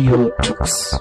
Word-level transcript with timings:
Radio 0.00 0.30
Tux. 0.40 0.98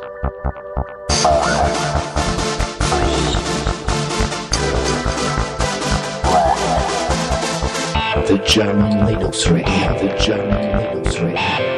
The 8.28 8.38
German 8.46 9.08
Linux 9.08 9.50
Radio, 9.50 10.00
the 10.00 10.14
German 10.20 10.64
Linux 10.76 11.22
Radio. 11.22 11.70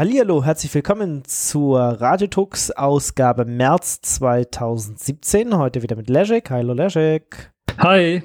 Hallihallo, 0.00 0.42
herzlich 0.42 0.74
willkommen 0.74 1.26
zur 1.26 1.78
Radiotux 1.78 2.70
Ausgabe 2.70 3.44
März 3.44 4.00
2017. 4.00 5.54
Heute 5.58 5.82
wieder 5.82 5.94
mit 5.94 6.08
Leszek. 6.08 6.48
Hallo 6.48 6.72
Leszek. 6.72 7.52
Hi. 7.76 8.22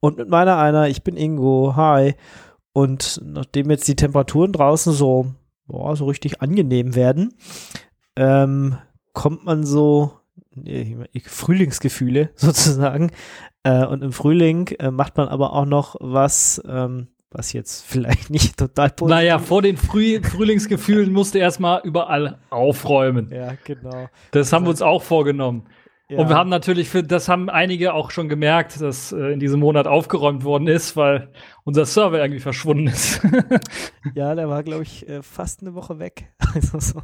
Und 0.00 0.16
mit 0.16 0.30
meiner 0.30 0.56
einer, 0.56 0.88
ich 0.88 1.04
bin 1.04 1.18
Ingo. 1.18 1.74
Hi. 1.76 2.14
Und 2.72 3.20
nachdem 3.22 3.68
jetzt 3.68 3.86
die 3.86 3.96
Temperaturen 3.96 4.52
draußen 4.52 4.94
so, 4.94 5.26
boah, 5.66 5.94
so 5.94 6.06
richtig 6.06 6.40
angenehm 6.40 6.94
werden, 6.94 7.34
ähm, 8.16 8.78
kommt 9.12 9.44
man 9.44 9.66
so 9.66 10.12
Frühlingsgefühle 11.22 12.30
sozusagen. 12.34 13.10
Äh, 13.62 13.84
und 13.84 14.02
im 14.02 14.12
Frühling 14.12 14.68
äh, 14.78 14.90
macht 14.90 15.18
man 15.18 15.28
aber 15.28 15.52
auch 15.52 15.66
noch 15.66 15.96
was, 16.00 16.62
ähm, 16.66 17.08
was 17.30 17.52
jetzt 17.52 17.84
vielleicht 17.84 18.30
nicht 18.30 18.56
total 18.56 18.90
positiv 18.90 19.16
Naja, 19.16 19.38
vor 19.38 19.62
den 19.62 19.76
Früh 19.76 20.20
Frühlingsgefühlen 20.22 21.12
musste 21.12 21.38
erstmal 21.38 21.80
überall 21.84 22.38
aufräumen. 22.50 23.30
Ja, 23.32 23.54
genau. 23.64 24.08
Das 24.32 24.52
haben 24.52 24.64
wir 24.64 24.70
uns 24.70 24.82
auch 24.82 25.02
vorgenommen. 25.02 25.66
Ja. 26.10 26.18
Und 26.18 26.28
wir 26.28 26.34
haben 26.34 26.50
natürlich, 26.50 26.88
für, 26.88 27.04
das 27.04 27.28
haben 27.28 27.48
einige 27.48 27.94
auch 27.94 28.10
schon 28.10 28.28
gemerkt, 28.28 28.80
dass 28.80 29.12
äh, 29.12 29.32
in 29.32 29.38
diesem 29.38 29.60
Monat 29.60 29.86
aufgeräumt 29.86 30.42
worden 30.42 30.66
ist, 30.66 30.96
weil 30.96 31.28
unser 31.62 31.86
Server 31.86 32.18
irgendwie 32.18 32.40
verschwunden 32.40 32.88
ist. 32.88 33.20
Ja, 34.14 34.34
der 34.34 34.48
war, 34.48 34.62
glaube 34.62 34.82
ich, 34.82 35.06
äh, 35.08 35.22
fast 35.22 35.60
eine 35.60 35.74
Woche 35.74 35.98
weg. 35.98 36.32
Also 36.52 36.80
so. 36.80 37.02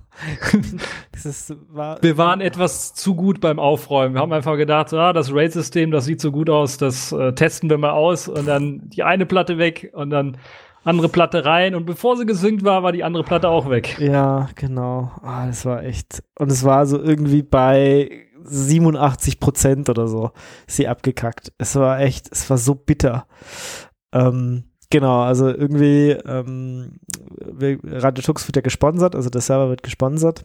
Dieses 1.15 1.55
war. 1.69 2.03
wir 2.03 2.19
waren 2.19 2.41
etwas 2.41 2.95
zu 2.95 3.15
gut 3.15 3.41
beim 3.41 3.61
Aufräumen. 3.61 4.15
Wir 4.15 4.21
haben 4.21 4.33
einfach 4.33 4.57
gedacht, 4.57 4.93
ah, 4.93 5.13
das 5.13 5.33
RAID-System, 5.33 5.93
das 5.93 6.05
sieht 6.05 6.21
so 6.21 6.33
gut 6.33 6.51
aus, 6.51 6.79
das 6.79 7.13
äh, 7.13 7.33
testen 7.33 7.71
wir 7.71 7.79
mal 7.79 7.91
aus. 7.91 8.27
Und 8.27 8.47
dann 8.49 8.89
die 8.89 9.05
eine 9.05 9.25
Platte 9.25 9.57
weg 9.57 9.93
und 9.93 10.11
dann 10.11 10.37
andere 10.83 11.09
Platte 11.09 11.45
rein. 11.45 11.77
Und 11.77 11.87
bevor 11.87 12.17
sie 12.17 12.27
gesynkt 12.27 12.65
war, 12.65 12.83
war 12.83 12.91
die 12.91 13.05
andere 13.05 13.23
Platte 13.23 13.49
auch 13.49 13.71
weg. 13.71 14.01
Ja, 14.01 14.49
genau. 14.57 15.13
Ah, 15.23 15.47
das 15.47 15.65
war 15.65 15.85
echt. 15.85 16.25
Und 16.39 16.51
es 16.51 16.65
war 16.65 16.87
so 16.87 17.01
irgendwie 17.01 17.43
bei 17.43 18.26
87 18.49 19.41
Prozent 19.41 19.89
oder 19.89 20.09
so 20.09 20.31
sie 20.67 20.89
abgekackt. 20.89 21.53
Es 21.59 21.77
war 21.77 22.01
echt, 22.01 22.29
es 22.33 22.49
war 22.51 22.59
so 22.59 22.75
bitter. 22.75 23.27
Ähm, 24.13 24.65
genau, 24.91 25.21
also 25.21 25.49
irgendwie, 25.49 26.11
ähm, 26.11 26.99
Radio 27.85 28.23
Tux 28.23 28.47
wird 28.49 28.57
ja 28.57 28.63
gesponsert, 28.63 29.15
also 29.15 29.31
der 29.31 29.41
Server 29.41 29.69
wird 29.69 29.83
gesponsert. 29.83 30.45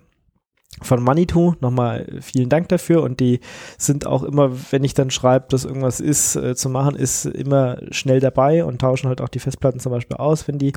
von 0.81 1.03
Manitou. 1.03 1.53
Nochmal 1.59 2.07
vielen 2.21 2.49
Dank 2.49 2.69
dafür. 2.69 3.03
Und 3.03 3.19
die 3.19 3.39
sind 3.77 4.07
auch 4.07 4.23
immer, 4.23 4.51
wenn 4.71 4.83
ich 4.83 4.93
dann 4.93 5.11
schreibe, 5.11 5.47
dass 5.49 5.65
irgendwas 5.65 5.99
ist 5.99 6.35
äh, 6.35 6.55
zu 6.55 6.69
machen, 6.69 6.95
ist 6.95 7.25
immer 7.25 7.77
schnell 7.91 8.19
dabei 8.19 8.63
und 8.63 8.79
tauschen 8.79 9.09
halt 9.09 9.21
auch 9.21 9.29
die 9.29 9.39
Festplatten 9.39 9.79
zum 9.79 9.91
Beispiel 9.91 10.17
aus, 10.17 10.47
wenn 10.47 10.57
die 10.57 10.73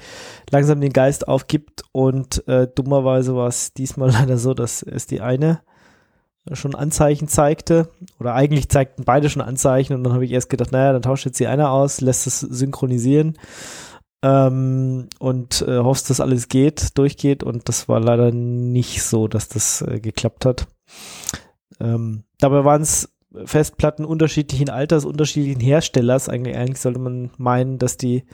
langsam 0.51 0.81
den 0.81 0.93
Geist 0.93 1.29
aufgibt. 1.29 1.85
Und 1.93 2.47
äh, 2.49 2.67
dummerweise 2.75 3.37
war 3.37 3.49
es 3.49 3.73
diesmal 3.73 4.11
leider 4.19 4.37
so, 4.37 4.53
dass 4.53 4.83
es 4.83 5.07
die 5.07 5.21
eine 5.21 5.61
schon 6.53 6.75
Anzeichen 6.75 7.29
zeigte. 7.29 7.89
Oder 8.21 8.35
eigentlich 8.35 8.69
zeigten 8.69 9.05
beide 9.05 9.31
schon 9.31 9.43
Anzeichen. 9.43 9.95
Und 9.95 10.05
dann 10.05 10.13
habe 10.13 10.25
ich 10.25 10.33
erst 10.33 10.51
gedacht, 10.51 10.73
naja, 10.73 10.93
dann 10.93 11.03
tauscht 11.03 11.27
jetzt 11.27 11.41
die 11.41 11.47
eine 11.47 11.71
aus, 11.71 12.01
lässt 12.01 12.27
es 12.27 12.41
synchronisieren 12.41 13.39
ähm, 14.25 15.09
und 15.19 15.63
äh, 15.69 15.79
hoffst, 15.79 16.09
dass 16.09 16.21
alles 16.21 16.49
geht, 16.49 16.97
durchgeht 16.97 17.43
und 17.43 17.69
das 17.69 17.91
war 17.91 18.01
leider 18.01 18.33
nicht 18.33 19.03
so, 19.03 19.29
dass 19.29 19.49
das 19.49 19.83
äh, 19.83 20.01
geklappt 20.01 20.47
hat. 20.47 20.67
Ähm, 21.79 22.25
dabei 22.39 22.65
waren 22.65 22.81
es 22.81 23.13
Festplatten 23.45 24.07
unterschiedlichen 24.07 24.71
Alters, 24.71 25.05
unterschiedlichen 25.05 25.61
Herstellers. 25.61 26.31
Eigentlich, 26.31 26.57
eigentlich 26.57 26.81
sollte 26.81 27.01
man 27.01 27.33
meinen, 27.37 27.79
dass 27.79 27.99
die 27.99 28.25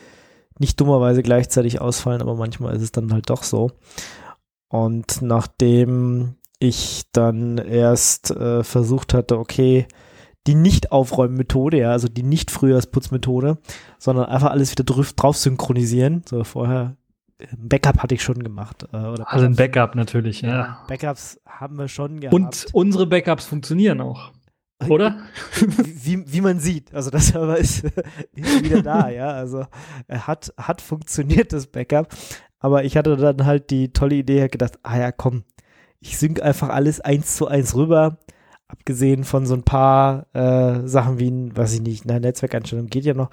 nicht 0.60 0.78
dummerweise 0.80 1.22
gleichzeitig 1.22 1.80
ausfallen, 1.80 2.22
aber 2.22 2.36
manchmal 2.36 2.76
ist 2.76 2.82
es 2.82 2.92
dann 2.92 3.12
halt 3.12 3.28
doch 3.28 3.42
so. 3.42 3.72
Und 4.68 5.22
nachdem 5.22 6.36
ich 6.60 7.02
dann 7.12 7.58
erst 7.58 8.30
äh, 8.30 8.62
versucht 8.62 9.14
hatte, 9.14 9.38
okay, 9.38 9.86
die 10.46 10.54
Nicht-Aufräumen-Methode, 10.54 11.78
ja, 11.78 11.90
also 11.90 12.08
die 12.08 12.22
nicht 12.22 12.50
Frühjahrsputzmethode, 12.50 13.58
sondern 13.98 14.26
einfach 14.26 14.50
alles 14.50 14.70
wieder 14.70 14.84
drauf, 14.84 15.12
drauf 15.12 15.36
synchronisieren. 15.36 16.22
So 16.28 16.44
vorher 16.44 16.96
Backup 17.56 18.02
hatte 18.02 18.14
ich 18.14 18.22
schon 18.22 18.42
gemacht. 18.42 18.86
Äh, 18.92 18.96
also 18.96 19.46
ein 19.46 19.56
Backup 19.56 19.94
natürlich, 19.94 20.42
ja. 20.42 20.84
Backups 20.88 21.40
haben 21.46 21.78
wir 21.78 21.88
schon 21.88 22.20
gehabt. 22.20 22.34
Und 22.34 22.66
unsere 22.72 23.06
Backups 23.06 23.46
funktionieren 23.46 24.00
auch. 24.00 24.32
Oder? 24.88 25.18
wie, 25.84 26.30
wie 26.32 26.40
man 26.40 26.58
sieht. 26.58 26.94
Also 26.94 27.10
das 27.10 27.26
Server 27.28 27.56
ist, 27.56 27.84
ist 27.84 28.64
wieder 28.64 28.82
da, 28.82 29.08
ja. 29.08 29.28
Also 29.28 29.66
er 30.06 30.26
hat, 30.26 30.52
hat 30.56 30.80
funktioniert, 30.80 31.52
das 31.52 31.66
Backup. 31.66 32.08
Aber 32.58 32.84
ich 32.84 32.96
hatte 32.96 33.16
dann 33.16 33.46
halt 33.46 33.70
die 33.70 33.92
tolle 33.92 34.16
Idee 34.16 34.48
gedacht, 34.48 34.78
ah 34.82 34.98
ja, 34.98 35.12
komm, 35.12 35.44
ich 36.00 36.18
sync 36.18 36.42
einfach 36.42 36.70
alles 36.70 37.00
eins 37.00 37.36
zu 37.36 37.46
eins 37.46 37.74
rüber. 37.74 38.18
Abgesehen 38.68 39.24
von 39.24 39.46
so 39.46 39.54
ein 39.54 39.64
paar 39.64 40.26
äh, 40.32 40.86
Sachen 40.86 41.18
wie, 41.18 41.54
weiß 41.54 41.74
ich 41.74 41.82
nicht, 41.82 42.08
eine 42.08 42.20
Netzwerkeinstellung 42.20 42.86
geht 42.86 43.04
ja 43.04 43.14
noch, 43.14 43.30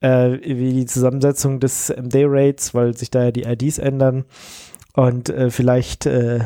äh, 0.00 0.38
wie 0.42 0.72
die 0.72 0.86
Zusammensetzung 0.86 1.58
des 1.58 1.88
MD-Rates, 1.90 2.74
weil 2.74 2.96
sich 2.96 3.10
da 3.10 3.24
ja 3.24 3.30
die 3.30 3.44
IDs 3.44 3.78
ändern. 3.78 4.24
Und 4.92 5.30
äh, 5.30 5.50
vielleicht 5.50 6.06
äh, 6.06 6.40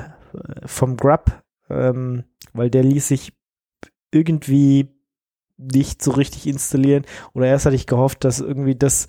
vom 0.64 0.96
Grub, 0.96 1.42
ähm, 1.68 2.24
weil 2.52 2.70
der 2.70 2.84
ließ 2.84 3.08
sich 3.08 3.32
irgendwie 4.10 4.88
nicht 5.58 6.02
so 6.02 6.12
richtig 6.12 6.46
installieren. 6.46 7.04
Oder 7.34 7.46
erst 7.46 7.66
hatte 7.66 7.76
ich 7.76 7.86
gehofft, 7.86 8.24
dass 8.24 8.40
irgendwie 8.40 8.76
das 8.76 9.08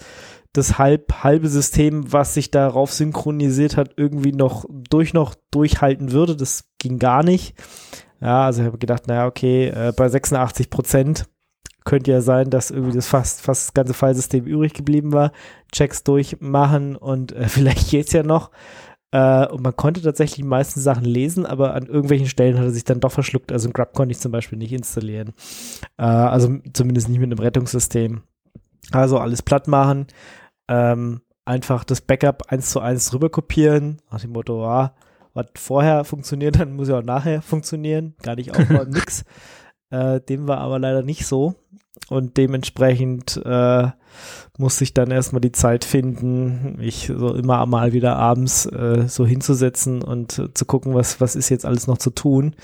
das 0.53 0.77
halb 0.77 1.23
halbe 1.23 1.47
System, 1.47 2.11
was 2.11 2.33
sich 2.33 2.51
darauf 2.51 2.91
synchronisiert 2.91 3.77
hat, 3.77 3.93
irgendwie 3.97 4.31
noch 4.31 4.65
durch 4.69 5.13
noch 5.13 5.35
durchhalten 5.51 6.11
würde. 6.11 6.35
Das 6.35 6.65
ging 6.79 6.97
gar 6.99 7.23
nicht. 7.23 7.55
Ja, 8.21 8.45
also 8.45 8.61
ich 8.61 8.67
habe 8.67 8.77
gedacht, 8.77 9.07
naja, 9.07 9.27
okay, 9.27 9.67
äh, 9.67 9.93
bei 9.95 10.09
86 10.09 10.69
Prozent 10.69 11.25
könnte 11.85 12.11
ja 12.11 12.21
sein, 12.21 12.49
dass 12.49 12.71
irgendwie 12.71 12.95
das 12.95 13.07
fast, 13.07 13.41
fast 13.41 13.67
das 13.67 13.73
ganze 13.73 13.93
Fallsystem 13.93 14.45
übrig 14.45 14.73
geblieben 14.73 15.13
war. 15.13 15.31
Checks 15.71 16.03
durchmachen 16.03 16.95
und 16.95 17.31
äh, 17.31 17.43
vielleicht 17.47 17.89
geht's 17.89 18.11
ja 18.11 18.23
noch. 18.23 18.51
Äh, 19.11 19.47
und 19.47 19.63
man 19.63 19.75
konnte 19.75 20.01
tatsächlich 20.01 20.37
die 20.37 20.43
meisten 20.43 20.79
Sachen 20.81 21.05
lesen, 21.05 21.45
aber 21.45 21.73
an 21.73 21.87
irgendwelchen 21.87 22.27
Stellen 22.27 22.57
hat 22.57 22.65
er 22.65 22.71
sich 22.71 22.83
dann 22.83 22.99
doch 22.99 23.11
verschluckt. 23.11 23.51
Also 23.51 23.69
ein 23.69 23.73
Grub 23.73 23.93
konnte 23.93 24.11
ich 24.11 24.19
zum 24.19 24.31
Beispiel 24.31 24.57
nicht 24.57 24.73
installieren. 24.73 25.33
Äh, 25.97 26.03
also 26.03 26.57
zumindest 26.73 27.09
nicht 27.09 27.19
mit 27.19 27.31
einem 27.31 27.39
Rettungssystem. 27.39 28.23
Also 28.91 29.17
alles 29.19 29.41
platt 29.41 29.67
machen. 29.67 30.07
Ähm, 30.67 31.21
einfach 31.45 31.83
das 31.83 32.01
Backup 32.01 32.43
eins 32.47 32.69
zu 32.71 32.79
eins 32.79 33.13
rüber 33.13 33.29
kopieren. 33.29 34.01
Nach 34.11 34.21
dem 34.21 34.31
Motto, 34.31 34.65
ah, 34.65 34.93
was 35.33 35.47
vorher 35.55 36.03
funktioniert, 36.03 36.55
dann 36.59 36.75
muss 36.75 36.89
ja 36.89 36.99
auch 36.99 37.03
nachher 37.03 37.41
funktionieren. 37.41 38.15
Gar 38.21 38.35
nicht 38.35 38.55
aufbauen, 38.55 38.89
nix. 38.93 39.23
Äh, 39.89 40.21
dem 40.21 40.47
war 40.47 40.59
aber 40.59 40.79
leider 40.79 41.01
nicht 41.01 41.25
so. 41.25 41.55
Und 42.09 42.37
dementsprechend 42.37 43.41
äh, 43.45 43.87
musste 44.57 44.83
ich 44.83 44.93
dann 44.93 45.11
erstmal 45.11 45.41
die 45.41 45.51
Zeit 45.51 45.85
finden, 45.85 46.77
mich 46.77 47.11
so 47.15 47.33
immer 47.33 47.65
mal 47.65 47.93
wieder 47.93 48.15
abends 48.15 48.65
äh, 48.65 49.07
so 49.07 49.25
hinzusetzen 49.25 50.01
und 50.01 50.39
äh, 50.39 50.53
zu 50.53 50.65
gucken, 50.65 50.93
was, 50.93 51.19
was 51.19 51.35
ist 51.35 51.49
jetzt 51.49 51.65
alles 51.65 51.87
noch 51.87 51.97
zu 51.97 52.09
tun. 52.11 52.55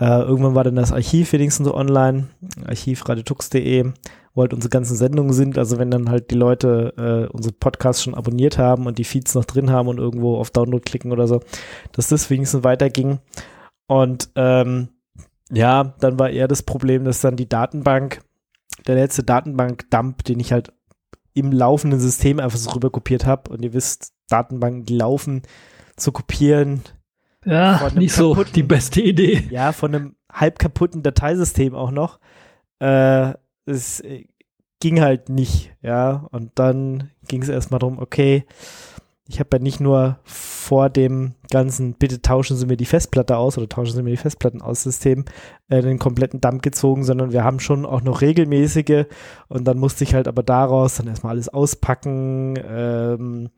Äh, 0.00 0.20
irgendwann 0.20 0.54
war 0.54 0.64
dann 0.64 0.76
das 0.76 0.92
Archiv 0.92 1.32
wenigstens 1.32 1.66
so 1.66 1.74
online, 1.74 2.28
archivradiotux.de, 2.66 3.92
wo 4.38 4.42
halt 4.42 4.54
unsere 4.54 4.70
ganzen 4.70 4.94
Sendungen 4.94 5.32
sind. 5.32 5.58
Also 5.58 5.78
wenn 5.78 5.90
dann 5.90 6.08
halt 6.08 6.30
die 6.30 6.36
Leute 6.36 6.94
äh, 6.96 7.32
unsere 7.34 7.52
Podcasts 7.52 8.04
schon 8.04 8.14
abonniert 8.14 8.56
haben 8.56 8.86
und 8.86 8.96
die 8.96 9.04
Feeds 9.04 9.34
noch 9.34 9.44
drin 9.44 9.70
haben 9.70 9.88
und 9.88 9.98
irgendwo 9.98 10.36
auf 10.36 10.50
Download 10.50 10.80
klicken 10.80 11.10
oder 11.10 11.26
so, 11.26 11.40
dass 11.90 12.06
das 12.06 12.30
wenigstens 12.30 12.62
weiterging. 12.62 13.18
Und 13.88 14.30
ähm, 14.36 14.90
ja, 15.50 15.92
dann 15.98 16.20
war 16.20 16.30
eher 16.30 16.46
das 16.46 16.62
Problem, 16.62 17.04
dass 17.04 17.20
dann 17.20 17.34
die 17.34 17.48
Datenbank, 17.48 18.20
der 18.86 18.94
letzte 18.94 19.24
Datenbank-Dump, 19.24 20.22
den 20.22 20.38
ich 20.38 20.52
halt 20.52 20.72
im 21.34 21.50
laufenden 21.50 21.98
System 21.98 22.38
einfach 22.38 22.58
so 22.58 22.70
rüber 22.70 22.90
kopiert 22.90 23.26
habe. 23.26 23.50
Und 23.50 23.64
ihr 23.64 23.72
wisst, 23.72 24.12
Datenbanken, 24.28 24.84
die 24.84 24.96
laufen, 24.96 25.42
zu 25.96 26.12
kopieren, 26.12 26.82
ja, 27.44 27.90
nicht 27.92 28.12
so 28.12 28.44
die 28.44 28.62
beste 28.62 29.00
Idee. 29.00 29.48
Ja, 29.50 29.72
von 29.72 29.92
einem 29.92 30.16
halb 30.32 30.60
kaputten 30.60 31.02
Dateisystem 31.02 31.74
auch 31.74 31.90
noch. 31.90 32.20
Äh, 32.78 33.32
es 33.68 34.00
äh, 34.00 34.24
ging 34.80 35.00
halt 35.00 35.28
nicht, 35.28 35.72
ja. 35.82 36.26
Und 36.30 36.52
dann 36.56 37.10
ging 37.26 37.42
es 37.42 37.48
erstmal 37.48 37.80
darum, 37.80 37.98
okay, 37.98 38.44
ich 39.28 39.40
habe 39.40 39.58
ja 39.58 39.62
nicht 39.62 39.78
nur 39.78 40.18
vor 40.24 40.88
dem 40.88 41.34
ganzen, 41.50 41.94
bitte 41.94 42.22
tauschen 42.22 42.56
Sie 42.56 42.66
mir 42.66 42.78
die 42.78 42.86
Festplatte 42.86 43.36
aus 43.36 43.58
oder 43.58 43.68
tauschen 43.68 43.94
Sie 43.94 44.02
mir 44.02 44.10
die 44.10 44.16
Festplatten 44.16 44.62
aus 44.62 44.82
System 44.82 45.26
äh, 45.68 45.82
den 45.82 45.98
kompletten 45.98 46.40
Dump 46.40 46.62
gezogen, 46.62 47.04
sondern 47.04 47.32
wir 47.32 47.44
haben 47.44 47.60
schon 47.60 47.84
auch 47.84 48.00
noch 48.00 48.22
regelmäßige 48.22 49.04
und 49.48 49.64
dann 49.64 49.78
musste 49.78 50.04
ich 50.04 50.14
halt 50.14 50.28
aber 50.28 50.42
daraus 50.42 50.96
dann 50.96 51.08
erstmal 51.08 51.32
alles 51.32 51.50
auspacken, 51.50 52.58
ähm, 52.66 53.50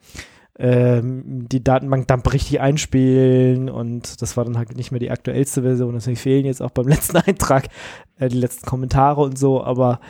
ähm, 0.60 1.48
die 1.48 1.64
Datenbank 1.64 2.06
Dump 2.06 2.32
richtig 2.32 2.60
einspielen 2.60 3.70
und 3.70 4.20
das 4.20 4.36
war 4.36 4.44
dann 4.44 4.58
halt 4.58 4.76
nicht 4.76 4.90
mehr 4.90 5.00
die 5.00 5.10
aktuellste 5.10 5.62
Version. 5.62 5.94
Deswegen 5.94 6.16
fehlen 6.16 6.44
jetzt 6.44 6.60
auch 6.60 6.70
beim 6.70 6.86
letzten 6.88 7.16
Eintrag 7.16 7.68
äh, 8.18 8.28
die 8.28 8.38
letzten 8.38 8.66
Kommentare 8.66 9.22
und 9.22 9.38
so, 9.38 9.64
aber 9.64 10.00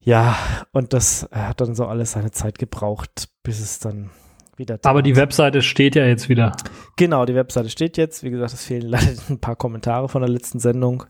ja, 0.00 0.36
und 0.72 0.92
das 0.92 1.24
äh, 1.32 1.36
hat 1.36 1.60
dann 1.62 1.74
so 1.74 1.86
alles 1.86 2.12
seine 2.12 2.30
Zeit 2.30 2.58
gebraucht, 2.58 3.30
bis 3.42 3.60
es 3.60 3.78
dann 3.78 4.10
wieder 4.58 4.78
Aber 4.82 5.02
die 5.02 5.16
Webseite 5.16 5.62
steht 5.62 5.94
ja 5.94 6.04
jetzt 6.04 6.28
wieder. 6.28 6.52
Genau, 6.96 7.24
die 7.24 7.34
Webseite 7.34 7.70
steht 7.70 7.96
jetzt. 7.96 8.22
Wie 8.22 8.30
gesagt, 8.30 8.52
es 8.52 8.64
fehlen 8.64 8.82
leider 8.88 9.12
ein 9.30 9.40
paar 9.40 9.56
Kommentare 9.56 10.08
von 10.08 10.20
der 10.20 10.30
letzten 10.30 10.58
Sendung. 10.58 11.04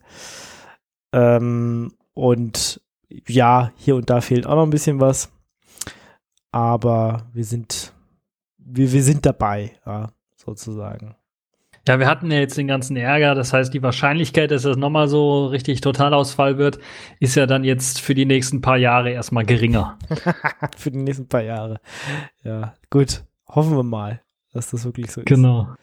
Ähm, 1.12 1.92
und 2.14 2.80
ja, 3.26 3.72
hier 3.76 3.96
und 3.96 4.10
da 4.10 4.20
fehlt 4.20 4.46
auch 4.46 4.54
noch 4.54 4.64
ein 4.64 4.70
bisschen 4.70 5.00
was. 5.00 5.30
Aber 6.52 7.26
wir 7.32 7.44
sind 7.44 7.92
wir, 8.70 8.92
wir 8.92 9.02
sind 9.02 9.26
dabei, 9.26 9.72
ja, 9.86 10.08
sozusagen. 10.36 11.14
Ja, 11.86 11.98
wir 11.98 12.06
hatten 12.06 12.30
ja 12.30 12.38
jetzt 12.38 12.58
den 12.58 12.68
ganzen 12.68 12.96
Ärger. 12.96 13.34
Das 13.34 13.54
heißt, 13.54 13.72
die 13.72 13.82
Wahrscheinlichkeit, 13.82 14.50
dass 14.50 14.62
das 14.62 14.76
nochmal 14.76 15.08
so 15.08 15.46
richtig 15.46 15.80
Totalausfall 15.80 16.58
wird, 16.58 16.78
ist 17.18 17.34
ja 17.34 17.46
dann 17.46 17.64
jetzt 17.64 18.00
für 18.00 18.14
die 18.14 18.26
nächsten 18.26 18.60
paar 18.60 18.76
Jahre 18.76 19.10
erstmal 19.10 19.46
geringer. 19.46 19.98
für 20.76 20.90
die 20.90 20.98
nächsten 20.98 21.28
paar 21.28 21.42
Jahre. 21.42 21.80
Ja, 22.44 22.74
gut. 22.90 23.24
Hoffen 23.48 23.74
wir 23.74 23.84
mal, 23.84 24.20
dass 24.52 24.70
das 24.70 24.84
wirklich 24.84 25.10
so 25.10 25.22
genau. 25.24 25.62
ist. 25.62 25.66
Genau. 25.66 25.76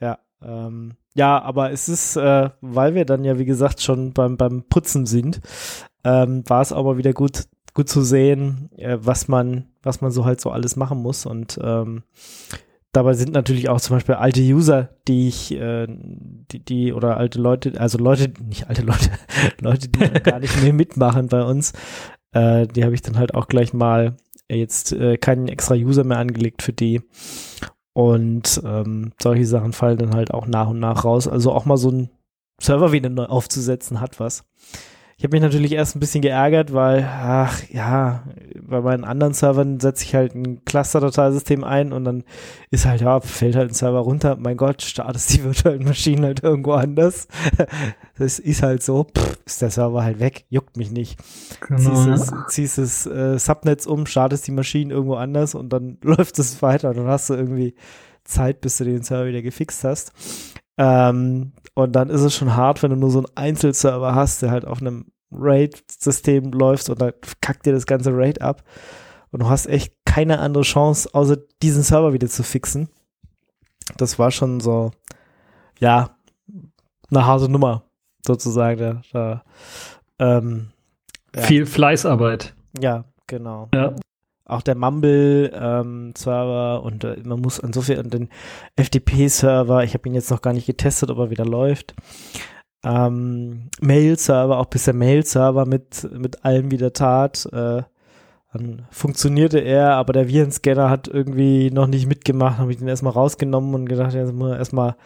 Ja, 0.00 0.18
ähm, 0.42 0.96
ja, 1.14 1.40
aber 1.40 1.72
es 1.72 1.88
ist, 1.88 2.16
äh, 2.16 2.50
weil 2.60 2.94
wir 2.94 3.06
dann 3.06 3.24
ja, 3.24 3.38
wie 3.38 3.46
gesagt, 3.46 3.80
schon 3.80 4.12
beim, 4.12 4.36
beim 4.36 4.64
Putzen 4.64 5.06
sind, 5.06 5.40
ähm, 6.04 6.44
war 6.46 6.60
es 6.60 6.72
auch 6.72 6.84
mal 6.84 6.98
wieder 6.98 7.14
gut, 7.14 7.44
gut 7.80 7.88
zu 7.88 8.02
sehen, 8.02 8.68
äh, 8.76 8.98
was 9.00 9.26
man, 9.26 9.64
was 9.82 10.02
man 10.02 10.10
so 10.10 10.26
halt 10.26 10.38
so 10.38 10.50
alles 10.50 10.76
machen 10.76 11.00
muss. 11.00 11.24
Und 11.24 11.58
ähm, 11.62 12.02
dabei 12.92 13.14
sind 13.14 13.32
natürlich 13.32 13.70
auch 13.70 13.80
zum 13.80 13.96
Beispiel 13.96 14.16
alte 14.16 14.42
User, 14.42 14.90
die 15.08 15.28
ich, 15.28 15.52
äh, 15.52 15.86
die, 15.88 16.62
die, 16.62 16.92
oder 16.92 17.16
alte 17.16 17.40
Leute, 17.40 17.80
also 17.80 17.96
Leute, 17.96 18.34
nicht 18.44 18.68
alte 18.68 18.82
Leute, 18.82 19.10
Leute, 19.62 19.88
die 19.88 19.98
gar 20.22 20.40
nicht 20.40 20.62
mehr 20.62 20.74
mitmachen 20.74 21.28
bei 21.28 21.42
uns, 21.42 21.72
äh, 22.32 22.66
die 22.66 22.84
habe 22.84 22.94
ich 22.94 23.00
dann 23.00 23.16
halt 23.16 23.34
auch 23.34 23.48
gleich 23.48 23.72
mal 23.72 24.14
jetzt 24.50 24.92
äh, 24.92 25.16
keinen 25.16 25.48
extra 25.48 25.74
User 25.74 26.04
mehr 26.04 26.18
angelegt 26.18 26.60
für 26.60 26.74
die. 26.74 27.00
Und 27.94 28.60
ähm, 28.62 29.12
solche 29.22 29.46
Sachen 29.46 29.72
fallen 29.72 29.96
dann 29.96 30.14
halt 30.14 30.34
auch 30.34 30.46
nach 30.46 30.68
und 30.68 30.80
nach 30.80 31.04
raus. 31.04 31.26
Also 31.26 31.50
auch 31.52 31.64
mal 31.64 31.78
so 31.78 31.90
ein 31.90 32.10
Server 32.60 32.92
wieder 32.92 33.08
neu 33.08 33.24
aufzusetzen 33.24 34.02
hat 34.02 34.20
was. 34.20 34.44
Ich 35.20 35.24
habe 35.24 35.36
mich 35.36 35.42
natürlich 35.42 35.72
erst 35.72 35.94
ein 35.94 36.00
bisschen 36.00 36.22
geärgert, 36.22 36.72
weil, 36.72 37.04
ach 37.06 37.62
ja, 37.68 38.24
bei 38.58 38.80
meinen 38.80 39.04
anderen 39.04 39.34
Servern 39.34 39.78
setze 39.78 40.02
ich 40.06 40.14
halt 40.14 40.34
ein 40.34 40.64
Cluster-Dateisystem 40.64 41.62
ein 41.62 41.92
und 41.92 42.06
dann 42.06 42.24
ist 42.70 42.86
halt, 42.86 43.02
ja, 43.02 43.20
fällt 43.20 43.54
halt 43.54 43.70
ein 43.70 43.74
Server 43.74 43.98
runter. 43.98 44.38
Mein 44.40 44.56
Gott, 44.56 44.80
startest 44.80 45.34
die 45.34 45.44
virtuellen 45.44 45.84
Maschinen 45.84 46.24
halt 46.24 46.42
irgendwo 46.42 46.72
anders. 46.72 47.28
Das 48.16 48.38
ist 48.38 48.62
halt 48.62 48.82
so, 48.82 49.04
pff, 49.04 49.38
ist 49.44 49.62
der 49.62 49.70
Server 49.70 50.02
halt 50.02 50.20
weg, 50.20 50.44
juckt 50.48 50.76
mich 50.76 50.90
nicht. 50.90 51.18
Genau, 51.66 51.78
ziehst 51.78 52.06
das, 52.06 52.32
ziehst 52.48 52.78
das 52.78 53.06
äh, 53.06 53.38
Subnetz 53.38 53.84
um, 53.86 54.04
startest 54.06 54.46
die 54.46 54.52
Maschinen 54.52 54.90
irgendwo 54.90 55.14
anders 55.14 55.54
und 55.54 55.70
dann 55.70 55.98
läuft 56.02 56.38
es 56.38 56.62
weiter. 56.62 56.94
Dann 56.94 57.08
hast 57.08 57.28
du 57.28 57.34
irgendwie 57.34 57.74
Zeit, 58.24 58.62
bis 58.62 58.78
du 58.78 58.84
den 58.84 59.02
Server 59.02 59.26
wieder 59.26 59.42
gefixt 59.42 59.84
hast. 59.84 60.12
Ähm, 60.80 61.52
und 61.74 61.92
dann 61.92 62.08
ist 62.08 62.22
es 62.22 62.34
schon 62.34 62.56
hart, 62.56 62.82
wenn 62.82 62.90
du 62.90 62.96
nur 62.96 63.10
so 63.10 63.18
einen 63.18 63.36
Einzelserver 63.36 64.14
hast, 64.14 64.40
der 64.40 64.50
halt 64.50 64.64
auf 64.64 64.80
einem 64.80 65.12
RAID-System 65.30 66.52
läuft 66.52 66.88
und 66.88 67.00
dann 67.02 67.12
kackt 67.42 67.66
dir 67.66 67.72
das 67.74 67.84
ganze 67.86 68.16
RAID 68.16 68.40
ab. 68.40 68.64
Und 69.30 69.42
du 69.42 69.48
hast 69.50 69.66
echt 69.66 69.92
keine 70.06 70.38
andere 70.38 70.64
Chance, 70.64 71.10
außer 71.12 71.36
diesen 71.62 71.82
Server 71.82 72.14
wieder 72.14 72.28
zu 72.28 72.42
fixen. 72.42 72.88
Das 73.98 74.18
war 74.18 74.30
schon 74.30 74.60
so, 74.60 74.90
ja, 75.78 76.16
eine 77.10 77.26
harte 77.26 77.50
Nummer, 77.50 77.84
sozusagen. 78.26 79.02
Da, 79.12 79.44
ähm, 80.18 80.70
ja. 81.36 81.42
Viel 81.42 81.66
Fleißarbeit. 81.66 82.54
Ja, 82.80 83.04
genau. 83.26 83.68
Ja. 83.74 83.94
Auch 84.50 84.62
der 84.62 84.74
Mumble-Server 84.74 86.82
und 86.82 87.04
äh, 87.04 87.16
man 87.24 87.40
muss 87.40 87.58
insofern 87.58 88.10
den 88.10 88.28
FTP-Server, 88.76 89.84
ich 89.84 89.94
habe 89.94 90.08
ihn 90.08 90.14
jetzt 90.14 90.30
noch 90.30 90.42
gar 90.42 90.52
nicht 90.52 90.66
getestet, 90.66 91.10
ob 91.10 91.18
er 91.18 91.30
wieder 91.30 91.44
läuft. 91.44 91.94
Ähm, 92.82 93.70
Mail-Server, 93.80 94.58
auch 94.58 94.66
bis 94.66 94.84
der 94.84 94.94
Mail-Server 94.94 95.66
mit, 95.66 96.08
mit 96.12 96.44
allem 96.44 96.70
wieder 96.70 96.92
tat. 96.92 97.46
Äh, 97.52 97.82
dann 98.52 98.86
funktionierte 98.90 99.60
er, 99.60 99.94
aber 99.94 100.12
der 100.12 100.28
Virenscanner 100.28 100.90
hat 100.90 101.06
irgendwie 101.06 101.70
noch 101.70 101.86
nicht 101.86 102.06
mitgemacht, 102.06 102.58
habe 102.58 102.72
ich 102.72 102.78
den 102.78 102.88
erstmal 102.88 103.12
rausgenommen 103.12 103.74
und 103.74 103.86
gedacht, 103.86 104.14
jetzt 104.14 104.32
muss 104.32 104.56
erstmal 104.56 104.96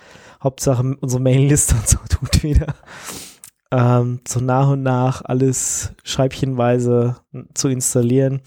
Hauptsache 0.43 0.97
unsere 1.01 1.23
Mailliste 1.23 1.75
und 1.79 1.89
so 1.89 1.99
tut 2.09 2.43
wieder. 2.43 2.75
Ähm, 3.71 4.21
so 4.27 4.41
nach 4.41 4.71
und 4.71 4.83
nach 4.83 5.23
alles 5.25 5.93
scheibchenweise 6.05 7.17
zu 7.55 7.69
installieren. 7.69 8.41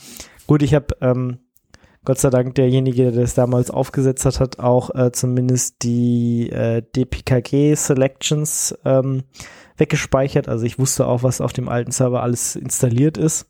Gut, 0.47 0.63
ich 0.63 0.73
habe 0.73 0.95
ähm, 1.01 1.39
Gott 2.07 2.19
sei 2.19 2.29
Dank 2.29 2.55
derjenige, 2.55 3.11
der 3.11 3.21
das 3.23 3.33
damals 3.33 3.69
aufgesetzt 3.69 4.25
hat, 4.25 4.39
hat 4.39 4.59
auch 4.59 4.95
äh, 4.95 5.11
zumindest 5.11 5.83
die 5.83 6.49
äh, 6.49 6.81
DPKG 6.81 7.75
Selections 7.75 8.77
ähm, 8.85 9.23
weggespeichert. 9.75 10.47
Also 10.47 10.65
ich 10.65 10.79
wusste 10.79 11.05
auch, 11.05 11.23
was 11.23 11.41
auf 11.41 11.51
dem 11.51 11.67
alten 11.67 11.91
Server 11.91 12.23
alles 12.23 12.55
installiert 12.55 13.17
ist. 13.17 13.49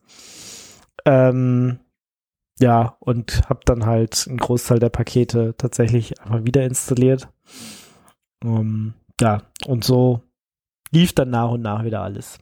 Ähm, 1.05 1.79
ja, 2.59 2.97
und 2.99 3.47
habe 3.47 3.59
dann 3.65 3.85
halt 3.85 4.25
einen 4.27 4.39
Großteil 4.39 4.79
der 4.79 4.89
Pakete 4.89 5.53
tatsächlich 5.55 6.19
einfach 6.19 6.43
wieder 6.43 6.63
installiert. 6.63 7.29
Um, 8.43 8.95
ja, 9.21 9.43
und 9.67 9.83
so 9.83 10.23
lief 10.91 11.13
dann 11.13 11.29
nach 11.29 11.51
und 11.51 11.61
nach 11.61 11.83
wieder 11.83 12.01
alles. 12.01 12.39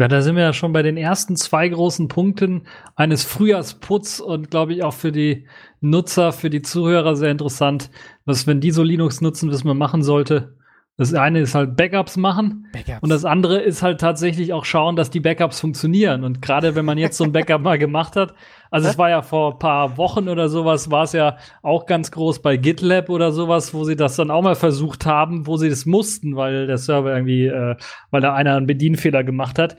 Ja, 0.00 0.08
da 0.08 0.22
sind 0.22 0.34
wir 0.34 0.42
ja 0.44 0.54
schon 0.54 0.72
bei 0.72 0.80
den 0.80 0.96
ersten 0.96 1.36
zwei 1.36 1.68
großen 1.68 2.08
Punkten 2.08 2.62
eines 2.96 3.22
Frühjahrsputz 3.22 4.18
und 4.18 4.50
glaube 4.50 4.72
ich 4.72 4.82
auch 4.82 4.94
für 4.94 5.12
die 5.12 5.46
Nutzer, 5.82 6.32
für 6.32 6.48
die 6.48 6.62
Zuhörer 6.62 7.16
sehr 7.16 7.30
interessant, 7.30 7.90
was, 8.24 8.46
wenn 8.46 8.62
die 8.62 8.70
so 8.70 8.82
Linux 8.82 9.20
nutzen, 9.20 9.52
was 9.52 9.62
man 9.62 9.76
machen 9.76 10.02
sollte. 10.02 10.56
Das 10.96 11.12
eine 11.12 11.40
ist 11.40 11.54
halt 11.54 11.76
Backups 11.76 12.16
machen 12.16 12.66
Backups. 12.72 13.02
und 13.02 13.10
das 13.10 13.26
andere 13.26 13.60
ist 13.60 13.82
halt 13.82 14.00
tatsächlich 14.00 14.54
auch 14.54 14.64
schauen, 14.64 14.96
dass 14.96 15.10
die 15.10 15.20
Backups 15.20 15.60
funktionieren. 15.60 16.24
Und 16.24 16.40
gerade 16.40 16.74
wenn 16.74 16.86
man 16.86 16.96
jetzt 16.96 17.18
so 17.18 17.24
ein 17.24 17.32
Backup 17.32 17.60
mal 17.62 17.78
gemacht 17.78 18.16
hat, 18.16 18.32
also 18.70 18.88
es 18.88 18.98
war 18.98 19.10
ja 19.10 19.22
vor 19.22 19.52
ein 19.52 19.58
paar 19.58 19.96
Wochen 19.96 20.28
oder 20.28 20.48
sowas, 20.48 20.90
war 20.90 21.04
es 21.04 21.12
ja 21.12 21.36
auch 21.62 21.86
ganz 21.86 22.10
groß 22.10 22.40
bei 22.40 22.56
GitLab 22.56 23.08
oder 23.10 23.32
sowas, 23.32 23.74
wo 23.74 23.84
sie 23.84 23.96
das 23.96 24.16
dann 24.16 24.30
auch 24.30 24.42
mal 24.42 24.54
versucht 24.54 25.06
haben, 25.06 25.46
wo 25.46 25.56
sie 25.56 25.68
das 25.68 25.86
mussten, 25.86 26.36
weil 26.36 26.66
der 26.66 26.78
Server 26.78 27.12
irgendwie, 27.12 27.46
äh, 27.46 27.76
weil 28.10 28.20
da 28.20 28.34
einer 28.34 28.56
einen 28.56 28.66
Bedienfehler 28.66 29.24
gemacht 29.24 29.58
hat. 29.58 29.76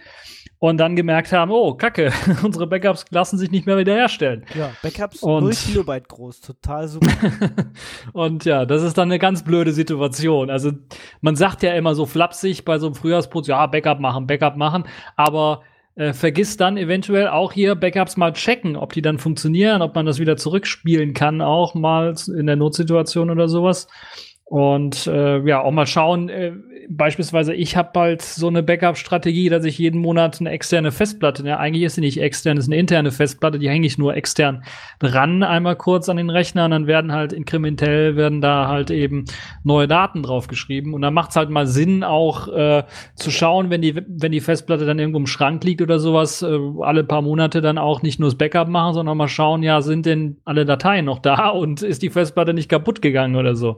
Und 0.59 0.77
dann 0.77 0.95
gemerkt 0.95 1.31
haben, 1.33 1.49
oh, 1.49 1.73
Kacke, 1.73 2.11
unsere 2.43 2.67
Backups 2.67 3.05
lassen 3.09 3.39
sich 3.39 3.49
nicht 3.49 3.65
mehr 3.65 3.79
wiederherstellen. 3.79 4.45
Ja, 4.53 4.69
Backups 4.83 5.23
Und- 5.23 5.45
0 5.45 5.53
Kilobyte 5.55 6.07
groß, 6.07 6.41
total 6.41 6.87
super. 6.87 7.09
Und 8.13 8.45
ja, 8.45 8.67
das 8.67 8.83
ist 8.83 8.95
dann 8.95 9.07
eine 9.09 9.17
ganz 9.17 9.43
blöde 9.43 9.71
Situation. 9.71 10.51
Also 10.51 10.71
man 11.21 11.35
sagt 11.35 11.63
ja 11.63 11.73
immer 11.73 11.95
so 11.95 12.05
flapsig 12.05 12.63
bei 12.63 12.77
so 12.77 12.85
einem 12.85 12.95
Frühjahrsputz, 12.95 13.47
ja, 13.47 13.65
Backup 13.65 13.99
machen, 13.99 14.27
Backup 14.27 14.55
machen, 14.55 14.83
aber 15.15 15.63
äh, 15.95 16.13
vergiss 16.13 16.57
dann 16.57 16.77
eventuell 16.77 17.27
auch 17.27 17.51
hier 17.51 17.75
Backups 17.75 18.17
mal 18.17 18.33
checken, 18.33 18.75
ob 18.75 18.93
die 18.93 19.01
dann 19.01 19.17
funktionieren, 19.17 19.81
ob 19.81 19.95
man 19.95 20.05
das 20.05 20.19
wieder 20.19 20.37
zurückspielen 20.37 21.13
kann, 21.13 21.41
auch 21.41 21.73
mal 21.75 22.15
in 22.27 22.47
der 22.47 22.55
Notsituation 22.55 23.29
oder 23.29 23.47
sowas. 23.47 23.87
Und 24.51 25.07
äh, 25.07 25.39
ja, 25.47 25.61
auch 25.61 25.71
mal 25.71 25.87
schauen, 25.87 26.27
äh, 26.27 26.51
beispielsweise, 26.89 27.53
ich 27.53 27.77
habe 27.77 27.91
bald 27.93 28.21
so 28.21 28.49
eine 28.49 28.61
Backup-Strategie, 28.61 29.47
dass 29.47 29.63
ich 29.63 29.77
jeden 29.77 30.01
Monat 30.01 30.41
eine 30.41 30.49
externe 30.49 30.91
Festplatte, 30.91 31.43
ne, 31.43 31.57
eigentlich 31.57 31.83
ist 31.83 31.95
sie 31.95 32.01
nicht 32.01 32.19
extern, 32.19 32.57
ist 32.57 32.67
eine 32.67 32.75
interne 32.75 33.11
Festplatte, 33.11 33.59
die 33.59 33.69
hänge 33.69 33.87
ich 33.87 33.97
nur 33.97 34.13
extern 34.13 34.65
dran, 34.99 35.43
einmal 35.43 35.77
kurz 35.77 36.09
an 36.09 36.17
den 36.17 36.29
Rechner 36.29 36.65
und 36.65 36.71
dann 36.71 36.85
werden 36.85 37.13
halt 37.13 37.31
inkrementell, 37.31 38.17
werden 38.17 38.41
da 38.41 38.67
halt 38.67 38.91
eben 38.91 39.23
neue 39.63 39.87
Daten 39.87 40.21
draufgeschrieben. 40.21 40.93
Und 40.93 41.01
dann 41.01 41.13
macht 41.13 41.29
es 41.29 41.37
halt 41.37 41.49
mal 41.49 41.65
Sinn, 41.65 42.03
auch 42.03 42.49
äh, 42.49 42.83
zu 43.15 43.31
schauen, 43.31 43.69
wenn 43.69 43.81
die, 43.81 43.95
wenn 44.05 44.33
die 44.33 44.41
Festplatte 44.41 44.85
dann 44.85 44.99
irgendwo 44.99 45.19
im 45.19 45.27
Schrank 45.27 45.63
liegt 45.63 45.81
oder 45.81 45.97
sowas, 45.97 46.41
äh, 46.41 46.59
alle 46.81 47.05
paar 47.05 47.21
Monate 47.21 47.61
dann 47.61 47.77
auch 47.77 48.01
nicht 48.01 48.19
nur 48.19 48.27
das 48.27 48.37
Backup 48.37 48.67
machen, 48.67 48.95
sondern 48.95 49.15
mal 49.15 49.29
schauen, 49.29 49.63
ja, 49.63 49.81
sind 49.81 50.05
denn 50.05 50.41
alle 50.43 50.65
Dateien 50.65 51.05
noch 51.05 51.19
da 51.19 51.47
und 51.47 51.83
ist 51.83 52.01
die 52.01 52.09
Festplatte 52.09 52.53
nicht 52.53 52.67
kaputt 52.67 53.01
gegangen 53.01 53.37
oder 53.37 53.55
so. 53.55 53.77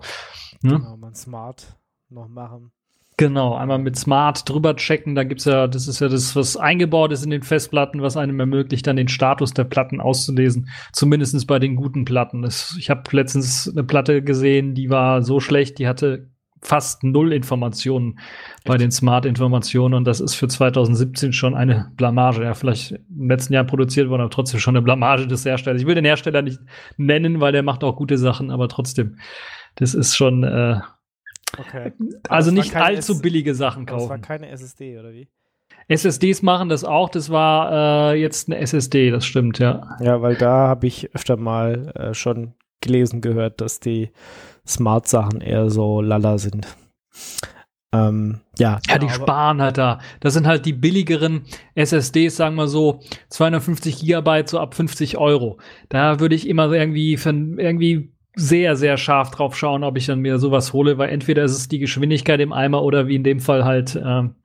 Ne? 0.63 0.79
genau, 0.79 0.97
man 0.97 1.13
smart 1.13 1.77
noch 2.09 2.27
machen. 2.27 2.71
Genau, 3.17 3.53
einmal 3.53 3.77
mit 3.77 3.95
Smart 3.95 4.47
drüber 4.49 4.75
checken. 4.75 5.13
Da 5.13 5.23
gibt's 5.23 5.45
ja, 5.45 5.67
das 5.67 5.87
ist 5.87 5.99
ja 5.99 6.09
das, 6.09 6.35
was 6.35 6.57
eingebaut 6.57 7.11
ist 7.11 7.23
in 7.23 7.29
den 7.29 7.43
Festplatten, 7.43 8.01
was 8.01 8.17
einem 8.17 8.39
ermöglicht, 8.39 8.87
dann 8.87 8.95
den 8.95 9.07
Status 9.07 9.53
der 9.53 9.65
Platten 9.65 10.01
auszulesen. 10.01 10.69
Zumindestens 10.91 11.45
bei 11.45 11.59
den 11.59 11.75
guten 11.75 12.05
Platten. 12.05 12.41
Das, 12.41 12.75
ich 12.79 12.89
habe 12.89 13.03
letztens 13.11 13.69
eine 13.69 13.83
Platte 13.83 14.23
gesehen, 14.23 14.73
die 14.73 14.89
war 14.89 15.21
so 15.21 15.39
schlecht, 15.39 15.77
die 15.77 15.87
hatte 15.87 16.31
fast 16.63 17.03
null 17.03 17.33
Informationen 17.33 18.19
bei 18.63 18.77
den 18.77 18.89
Smart-Informationen 18.89 19.93
und 19.93 20.05
das 20.05 20.21
ist 20.21 20.35
für 20.35 20.47
2017 20.47 21.33
schon 21.33 21.55
eine 21.55 21.91
Blamage. 21.95 22.43
Ja, 22.43 22.53
vielleicht 22.53 22.93
im 22.93 23.29
letzten 23.29 23.53
Jahr 23.53 23.65
produziert 23.65 24.09
worden, 24.09 24.21
aber 24.21 24.31
trotzdem 24.31 24.59
schon 24.59 24.75
eine 24.75 24.83
Blamage 24.83 25.27
des 25.27 25.45
Herstellers. 25.45 25.81
Ich 25.81 25.87
will 25.87 25.95
den 25.95 26.05
Hersteller 26.05 26.41
nicht 26.41 26.59
nennen, 26.97 27.41
weil 27.41 27.51
der 27.51 27.63
macht 27.63 27.83
auch 27.83 27.95
gute 27.95 28.17
Sachen, 28.17 28.49
aber 28.49 28.69
trotzdem, 28.69 29.17
das 29.75 29.93
ist 29.93 30.15
schon, 30.15 30.43
äh, 30.43 30.79
Okay. 31.57 31.93
also 32.29 32.49
nicht 32.51 32.75
allzu 32.75 33.13
S- 33.13 33.21
billige 33.21 33.53
Sachen 33.53 33.85
Das 33.85 34.01
war 34.01 34.07
kaufen. 34.09 34.21
keine 34.21 34.49
SSD, 34.49 34.97
oder 34.99 35.13
wie? 35.13 35.27
SSDs 35.87 36.41
machen 36.41 36.69
das 36.69 36.83
auch, 36.83 37.09
das 37.09 37.29
war 37.29 38.13
äh, 38.13 38.19
jetzt 38.21 38.47
eine 38.47 38.57
SSD, 38.57 39.11
das 39.11 39.25
stimmt, 39.25 39.59
ja. 39.59 39.97
Ja, 39.99 40.21
weil 40.21 40.35
da 40.35 40.67
habe 40.67 40.87
ich 40.87 41.13
öfter 41.13 41.37
mal 41.37 41.91
äh, 41.95 42.13
schon 42.13 42.53
gelesen 42.81 43.21
gehört, 43.21 43.61
dass 43.61 43.79
die 43.79 44.11
Smart-Sachen 44.67 45.41
eher 45.41 45.69
so 45.69 46.01
lala 46.01 46.37
sind. 46.37 46.67
Ähm, 47.93 48.39
ja, 48.57 48.79
Ja, 48.89 48.97
die 48.97 49.09
sparen 49.09 49.61
halt 49.61 49.77
da. 49.77 49.99
Das 50.19 50.33
sind 50.33 50.47
halt 50.47 50.65
die 50.65 50.73
billigeren 50.73 51.43
SSDs, 51.75 52.35
sagen 52.35 52.55
wir 52.55 52.67
so, 52.67 52.99
250 53.29 53.99
Gigabyte 53.99 54.49
so 54.49 54.59
ab 54.59 54.73
50 54.73 55.17
Euro. 55.19 55.59
Da 55.89 56.19
würde 56.19 56.33
ich 56.35 56.47
immer 56.47 56.71
irgendwie, 56.71 57.17
für, 57.17 57.29
irgendwie 57.29 58.11
sehr, 58.35 58.75
sehr 58.75 58.97
scharf 58.97 59.31
drauf 59.31 59.55
schauen, 59.55 59.83
ob 59.83 59.97
ich 59.97 60.07
dann 60.07 60.19
mir 60.19 60.39
sowas 60.39 60.73
hole, 60.73 60.97
weil 60.97 61.09
entweder 61.09 61.43
ist 61.43 61.51
es 61.51 61.67
die 61.67 61.79
Geschwindigkeit 61.79 62.39
im 62.39 62.53
Eimer 62.53 62.83
oder 62.83 63.07
wie 63.07 63.15
in 63.15 63.23
dem 63.23 63.39
Fall 63.39 63.63
halt 63.63 63.99
ähm, 64.03 64.35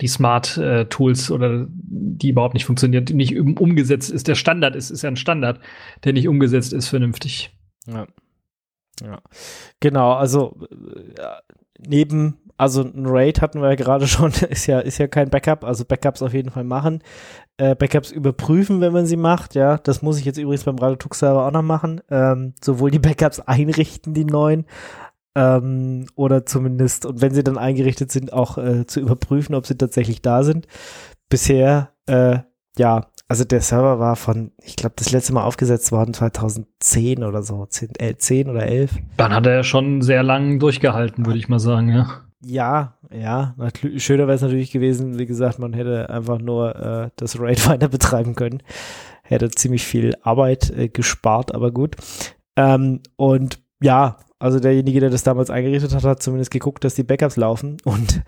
die 0.00 0.08
Smart-Tools 0.08 1.30
oder 1.30 1.66
die 1.68 2.30
überhaupt 2.30 2.54
nicht 2.54 2.64
funktionieren, 2.64 3.04
die 3.04 3.14
nicht 3.14 3.38
um, 3.38 3.56
umgesetzt 3.56 4.10
ist. 4.10 4.28
Der 4.28 4.34
Standard 4.34 4.76
ist, 4.76 4.90
ist 4.90 5.02
ja 5.02 5.10
ein 5.10 5.16
Standard, 5.16 5.60
der 6.04 6.12
nicht 6.12 6.28
umgesetzt 6.28 6.72
ist 6.72 6.88
vernünftig. 6.88 7.56
Ja. 7.86 8.06
ja. 9.00 9.22
Genau, 9.80 10.12
also 10.12 10.58
äh, 10.70 11.54
neben, 11.86 12.38
also 12.64 12.82
ein 12.82 13.06
RAID 13.06 13.40
hatten 13.40 13.60
wir 13.60 13.68
ja 13.68 13.74
gerade 13.74 14.06
schon, 14.08 14.32
ist 14.48 14.66
ja, 14.66 14.80
ist 14.80 14.98
ja 14.98 15.06
kein 15.06 15.30
Backup, 15.30 15.64
also 15.64 15.84
Backups 15.84 16.22
auf 16.22 16.34
jeden 16.34 16.50
Fall 16.50 16.64
machen. 16.64 17.02
Äh, 17.56 17.74
Backups 17.76 18.10
überprüfen, 18.10 18.80
wenn 18.80 18.92
man 18.92 19.06
sie 19.06 19.16
macht, 19.16 19.54
ja. 19.54 19.78
Das 19.78 20.02
muss 20.02 20.18
ich 20.18 20.24
jetzt 20.24 20.38
übrigens 20.38 20.64
beim 20.64 20.78
Radotux-Server 20.78 21.46
auch 21.46 21.52
noch 21.52 21.62
machen. 21.62 22.00
Ähm, 22.10 22.54
sowohl 22.62 22.90
die 22.90 22.98
Backups 22.98 23.40
einrichten, 23.46 24.14
die 24.14 24.24
neuen, 24.24 24.66
ähm, 25.36 26.06
oder 26.14 26.46
zumindest, 26.46 27.06
und 27.06 27.20
wenn 27.20 27.34
sie 27.34 27.44
dann 27.44 27.58
eingerichtet 27.58 28.10
sind, 28.10 28.32
auch 28.32 28.58
äh, 28.58 28.86
zu 28.86 29.00
überprüfen, 29.00 29.54
ob 29.54 29.66
sie 29.66 29.76
tatsächlich 29.76 30.22
da 30.22 30.42
sind. 30.42 30.66
Bisher, 31.28 31.90
äh, 32.06 32.38
ja, 32.76 33.06
also 33.28 33.44
der 33.44 33.60
Server 33.60 33.98
war 33.98 34.16
von, 34.16 34.52
ich 34.62 34.76
glaube, 34.76 34.94
das 34.96 35.10
letzte 35.10 35.32
Mal 35.32 35.44
aufgesetzt 35.44 35.92
worden 35.92 36.14
2010 36.14 37.24
oder 37.24 37.42
so, 37.42 37.66
10, 37.66 37.90
äh, 37.98 38.16
10 38.16 38.48
oder 38.48 38.66
11. 38.66 38.98
Dann 39.16 39.32
hat 39.32 39.46
er 39.46 39.64
schon 39.64 40.02
sehr 40.02 40.22
lang 40.22 40.58
durchgehalten, 40.58 41.26
würde 41.26 41.38
ich 41.38 41.48
mal 41.48 41.58
sagen, 41.58 41.88
ja. 41.88 42.23
Ja, 42.44 42.94
ja. 43.12 43.54
Schöner 43.96 44.26
wäre 44.26 44.36
es 44.36 44.42
natürlich 44.42 44.70
gewesen, 44.70 45.18
wie 45.18 45.26
gesagt, 45.26 45.58
man 45.58 45.72
hätte 45.72 46.10
einfach 46.10 46.38
nur 46.38 46.76
äh, 46.76 47.10
das 47.16 47.38
RAID 47.38 47.66
weiter 47.68 47.88
betreiben 47.88 48.34
können. 48.34 48.62
Hätte 49.22 49.50
ziemlich 49.50 49.84
viel 49.84 50.14
Arbeit 50.22 50.70
äh, 50.70 50.88
gespart, 50.88 51.54
aber 51.54 51.70
gut. 51.70 51.96
Ähm, 52.56 53.00
und 53.16 53.60
ja, 53.80 54.18
also 54.38 54.60
derjenige, 54.60 55.00
der 55.00 55.10
das 55.10 55.22
damals 55.22 55.50
eingerichtet 55.50 55.94
hat, 55.94 56.04
hat 56.04 56.22
zumindest 56.22 56.50
geguckt, 56.50 56.84
dass 56.84 56.94
die 56.94 57.02
Backups 57.02 57.36
laufen. 57.36 57.78
Und 57.84 58.22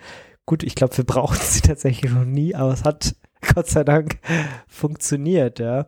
gut, 0.47 0.63
ich 0.63 0.75
glaube, 0.75 0.97
wir 0.97 1.05
brauchen 1.05 1.37
sie 1.41 1.61
tatsächlich 1.61 2.11
noch 2.11 2.25
nie, 2.25 2.55
aber 2.55 2.73
es 2.73 2.85
hat 2.85 3.15
Gott 3.55 3.69
sei 3.69 3.85
Dank 3.85 4.19
funktioniert, 4.67 5.59
ja. 5.59 5.87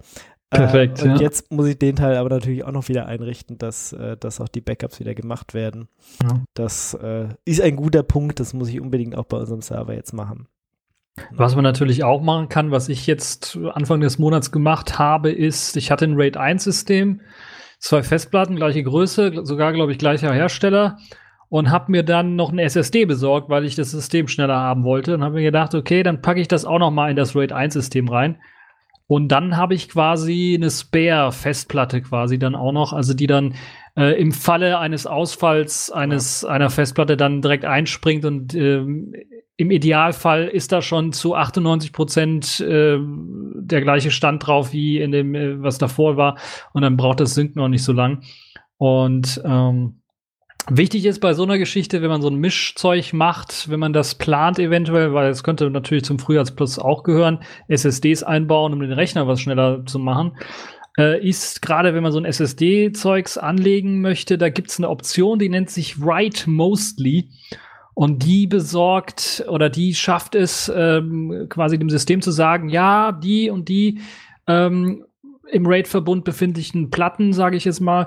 Perfekt, 0.50 1.00
Äh, 1.00 1.04
und 1.04 1.10
ja. 1.16 1.20
jetzt 1.20 1.52
muss 1.52 1.66
ich 1.66 1.78
den 1.78 1.96
Teil 1.96 2.16
aber 2.16 2.30
natürlich 2.30 2.64
auch 2.64 2.72
noch 2.72 2.88
wieder 2.88 3.06
einrichten, 3.06 3.58
dass, 3.58 3.92
äh, 3.92 4.16
dass 4.16 4.40
auch 4.40 4.48
die 4.48 4.62
Backups 4.62 4.98
wieder 4.98 5.14
gemacht 5.14 5.52
werden. 5.52 5.88
Ja. 6.22 6.40
Das 6.54 6.94
äh, 6.94 7.28
ist 7.44 7.60
ein 7.60 7.76
guter 7.76 8.02
Punkt, 8.02 8.40
das 8.40 8.54
muss 8.54 8.68
ich 8.68 8.80
unbedingt 8.80 9.16
auch 9.16 9.26
bei 9.26 9.36
unserem 9.36 9.60
Server 9.60 9.94
jetzt 9.94 10.12
machen. 10.12 10.48
Was 11.32 11.54
man 11.54 11.64
natürlich 11.64 12.04
auch 12.04 12.22
machen 12.22 12.48
kann, 12.48 12.70
was 12.70 12.88
ich 12.88 13.06
jetzt 13.06 13.58
Anfang 13.72 14.00
des 14.00 14.18
Monats 14.18 14.52
gemacht 14.52 14.98
habe, 14.98 15.32
ist, 15.32 15.76
ich 15.76 15.90
hatte 15.90 16.04
ein 16.04 16.14
RAID 16.14 16.36
1 16.36 16.64
System, 16.64 17.20
zwei 17.80 18.02
Festplatten, 18.02 18.56
gleiche 18.56 18.82
Größe, 18.82 19.44
sogar 19.44 19.72
glaube 19.72 19.92
ich 19.92 19.98
gleicher 19.98 20.32
Hersteller 20.32 20.98
und 21.48 21.70
habe 21.70 21.90
mir 21.90 22.04
dann 22.04 22.36
noch 22.36 22.52
ein 22.52 22.58
SSD 22.58 23.04
besorgt, 23.04 23.50
weil 23.50 23.64
ich 23.64 23.74
das 23.74 23.90
System 23.90 24.28
schneller 24.28 24.56
haben 24.56 24.84
wollte 24.84 25.14
und 25.14 25.24
habe 25.24 25.34
mir 25.34 25.42
gedacht, 25.42 25.74
okay, 25.74 26.02
dann 26.02 26.22
packe 26.22 26.40
ich 26.40 26.48
das 26.48 26.64
auch 26.64 26.78
noch 26.78 26.90
mal 26.90 27.10
in 27.10 27.16
das 27.16 27.34
RAID 27.34 27.52
1 27.52 27.74
System 27.74 28.08
rein. 28.08 28.38
Und 29.08 29.28
dann 29.28 29.56
habe 29.56 29.74
ich 29.74 29.88
quasi 29.88 30.54
eine 30.54 30.70
Spare-Festplatte 30.70 32.02
quasi 32.02 32.38
dann 32.38 32.54
auch 32.54 32.72
noch, 32.72 32.92
also 32.92 33.14
die 33.14 33.26
dann 33.26 33.54
äh, 33.96 34.20
im 34.20 34.32
Falle 34.32 34.78
eines 34.78 35.06
Ausfalls 35.06 35.90
eines 35.90 36.44
einer 36.44 36.68
Festplatte 36.68 37.16
dann 37.16 37.42
direkt 37.42 37.64
einspringt 37.64 38.26
und 38.26 38.54
ähm, 38.54 39.14
im 39.56 39.72
Idealfall 39.72 40.46
ist 40.46 40.70
da 40.70 40.82
schon 40.82 41.12
zu 41.12 41.34
98 41.34 41.92
Prozent 41.92 42.60
äh, 42.60 42.98
der 43.00 43.80
gleiche 43.80 44.12
Stand 44.12 44.46
drauf 44.46 44.72
wie 44.72 45.00
in 45.00 45.10
dem, 45.10 45.34
äh, 45.34 45.60
was 45.60 45.78
davor 45.78 46.16
war. 46.16 46.38
Und 46.72 46.82
dann 46.82 46.96
braucht 46.96 47.18
das 47.18 47.34
Sync 47.34 47.56
noch 47.56 47.66
nicht 47.66 47.82
so 47.82 47.92
lang. 47.92 48.22
Und 48.76 49.42
ähm, 49.44 49.97
wichtig 50.70 51.04
ist 51.04 51.20
bei 51.20 51.34
so 51.34 51.42
einer 51.42 51.58
Geschichte, 51.58 52.02
wenn 52.02 52.10
man 52.10 52.22
so 52.22 52.28
ein 52.28 52.36
Mischzeug 52.36 53.12
macht, 53.12 53.68
wenn 53.68 53.80
man 53.80 53.92
das 53.92 54.14
plant 54.16 54.58
eventuell, 54.58 55.14
weil 55.14 55.30
es 55.30 55.42
könnte 55.42 55.70
natürlich 55.70 56.04
zum 56.04 56.18
Frühjahrsplus 56.18 56.78
auch 56.78 57.02
gehören, 57.02 57.40
SSDs 57.68 58.22
einbauen, 58.22 58.72
um 58.72 58.80
den 58.80 58.92
Rechner 58.92 59.26
was 59.26 59.40
schneller 59.40 59.84
zu 59.86 59.98
machen 59.98 60.32
äh, 60.98 61.24
ist 61.26 61.62
gerade, 61.62 61.94
wenn 61.94 62.02
man 62.02 62.12
so 62.12 62.18
ein 62.18 62.24
SSD-Zeugs 62.24 63.38
anlegen 63.38 64.00
möchte, 64.00 64.36
da 64.36 64.50
gibt 64.50 64.70
es 64.70 64.78
eine 64.78 64.90
Option, 64.90 65.38
die 65.38 65.48
nennt 65.48 65.70
sich 65.70 66.00
Write 66.00 66.50
Mostly. 66.50 67.30
Und 67.94 68.24
die 68.24 68.46
besorgt 68.46 69.44
oder 69.48 69.70
die 69.70 69.92
schafft 69.92 70.36
es, 70.36 70.70
ähm, 70.74 71.46
quasi 71.48 71.78
dem 71.78 71.90
System 71.90 72.22
zu 72.22 72.30
sagen, 72.30 72.68
ja, 72.68 73.10
die 73.10 73.50
und 73.50 73.68
die 73.68 74.00
ähm, 74.46 75.04
im 75.50 75.66
RAID-Verbund 75.66 76.24
befindlichen 76.24 76.90
Platten, 76.90 77.32
sage 77.32 77.56
ich 77.56 77.64
jetzt 77.64 77.80
mal, 77.80 78.06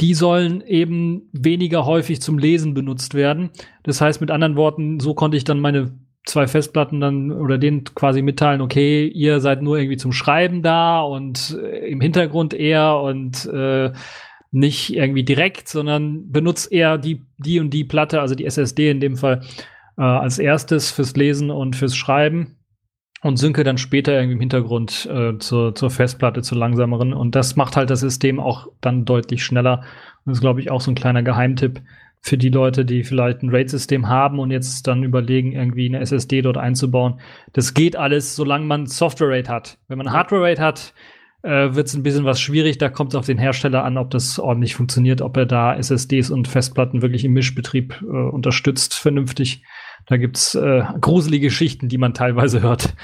die 0.00 0.14
sollen 0.14 0.60
eben 0.60 1.28
weniger 1.32 1.84
häufig 1.84 2.20
zum 2.20 2.38
Lesen 2.38 2.74
benutzt 2.74 3.14
werden. 3.14 3.50
Das 3.82 4.00
heißt, 4.00 4.20
mit 4.20 4.30
anderen 4.30 4.56
Worten, 4.56 5.00
so 5.00 5.14
konnte 5.14 5.36
ich 5.36 5.44
dann 5.44 5.60
meine 5.60 5.92
zwei 6.24 6.46
Festplatten 6.46 7.00
dann 7.00 7.32
oder 7.32 7.58
denen 7.58 7.84
quasi 7.84 8.22
mitteilen, 8.22 8.60
okay, 8.60 9.06
ihr 9.06 9.40
seid 9.40 9.62
nur 9.62 9.78
irgendwie 9.78 9.96
zum 9.96 10.12
Schreiben 10.12 10.62
da 10.62 11.00
und 11.00 11.58
äh, 11.60 11.88
im 11.88 12.00
Hintergrund 12.00 12.54
eher 12.54 12.96
und 12.96 13.46
äh, 13.46 13.92
nicht 14.50 14.94
irgendwie 14.94 15.24
direkt, 15.24 15.68
sondern 15.68 16.30
benutzt 16.30 16.70
eher 16.70 16.98
die, 16.98 17.26
die 17.38 17.60
und 17.60 17.70
die 17.70 17.84
Platte, 17.84 18.20
also 18.20 18.34
die 18.34 18.44
SSD 18.44 18.90
in 18.90 19.00
dem 19.00 19.16
Fall, 19.16 19.42
äh, 19.96 20.02
als 20.02 20.38
erstes 20.38 20.90
fürs 20.90 21.16
Lesen 21.16 21.50
und 21.50 21.76
fürs 21.76 21.96
Schreiben 21.96 22.57
und 23.22 23.36
synke 23.36 23.64
dann 23.64 23.78
später 23.78 24.12
irgendwie 24.12 24.34
im 24.34 24.40
Hintergrund 24.40 25.08
äh, 25.12 25.38
zur, 25.38 25.74
zur 25.74 25.90
Festplatte, 25.90 26.42
zur 26.42 26.58
langsameren. 26.58 27.12
Und 27.12 27.34
das 27.34 27.56
macht 27.56 27.76
halt 27.76 27.90
das 27.90 28.00
System 28.00 28.38
auch 28.38 28.68
dann 28.80 29.04
deutlich 29.04 29.44
schneller. 29.44 29.80
Und 30.24 30.30
das 30.30 30.38
ist, 30.38 30.40
glaube 30.40 30.60
ich, 30.60 30.70
auch 30.70 30.80
so 30.80 30.90
ein 30.90 30.94
kleiner 30.94 31.22
Geheimtipp 31.22 31.80
für 32.20 32.38
die 32.38 32.48
Leute, 32.48 32.84
die 32.84 33.04
vielleicht 33.04 33.42
ein 33.42 33.50
RAID-System 33.50 34.08
haben 34.08 34.38
und 34.38 34.50
jetzt 34.50 34.86
dann 34.86 35.02
überlegen, 35.02 35.52
irgendwie 35.52 35.88
eine 35.88 36.00
SSD 36.00 36.42
dort 36.42 36.58
einzubauen. 36.58 37.20
Das 37.52 37.74
geht 37.74 37.96
alles, 37.96 38.36
solange 38.36 38.66
man 38.66 38.86
Software-RAID 38.86 39.48
hat. 39.48 39.78
Wenn 39.88 39.98
man 39.98 40.12
Hardware-RAID 40.12 40.60
hat, 40.60 40.94
äh, 41.42 41.74
wird 41.74 41.86
es 41.86 41.94
ein 41.94 42.02
bisschen 42.02 42.24
was 42.24 42.40
schwierig. 42.40 42.78
Da 42.78 42.88
kommt 42.88 43.12
es 43.12 43.18
auf 43.18 43.26
den 43.26 43.38
Hersteller 43.38 43.84
an, 43.84 43.98
ob 43.98 44.10
das 44.10 44.38
ordentlich 44.38 44.74
funktioniert, 44.74 45.22
ob 45.22 45.36
er 45.36 45.46
da 45.46 45.74
SSDs 45.76 46.30
und 46.30 46.48
Festplatten 46.48 47.02
wirklich 47.02 47.24
im 47.24 47.32
Mischbetrieb 47.32 48.00
äh, 48.02 48.06
unterstützt, 48.06 48.94
vernünftig. 48.94 49.62
Da 50.08 50.16
gibt's 50.16 50.54
äh, 50.54 50.84
gruselige 51.00 51.48
Geschichten, 51.48 51.88
die 51.88 51.98
man 51.98 52.14
teilweise 52.14 52.62
hört. 52.62 52.94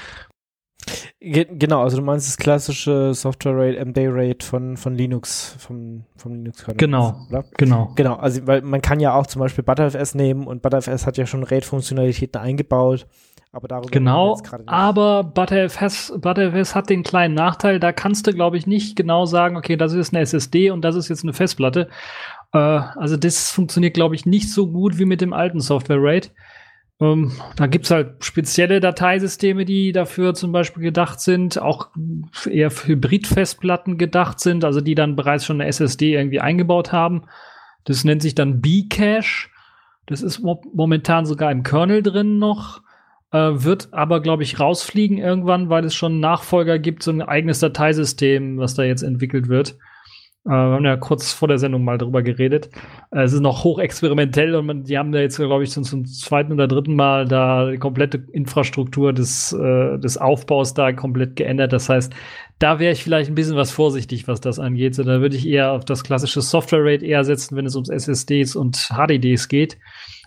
Ge 1.19 1.47
genau, 1.49 1.81
also 1.81 1.97
du 1.97 2.03
meinst 2.03 2.27
das 2.27 2.37
klassische 2.37 3.13
Software-RAID, 3.13 3.83
MD-RAID 3.85 4.43
von, 4.43 4.77
von 4.77 4.93
Linux, 4.95 5.55
vom, 5.59 6.03
vom 6.15 6.35
Linux-Kernel. 6.35 6.77
Genau. 6.77 7.25
Oder? 7.29 7.43
Genau. 7.57 7.91
Genau, 7.95 8.15
also 8.15 8.45
weil 8.45 8.61
man 8.61 8.81
kann 8.81 8.99
ja 8.99 9.15
auch 9.15 9.25
zum 9.25 9.39
Beispiel 9.39 9.63
ButterFS 9.63 10.13
nehmen 10.13 10.45
und 10.45 10.61
ButterFS 10.61 11.07
hat 11.07 11.17
ja 11.17 11.25
schon 11.25 11.43
RAID-Funktionalitäten 11.43 12.39
eingebaut, 12.39 13.07
aber 13.51 13.67
darüber 13.67 13.89
Genau, 13.89 14.35
jetzt 14.35 14.43
gerade 14.43 14.63
nicht. 14.63 14.71
aber 14.71 15.23
ButterFS, 15.23 16.13
ButterFS 16.19 16.75
hat 16.75 16.89
den 16.89 17.01
kleinen 17.01 17.33
Nachteil, 17.33 17.79
da 17.79 17.91
kannst 17.91 18.27
du, 18.27 18.31
glaube 18.31 18.57
ich, 18.57 18.67
nicht 18.67 18.95
genau 18.95 19.25
sagen, 19.25 19.57
okay, 19.57 19.77
das 19.77 19.93
ist 19.93 20.13
eine 20.13 20.21
SSD 20.21 20.69
und 20.69 20.81
das 20.83 20.95
ist 20.95 21.09
jetzt 21.09 21.23
eine 21.23 21.33
Festplatte. 21.33 21.89
Äh, 22.53 22.57
also 22.57 23.17
das 23.17 23.49
funktioniert, 23.49 23.95
glaube 23.95 24.13
ich, 24.13 24.27
nicht 24.27 24.51
so 24.51 24.71
gut 24.71 24.99
wie 24.99 25.05
mit 25.05 25.21
dem 25.21 25.33
alten 25.33 25.59
Software-RAID. 25.61 26.31
Ähm, 27.01 27.33
da 27.57 27.67
gibt's 27.67 27.91
halt 27.91 28.23
spezielle 28.23 28.79
Dateisysteme, 28.79 29.65
die 29.65 29.91
dafür 29.91 30.33
zum 30.33 30.51
Beispiel 30.51 30.83
gedacht 30.83 31.19
sind, 31.19 31.61
auch 31.61 31.89
eher 32.49 32.71
für 32.71 32.93
Hybrid-Festplatten 32.93 33.97
gedacht 33.97 34.39
sind, 34.39 34.63
also 34.63 34.79
die 34.79 34.95
dann 34.95 35.15
bereits 35.15 35.45
schon 35.45 35.59
eine 35.59 35.69
SSD 35.69 36.13
irgendwie 36.13 36.39
eingebaut 36.39 36.93
haben. 36.93 37.23
Das 37.83 38.03
nennt 38.05 38.21
sich 38.21 38.33
dann 38.33 38.61
B-Cache. 38.61 39.49
Das 40.05 40.21
ist 40.21 40.39
mo 40.39 40.61
momentan 40.73 41.25
sogar 41.25 41.51
im 41.51 41.63
Kernel 41.63 42.01
drin 42.01 42.37
noch, 42.37 42.81
äh, 43.31 43.37
wird 43.37 43.89
aber, 43.91 44.21
glaube 44.21 44.43
ich, 44.43 44.59
rausfliegen 44.59 45.17
irgendwann, 45.17 45.69
weil 45.69 45.83
es 45.83 45.95
schon 45.95 46.13
einen 46.13 46.21
Nachfolger 46.21 46.79
gibt, 46.79 47.03
so 47.03 47.11
ein 47.11 47.21
eigenes 47.21 47.59
Dateisystem, 47.59 48.57
was 48.57 48.75
da 48.75 48.83
jetzt 48.83 49.01
entwickelt 49.01 49.49
wird. 49.49 49.77
Äh, 50.45 50.49
wir 50.49 50.75
haben 50.75 50.85
ja 50.85 50.97
kurz 50.97 51.33
vor 51.33 51.47
der 51.47 51.57
Sendung 51.57 51.83
mal 51.83 51.97
drüber 51.97 52.21
geredet. 52.21 52.69
Äh, 53.11 53.23
es 53.23 53.33
ist 53.33 53.41
noch 53.41 53.63
hochexperimentell 53.63 54.55
und 54.55 54.65
man, 54.65 54.83
die 54.83 54.97
haben 54.97 55.11
da 55.11 55.19
jetzt, 55.19 55.37
glaube 55.37 55.63
ich, 55.63 55.71
zum, 55.71 55.83
zum 55.83 56.05
zweiten 56.05 56.53
oder 56.53 56.67
dritten 56.67 56.95
Mal 56.95 57.27
da 57.27 57.71
die 57.71 57.77
komplette 57.77 58.23
Infrastruktur 58.31 59.11
des, 59.13 59.53
äh, 59.53 59.97
des 59.97 60.17
Aufbaus 60.17 60.73
da 60.73 60.93
komplett 60.93 61.35
geändert. 61.35 61.73
Das 61.73 61.89
heißt, 61.89 62.13
da 62.59 62.79
wäre 62.79 62.93
ich 62.93 63.03
vielleicht 63.03 63.29
ein 63.29 63.35
bisschen 63.35 63.57
was 63.57 63.71
vorsichtig, 63.71 64.27
was 64.27 64.39
das 64.39 64.59
angeht. 64.59 64.95
So, 64.95 65.03
da 65.03 65.19
würde 65.19 65.35
ich 65.35 65.47
eher 65.47 65.71
auf 65.71 65.83
das 65.83 66.03
klassische 66.03 66.41
Software-Rate 66.41 67.05
eher 67.05 67.23
setzen, 67.23 67.57
wenn 67.57 67.65
es 67.65 67.75
ums 67.75 67.89
SSDs 67.89 68.55
und 68.55 68.89
HDDs 68.91 69.47
geht. 69.47 69.77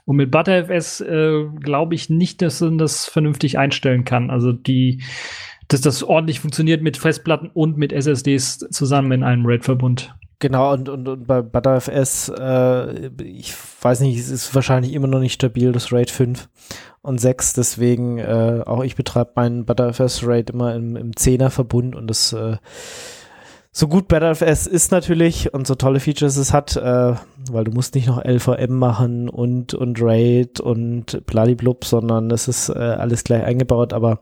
Und 0.05 0.17
mit 0.17 0.31
ButterFS 0.31 1.01
äh, 1.01 1.45
glaube 1.61 1.95
ich 1.95 2.11
nicht, 2.11 2.43
dass 2.43 2.61
man 2.61 2.79
das 2.79 3.07
vernünftig 3.07 3.59
einstellen 3.59 4.05
kann. 4.05 4.31
Also 4.31 4.53
die, 4.53 5.03
dass 5.69 5.81
das 5.83 6.03
ordentlich 6.03 6.41
funktioniert 6.41 6.83
mit 6.83 6.97
Festplatten 6.97 7.51
und 7.53 7.77
mit 7.77 7.93
SSDs 7.93 8.67
zusammen 8.71 9.13
in 9.13 9.23
einem 9.23 9.47
RAID-Verbund. 9.47 10.15
Genau, 10.41 10.73
und, 10.73 10.89
und, 10.89 11.09
und 11.09 11.27
bei 11.27 11.43
ButterFS, 11.43 12.29
äh, 12.29 13.09
ich 13.23 13.55
weiß 13.83 14.01
nicht, 14.01 14.19
es 14.19 14.31
ist 14.31 14.55
wahrscheinlich 14.55 14.93
immer 14.93 15.09
noch 15.09 15.19
nicht 15.19 15.33
stabil, 15.33 15.73
das 15.73 15.93
RAID 15.93 16.11
5 16.11 16.49
und 17.03 17.21
6, 17.21 17.55
deswegen 17.55 18.19
äh, 18.19 18.63
auch 18.65 18.85
ich 18.85 18.95
betreibe 18.95 19.33
meinen 19.35 19.65
ButterFS 19.65 20.25
RAID 20.25 20.51
immer 20.51 20.75
im, 20.77 20.95
im 20.95 21.11
10er 21.11 21.51
Verbund 21.51 21.97
und 21.97 22.07
das 22.07 22.33
äh, 22.33 22.57
so 23.79 23.87
gut 23.87 24.09
ButterFS 24.09 24.67
ist 24.67 24.91
natürlich 24.91 25.55
und 25.55 25.69
so 25.69 25.77
tolle 25.77 26.01
Features 26.01 26.37
es 26.37 26.53
hat, 26.53 26.75
äh, 26.75 27.15
weil 27.49 27.63
du 27.63 27.71
musst 27.71 27.95
nicht 27.95 28.09
noch 28.09 28.25
LVM 28.25 28.77
machen 28.77 29.29
und, 29.29 29.73
und 29.73 30.03
RAID 30.03 30.59
und 30.59 31.25
bladiblub, 31.27 31.85
sondern 31.85 32.29
es 32.33 32.49
ist 32.49 32.71
äh, 32.71 32.73
alles 32.73 33.23
gleich 33.23 33.45
eingebaut, 33.45 33.93
aber 33.93 34.19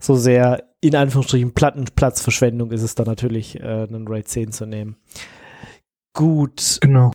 so 0.00 0.16
sehr 0.16 0.64
in 0.80 0.96
Anführungsstrichen 0.96 1.54
Plattenplatzverschwendung 1.54 2.72
ist 2.72 2.82
es 2.82 2.96
dann 2.96 3.06
natürlich, 3.06 3.60
äh, 3.60 3.86
einen 3.88 4.08
RAID 4.08 4.26
10 4.26 4.50
zu 4.50 4.66
nehmen. 4.66 4.96
Gut, 6.12 6.78
Genau. 6.80 7.12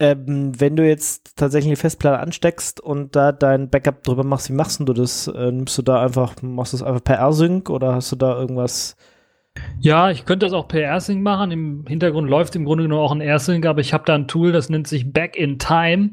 ähm, 0.00 0.58
wenn 0.58 0.76
du 0.76 0.88
jetzt 0.88 1.36
tatsächlich 1.36 1.68
eine 1.68 1.76
Festplatte 1.76 2.20
ansteckst 2.20 2.80
und 2.80 3.16
da 3.16 3.32
dein 3.32 3.68
Backup 3.68 4.02
drüber 4.02 4.24
machst, 4.24 4.48
wie 4.48 4.54
machst 4.54 4.80
du 4.80 4.94
das? 4.94 5.26
Äh, 5.26 5.52
nimmst 5.52 5.76
du 5.76 5.82
da 5.82 6.00
einfach, 6.00 6.40
machst 6.40 6.72
du 6.72 6.78
das 6.78 6.86
einfach 6.86 7.04
per 7.04 7.16
R-Sync 7.16 7.68
oder 7.68 7.94
hast 7.94 8.12
du 8.12 8.16
da 8.16 8.34
irgendwas? 8.34 8.96
Ja, 9.78 10.10
ich 10.10 10.24
könnte 10.24 10.46
das 10.46 10.52
auch 10.52 10.66
per 10.66 10.80
AirSync 10.80 11.22
machen. 11.22 11.50
Im 11.50 11.86
Hintergrund 11.86 12.28
läuft 12.28 12.56
im 12.56 12.64
Grunde 12.64 12.84
genommen 12.84 13.02
auch 13.02 13.12
ein 13.12 13.20
AirSync, 13.20 13.66
aber 13.66 13.80
ich 13.80 13.92
habe 13.92 14.04
da 14.04 14.14
ein 14.14 14.28
Tool, 14.28 14.50
das 14.50 14.68
nennt 14.68 14.88
sich 14.88 15.12
Back 15.12 15.36
in 15.36 15.58
Time. 15.58 16.12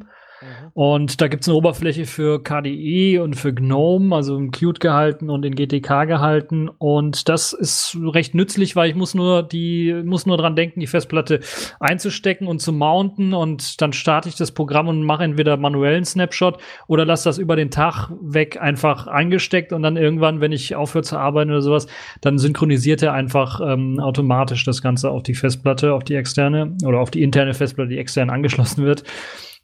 Und 0.74 1.22
da 1.22 1.28
gibt 1.28 1.44
es 1.44 1.50
eine 1.50 1.58
Oberfläche 1.58 2.06
für 2.06 2.42
KDE 2.42 3.20
und 3.20 3.36
für 3.36 3.54
GNOME, 3.54 4.16
also 4.16 4.38
in 4.38 4.52
Qt 4.52 4.80
gehalten 4.80 5.30
und 5.30 5.46
in 5.46 5.56
GTK 5.56 6.06
gehalten. 6.06 6.70
Und 6.70 7.30
das 7.30 7.54
ist 7.54 7.98
recht 8.02 8.34
nützlich, 8.34 8.76
weil 8.76 8.90
ich 8.90 8.96
muss 8.96 9.14
nur 9.14 9.44
die, 9.44 9.94
muss 10.04 10.26
nur 10.26 10.38
dran 10.38 10.56
denken, 10.56 10.80
die 10.80 10.88
Festplatte 10.88 11.42
einzustecken 11.80 12.48
und 12.48 12.60
zu 12.60 12.74
mounten. 12.74 13.34
Und 13.34 13.82
dann 13.82 13.94
starte 13.94 14.30
ich 14.30 14.36
das 14.36 14.52
Programm 14.52 14.88
und 14.88 15.04
mache 15.04 15.24
entweder 15.24 15.58
manuellen 15.58 16.06
Snapshot 16.06 16.58
oder 16.88 17.06
lasse 17.06 17.30
das 17.30 17.38
über 17.38 17.56
den 17.56 17.70
Tag 17.70 18.10
weg 18.22 18.60
einfach 18.62 19.08
eingesteckt 19.08 19.74
und 19.74 19.84
dann 19.84 19.98
irgendwann, 19.98 20.42
wenn 20.42 20.52
ich 20.52 20.76
aufhöre 20.76 21.04
zu 21.04 21.18
arbeiten 21.18 21.52
oder 21.52 21.62
sowas, 21.62 21.88
dann 22.22 22.38
synchronisiert 22.38 23.04
er 23.04 23.14
einfach 23.14 23.62
ähm, 23.62 24.00
automatisch 24.00 24.64
das 24.66 24.82
Ganze 24.82 25.12
auf 25.12 25.24
die 25.24 25.36
Festplatte, 25.36 25.94
auf 25.94 26.04
die 26.04 26.16
externe 26.16 26.76
oder 26.86 27.00
auf 27.00 27.12
die 27.12 27.22
interne 27.22 27.54
Festplatte, 27.54 27.90
die 27.90 27.98
extern 27.98 28.30
angeschlossen 28.30 28.86
wird. 28.86 29.04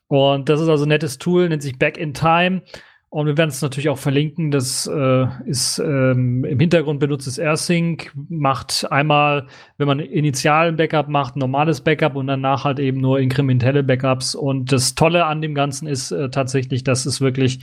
Und 0.07 0.49
das 0.49 0.61
ist 0.61 0.69
also 0.69 0.85
ein 0.85 0.89
nettes 0.89 1.17
Tool, 1.17 1.49
nennt 1.49 1.61
sich 1.61 1.77
Back 1.77 1.97
in 1.97 2.13
Time. 2.13 2.61
Und 3.09 3.25
wir 3.25 3.37
werden 3.37 3.49
es 3.49 3.61
natürlich 3.61 3.87
auch 3.87 3.97
verlinken. 3.97 4.51
Das 4.51 4.85
äh, 4.85 5.25
ist 5.45 5.79
ähm, 5.79 6.43
im 6.43 6.59
Hintergrund 6.59 6.99
benutzt 6.99 7.25
es 7.25 7.37
AirSync, 7.37 8.11
macht 8.29 8.85
einmal, 8.91 9.47
wenn 9.77 9.87
man 9.87 9.99
initialen 9.99 10.75
Backup 10.75 11.07
macht, 11.07 11.35
ein 11.35 11.39
normales 11.39 11.81
Backup 11.81 12.15
und 12.15 12.27
danach 12.27 12.65
halt 12.65 12.79
eben 12.79 12.99
nur 12.99 13.19
inkrementelle 13.19 13.83
Backups. 13.83 14.35
Und 14.35 14.73
das 14.73 14.95
Tolle 14.95 15.25
an 15.25 15.41
dem 15.41 15.55
Ganzen 15.55 15.87
ist 15.87 16.11
äh, 16.11 16.29
tatsächlich, 16.29 16.83
dass 16.83 17.05
es 17.05 17.21
wirklich 17.21 17.61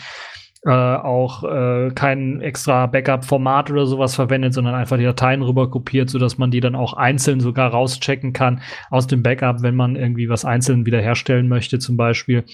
äh, 0.67 0.71
auch 0.71 1.45
äh, 1.45 1.91
kein 1.95 2.41
extra 2.41 2.87
Backup-Format 2.87 3.71
oder 3.71 3.87
sowas 3.87 4.15
verwendet, 4.15 4.55
sondern 4.55 4.75
einfach 4.75 4.97
die 4.97 5.05
Dateien 5.05 5.43
rüber 5.43 5.71
kopiert, 5.71 6.09
sodass 6.09 6.39
man 6.39 6.51
die 6.51 6.61
dann 6.61 6.75
auch 6.75 6.95
einzeln 6.95 7.41
sogar 7.41 7.71
rauschecken 7.71 8.33
kann 8.33 8.63
aus 8.91 9.07
dem 9.07 9.23
Backup, 9.23 9.63
wenn 9.63 9.75
man 9.75 9.97
irgendwie 9.97 10.29
was 10.29 10.45
einzeln 10.45 10.87
wiederherstellen 10.87 11.49
möchte, 11.49 11.79
zum 11.79 11.97
Beispiel. 11.97 12.45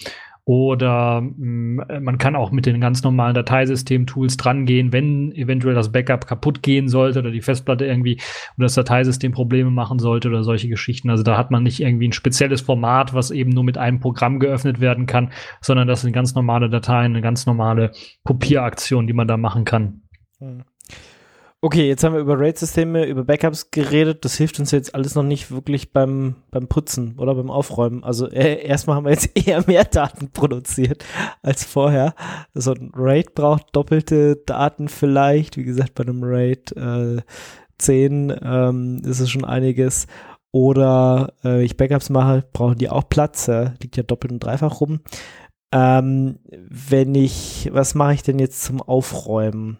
Oder 0.45 1.21
mh, 1.21 1.31
mm, 1.37 2.03
man 2.03 2.19
kann 2.19 2.37
auch 2.37 2.51
mit 2.51 2.67
den 2.67 2.81
ganz 2.81 3.03
normalen 3.03 3.35
Dateisystem-Tools 3.35 4.37
drangehen, 4.37 4.93
wenn 4.93 5.33
eventuell 5.33 5.75
das 5.75 5.93
Backup 5.93 6.27
kaputt 6.27 6.63
gehen 6.63 6.89
sollte 6.89 7.21
oder 7.21 7.31
die 7.31 7.43
Festplatte 7.43 7.87
irgendwie 7.87 8.15
oder 8.57 8.67
das 8.67 8.75
Dateisystem 8.75 9.33
Probleme 9.33 9.71
machen 9.71 9.99
sollte 9.99 10.29
oder 10.29 10.43
solche 10.43 10.69
Geschichten. 10.69 11.11
Also 11.11 11.23
da 11.23 11.37
hat 11.37 11.51
man 11.51 11.63
nicht 11.63 11.81
irgendwie 11.81 12.09
ein 12.09 12.13
spezielles 12.13 12.61
Format, 12.61 13.15
was 13.15 13.31
eben 13.31 13.51
nur 13.51 13.65
mit 13.65 13.79
einem 13.79 14.01
Programm 14.01 14.39
geöffnet 14.41 14.81
werden 14.81 15.07
kann, 15.07 15.33
sondern 15.61 15.89
das 15.89 16.03
sind 16.03 16.13
ganz 16.13 16.35
normale 16.35 16.71
Dateien, 16.71 17.13
eine 17.13 17.21
ganz 17.21 17.47
normale 17.47 17.93
Kopieraktion, 18.25 19.07
die 19.07 19.13
man 19.13 19.29
da 19.29 19.37
machen 19.37 19.65
kann. 19.65 20.03
Hm. 20.39 20.65
Okay, 21.63 21.87
jetzt 21.89 22.05
haben 22.05 22.15
wir 22.15 22.23
über 22.23 22.41
RAID-Systeme, 22.41 23.05
über 23.05 23.23
Backups 23.23 23.71
geredet. 23.71 24.25
Das 24.25 24.35
hilft 24.37 24.59
uns 24.59 24.71
jetzt 24.71 24.95
alles 24.95 25.15
noch 25.15 25.23
nicht 25.23 25.51
wirklich 25.51 25.93
beim, 25.93 26.37
beim 26.51 26.69
Putzen 26.69 27.19
oder 27.19 27.35
beim 27.35 27.51
Aufräumen. 27.51 28.03
Also 28.03 28.31
äh, 28.31 28.65
erstmal 28.65 28.97
haben 28.97 29.05
wir 29.05 29.13
jetzt 29.13 29.37
eher 29.47 29.63
mehr 29.67 29.85
Daten 29.85 30.31
produziert 30.31 31.05
als 31.43 31.67
vorher. 31.67 32.15
So 32.55 32.73
ein 32.73 32.93
RAID 32.95 33.35
braucht 33.35 33.77
doppelte 33.77 34.37
Daten 34.37 34.89
vielleicht. 34.89 35.59
Wie 35.59 35.65
gesagt, 35.65 35.95
bei 35.97 36.05
einem 36.05 36.25
RAID 36.25 36.73
äh, 36.79 37.21
10 37.77 38.35
ähm, 38.43 39.03
ist 39.05 39.21
es 39.21 39.29
schon 39.29 39.45
einiges. 39.45 40.07
Oder 40.53 41.35
äh, 41.45 41.63
ich 41.63 41.77
Backups 41.77 42.09
mache, 42.09 42.43
brauchen 42.55 42.79
die 42.79 42.89
auch 42.89 43.07
Platz. 43.07 43.49
Ja? 43.49 43.75
Liegt 43.83 43.99
ja 43.99 44.03
doppelt 44.03 44.33
und 44.33 44.41
dreifach 44.41 44.81
rum. 44.81 45.01
Ähm, 45.73 46.39
wenn 46.49 47.15
ich, 47.15 47.69
was 47.71 47.95
mache 47.95 48.15
ich 48.15 48.23
denn 48.23 48.39
jetzt 48.39 48.63
zum 48.63 48.81
Aufräumen? 48.81 49.79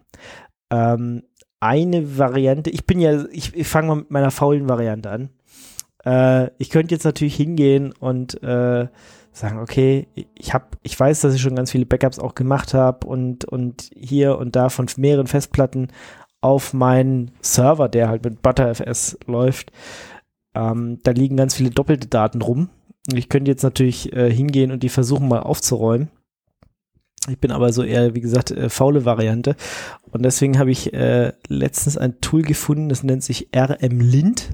Ähm, 0.71 1.23
eine 1.61 2.17
Variante, 2.17 2.69
ich 2.69 2.85
bin 2.85 2.99
ja, 2.99 3.25
ich, 3.31 3.55
ich 3.55 3.67
fange 3.67 3.87
mal 3.87 3.95
mit 3.95 4.11
meiner 4.11 4.31
faulen 4.31 4.67
Variante 4.67 5.09
an. 5.09 5.29
Äh, 6.03 6.51
ich 6.57 6.69
könnte 6.69 6.93
jetzt 6.93 7.05
natürlich 7.05 7.35
hingehen 7.35 7.93
und 7.99 8.41
äh, 8.43 8.87
sagen, 9.31 9.59
okay, 9.59 10.07
ich 10.35 10.53
habe, 10.53 10.65
ich 10.83 10.99
weiß, 10.99 11.21
dass 11.21 11.33
ich 11.33 11.41
schon 11.41 11.55
ganz 11.55 11.71
viele 11.71 11.85
Backups 11.85 12.19
auch 12.19 12.35
gemacht 12.35 12.73
habe 12.73 13.07
und 13.07 13.45
und 13.45 13.89
hier 13.95 14.37
und 14.37 14.55
da 14.55 14.69
von 14.69 14.87
mehreren 14.97 15.27
Festplatten 15.27 15.87
auf 16.41 16.73
meinen 16.73 17.31
Server, 17.41 17.87
der 17.87 18.09
halt 18.09 18.23
mit 18.25 18.41
ButterFS 18.41 19.19
läuft. 19.27 19.71
Ähm, 20.53 20.99
da 21.03 21.11
liegen 21.11 21.37
ganz 21.37 21.55
viele 21.55 21.69
doppelte 21.69 22.07
Daten 22.07 22.41
rum. 22.41 22.69
Ich 23.13 23.29
könnte 23.29 23.51
jetzt 23.51 23.63
natürlich 23.63 24.11
äh, 24.13 24.31
hingehen 24.31 24.71
und 24.71 24.83
die 24.83 24.89
versuchen 24.89 25.27
mal 25.27 25.41
aufzuräumen. 25.41 26.09
Ich 27.29 27.37
bin 27.37 27.51
aber 27.51 27.71
so 27.71 27.83
eher, 27.83 28.15
wie 28.15 28.21
gesagt, 28.21 28.51
äh, 28.51 28.69
faule 28.69 29.05
Variante. 29.05 29.55
Und 30.11 30.23
deswegen 30.23 30.57
habe 30.57 30.71
ich 30.71 30.93
äh, 30.93 31.33
letztens 31.47 31.97
ein 31.97 32.19
Tool 32.19 32.41
gefunden, 32.41 32.89
das 32.89 33.03
nennt 33.03 33.23
sich 33.23 33.49
RM-Lint. 33.55 34.49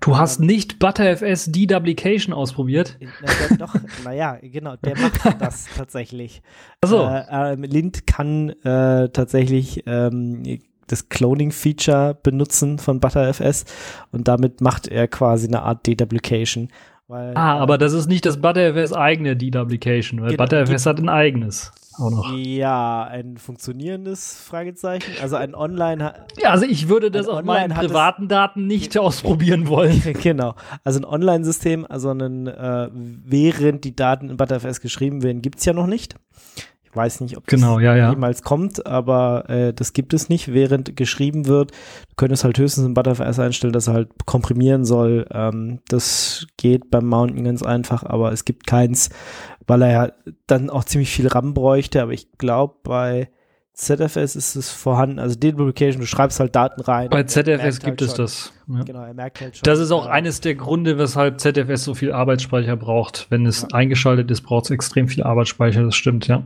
Du 0.00 0.16
hast 0.16 0.40
nicht 0.40 0.80
ButterFS 0.80 1.52
Deduplication 1.52 2.34
ausprobiert? 2.34 2.98
Na, 3.00 3.56
doch, 3.56 3.74
naja, 4.04 4.38
genau, 4.42 4.74
der 4.76 4.98
macht 4.98 5.20
das 5.40 5.66
tatsächlich. 5.76 6.42
Achso. 6.80 7.08
Äh, 7.08 7.54
Lint 7.54 8.06
kann 8.06 8.50
äh, 8.64 9.08
tatsächlich 9.10 9.84
ähm, 9.86 10.42
das 10.88 11.08
Cloning-Feature 11.08 12.18
benutzen 12.22 12.78
von 12.78 13.00
ButterFS 13.00 13.64
und 14.10 14.28
damit 14.28 14.60
macht 14.60 14.88
er 14.88 15.08
quasi 15.08 15.46
eine 15.46 15.62
Art 15.62 15.86
Deduplication. 15.86 16.68
Weil, 17.12 17.36
ah, 17.36 17.58
aber 17.58 17.76
das 17.76 17.92
ist 17.92 18.08
nicht 18.08 18.24
das 18.24 18.40
ButterFS 18.40 18.94
eigene 18.94 19.36
Deduplication, 19.36 20.22
weil 20.22 20.30
genau, 20.30 20.44
ButterFS 20.44 20.86
hat 20.86 20.98
ein 20.98 21.10
eigenes 21.10 21.70
auch 21.98 22.10
noch. 22.10 22.32
Ja, 22.34 23.04
ein 23.04 23.36
funktionierendes 23.36 24.40
Fragezeichen. 24.40 25.12
Also 25.20 25.36
ein 25.36 25.54
Online. 25.54 26.14
Ja, 26.40 26.52
also 26.52 26.64
ich 26.64 26.88
würde 26.88 27.10
das 27.10 27.28
auf 27.28 27.44
meinen 27.44 27.74
privaten 27.74 28.28
Daten 28.28 28.66
nicht 28.66 28.96
ausprobieren 28.96 29.68
wollen. 29.68 30.00
genau. 30.22 30.54
Also 30.84 31.00
ein 31.00 31.04
Online-System, 31.04 31.84
also 31.86 32.12
ein, 32.12 32.46
äh, 32.46 32.88
während 32.92 33.84
die 33.84 33.94
Daten 33.94 34.30
in 34.30 34.38
ButterFS 34.38 34.80
geschrieben 34.80 35.22
werden, 35.22 35.42
gibt 35.42 35.58
es 35.58 35.66
ja 35.66 35.74
noch 35.74 35.86
nicht 35.86 36.16
weiß 36.94 37.20
nicht, 37.20 37.36
ob 37.36 37.46
genau, 37.46 37.76
das 37.76 37.84
ja, 37.84 37.96
ja. 37.96 38.10
jemals 38.10 38.42
kommt, 38.42 38.86
aber 38.86 39.48
äh, 39.48 39.72
das 39.72 39.92
gibt 39.92 40.14
es 40.14 40.28
nicht, 40.28 40.52
während 40.52 40.96
geschrieben 40.96 41.46
wird. 41.46 41.70
Du 41.70 42.16
könntest 42.16 42.44
halt 42.44 42.58
höchstens 42.58 42.86
in 42.86 42.94
Butterfly 42.94 43.26
einstellen, 43.42 43.72
dass 43.72 43.88
er 43.88 43.94
halt 43.94 44.10
komprimieren 44.26 44.84
soll. 44.84 45.26
Ähm, 45.32 45.80
das 45.88 46.46
geht 46.56 46.90
beim 46.90 47.06
Mountain 47.06 47.44
ganz 47.44 47.62
einfach, 47.62 48.02
aber 48.04 48.32
es 48.32 48.44
gibt 48.44 48.66
keins, 48.66 49.10
weil 49.66 49.82
er 49.82 49.90
ja 49.90 50.12
dann 50.46 50.70
auch 50.70 50.84
ziemlich 50.84 51.10
viel 51.10 51.28
RAM 51.28 51.54
bräuchte, 51.54 52.02
aber 52.02 52.12
ich 52.12 52.32
glaube 52.38 52.74
bei 52.82 53.30
ZFS 53.74 54.36
ist 54.36 54.54
es 54.54 54.70
vorhanden, 54.70 55.18
also 55.18 55.34
Deduplication, 55.34 56.00
du 56.00 56.06
schreibst 56.06 56.38
halt 56.40 56.54
Daten 56.54 56.82
rein. 56.82 57.08
Bei 57.08 57.22
ZFS 57.22 57.62
halt 57.62 57.84
gibt 57.84 58.02
es 58.02 58.14
das. 58.14 58.52
Ja. 58.68 58.82
Genau, 58.82 59.02
er 59.02 59.14
merkt 59.14 59.40
halt 59.40 59.56
schon. 59.56 59.62
Das 59.64 59.78
ist 59.78 59.90
auch 59.90 60.06
eines 60.06 60.40
der 60.40 60.54
Gründe, 60.54 60.98
weshalb 60.98 61.40
ZFS 61.40 61.84
so 61.84 61.94
viel 61.94 62.12
Arbeitsspeicher 62.12 62.76
braucht. 62.76 63.26
Wenn 63.30 63.46
es 63.46 63.62
ja. 63.62 63.68
eingeschaltet 63.72 64.30
ist, 64.30 64.42
braucht 64.42 64.66
es 64.66 64.70
extrem 64.70 65.08
viel 65.08 65.22
Arbeitsspeicher, 65.22 65.82
das 65.82 65.96
stimmt, 65.96 66.28
ja. 66.28 66.44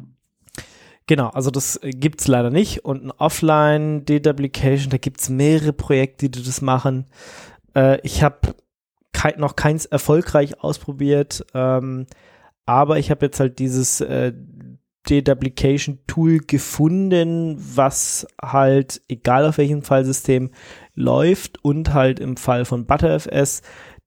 Genau, 1.06 1.28
also 1.28 1.50
das 1.50 1.76
äh, 1.82 1.90
gibt's 1.90 2.26
leider 2.26 2.50
nicht. 2.50 2.84
Und 2.84 3.04
ein 3.04 3.10
Offline-Deduplication, 3.12 4.90
da 4.90 4.98
gibt's 4.98 5.28
mehrere 5.28 5.72
Projekte, 5.72 6.28
die 6.28 6.42
das 6.42 6.60
machen. 6.60 7.06
Äh, 7.74 8.00
ich 8.02 8.22
habe 8.22 8.54
kei 9.12 9.34
noch 9.38 9.56
keins 9.56 9.86
erfolgreich 9.86 10.62
ausprobiert, 10.62 11.46
ähm, 11.54 12.06
aber 12.66 12.98
ich 12.98 13.10
habe 13.10 13.26
jetzt 13.26 13.40
halt 13.40 13.58
dieses 13.60 14.00
äh, 14.00 14.32
Deduplication-Tool 15.08 16.40
gefunden, 16.40 17.56
was 17.58 18.26
halt, 18.42 19.00
egal 19.08 19.46
auf 19.46 19.58
welchem 19.58 19.82
Fallsystem, 19.82 20.50
läuft 20.94 21.64
und 21.64 21.94
halt 21.94 22.18
im 22.18 22.36
Fall 22.36 22.64
von 22.64 22.86
ButterFS 22.86 23.62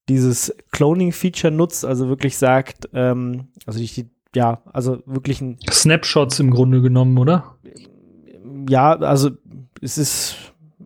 dieses 0.10 0.54
Cloning-Feature 0.72 1.54
nutzt, 1.54 1.86
also 1.86 2.10
wirklich 2.10 2.38
sagt, 2.38 2.90
ähm, 2.94 3.48
also 3.66 3.80
die 3.80 4.10
ja, 4.36 4.62
also 4.72 5.02
wirklich 5.06 5.42
ein. 5.42 5.58
Snapshots 5.70 6.40
im 6.40 6.52
Grunde 6.52 6.82
genommen, 6.82 7.18
oder? 7.18 7.56
Ja, 8.70 8.96
also 8.98 9.32
es 9.82 9.98
ist, 9.98 10.36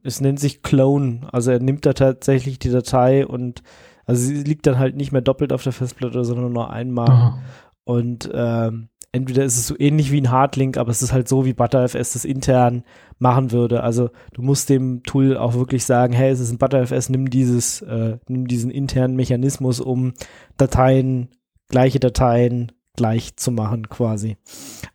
es 0.04 0.22
nennt 0.22 0.40
sich 0.40 0.62
Clone. 0.62 1.22
Also 1.32 1.52
er 1.52 1.60
nimmt 1.60 1.86
da 1.86 1.94
tatsächlich 1.94 2.60
die 2.60 2.70
Datei 2.70 3.26
und 3.26 3.64
also 4.06 4.22
sie 4.22 4.44
liegt 4.44 4.68
dann 4.68 4.80
halt 4.80 4.96
nicht 4.96 5.12
mehr 5.12 5.22
doppelt 5.22 5.54
auf 5.54 5.64
der 5.64 5.74
Festplatte, 5.74 6.24
sondern 6.26 6.52
nur 6.52 6.70
einmal. 6.70 7.10
Aha. 7.10 7.40
Und 7.86 8.30
ähm, 8.34 8.90
entweder 9.12 9.44
ist 9.44 9.58
es 9.58 9.68
so 9.68 9.76
ähnlich 9.78 10.12
wie 10.12 10.20
ein 10.20 10.32
Hardlink, 10.32 10.78
aber 10.78 10.92
es 10.92 11.02
ist 11.02 11.14
halt 11.14 11.28
so, 11.28 11.46
wie 11.46 11.54
ButterFS 11.54 12.14
das 12.14 12.26
intern 12.26 12.84
machen 13.20 13.52
würde. 13.52 13.84
Also 13.84 14.10
du 14.34 14.42
musst 14.42 14.70
dem 14.70 15.04
Tool 15.04 15.38
auch 15.38 15.54
wirklich 15.54 15.86
sagen, 15.86 16.14
hey, 16.14 16.32
es 16.32 16.40
ist 16.40 16.52
ein 16.52 16.58
ButterFS, 16.58 17.10
nimm 17.10 17.30
dieses, 17.30 17.82
äh, 17.82 18.18
nimm 18.28 18.48
diesen 18.48 18.72
internen 18.72 19.16
Mechanismus, 19.16 19.80
um 19.80 20.14
Dateien, 20.58 21.30
gleiche 21.70 22.00
Dateien 22.00 22.72
gleich 22.96 23.36
zu 23.36 23.52
machen 23.52 23.90
quasi. 23.90 24.38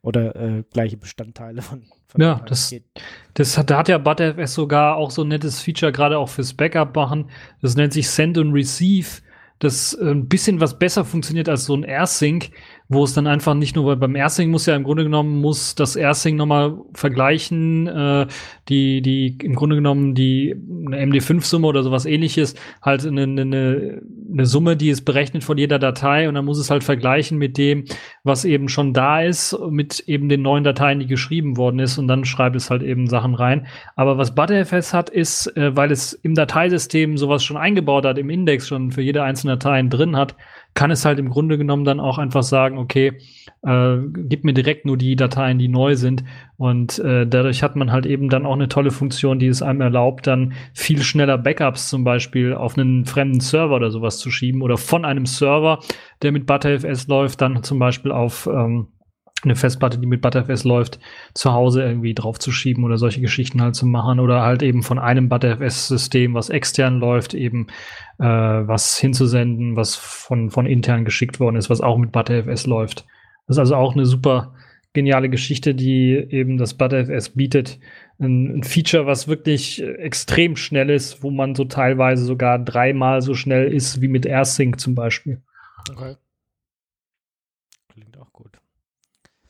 Oder 0.02 0.36
äh, 0.36 0.64
gleiche 0.72 0.96
Bestandteile 0.96 1.62
von. 1.62 1.84
von 2.06 2.20
ja, 2.20 2.40
das, 2.46 2.74
das 3.34 3.58
hat, 3.58 3.70
da 3.70 3.78
hat 3.78 3.88
ja 3.88 3.98
ButterFS 3.98 4.54
sogar 4.54 4.96
auch 4.96 5.10
so 5.10 5.22
ein 5.22 5.28
nettes 5.28 5.60
Feature, 5.60 5.92
gerade 5.92 6.18
auch 6.18 6.28
fürs 6.28 6.54
Backup 6.54 6.94
machen. 6.94 7.30
Das 7.60 7.76
nennt 7.76 7.92
sich 7.92 8.08
Send 8.08 8.38
and 8.38 8.54
Receive 8.54 9.22
das 9.58 9.94
äh, 9.94 10.10
ein 10.10 10.28
bisschen 10.28 10.60
was 10.60 10.78
besser 10.78 11.04
funktioniert 11.04 11.48
als 11.48 11.64
so 11.64 11.74
ein 11.74 11.84
AirSync, 11.84 12.50
wo 12.90 13.04
es 13.04 13.12
dann 13.12 13.26
einfach 13.26 13.52
nicht 13.52 13.76
nur, 13.76 13.84
weil 13.84 13.96
beim 13.96 14.16
Ersting 14.16 14.50
muss 14.50 14.64
ja 14.64 14.74
im 14.74 14.82
Grunde 14.82 15.04
genommen, 15.04 15.42
muss 15.42 15.74
das 15.74 15.94
Ersting 15.94 16.36
nochmal 16.36 16.78
vergleichen, 16.94 17.86
äh, 17.86 18.26
die, 18.70 19.02
die 19.02 19.36
im 19.42 19.54
Grunde 19.54 19.76
genommen 19.76 20.14
die 20.14 20.56
eine 20.86 21.04
MD5-Summe 21.04 21.66
oder 21.66 21.82
sowas 21.82 22.06
ähnliches, 22.06 22.54
halt 22.80 23.06
eine, 23.06 23.22
eine, 23.24 24.02
eine 24.32 24.46
Summe, 24.46 24.76
die 24.76 24.88
ist 24.88 25.02
berechnet 25.04 25.44
von 25.44 25.58
jeder 25.58 25.78
Datei 25.78 26.28
und 26.28 26.34
dann 26.34 26.46
muss 26.46 26.58
es 26.58 26.70
halt 26.70 26.82
vergleichen 26.82 27.36
mit 27.36 27.58
dem, 27.58 27.84
was 28.24 28.46
eben 28.46 28.70
schon 28.70 28.94
da 28.94 29.20
ist, 29.20 29.58
mit 29.68 30.00
eben 30.06 30.30
den 30.30 30.40
neuen 30.40 30.64
Dateien, 30.64 31.00
die 31.00 31.06
geschrieben 31.06 31.58
worden 31.58 31.80
ist 31.80 31.98
und 31.98 32.08
dann 32.08 32.24
schreibt 32.24 32.56
es 32.56 32.70
halt 32.70 32.82
eben 32.82 33.06
Sachen 33.06 33.34
rein. 33.34 33.66
Aber 33.96 34.16
was 34.16 34.34
ButterFS 34.34 34.94
hat, 34.94 35.10
ist, 35.10 35.54
äh, 35.58 35.76
weil 35.76 35.92
es 35.92 36.14
im 36.14 36.34
Dateisystem 36.34 37.18
sowas 37.18 37.44
schon 37.44 37.58
eingebaut 37.58 38.06
hat, 38.06 38.16
im 38.16 38.30
Index 38.30 38.66
schon 38.66 38.92
für 38.92 39.02
jede 39.02 39.22
einzelne 39.22 39.58
Datei 39.58 39.82
drin 39.82 40.16
hat, 40.16 40.36
kann 40.78 40.92
es 40.92 41.04
halt 41.04 41.18
im 41.18 41.28
Grunde 41.28 41.58
genommen 41.58 41.84
dann 41.84 41.98
auch 41.98 42.18
einfach 42.18 42.44
sagen, 42.44 42.78
okay, 42.78 43.18
äh, 43.66 43.96
gib 44.14 44.44
mir 44.44 44.52
direkt 44.52 44.86
nur 44.86 44.96
die 44.96 45.16
Dateien, 45.16 45.58
die 45.58 45.66
neu 45.66 45.96
sind. 45.96 46.22
Und 46.56 47.00
äh, 47.00 47.26
dadurch 47.26 47.64
hat 47.64 47.74
man 47.74 47.90
halt 47.90 48.06
eben 48.06 48.28
dann 48.28 48.46
auch 48.46 48.52
eine 48.52 48.68
tolle 48.68 48.92
Funktion, 48.92 49.40
die 49.40 49.48
es 49.48 49.60
einem 49.60 49.80
erlaubt, 49.80 50.28
dann 50.28 50.52
viel 50.74 51.02
schneller 51.02 51.36
Backups 51.36 51.88
zum 51.88 52.04
Beispiel 52.04 52.54
auf 52.54 52.78
einen 52.78 53.06
fremden 53.06 53.40
Server 53.40 53.74
oder 53.74 53.90
sowas 53.90 54.18
zu 54.18 54.30
schieben 54.30 54.62
oder 54.62 54.76
von 54.76 55.04
einem 55.04 55.26
Server, 55.26 55.80
der 56.22 56.30
mit 56.30 56.46
ButterFS 56.46 57.08
läuft, 57.08 57.40
dann 57.40 57.64
zum 57.64 57.80
Beispiel 57.80 58.12
auf 58.12 58.46
ähm, 58.46 58.86
eine 59.44 59.56
Festplatte, 59.56 59.98
die 59.98 60.06
mit 60.06 60.20
ButterFS 60.20 60.64
läuft, 60.64 60.98
zu 61.34 61.52
Hause 61.52 61.82
irgendwie 61.82 62.14
draufzuschieben 62.14 62.84
oder 62.84 62.98
solche 62.98 63.20
Geschichten 63.20 63.62
halt 63.62 63.74
zu 63.74 63.86
machen 63.86 64.20
oder 64.20 64.42
halt 64.42 64.62
eben 64.62 64.82
von 64.82 64.98
einem 64.98 65.28
ButterFS-System, 65.28 66.34
was 66.34 66.50
extern 66.50 66.98
läuft, 66.98 67.34
eben 67.34 67.68
äh, 68.18 68.24
was 68.24 68.98
hinzusenden, 68.98 69.76
was 69.76 69.94
von, 69.96 70.50
von 70.50 70.66
intern 70.66 71.04
geschickt 71.04 71.40
worden 71.40 71.56
ist, 71.56 71.70
was 71.70 71.80
auch 71.80 71.98
mit 71.98 72.12
ButterFS 72.12 72.66
läuft. 72.66 73.06
Das 73.46 73.56
ist 73.56 73.60
also 73.60 73.76
auch 73.76 73.94
eine 73.94 74.06
super 74.06 74.54
geniale 74.92 75.28
Geschichte, 75.28 75.74
die 75.74 76.12
eben 76.14 76.58
das 76.58 76.74
ButterFS 76.74 77.30
bietet. 77.30 77.78
Ein, 78.18 78.58
ein 78.58 78.62
Feature, 78.64 79.06
was 79.06 79.28
wirklich 79.28 79.82
extrem 79.82 80.56
schnell 80.56 80.90
ist, 80.90 81.22
wo 81.22 81.30
man 81.30 81.54
so 81.54 81.64
teilweise 81.64 82.24
sogar 82.24 82.58
dreimal 82.58 83.22
so 83.22 83.34
schnell 83.34 83.72
ist 83.72 84.00
wie 84.00 84.08
mit 84.08 84.26
AirSync 84.26 84.80
zum 84.80 84.94
Beispiel. 84.94 85.42
Okay. 85.90 86.16
Klingt 87.88 88.18
auch 88.18 88.32
gut. 88.32 88.58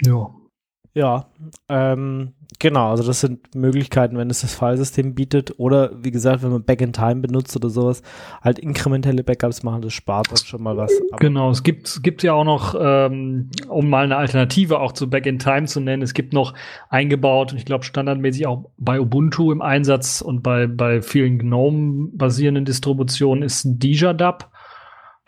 Ja. 0.02 0.30
Ja, 0.98 1.26
ähm, 1.68 2.32
genau, 2.58 2.90
also 2.90 3.04
das 3.04 3.20
sind 3.20 3.54
Möglichkeiten, 3.54 4.16
wenn 4.18 4.30
es 4.30 4.40
das 4.40 4.54
Filesystem 4.54 5.14
bietet 5.14 5.60
oder 5.60 5.92
wie 6.02 6.10
gesagt, 6.10 6.42
wenn 6.42 6.50
man 6.50 6.64
Back-in-Time 6.64 7.16
benutzt 7.16 7.54
oder 7.54 7.70
sowas, 7.70 8.02
halt 8.42 8.58
inkrementelle 8.58 9.22
Backups 9.22 9.62
machen, 9.62 9.82
das 9.82 9.92
spart 9.92 10.30
dann 10.30 10.38
schon 10.38 10.60
mal 10.60 10.76
was. 10.76 10.90
Aber 11.12 11.18
genau, 11.18 11.50
es 11.50 11.62
gibt, 11.62 11.86
es 11.86 12.02
gibt 12.02 12.24
ja 12.24 12.32
auch 12.32 12.42
noch, 12.42 12.74
ähm, 12.80 13.50
um 13.68 13.88
mal 13.88 14.02
eine 14.02 14.16
Alternative 14.16 14.80
auch 14.80 14.90
zu 14.90 15.08
Back-in-Time 15.08 15.66
zu 15.66 15.78
nennen, 15.78 16.02
es 16.02 16.14
gibt 16.14 16.32
noch 16.32 16.52
eingebaut 16.88 17.52
und 17.52 17.58
ich 17.58 17.64
glaube 17.64 17.84
standardmäßig 17.84 18.48
auch 18.48 18.70
bei 18.78 18.98
Ubuntu 19.00 19.52
im 19.52 19.62
Einsatz 19.62 20.20
und 20.20 20.42
bei, 20.42 20.66
bei 20.66 21.00
vielen 21.00 21.38
GNOME-basierenden 21.38 22.64
Distributionen 22.64 23.44
ist 23.44 23.62
DijaDub. 23.64 24.50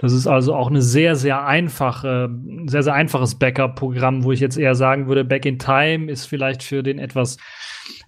Das 0.00 0.14
ist 0.14 0.26
also 0.26 0.54
auch 0.54 0.68
eine 0.68 0.80
sehr, 0.80 1.14
sehr 1.14 1.44
einfache, 1.44 2.30
sehr, 2.64 2.82
sehr 2.82 2.94
einfaches 2.94 3.34
Backup-Programm, 3.34 4.24
wo 4.24 4.32
ich 4.32 4.40
jetzt 4.40 4.56
eher 4.56 4.74
sagen 4.74 5.08
würde, 5.08 5.24
Back 5.24 5.44
in 5.44 5.58
Time 5.58 6.10
ist 6.10 6.24
vielleicht 6.24 6.62
für 6.62 6.82
den 6.82 6.98
etwas, 6.98 7.36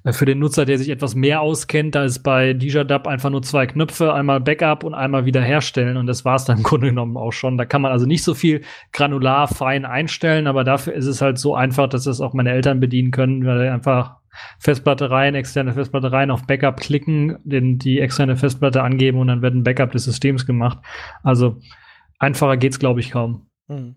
äh, 0.03 0.15
für 0.15 0.25
den 0.25 0.39
Nutzer, 0.39 0.65
der 0.65 0.79
sich 0.79 0.89
etwas 0.89 1.15
mehr 1.15 1.43
auskennt, 1.43 1.95
da 1.95 2.05
ist 2.05 2.21
bei 2.21 2.55
DijaDub 2.55 3.07
einfach 3.07 3.29
nur 3.29 3.43
zwei 3.43 3.67
Knöpfe, 3.67 4.15
einmal 4.15 4.41
Backup 4.41 4.85
und 4.85 4.95
einmal 4.95 5.27
wiederherstellen 5.27 5.99
und 5.99 6.07
das 6.07 6.25
war 6.25 6.37
es 6.37 6.47
dann 6.47 6.57
im 6.59 6.63
Grunde 6.63 6.87
genommen 6.87 7.19
auch 7.19 7.33
schon. 7.33 7.59
Da 7.59 7.67
kann 7.67 7.83
man 7.83 7.93
also 7.93 8.07
nicht 8.07 8.25
so 8.25 8.33
viel 8.33 8.63
granular 8.95 9.47
fein 9.47 9.85
einstellen, 9.85 10.47
aber 10.47 10.65
dafür 10.65 10.95
ist 10.95 11.07
es 11.07 11.21
halt 11.21 11.37
so 11.37 11.55
einfach, 11.55 11.91
dass 11.91 12.05
das 12.05 12.23
auch 12.23 12.33
meine 12.33 12.53
Eltern 12.53 12.81
bedienen 12.81 13.11
können, 13.11 13.45
weil 13.45 13.69
einfach 13.69 14.17
Festplatte 14.59 15.11
rein, 15.11 15.35
externe 15.35 15.75
Festplatte 15.75 16.11
rein, 16.11 16.31
auf 16.31 16.47
Backup 16.47 16.81
klicken, 16.81 17.37
den, 17.45 17.79
die 17.79 18.01
externe 18.01 18.37
Festplatte 18.37 18.83
angeben 18.83 19.19
und 19.19 19.27
dann 19.27 19.43
wird 19.43 19.55
ein 19.55 19.63
Backup 19.63 19.93
des 19.93 20.05
Systems 20.05 20.47
gemacht. 20.47 20.79
Also 21.23 21.61
Einfacher 22.23 22.57
geht's, 22.57 22.79
glaube 22.79 23.01
ich, 23.01 23.11
kaum. 23.11 23.49
Hm. 23.67 23.97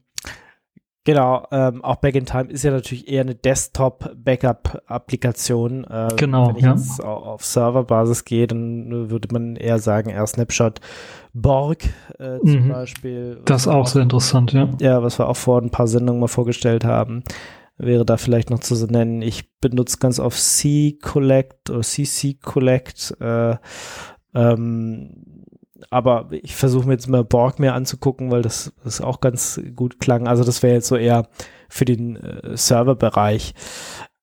Genau, 1.04 1.46
ähm, 1.52 1.84
auch 1.84 1.98
Back 1.98 2.16
in 2.16 2.26
Time 2.26 2.46
ist 2.46 2.64
ja 2.64 2.72
natürlich 2.72 3.08
eher 3.08 3.22
eine 3.22 3.36
Desktop-Backup-Applikation. 3.36 5.84
Äh, 5.84 6.08
genau. 6.18 6.48
Wenn 6.48 6.56
ich 6.56 6.64
ja. 6.64 6.72
jetzt 6.72 7.04
auf 7.04 7.46
Serverbasis 7.46 8.26
gehe, 8.26 8.48
dann 8.48 9.12
würde 9.12 9.28
man 9.32 9.56
eher 9.56 9.78
sagen, 9.78 10.10
eher 10.10 10.26
Snapshot 10.26 10.82
Borg 11.34 11.84
äh, 12.18 12.40
zum 12.40 12.66
Mhm. 12.66 12.70
Beispiel. 12.70 13.42
Das 13.46 13.62
ist 13.62 13.68
auch 13.68 13.86
sehr 13.86 14.02
interessant, 14.02 14.54
ja. 14.54 14.70
Ja, 14.82 15.04
was 15.04 15.20
wir 15.20 15.30
auch 15.30 15.38
vor 15.38 15.62
ein 15.62 15.70
paar 15.70 15.86
Sendungen 15.86 16.20
mal 16.20 16.28
vorgestellt 16.28 16.84
haben, 16.84 17.24
wäre 17.78 18.06
da 18.06 18.18
vielleicht 18.18 18.50
noch 18.50 18.62
zu 18.62 18.74
nennen. 18.88 19.22
Ich 19.22 19.52
benutze 19.60 20.00
ganz 20.00 20.20
oft 20.20 20.42
C-Collect 20.42 21.70
oder 21.70 21.82
CC-Collect. 21.82 23.18
Äh, 23.22 23.58
ähm, 24.34 25.35
aber 25.90 26.28
ich 26.32 26.56
versuche 26.56 26.88
mir 26.88 26.94
jetzt 26.94 27.08
mal 27.08 27.24
Borg 27.24 27.60
mehr 27.60 27.76
anzugucken, 27.76 28.32
weil 28.32 28.42
das, 28.42 28.74
das 28.84 29.02
auch 29.02 29.22
ganz 29.22 29.62
gut 29.76 30.00
klang. 30.00 30.28
Also 30.28 30.44
das 30.44 30.64
wäre 30.64 30.76
jetzt 30.76 30.88
so 30.88 30.96
eher 30.96 31.28
für 31.70 31.86
den 31.86 32.16
äh, 32.16 32.58
Serverbereich. 32.58 33.54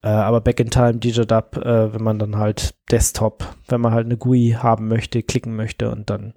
Äh, 0.03 0.09
aber 0.09 0.41
Back 0.41 0.61
in 0.61 0.71
Time, 0.71 0.97
DigiDub, 0.97 1.57
äh, 1.59 1.95
wenn 1.95 2.03
man 2.03 2.19
dann 2.19 2.37
halt 2.37 2.75
Desktop, 2.91 3.45
wenn 3.69 3.81
man 3.81 3.93
halt 3.93 4.07
eine 4.07 4.17
GUI 4.17 4.57
haben 4.59 4.89
möchte, 4.89 5.23
klicken 5.23 5.55
möchte 5.55 5.91
und 5.91 6.11
dann 6.11 6.35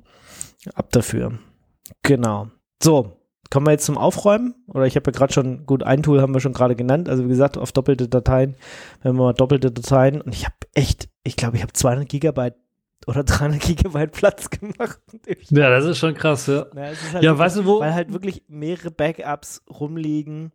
ab 0.73 0.91
dafür. 0.91 1.39
Genau. 2.03 2.47
So, 2.81 3.17
kommen 3.49 3.67
wir 3.67 3.71
jetzt 3.71 3.85
zum 3.85 3.97
Aufräumen? 3.97 4.55
Oder 4.67 4.85
ich 4.85 4.95
habe 4.95 5.11
ja 5.11 5.17
gerade 5.17 5.33
schon, 5.33 5.65
gut, 5.65 5.83
ein 5.83 6.03
Tool 6.03 6.21
haben 6.21 6.33
wir 6.33 6.39
schon 6.39 6.53
gerade 6.53 6.75
genannt. 6.75 7.09
Also 7.09 7.25
wie 7.25 7.29
gesagt, 7.29 7.57
auf 7.57 7.71
doppelte 7.71 8.07
Dateien, 8.07 8.55
wenn 9.01 9.15
wir 9.15 9.23
mal 9.23 9.33
doppelte 9.33 9.71
Dateien 9.71 10.21
und 10.21 10.33
ich 10.33 10.45
habe 10.45 10.55
echt, 10.73 11.09
ich 11.23 11.35
glaube, 11.35 11.57
ich 11.57 11.63
habe 11.63 11.73
200 11.73 12.07
Gigabyte 12.07 12.55
oder 13.07 13.23
300 13.23 13.59
Gigabyte 13.61 14.11
Platz 14.11 14.49
gemacht. 14.49 14.99
Ja, 15.49 15.69
das 15.69 15.85
ist 15.85 15.97
schon 15.97 16.13
krass, 16.13 16.47
ja. 16.47 16.65
Ja, 16.75 16.83
es 16.89 17.01
ist 17.01 17.13
halt 17.13 17.23
Ja, 17.23 17.31
wirklich, 17.31 17.39
weißt 17.39 17.57
du, 17.57 17.65
wo- 17.65 17.79
Weil 17.79 17.93
halt 17.93 18.13
wirklich 18.13 18.43
mehrere 18.47 18.91
Backups 18.91 19.61
rumliegen. 19.69 20.51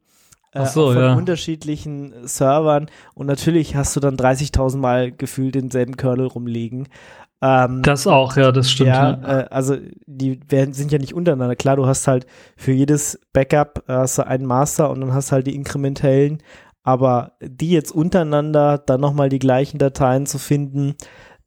Äh, 0.53 0.67
so, 0.67 0.93
von 0.93 1.01
ja. 1.01 1.15
unterschiedlichen 1.15 2.13
Servern. 2.27 2.91
Und 3.15 3.27
natürlich 3.27 3.77
hast 3.77 3.95
du 3.95 4.01
dann 4.01 4.17
30.000 4.17 4.79
Mal 4.79 5.13
gefühlt 5.13 5.55
denselben 5.55 5.97
Kernel 5.97 6.27
rumliegen. 6.27 6.89
Ähm, 7.41 7.83
Das 7.83 8.07
auch, 8.09 8.37
ja, 8.37 8.51
das 8.51 8.69
stimmt. 8.71 8.89
ja, 8.89 9.11
Ja, 9.23 9.41
Äh, 9.43 9.47
also 9.51 9.77
die 10.07 10.41
werden, 10.51 10.75
sind 10.75 10.91
ja 10.91 10.99
nicht 10.99 11.15
untereinander. 11.15 11.55
Klar, 11.55 11.77
du 11.77 11.87
hast 11.87 12.09
halt 12.09 12.27
für 12.57 12.73
jedes 12.73 13.21
Backup 13.33 13.85
äh, 13.89 13.93
hast 13.93 14.19
du 14.19 14.27
einen 14.27 14.45
Master 14.45 14.91
und 14.91 15.01
dann 15.01 15.15
hast 15.15 15.31
du 15.31 15.35
halt 15.35 15.47
die 15.47 15.55
inkrementellen. 15.55 16.43
Aber 16.83 17.33
die 17.41 17.71
jetzt 17.71 17.93
untereinander 17.93 18.79
dann 18.79 19.01
nochmal 19.01 19.29
die 19.29 19.39
gleichen 19.39 19.79
Dateien 19.79 20.27
zu 20.27 20.39
finden, 20.39 20.97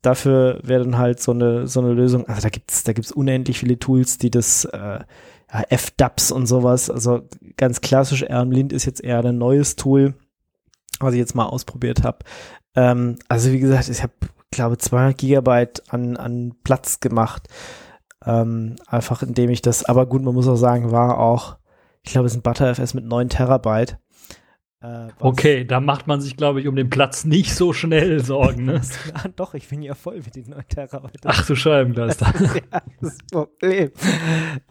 dafür 0.04 0.60
wäre 0.62 0.84
dann 0.84 1.00
halt 1.00 1.20
so 1.20 1.32
eine, 1.32 1.68
so 1.68 1.80
eine 1.80 1.94
Lösung. 1.94 2.28
Also 2.28 2.42
da 2.42 2.50
gibt's, 2.50 2.84
da 2.84 2.94
gibt's 2.94 3.12
unendlich 3.12 3.58
viele 3.58 3.80
Tools, 3.80 4.20
die 4.20 4.30
das, 4.30 4.66
äh, 4.66 5.00
ja, 5.54 5.63
FDAPs 5.70 6.32
und 6.32 6.46
sowas, 6.46 6.89
also 6.89 7.22
ganz 7.58 7.82
klassisch, 7.82 8.24
Ermlint 8.24 8.74
ist 8.74 8.86
jetzt 8.86 9.04
eher 9.04 9.24
ein 9.24 9.38
neues 9.38 9.76
Tool, 9.76 10.16
was 11.00 11.13
ich 11.13 11.20
jetzt 11.20 11.36
mal 11.36 11.46
ausprobiert 11.46 12.04
habe. 12.04 12.20
Ähm, 12.76 13.18
also 13.28 13.52
wie 13.52 13.60
gesagt, 13.60 13.89
ich 13.89 14.04
habe, 14.04 14.13
glaube 14.52 14.78
200 14.78 15.18
Gigabyte 15.18 15.84
an, 15.89 16.18
an 16.18 16.56
Platz 16.63 17.00
gemacht. 17.00 17.48
Ähm, 18.26 18.76
einfach 18.88 19.22
indem 19.22 19.50
ich 19.50 19.62
das, 19.62 19.84
aber 19.84 20.06
gut, 20.06 20.24
man 20.24 20.34
muss 20.34 20.48
auch 20.48 20.56
sagen, 20.56 20.92
war 20.92 21.20
auch, 21.20 21.58
ich 22.04 22.12
glaube, 22.12 22.28
es 22.28 22.34
ist 22.34 22.39
ein 22.39 22.44
ButterFS 22.44 22.94
mit 22.94 23.06
9 23.06 23.30
Terabyte. 23.30 23.98
Äh, 24.84 25.08
Okay, 25.19 25.63
da 25.63 25.80
macht 25.80 26.08
man 26.08 26.19
sich, 26.19 26.36
glaube 26.36 26.60
ich, 26.60 26.67
um 26.67 26.76
den 26.76 26.89
Platz 26.89 27.24
nicht 27.24 27.56
so 27.56 27.72
schnell 27.72 28.19
Sorgen, 28.24 28.65
ne? 28.65 28.82
Ah, 29.13 29.30
doch, 29.34 29.54
ich 29.54 29.69
bin 29.69 29.82
ja 29.82 29.96
voll 29.96 30.17
mit 30.17 30.36
den 30.36 30.50
9 30.50 30.67
Terabyte. 30.67 31.22
Ach 31.26 31.46
du 31.48 31.56
Scheibenkleister. 31.56 32.26
ja, 32.41 32.82
das 33.00 33.13
ist 33.13 33.22
das 33.22 33.28
Problem. 33.32 33.91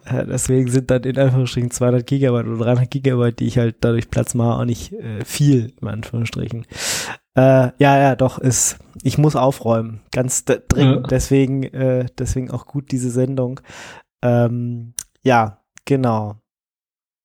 Äh, 0.04 0.26
deswegen 0.26 0.68
sind 0.68 0.90
dann 0.90 1.02
in 1.04 1.18
Anführungsstrichen 1.18 1.70
200 1.70 2.06
Gigabyte 2.06 2.46
oder 2.46 2.64
300 2.64 2.90
Gigabyte, 2.90 3.40
die 3.40 3.46
ich 3.46 3.56
halt 3.58 3.76
dadurch 3.80 4.10
Platz 4.10 4.34
mache, 4.34 4.58
auch 4.58 4.64
nicht 4.66 4.92
äh, 4.92 5.24
viel, 5.24 5.72
in 5.80 5.88
Anführungsstrichen. 5.88 6.66
Äh, 7.34 7.70
ja, 7.78 7.98
ja, 7.98 8.14
doch, 8.14 8.38
ist, 8.38 8.78
ich 9.02 9.16
muss 9.16 9.34
aufräumen, 9.34 10.02
ganz 10.10 10.44
dringend. 10.44 10.70
Ja. 10.76 11.08
Deswegen, 11.08 11.62
äh, 11.62 12.06
deswegen 12.18 12.50
auch 12.50 12.66
gut 12.66 12.92
diese 12.92 13.10
Sendung. 13.10 13.60
Ähm, 14.20 14.92
ja, 15.22 15.62
genau. 15.86 16.41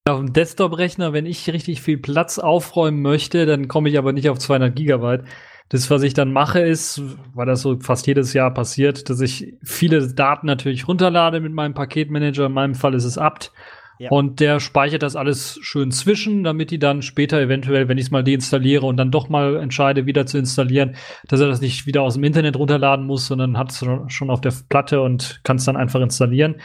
Auf 0.08 0.20
dem 0.20 0.32
Desktop-Rechner, 0.32 1.12
wenn 1.12 1.26
ich 1.26 1.50
richtig 1.50 1.82
viel 1.82 1.98
Platz 1.98 2.40
aufräumen 2.40 3.02
möchte, 3.02 3.46
dann 3.46 3.68
komme 3.68 3.90
ich 3.90 3.98
aber 3.98 4.14
nicht 4.14 4.30
auf 4.30 4.40
200 4.40 4.76
Gigabyte. 4.76 5.26
Das, 5.70 5.90
was 5.92 6.02
ich 6.02 6.14
dann 6.14 6.32
mache, 6.32 6.62
ist, 6.62 7.02
weil 7.34 7.46
das 7.46 7.62
so 7.62 7.78
fast 7.82 8.08
jedes 8.08 8.32
Jahr 8.32 8.54
passiert, 8.54 9.10
dass 9.10 9.20
ich 9.20 9.56
viele 9.62 10.08
Daten 10.14 10.48
natürlich 10.48 10.88
runterlade 10.88 11.42
mit 11.42 11.52
meinem 11.52 11.74
Paketmanager. 11.74 12.46
In 12.46 12.54
meinem 12.54 12.76
Fall 12.76 12.94
ist 12.94 13.04
es 13.04 13.18
apt. 13.18 13.52
Ja. 14.00 14.10
Und 14.12 14.40
der 14.40 14.60
speichert 14.60 15.04
das 15.04 15.16
alles 15.16 15.60
schön 15.62 15.92
zwischen, 15.92 16.44
damit 16.44 16.72
die 16.72 16.80
dann 16.80 17.02
später 17.02 17.42
eventuell, 17.42 17.90
wenn 17.90 17.98
ich 17.98 18.06
es 18.06 18.12
mal 18.12 18.24
deinstalliere 18.24 18.86
und 18.86 18.96
dann 18.96 19.12
doch 19.12 19.28
mal 19.28 19.58
entscheide, 19.58 20.06
wieder 20.06 20.26
zu 20.26 20.38
installieren, 20.38 20.96
dass 21.28 21.42
er 21.42 21.48
das 21.48 21.62
nicht 21.62 21.86
wieder 21.86 22.04
aus 22.04 22.14
dem 22.14 22.24
Internet 22.24 22.56
runterladen 22.56 23.06
muss, 23.06 23.28
sondern 23.28 23.58
hat 23.58 23.72
es 23.72 23.84
schon 24.08 24.30
auf 24.30 24.40
der 24.40 24.54
Platte 24.70 25.02
und 25.02 25.42
kann 25.44 25.58
es 25.58 25.66
dann 25.66 25.76
einfach 25.76 26.00
installieren. 26.00 26.62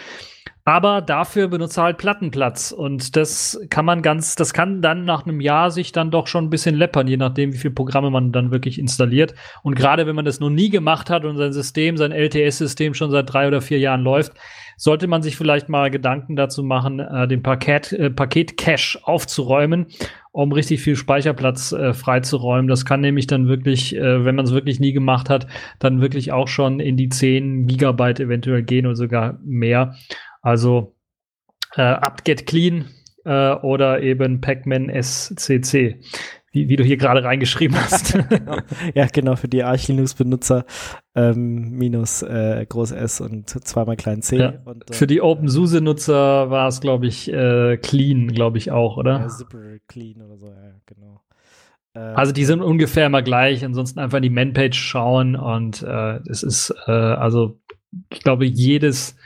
Aber 0.65 1.01
dafür 1.01 1.49
benutzt 1.49 1.77
er 1.77 1.85
halt 1.85 1.99
Plattenplatz. 1.99 2.71
Und 2.71 3.17
das 3.17 3.61
kann 3.69 3.85
man 3.85 4.01
ganz, 4.01 4.37
das 4.37 4.55
kann 4.55 4.81
dann 4.81 5.05
nach 5.05 5.27
einem 5.27 5.41
Jahr 5.41 5.73
sich 5.73 5.91
dann 5.91 6.13
doch 6.13 6.29
schon 6.29 6.45
ein 6.45 6.51
bisschen 6.51 6.77
läppern, 6.77 7.09
je 7.09 7.17
nachdem, 7.17 7.53
wie 7.53 7.59
viele 7.59 7.75
Programme 7.75 8.11
man 8.11 8.31
dann 8.31 8.53
wirklich 8.53 8.79
installiert. 8.79 9.35
Und 9.63 9.75
gerade 9.75 10.07
wenn 10.07 10.15
man 10.15 10.25
das 10.25 10.39
noch 10.39 10.51
nie 10.51 10.71
gemacht 10.71 11.11
hat 11.11 11.25
und 11.25 11.37
sein 11.37 11.53
System, 11.53 11.97
sein 11.97 12.13
LTS-System 12.13 12.95
schon 12.95 13.11
seit 13.11 13.33
drei 13.33 13.49
oder 13.49 13.61
vier 13.61 13.81
Jahren 13.81 14.03
läuft, 14.03 14.35
sollte 14.77 15.07
man 15.07 15.23
sich 15.23 15.37
vielleicht 15.37 15.69
mal 15.69 15.91
Gedanken 15.91 16.37
dazu 16.37 16.63
machen, 16.63 17.01
äh, 17.01 17.27
den 17.29 17.43
Paket, 17.43 17.93
äh, 17.93 18.11
Paket-Cache 18.11 19.01
aufzuräumen, 19.03 19.87
um 20.33 20.53
richtig 20.53 20.81
viel 20.81 20.97
Speicherplatz 20.97 21.73
äh, 21.73 21.93
freizuräumen. 21.93 22.69
Das 22.69 22.85
kann 22.85 23.01
nämlich 23.01 23.27
dann 23.27 23.49
wirklich, 23.49 23.97
äh, 23.97 24.25
wenn 24.25 24.35
man 24.35 24.45
es 24.45 24.53
wirklich 24.53 24.81
nie 24.81 24.93
gemacht 24.93 25.29
hat, 25.29 25.47
dann 25.79 26.01
wirklich 26.01 26.33
auch 26.33 26.49
schon 26.49 26.81
in 26.81 26.97
die 26.97 27.09
10 27.09 27.67
Gigabyte 27.67 28.21
eventuell 28.21 28.63
gehen 28.63 28.87
oder 28.87 28.97
sogar 28.97 29.39
mehr. 29.45 29.95
Also 30.43 30.95
äh, 31.77 31.83
apt-get 31.83 32.47
clean 32.47 32.91
äh, 33.25 33.55
oder 33.55 34.03
eben 34.03 34.41
Pacman 34.41 34.91
SCC, 34.91 36.01
wie, 36.51 36.69
wie 36.69 36.77
du 36.77 36.85
hier 36.85 36.97
gerade 36.97 37.25
reingeschrieben 37.25 37.77
hast. 37.81 38.15
ja, 38.95 39.07
genau, 39.07 39.37
für 39.37 39.49
die 39.49 39.63
Arch 39.63 39.89
Linux-Benutzer 39.89 40.67
ähm, 41.15 41.71
minus 41.71 42.23
äh, 42.23 42.67
groß 42.69 42.93
S 42.93 43.21
und 43.21 43.49
zweimal 43.49 43.97
klein 43.97 44.23
C. 44.23 44.39
Ja. 44.39 44.55
Und, 44.65 44.91
äh, 44.91 44.95
Für 44.95 45.07
die 45.07 45.23
OpenSUSE-Nutzer 45.23 46.51
war 46.51 46.69
es, 46.69 46.81
glaube 46.81 47.07
ich, 47.07 47.33
äh, 47.33 47.77
clean, 47.79 48.29
glaube 48.29 48.59
ich 48.59 48.71
auch, 48.71 48.97
oder? 48.97 49.21
ja, 49.21 49.29
Zipper 49.29 49.79
Clean 49.87 50.21
oder 50.21 50.37
so, 50.37 50.49
ja, 50.49 50.75
genau. 50.87 51.23
Äh, 51.95 52.01
Also 52.01 52.33
die 52.33 52.45
sind 52.45 52.61
ungefähr 52.61 53.07
immer 53.07 53.23
gleich, 53.23 53.65
ansonsten 53.65 54.01
einfach 54.01 54.19
in 54.19 54.25
die 54.25 54.31
Man-Page 54.31 54.77
schauen 54.77 55.37
und 55.37 55.83
äh, 55.83 56.19
es 56.29 56.43
ist, 56.43 56.75
äh, 56.87 56.91
also 56.91 57.61
ich 58.11 58.21
glaube, 58.21 58.47
jedes, 58.47 59.17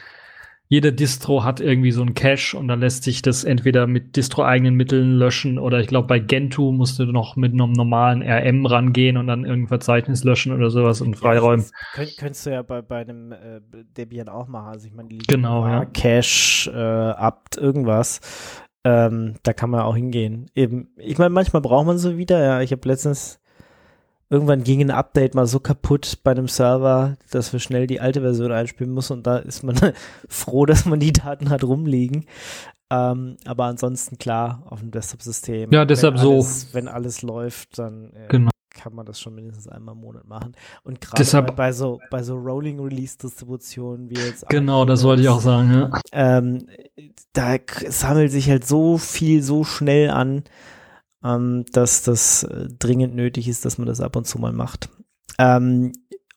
jede 0.68 0.92
Distro 0.92 1.44
hat 1.44 1.61
irgendwie 1.61 1.92
so 1.92 2.02
einen 2.02 2.14
Cache 2.14 2.57
und 2.57 2.66
dann 2.66 2.81
lässt 2.81 3.05
sich 3.05 3.22
das 3.22 3.44
entweder 3.44 3.87
mit 3.87 4.16
Distro-eigenen 4.16 4.74
Mitteln 4.74 5.16
löschen 5.16 5.59
oder 5.59 5.79
ich 5.81 5.87
glaube, 5.87 6.09
bei 6.09 6.18
Gentoo 6.18 6.72
musst 6.72 6.98
du 6.98 7.05
noch 7.05 7.37
mit 7.37 7.52
einem 7.52 7.72
normalen 7.72 8.22
RM 8.22 8.66
rangehen 8.66 9.16
und 9.16 9.29
dann 9.29 9.44
irgendein 9.44 9.68
Verzeichnis 9.68 10.24
löschen 10.24 10.52
oder 10.52 10.70
sowas 10.70 11.00
und 11.00 11.16
freiräumen. 11.16 11.64
Das 11.64 11.72
könnt, 11.94 12.16
könntest 12.18 12.46
du 12.46 12.50
ja 12.50 12.62
bei, 12.62 12.83
bei 12.83 12.98
einem 13.02 13.33
äh, 13.33 13.61
Debian 13.96 14.29
auch 14.29 14.48
machen. 14.48 14.68
Also 14.68 14.88
ich 14.88 14.94
meine, 14.94 15.09
die 15.09 15.18
Genau, 15.18 15.66
ja. 15.66 15.85
Cache, 15.85 16.70
äh, 16.70 17.20
Apt, 17.20 17.57
irgendwas. 17.57 18.20
Ähm, 18.83 19.35
da 19.42 19.52
kann 19.52 19.70
man 19.70 19.81
auch 19.81 19.96
hingehen. 19.96 20.46
Eben, 20.55 20.88
ich 20.96 21.18
meine, 21.18 21.31
manchmal 21.31 21.62
braucht 21.62 21.87
man 21.87 21.98
so 21.98 22.16
wieder. 22.18 22.42
Ja, 22.42 22.61
ich 22.61 22.72
habe 22.72 22.88
letztens 22.88 23.40
irgendwann 24.30 24.64
ging 24.64 24.80
ein 24.80 24.90
Update 24.90 25.34
mal 25.34 25.46
so 25.46 25.60
kaputt 25.60 26.18
bei 26.24 26.32
einem 26.32 26.48
Server, 26.48 27.16
dass 27.30 27.52
wir 27.52 27.60
schnell 27.60 27.86
die 27.86 28.00
alte 28.00 28.20
Version 28.20 28.52
einspielen 28.52 28.92
müssen 28.92 29.14
und 29.14 29.26
da 29.26 29.36
ist 29.38 29.62
man 29.62 29.76
froh, 30.28 30.66
dass 30.66 30.84
man 30.86 31.00
die 31.00 31.12
Daten 31.12 31.50
hat 31.50 31.64
rumliegen. 31.64 32.26
Ähm, 32.90 33.36
aber 33.44 33.64
ansonsten 33.64 34.16
klar, 34.18 34.62
auf 34.66 34.80
dem 34.80 34.90
Desktop-System. 34.92 35.72
Ja, 35.72 35.84
deshalb 35.84 36.14
wenn 36.14 36.22
so. 36.22 36.32
alles, 36.34 36.68
Wenn 36.72 36.88
alles 36.88 37.22
läuft, 37.22 37.78
dann 37.78 38.12
äh, 38.12 38.28
Genau. 38.28 38.50
kann 38.70 38.94
man 38.94 39.04
das 39.06 39.18
schon 39.20 39.34
mindestens 39.34 39.66
einmal 39.66 39.94
im 39.96 40.02
Monat 40.02 40.26
machen. 40.28 40.54
Und 40.84 41.00
gerade 41.00 41.52
bei, 41.52 41.72
so 41.72 41.98
bei 42.10 42.22
so 42.22 42.36
Rolling 42.36 42.78
Release 42.78 43.18
Distributionen 43.18 44.08
wie 44.08 44.14
jetzt 44.14 44.48
Genau, 44.48 44.84
das 44.84 45.02
wollte 45.02 45.22
ich 45.22 45.28
auch 45.28 45.40
sagen, 45.40 45.72
ja. 45.72 46.00
ähm, 46.12 46.66
da 47.32 47.56
sammelt 47.88 48.30
sich 48.30 48.48
halt 48.48 48.64
so 48.64 48.98
viel 48.98 49.42
so 49.42 49.64
schnell 49.64 50.10
an, 50.10 50.44
ähm, 51.24 51.64
dass 51.72 52.02
das 52.02 52.44
äh, 52.44 52.68
dringend 52.79 53.14
nötig 53.14 53.48
ist, 53.48 53.64
dass 53.64 53.79
man 53.79 53.87
das 53.87 54.00
ab 54.00 54.16
und 54.16 54.26
zu 54.26 54.38
mal 54.38 54.52
macht. 54.52 54.88
Ähm, 55.38 55.92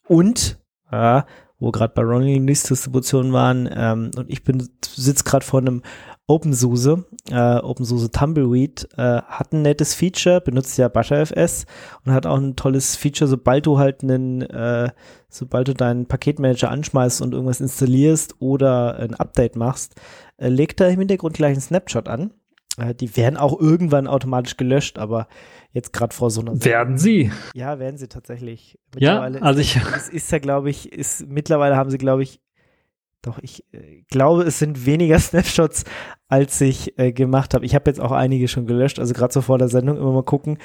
und, 0.08 0.60
ja, 0.92 1.26
wo 1.60 1.72
gerade 1.72 1.94
bei 1.94 2.02
Rolling 2.02 2.48
List 2.48 2.70
Distributionen 2.70 3.34
waren, 3.34 3.70
ähm, 3.72 4.12
und 4.18 4.30
ich 4.30 4.42
sitze 4.96 5.24
gerade 5.24 5.46
vor 5.46 5.60
einem 5.60 5.82
OpenSUSE, 6.30 7.06
äh, 7.32 7.58
OpenSUSE 7.58 8.12
Tumbleweed, 8.12 8.88
äh, 8.98 9.22
hat 9.24 9.52
ein 9.52 9.64
nettes 9.64 9.96
Feature, 9.96 10.42
benutzt 10.42 10.78
ja 10.78 10.88
ButterFS 10.88 11.66
und 12.06 12.14
hat 12.14 12.28
auch 12.28 12.38
ein 12.38 12.56
tolles 12.56 12.96
Feature, 12.96 13.28
sobald 13.28 13.66
du 13.66 13.80
halt 13.80 14.04
einen, 14.04 14.42
äh, 14.42 14.92
sobald 15.28 15.68
du 15.68 15.74
deinen 15.74 16.06
Paketmanager 16.06 16.70
anschmeißt 16.70 17.22
und 17.22 17.34
irgendwas 17.34 17.62
installierst 17.62 18.36
oder 18.40 18.98
ein 18.98 19.16
Update 19.16 19.56
machst, 19.56 19.96
äh, 20.38 20.50
legt 20.50 20.80
er 20.82 20.90
im 20.90 21.00
Hintergrund 21.00 21.36
gleich 21.36 21.54
einen 21.54 21.62
Snapshot 21.62 22.08
an. 22.08 22.32
Die 23.00 23.16
werden 23.18 23.38
auch 23.38 23.60
irgendwann 23.60 24.08
automatisch 24.08 24.58
gelöscht, 24.58 24.98
aber 25.00 25.28
jetzt 25.72 25.94
gerade 25.94 26.16
vor 26.16 26.30
so 26.32 26.42
einer 26.42 26.64
Werden 26.66 26.98
sie. 26.98 27.32
ja, 27.54 27.78
werden 27.80 27.98
sie 27.98 28.08
tatsächlich. 28.08 28.80
Ja, 28.98 29.22
Mittlerweile 29.22 29.42
also 29.44 29.60
ich- 29.62 29.78
es 29.96 30.10
ist 30.10 30.32
ja, 30.32 30.40
glaube 30.40 30.70
ich, 30.70 30.92
ist 30.92 31.28
mittlerweile 31.28 31.76
haben 31.76 31.90
sie, 31.92 31.98
glaube 31.98 32.24
ich, 32.24 32.40
doch 33.22 33.38
ich 33.42 33.66
äh, 33.74 34.04
glaube, 34.10 34.44
es 34.44 34.60
sind 34.60 34.86
weniger 34.86 35.20
Snapshots, 35.60 35.84
als 36.28 36.60
ich 36.62 36.98
äh, 36.98 37.12
gemacht 37.12 37.54
habe. 37.54 37.66
Ich 37.66 37.76
habe 37.76 37.90
jetzt 37.90 38.00
auch 38.00 38.12
einige 38.14 38.48
schon 38.48 38.66
gelöscht, 38.66 38.98
also 39.00 39.14
gerade 39.14 39.34
so 39.34 39.42
vor 39.42 39.58
der 39.58 39.68
Sendung 39.68 39.98
immer 39.98 40.14
mal 40.14 40.24
gucken. 40.24 40.58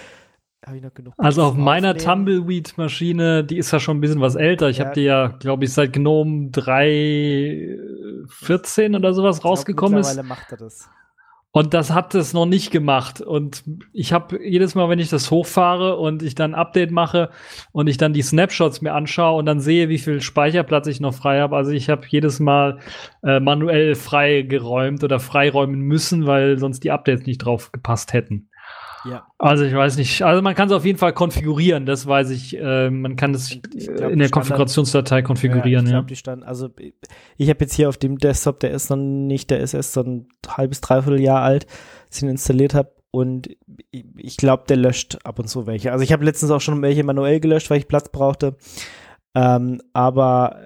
Habe 0.64 0.76
ich 0.78 0.82
noch 0.82 0.94
genug? 0.94 1.12
Also 1.18 1.42
auf 1.42 1.54
meiner? 1.56 1.94
Tumbleweed-Maschine, 1.94 3.44
die 3.44 3.58
ist 3.58 3.70
ja 3.70 3.80
schon 3.80 3.98
ein 3.98 4.00
bisschen 4.00 4.22
was 4.22 4.34
älter. 4.34 4.70
Ich 4.70 4.78
Ja. 4.78 4.86
habe 4.86 4.94
die 4.94 5.02
ja, 5.02 5.26
glaube 5.26 5.64
ich, 5.64 5.72
seit 5.74 5.92
GNOME 5.92 6.48
3.14 6.52 8.96
oder 8.96 9.12
sowas 9.12 9.36
Ich 9.36 9.42
glaub, 9.42 9.50
rausgekommen 9.52 9.98
ist. 9.98 10.06
Mittlerweile 10.08 10.28
macht 10.28 10.50
er 10.52 10.56
das. 10.58 10.88
Und 11.56 11.72
das 11.72 11.92
hat 11.92 12.16
es 12.16 12.32
noch 12.32 12.46
nicht 12.46 12.72
gemacht. 12.72 13.20
Und 13.20 13.62
ich 13.92 14.12
habe 14.12 14.44
jedes 14.44 14.74
Mal, 14.74 14.88
wenn 14.88 14.98
ich 14.98 15.08
das 15.08 15.30
hochfahre 15.30 15.96
und 15.98 16.24
ich 16.24 16.34
dann 16.34 16.52
ein 16.52 16.58
Update 16.58 16.90
mache 16.90 17.30
und 17.70 17.86
ich 17.86 17.96
dann 17.96 18.12
die 18.12 18.22
Snapshots 18.22 18.82
mir 18.82 18.92
anschaue 18.92 19.38
und 19.38 19.46
dann 19.46 19.60
sehe, 19.60 19.88
wie 19.88 19.98
viel 19.98 20.20
Speicherplatz 20.20 20.88
ich 20.88 20.98
noch 20.98 21.14
frei 21.14 21.38
habe. 21.38 21.54
Also 21.54 21.70
ich 21.70 21.88
habe 21.88 22.02
jedes 22.08 22.40
Mal 22.40 22.80
äh, 23.22 23.38
manuell 23.38 23.94
freigeräumt 23.94 25.04
oder 25.04 25.20
freiräumen 25.20 25.78
müssen, 25.78 26.26
weil 26.26 26.58
sonst 26.58 26.80
die 26.82 26.90
Updates 26.90 27.24
nicht 27.24 27.38
drauf 27.38 27.70
gepasst 27.70 28.14
hätten. 28.14 28.48
Ja. 29.04 29.26
Also 29.38 29.64
ich 29.64 29.74
weiß 29.74 29.96
nicht. 29.96 30.22
Also 30.22 30.40
man 30.42 30.54
kann 30.54 30.68
es 30.68 30.74
auf 30.74 30.84
jeden 30.84 30.98
Fall 30.98 31.12
konfigurieren, 31.12 31.86
das 31.86 32.06
weiß 32.06 32.30
ich. 32.30 32.56
Äh, 32.56 32.90
man 32.90 33.16
kann 33.16 33.34
es 33.34 33.50
ich 33.50 33.88
in 33.88 34.18
der 34.18 34.30
Konfigurationsdatei 34.30 35.22
konfigurieren, 35.22 35.84
ich 35.84 35.92
ja. 35.92 35.98
glaube, 35.98 36.08
die 36.08 36.16
stand, 36.16 36.44
also 36.44 36.70
ich 37.36 37.48
habe 37.50 37.60
jetzt 37.60 37.74
hier 37.74 37.88
auf 37.88 37.96
dem 37.98 38.18
Desktop, 38.18 38.60
der 38.60 38.70
ist 38.70 38.90
noch 38.90 38.96
nicht, 38.96 39.50
der 39.50 39.60
ist 39.60 39.74
erst 39.74 39.92
so 39.92 40.02
ein 40.02 40.28
halbes, 40.48 40.80
dreiviertel 40.80 41.20
Jahr 41.20 41.42
alt, 41.42 41.66
als 42.06 42.16
ich 42.16 42.22
ihn 42.22 42.30
installiert 42.30 42.74
habe 42.74 42.92
und 43.10 43.48
ich, 43.90 44.04
ich 44.16 44.36
glaube, 44.36 44.64
der 44.68 44.76
löscht 44.76 45.18
ab 45.24 45.38
und 45.38 45.48
zu 45.48 45.66
welche. 45.66 45.92
Also 45.92 46.02
ich 46.02 46.12
habe 46.12 46.24
letztens 46.24 46.50
auch 46.50 46.60
schon 46.60 46.80
welche 46.82 47.04
manuell 47.04 47.40
gelöscht, 47.40 47.70
weil 47.70 47.78
ich 47.78 47.88
Platz 47.88 48.08
brauchte, 48.08 48.56
ähm, 49.34 49.80
aber 49.92 50.58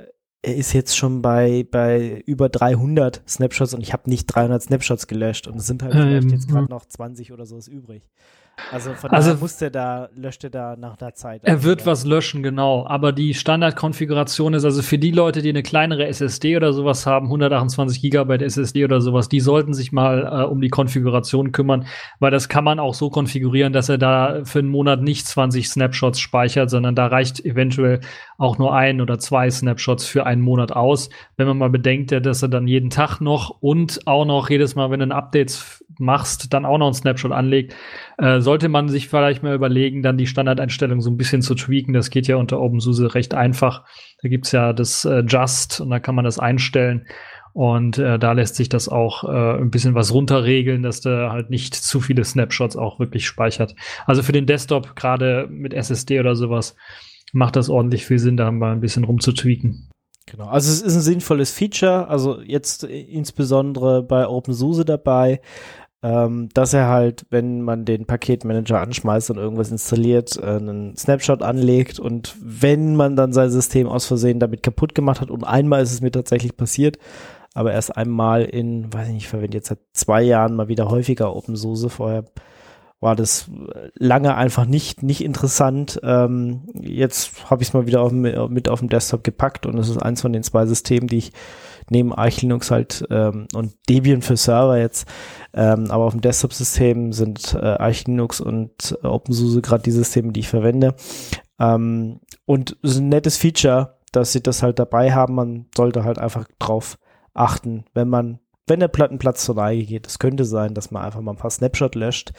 er 0.43 0.55
ist 0.57 0.73
jetzt 0.73 0.97
schon 0.97 1.21
bei, 1.21 1.67
bei 1.69 2.23
über 2.27 2.49
300 2.49 3.23
Snapshots 3.29 3.75
und 3.75 3.81
ich 3.81 3.93
habe 3.93 4.09
nicht 4.09 4.27
300 4.27 4.63
Snapshots 4.63 5.07
gelöscht 5.07 5.49
und 5.49 5.57
es 5.57 5.67
sind 5.67 5.83
halt 5.83 5.93
vielleicht 5.93 6.25
Ähm, 6.25 6.31
jetzt 6.31 6.49
gerade 6.49 6.71
noch 6.71 6.87
20 6.87 7.33
oder 7.33 7.45
so 7.45 7.59
übrig. 7.69 8.09
Also 8.73 8.93
von 8.95 9.11
Also- 9.11 9.31
daher 9.31 9.41
muss 9.41 9.57
der 9.59 9.71
da, 9.71 10.09
löscht 10.17 10.45
er 10.45 10.51
da 10.51 10.77
nach 10.77 11.01
einer 11.01 11.15
Zeit. 11.15 11.41
Er 11.45 11.63
wird 11.63 11.81
Ja. 11.81 11.87
was 11.87 12.05
löschen, 12.05 12.43
genau. 12.43 12.87
Aber 12.87 13.13
die 13.13 13.35
Standardkonfiguration 13.35 14.55
ist 14.55 14.65
also 14.65 14.83
für 14.83 14.99
die 14.99 15.11
Leute, 15.11 15.43
die 15.43 15.51
eine 15.51 15.63
kleinere 15.63 16.07
SSD 16.07 16.57
oder 16.57 16.73
sowas 16.73 17.07
haben, 17.07 17.29
128 17.29 18.01
Gigabyte 18.03 18.43
SSD 18.43 18.85
oder 18.85 19.01
sowas, 19.01 19.29
die 19.29 19.41
sollten 19.41 19.75
sich 19.75 19.93
mal 19.93 20.43
äh, 20.43 20.45
um 20.45 20.61
die 20.61 20.69
Konfiguration 20.69 21.53
kümmern, 21.53 21.87
weil 22.19 22.31
das 22.31 22.49
kann 22.49 22.65
man 22.65 22.79
auch 22.81 22.95
so 22.95 23.11
konfigurieren, 23.11 23.73
dass 23.73 23.89
er 23.89 23.99
da 23.99 24.41
für 24.45 24.59
einen 24.61 24.69
Monat 24.69 25.03
nicht 25.03 25.27
20 25.27 25.69
Snapshots 25.69 26.19
speichert, 26.21 26.71
sondern 26.71 26.95
da 26.95 27.07
reicht 27.07 27.45
eventuell 27.45 28.01
auch 28.39 28.59
nur 28.59 28.75
ein 28.75 29.01
oder 29.01 29.19
zwei 29.19 29.51
Snapshots 29.51 30.07
für 30.07 30.27
einen 30.27 30.43
Monat 30.43 30.73
aus. 30.73 31.11
Wenn 31.37 31.47
man 31.47 31.59
mal 31.59 31.71
bedenkt, 31.71 32.13
dass 32.13 32.43
er 32.43 32.49
dann 32.49 32.67
jeden 32.67 32.91
Tag 32.91 33.21
noch 33.21 33.51
und 33.61 34.07
auch 34.07 34.25
noch 34.25 34.51
jedes 34.51 34.75
Mal, 34.75 34.91
wenn 34.91 35.03
ein 35.03 35.13
Updates 35.13 35.85
machst, 35.99 36.53
dann 36.53 36.65
auch 36.65 36.79
noch 36.79 36.87
einen 36.87 36.95
Snapshot 36.95 37.33
anlegt, 37.33 37.75
äh, 38.19 38.41
sollte 38.41 38.69
man 38.69 38.89
sich 38.89 39.09
vielleicht 39.09 39.43
mal 39.43 39.55
überlegen, 39.55 40.03
dann 40.03 40.19
die 40.19 40.27
Standardeinstellung 40.27 41.01
so 41.01 41.11
ein 41.11 41.17
bisschen 41.17 41.43
zu 41.43 41.55
tweaken. 41.55 41.93
Das 41.93 42.11
geht 42.11 42.27
ja 42.27 42.37
unter 42.37 42.61
OpenSUSE 42.61 43.15
recht 43.15 43.35
einfach. 43.35 43.85
Da 44.23 44.29
gibt's 44.29 44.53
ja 44.53 44.73
das 44.73 45.05
äh, 45.05 45.23
Just 45.27 45.81
und 45.81 45.91
da 45.91 46.01
kann 46.01 46.15
man 46.15 46.25
das 46.25 46.39
einstellen. 46.39 47.07
Und 47.53 47.99
äh, 47.99 48.19
da 48.19 48.33
lässt 48.33 48.55
sich 48.55 48.69
das 48.69 48.89
auch 48.89 49.25
äh, 49.25 49.61
ein 49.61 49.71
bisschen 49.71 49.95
was 49.95 50.13
runterregeln, 50.13 50.83
dass 50.83 51.01
der 51.01 51.33
halt 51.33 51.51
nicht 51.51 51.75
zu 51.75 52.01
viele 52.01 52.25
Snapshots 52.25 52.77
auch 52.77 53.01
wirklich 53.01 53.27
speichert. 53.27 53.75
Also 54.07 54.23
für 54.23 54.33
den 54.33 54.47
Desktop, 54.47 54.95
gerade 54.95 55.49
mit 55.51 55.75
SSD 55.75 56.21
oder 56.21 56.37
sowas, 56.37 56.77
macht 57.33 57.57
das 57.57 57.69
ordentlich 57.69 58.07
viel 58.07 58.19
Sinn, 58.19 58.37
da 58.37 58.51
mal 58.51 58.73
ein 58.73 58.81
bisschen 58.81 59.05
rumzutweaken. 59.05 59.89
Genau, 60.31 60.47
also 60.47 60.71
es 60.71 60.83
ist 60.83 60.95
ein 60.95 61.01
sinnvolles 61.01 61.53
Feature, 61.53 62.09
also 62.09 62.41
jetzt 62.43 62.85
insbesondere 62.85 64.03
bei 64.03 64.29
OpenSUSE 64.29 64.85
dabei, 64.85 65.41
ähm, 66.03 66.49
dass 66.55 66.75
er 66.75 66.89
halt, 66.89 67.27
wenn 67.31 67.63
man 67.63 67.85
den 67.85 68.07
Paketmanager 68.07 68.81
anschmeißt 68.81 69.31
und 69.31 69.37
irgendwas 69.39 69.71
installiert, 69.71 70.37
äh, 70.37 70.47
einen 70.47 70.97
Snapshot 70.97 71.43
anlegt 71.43 71.99
und 71.99 72.37
wenn 72.41 72.95
man 72.95 73.17
dann 73.17 73.33
sein 73.33 73.51
System 73.51 73.89
aus 73.89 74.07
Versehen 74.07 74.39
damit 74.39 74.63
kaputt 74.63 74.95
gemacht 74.95 75.21
hat 75.21 75.31
und 75.31 75.45
einmal 75.45 75.83
ist 75.83 75.93
es 75.93 76.01
mir 76.01 76.13
tatsächlich 76.13 76.57
passiert, 76.57 76.99
aber 77.55 77.73
erst 77.73 77.97
einmal 77.97 78.45
in, 78.45 78.93
weiß 78.93 79.09
ich 79.09 79.15
nicht, 79.15 79.25
ich 79.25 79.29
verwende 79.29 79.57
jetzt 79.57 79.69
seit 79.69 79.81
zwei 79.93 80.23
Jahren 80.23 80.55
mal 80.55 80.69
wieder 80.69 80.89
häufiger 80.89 81.35
OpenSUSE, 81.35 81.91
vorher 81.91 82.25
war 83.01 83.15
das 83.15 83.49
lange 83.95 84.35
einfach 84.35 84.67
nicht, 84.67 85.03
nicht 85.03 85.23
interessant. 85.23 86.01
Ähm, 86.03 86.69
jetzt 86.75 87.49
habe 87.49 87.63
ich 87.63 87.69
es 87.69 87.75
mal 87.75 87.87
wieder 87.87 88.03
auf, 88.03 88.11
mit 88.13 88.69
auf 88.69 88.81
dem 88.81 88.89
Desktop 88.89 89.23
gepackt 89.23 89.67
und 89.67 89.79
es 89.79 89.89
ist 89.89 89.99
eins 89.99 90.21
von 90.21 90.33
den 90.33 90.43
zwei 90.43 90.67
Systemen, 90.67 91.07
die 91.07 91.19
ich, 91.19 91.33
neben 91.91 92.15
Arch 92.15 92.43
Linux 92.43 92.71
halt 92.71 93.05
ähm, 93.11 93.49
und 93.55 93.75
Debian 93.89 94.23
für 94.23 94.37
Server 94.37 94.79
jetzt. 94.79 95.09
Ähm, 95.55 95.91
aber 95.91 96.05
auf 96.05 96.13
dem 96.13 96.21
Desktop-System 96.21 97.13
sind 97.13 97.55
äh, 97.55 97.65
Arch 97.65 98.07
Linux 98.07 98.41
und 98.41 98.99
äh, 99.03 99.07
OpenSUSE 99.07 99.63
gerade 99.63 99.83
die 99.83 99.91
Systeme, 99.91 100.33
die 100.33 100.41
ich 100.41 100.49
verwende. 100.49 100.95
Ähm, 101.59 102.21
und 102.45 102.77
es 102.83 102.93
ist 102.93 102.99
ein 102.99 103.09
nettes 103.09 103.37
Feature, 103.37 103.99
dass 104.13 104.33
sie 104.33 104.43
das 104.43 104.63
halt 104.63 104.79
dabei 104.79 105.13
haben. 105.13 105.35
Man 105.35 105.67
sollte 105.77 106.05
halt 106.05 106.19
einfach 106.19 106.47
drauf 106.59 106.99
achten, 107.35 107.85
wenn 107.95 108.09
man 108.09 108.41
wenn 108.69 108.81
der 108.81 108.89
Plattenplatz 108.89 109.45
zur 109.45 109.57
Neige 109.57 109.85
geht. 109.85 110.07
Es 110.07 110.19
könnte 110.19 110.45
sein, 110.45 110.75
dass 110.75 110.91
man 110.91 111.03
einfach 111.03 111.21
mal 111.21 111.33
ein 111.33 111.39
paar 111.39 111.51
Snapshot 111.51 111.95
löscht. 111.95 112.33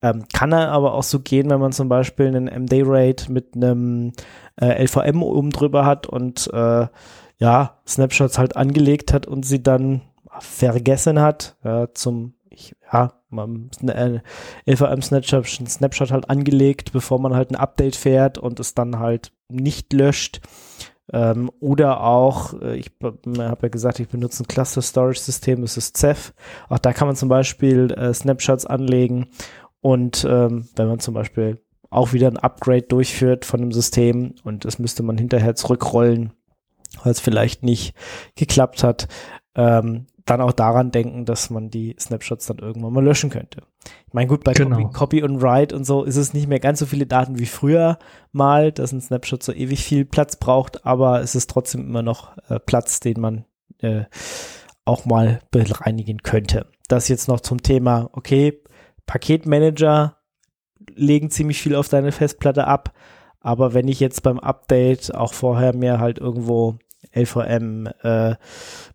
Ähm, 0.00 0.24
kann 0.32 0.52
er 0.52 0.70
aber 0.70 0.94
auch 0.94 1.02
so 1.02 1.20
gehen, 1.20 1.50
wenn 1.50 1.60
man 1.60 1.72
zum 1.72 1.88
Beispiel 1.88 2.26
einen 2.26 2.46
MD-Rate 2.46 3.30
mit 3.30 3.54
einem 3.54 4.12
äh, 4.60 4.84
LVM 4.84 5.22
oben 5.22 5.50
drüber 5.50 5.84
hat 5.84 6.06
und 6.06 6.48
äh, 6.52 6.86
ja, 7.42 7.80
Snapshots 7.88 8.38
halt 8.38 8.56
angelegt 8.56 9.12
hat 9.12 9.26
und 9.26 9.44
sie 9.44 9.64
dann 9.64 10.02
vergessen 10.38 11.20
hat, 11.20 11.56
ja, 11.64 11.92
zum 11.92 12.34
ich, 12.50 12.76
ja, 12.92 13.14
man 13.30 13.68
äh, 13.84 14.20
LVM 14.64 15.02
Snapshot, 15.02 15.46
Snapshot 15.46 16.12
halt 16.12 16.30
angelegt, 16.30 16.92
bevor 16.92 17.18
man 17.18 17.34
halt 17.34 17.50
ein 17.50 17.56
Update 17.56 17.96
fährt 17.96 18.38
und 18.38 18.60
es 18.60 18.74
dann 18.74 19.00
halt 19.00 19.32
nicht 19.48 19.92
löscht 19.92 20.40
ähm, 21.12 21.50
oder 21.58 22.04
auch, 22.04 22.54
äh, 22.60 22.76
ich 22.76 22.92
habe 23.02 23.58
ja 23.62 23.68
gesagt, 23.68 23.98
ich 23.98 24.08
benutze 24.08 24.44
ein 24.44 24.46
Cluster 24.46 24.80
Storage 24.80 25.18
System, 25.18 25.62
das 25.62 25.76
ist 25.76 25.96
Ceph. 25.96 26.32
Auch 26.68 26.78
da 26.78 26.92
kann 26.92 27.08
man 27.08 27.16
zum 27.16 27.28
Beispiel 27.28 27.90
äh, 27.90 28.14
Snapshots 28.14 28.66
anlegen 28.66 29.26
und 29.80 30.24
ähm, 30.30 30.68
wenn 30.76 30.86
man 30.86 31.00
zum 31.00 31.14
Beispiel 31.14 31.60
auch 31.90 32.12
wieder 32.12 32.28
ein 32.28 32.38
Upgrade 32.38 32.82
durchführt 32.82 33.44
von 33.44 33.60
dem 33.60 33.72
System 33.72 34.36
und 34.44 34.64
das 34.64 34.78
müsste 34.78 35.02
man 35.02 35.18
hinterher 35.18 35.56
zurückrollen, 35.56 36.34
weil 37.02 37.12
es 37.12 37.20
vielleicht 37.20 37.62
nicht 37.62 37.94
geklappt 38.36 38.82
hat, 38.84 39.08
ähm, 39.54 40.06
dann 40.24 40.40
auch 40.40 40.52
daran 40.52 40.90
denken, 40.92 41.24
dass 41.24 41.50
man 41.50 41.70
die 41.70 41.96
Snapshots 41.98 42.46
dann 42.46 42.58
irgendwann 42.58 42.92
mal 42.92 43.04
löschen 43.04 43.30
könnte. 43.30 43.62
Ich 44.06 44.14
meine, 44.14 44.28
gut, 44.28 44.44
bei 44.44 44.52
Genau. 44.52 44.76
Copy, 44.76 44.92
Copy 44.92 45.22
und 45.22 45.42
Write 45.42 45.74
und 45.74 45.84
so 45.84 46.04
ist 46.04 46.16
es 46.16 46.32
nicht 46.32 46.48
mehr 46.48 46.60
ganz 46.60 46.78
so 46.78 46.86
viele 46.86 47.06
Daten 47.06 47.38
wie 47.38 47.46
früher 47.46 47.98
mal, 48.30 48.70
dass 48.70 48.92
ein 48.92 49.00
Snapshot 49.00 49.42
so 49.42 49.52
ewig 49.52 49.82
viel 49.82 50.04
Platz 50.04 50.36
braucht, 50.36 50.86
aber 50.86 51.20
es 51.20 51.34
ist 51.34 51.50
trotzdem 51.50 51.80
immer 51.80 52.02
noch 52.02 52.36
äh, 52.48 52.60
Platz, 52.60 53.00
den 53.00 53.20
man 53.20 53.44
äh, 53.78 54.04
auch 54.84 55.04
mal 55.04 55.40
bereinigen 55.50 56.18
könnte. 56.18 56.66
Das 56.88 57.08
jetzt 57.08 57.28
noch 57.28 57.40
zum 57.40 57.62
Thema, 57.62 58.08
okay, 58.12 58.62
Paketmanager 59.06 60.18
legen 60.94 61.30
ziemlich 61.30 61.60
viel 61.60 61.74
auf 61.74 61.88
deine 61.88 62.12
Festplatte 62.12 62.66
ab, 62.66 62.92
aber 63.42 63.74
wenn 63.74 63.88
ich 63.88 64.00
jetzt 64.00 64.22
beim 64.22 64.38
Update 64.38 65.14
auch 65.14 65.32
vorher 65.34 65.74
mir 65.74 65.98
halt 65.98 66.18
irgendwo 66.18 66.76
LVM, 67.14 67.88
äh, 68.02 68.34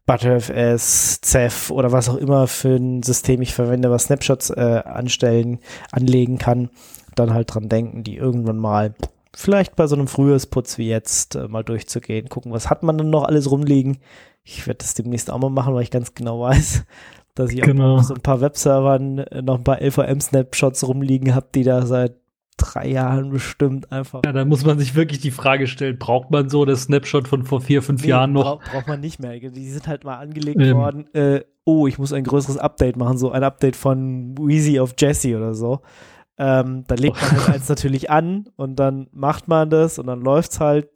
ButterFS, 0.05 1.19
Ceph 1.21 1.71
oder 1.71 1.91
was 1.91 2.09
auch 2.09 2.15
immer 2.15 2.47
für 2.47 2.75
ein 2.75 3.03
System 3.03 3.41
ich 3.41 3.53
verwende, 3.53 3.91
was 3.91 4.05
Snapshots 4.05 4.49
äh, 4.49 4.81
anstellen, 4.85 5.59
anlegen 5.91 6.37
kann, 6.37 6.69
dann 7.15 7.33
halt 7.33 7.53
dran 7.53 7.69
denken, 7.69 8.03
die 8.03 8.15
irgendwann 8.15 8.57
mal 8.57 8.95
vielleicht 9.35 9.75
bei 9.75 9.85
so 9.87 9.95
einem 9.95 10.07
Frühjahrsputz 10.07 10.77
wie 10.77 10.87
jetzt 10.89 11.35
äh, 11.35 11.47
mal 11.47 11.63
durchzugehen, 11.63 12.29
gucken, 12.29 12.51
was 12.51 12.69
hat 12.69 12.83
man 12.83 12.97
denn 12.97 13.09
noch 13.09 13.25
alles 13.25 13.51
rumliegen. 13.51 13.97
Ich 14.43 14.65
werde 14.65 14.79
das 14.79 14.93
demnächst 14.93 15.29
auch 15.29 15.37
mal 15.37 15.49
machen, 15.49 15.73
weil 15.75 15.83
ich 15.83 15.91
ganz 15.91 16.15
genau 16.15 16.39
weiß, 16.41 16.85
dass 17.35 17.51
ich 17.51 17.61
Genau. 17.61 17.97
auf 17.97 18.05
so 18.05 18.15
ein 18.15 18.21
paar 18.21 18.41
Webservern 18.41 19.19
äh, 19.19 19.41
noch 19.41 19.57
ein 19.57 19.63
paar 19.63 19.81
LVM-Snapshots 19.81 20.87
rumliegen 20.87 21.35
habe, 21.35 21.47
die 21.53 21.63
da 21.63 21.85
seit 21.85 22.15
drei 22.57 22.87
Jahren 22.87 23.29
bestimmt 23.29 23.91
einfach 23.91 24.21
Ja, 24.25 24.31
da 24.33 24.43
muss 24.45 24.65
man 24.65 24.79
sich 24.79 24.95
wirklich 24.95 25.19
die 25.19 25.31
Frage 25.31 25.67
stellen, 25.67 25.97
braucht 25.97 26.31
man 26.31 26.49
so 26.49 26.65
das 26.65 26.83
Snapshot 26.83 27.27
von 27.27 27.43
vor 27.43 27.61
vier, 27.61 27.81
fünf 27.81 28.01
Nee, 28.01 28.09
Jahren 28.09 28.33
noch? 28.33 28.59
Brauch, 28.59 28.71
braucht 28.71 28.87
man 28.87 28.99
nicht 28.99 29.19
mehr. 29.19 29.39
Die 29.39 29.69
sind 29.69 29.87
halt 29.87 30.03
mal 30.03 30.17
angelegt 30.17 30.59
Ähm. 30.59 30.75
worden. 30.75 31.13
Äh, 31.13 31.41
oh, 31.63 31.87
ich 31.87 31.97
muss 31.99 32.13
ein 32.13 32.23
größeres 32.23 32.57
Update 32.57 32.97
machen, 32.97 33.17
so 33.17 33.31
ein 33.31 33.43
Update 33.43 33.75
von 33.75 34.35
Wheezy 34.37 34.79
auf 34.79 34.95
Jesse 34.97 35.37
oder 35.37 35.53
so. 35.53 35.81
Ähm, 36.37 36.83
dann 36.87 36.97
legt 36.97 37.21
man 37.21 37.31
halt 37.31 37.49
eins 37.55 37.69
natürlich 37.69 38.09
an 38.09 38.49
und 38.55 38.75
dann 38.77 39.07
macht 39.11 39.47
man 39.47 39.69
das 39.69 39.97
und 39.99 40.07
dann 40.07 40.21
läuft's 40.21 40.59
halt 40.59 40.89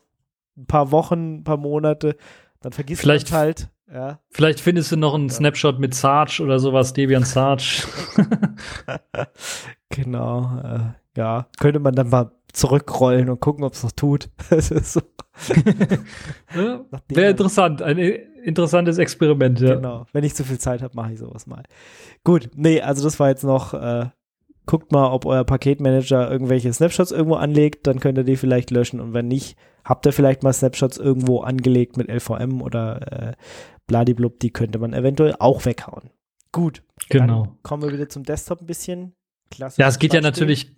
ein 0.57 0.66
paar 0.66 0.91
Wochen, 0.91 1.38
ein 1.39 1.43
paar 1.43 1.57
Monate. 1.57 2.16
Dann 2.62 2.72
vergisst 2.74 3.05
man 3.05 3.20
halt. 3.32 3.70
Ja. 3.91 4.20
Vielleicht 4.30 4.62
findest 4.62 4.91
du 4.91 4.97
noch 4.97 5.14
einen 5.16 5.30
Snapshot 5.30 5.80
mit 5.80 5.93
Sarge 5.93 6.41
oder 6.43 6.59
sowas, 6.59 6.93
Debian 6.93 7.24
Sarge. 7.24 7.84
Genau. 9.89 10.93
Ja. 11.18 11.47
Könnte 11.59 11.80
man 11.80 11.93
dann 11.95 12.09
mal 12.09 12.32
zurückrollen 12.53 13.30
und 13.30 13.39
gucken, 13.39 13.64
ob 13.64 13.74
es 13.74 13.84
noch 13.84 13.91
tut. 13.91 14.30
So, 14.59 15.01
Ja, 16.55 16.86
Wäre 17.09 17.32
interessant, 17.32 17.82
ein 17.82 17.97
interessantes 17.97 18.97
Experiment, 18.97 19.59
ja. 19.59 19.76
Genau. 19.76 20.05
Wenn 20.12 20.24
ich 20.24 20.36
zu 20.36 20.43
viel 20.43 20.59
Zeit 20.59 20.82
habe, 20.82 20.95
mache 20.95 21.14
ich 21.14 21.20
sowas 21.20 21.47
mal. 21.47 21.64
Gut, 22.24 22.49
nee, 22.55 22.82
also 22.82 23.03
das 23.03 23.20
war 23.20 23.30
jetzt 23.30 23.43
noch, 23.43 23.74
äh, 23.74 24.07
guckt 24.66 24.91
mal, 24.91 25.07
ob 25.12 25.26
euer 25.26 25.43
Paketmanager 25.43 26.30
irgendwelche 26.30 26.72
Snapshots 26.74 27.12
irgendwo 27.12 27.36
anlegt, 27.36 27.88
dann 27.88 27.99
könnt 27.99 28.18
ihr 28.18 28.24
die 28.24 28.36
vielleicht 28.36 28.72
löschen 28.72 28.99
und 28.99 29.14
wenn 29.14 29.28
nicht, 29.28 29.57
habt 29.86 30.05
ihr 30.05 30.14
vielleicht 30.14 30.43
mal 30.43 30.53
Snapshots 30.53 30.97
irgendwo 30.97 31.39
angelegt 31.39 31.97
mit 31.97 32.09
LVM 32.09 32.62
oder 32.62 33.30
äh, 33.30 33.34
bladiblub, 33.88 34.39
die 34.39 34.51
könnte 34.51 34.80
man 34.80 34.93
eventuell 34.93 35.36
auch 35.39 35.66
weghauen. 35.66 36.09
Gut, 36.51 36.84
Genau. 37.09 37.55
kommen 37.64 37.84
wir 37.84 37.91
wieder 37.93 38.09
zum 38.09 38.24
Desktop 38.24 38.62
ein 38.62 38.68
bisschen. 38.68 39.14
Klasse. 39.49 39.82
Ja, 39.82 39.88
es 39.88 39.97
geht 39.99 40.14
ja 40.14 40.22
natürlich 40.22 40.76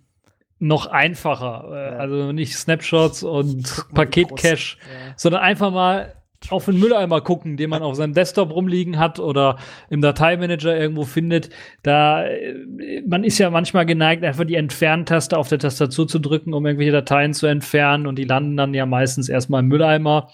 noch 0.58 0.86
einfacher. 0.86 1.64
Äh, 1.70 1.92
Ja. 1.94 1.98
Also 1.98 2.32
nicht 2.32 2.56
Snapshots 2.56 3.22
und 3.22 3.86
Paketcache, 3.94 4.76
Ja. 4.80 5.14
sondern 5.16 5.42
einfach 5.42 5.70
mal 5.70 6.14
auf 6.50 6.66
den 6.66 6.78
Mülleimer 6.78 7.22
gucken, 7.22 7.56
den 7.56 7.70
man 7.70 7.82
auf 7.82 7.94
seinem 7.96 8.12
Desktop 8.12 8.50
rumliegen 8.50 8.98
hat 8.98 9.18
oder 9.18 9.56
im 9.88 10.02
Dateimanager 10.02 10.76
irgendwo 10.76 11.04
findet. 11.04 11.48
Da 11.82 12.24
äh, 12.26 13.02
man 13.06 13.24
ist 13.24 13.38
ja 13.38 13.48
manchmal 13.50 13.86
geneigt, 13.86 14.22
einfach 14.24 14.44
die 14.44 14.56
Entferntaste 14.56 15.38
auf 15.38 15.48
der 15.48 15.58
Tastatur 15.58 16.06
zu 16.06 16.18
drücken, 16.18 16.52
um 16.54 16.66
irgendwelche 16.66 16.92
Dateien 16.92 17.32
zu 17.32 17.46
entfernen 17.46 18.06
und 18.06 18.16
die 18.16 18.24
landen 18.24 18.56
dann 18.56 18.74
ja 18.74 18.84
meistens 18.86 19.28
erstmal 19.28 19.60
im 19.60 19.68
Mülleimer. 19.68 20.30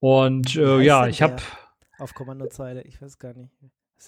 Und 0.00 0.56
äh, 0.56 0.80
ja, 0.80 1.06
ich 1.06 1.22
habe? 1.22 1.36
Auf 1.98 2.14
Kommandozeile, 2.14 2.82
ich 2.82 3.00
weiß 3.00 3.18
gar 3.18 3.34
nicht. 3.34 3.52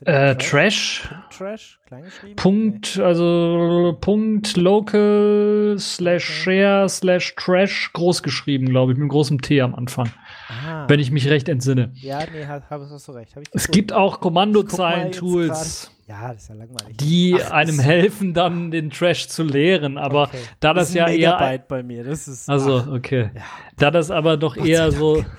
Der 0.00 0.30
äh, 0.30 0.36
Trash? 0.36 1.02
Trash. 1.02 1.08
Punkt 1.08 1.32
Trash? 1.38 1.80
Kleingeschrieben? 1.86 2.36
Punkt, 2.36 2.98
also 2.98 3.96
Punkt 4.00 4.56
local 4.56 5.76
slash 5.78 6.24
share 6.24 6.88
slash 6.88 7.34
trash 7.36 7.90
groß 7.92 8.22
geschrieben, 8.22 8.68
glaube 8.68 8.92
ich, 8.92 8.98
mit 8.98 9.02
einem 9.02 9.08
großen 9.10 9.38
T 9.40 9.60
am 9.60 9.74
Anfang. 9.74 10.10
Ah. 10.48 10.84
wenn 10.88 11.00
ich 11.00 11.10
mich 11.10 11.28
recht 11.30 11.48
entsinne. 11.48 11.90
Ja, 11.94 12.18
nee, 12.32 12.44
hast, 12.46 12.64
hast 12.68 13.08
du 13.08 13.12
recht. 13.12 13.34
Hab 13.34 13.42
Es 13.52 13.68
gibt 13.68 13.92
auch 13.92 14.20
Kommandozeilen-Tools, 14.20 15.90
Ja, 16.06 16.32
das 16.32 16.42
ist 16.42 16.48
ja 16.50 16.54
langweilig. 16.56 16.96
die 16.98 17.36
Ach, 17.42 17.50
einem 17.52 17.76
das- 17.78 17.86
helfen, 17.86 18.34
dann 18.34 18.70
den 18.70 18.90
Trash 18.90 19.28
zu 19.28 19.42
leeren. 19.42 19.96
Aber 19.96 20.24
Okay. 20.24 20.38
da 20.60 20.74
das 20.74 20.88
ist 20.90 20.94
ja 20.96 21.06
ein 21.06 21.14
eher. 21.18 21.32
Megabyte 21.34 21.68
bei 21.68 21.82
mir, 21.82 22.04
das 22.04 22.28
ist. 22.28 22.48
Also, 22.48 22.84
okay. 22.92 23.30
Ja. 23.34 23.42
Da 23.78 23.90
das 23.90 24.10
aber 24.10 24.36
doch 24.36 24.56
eher 24.56 24.90
so. 24.92 25.24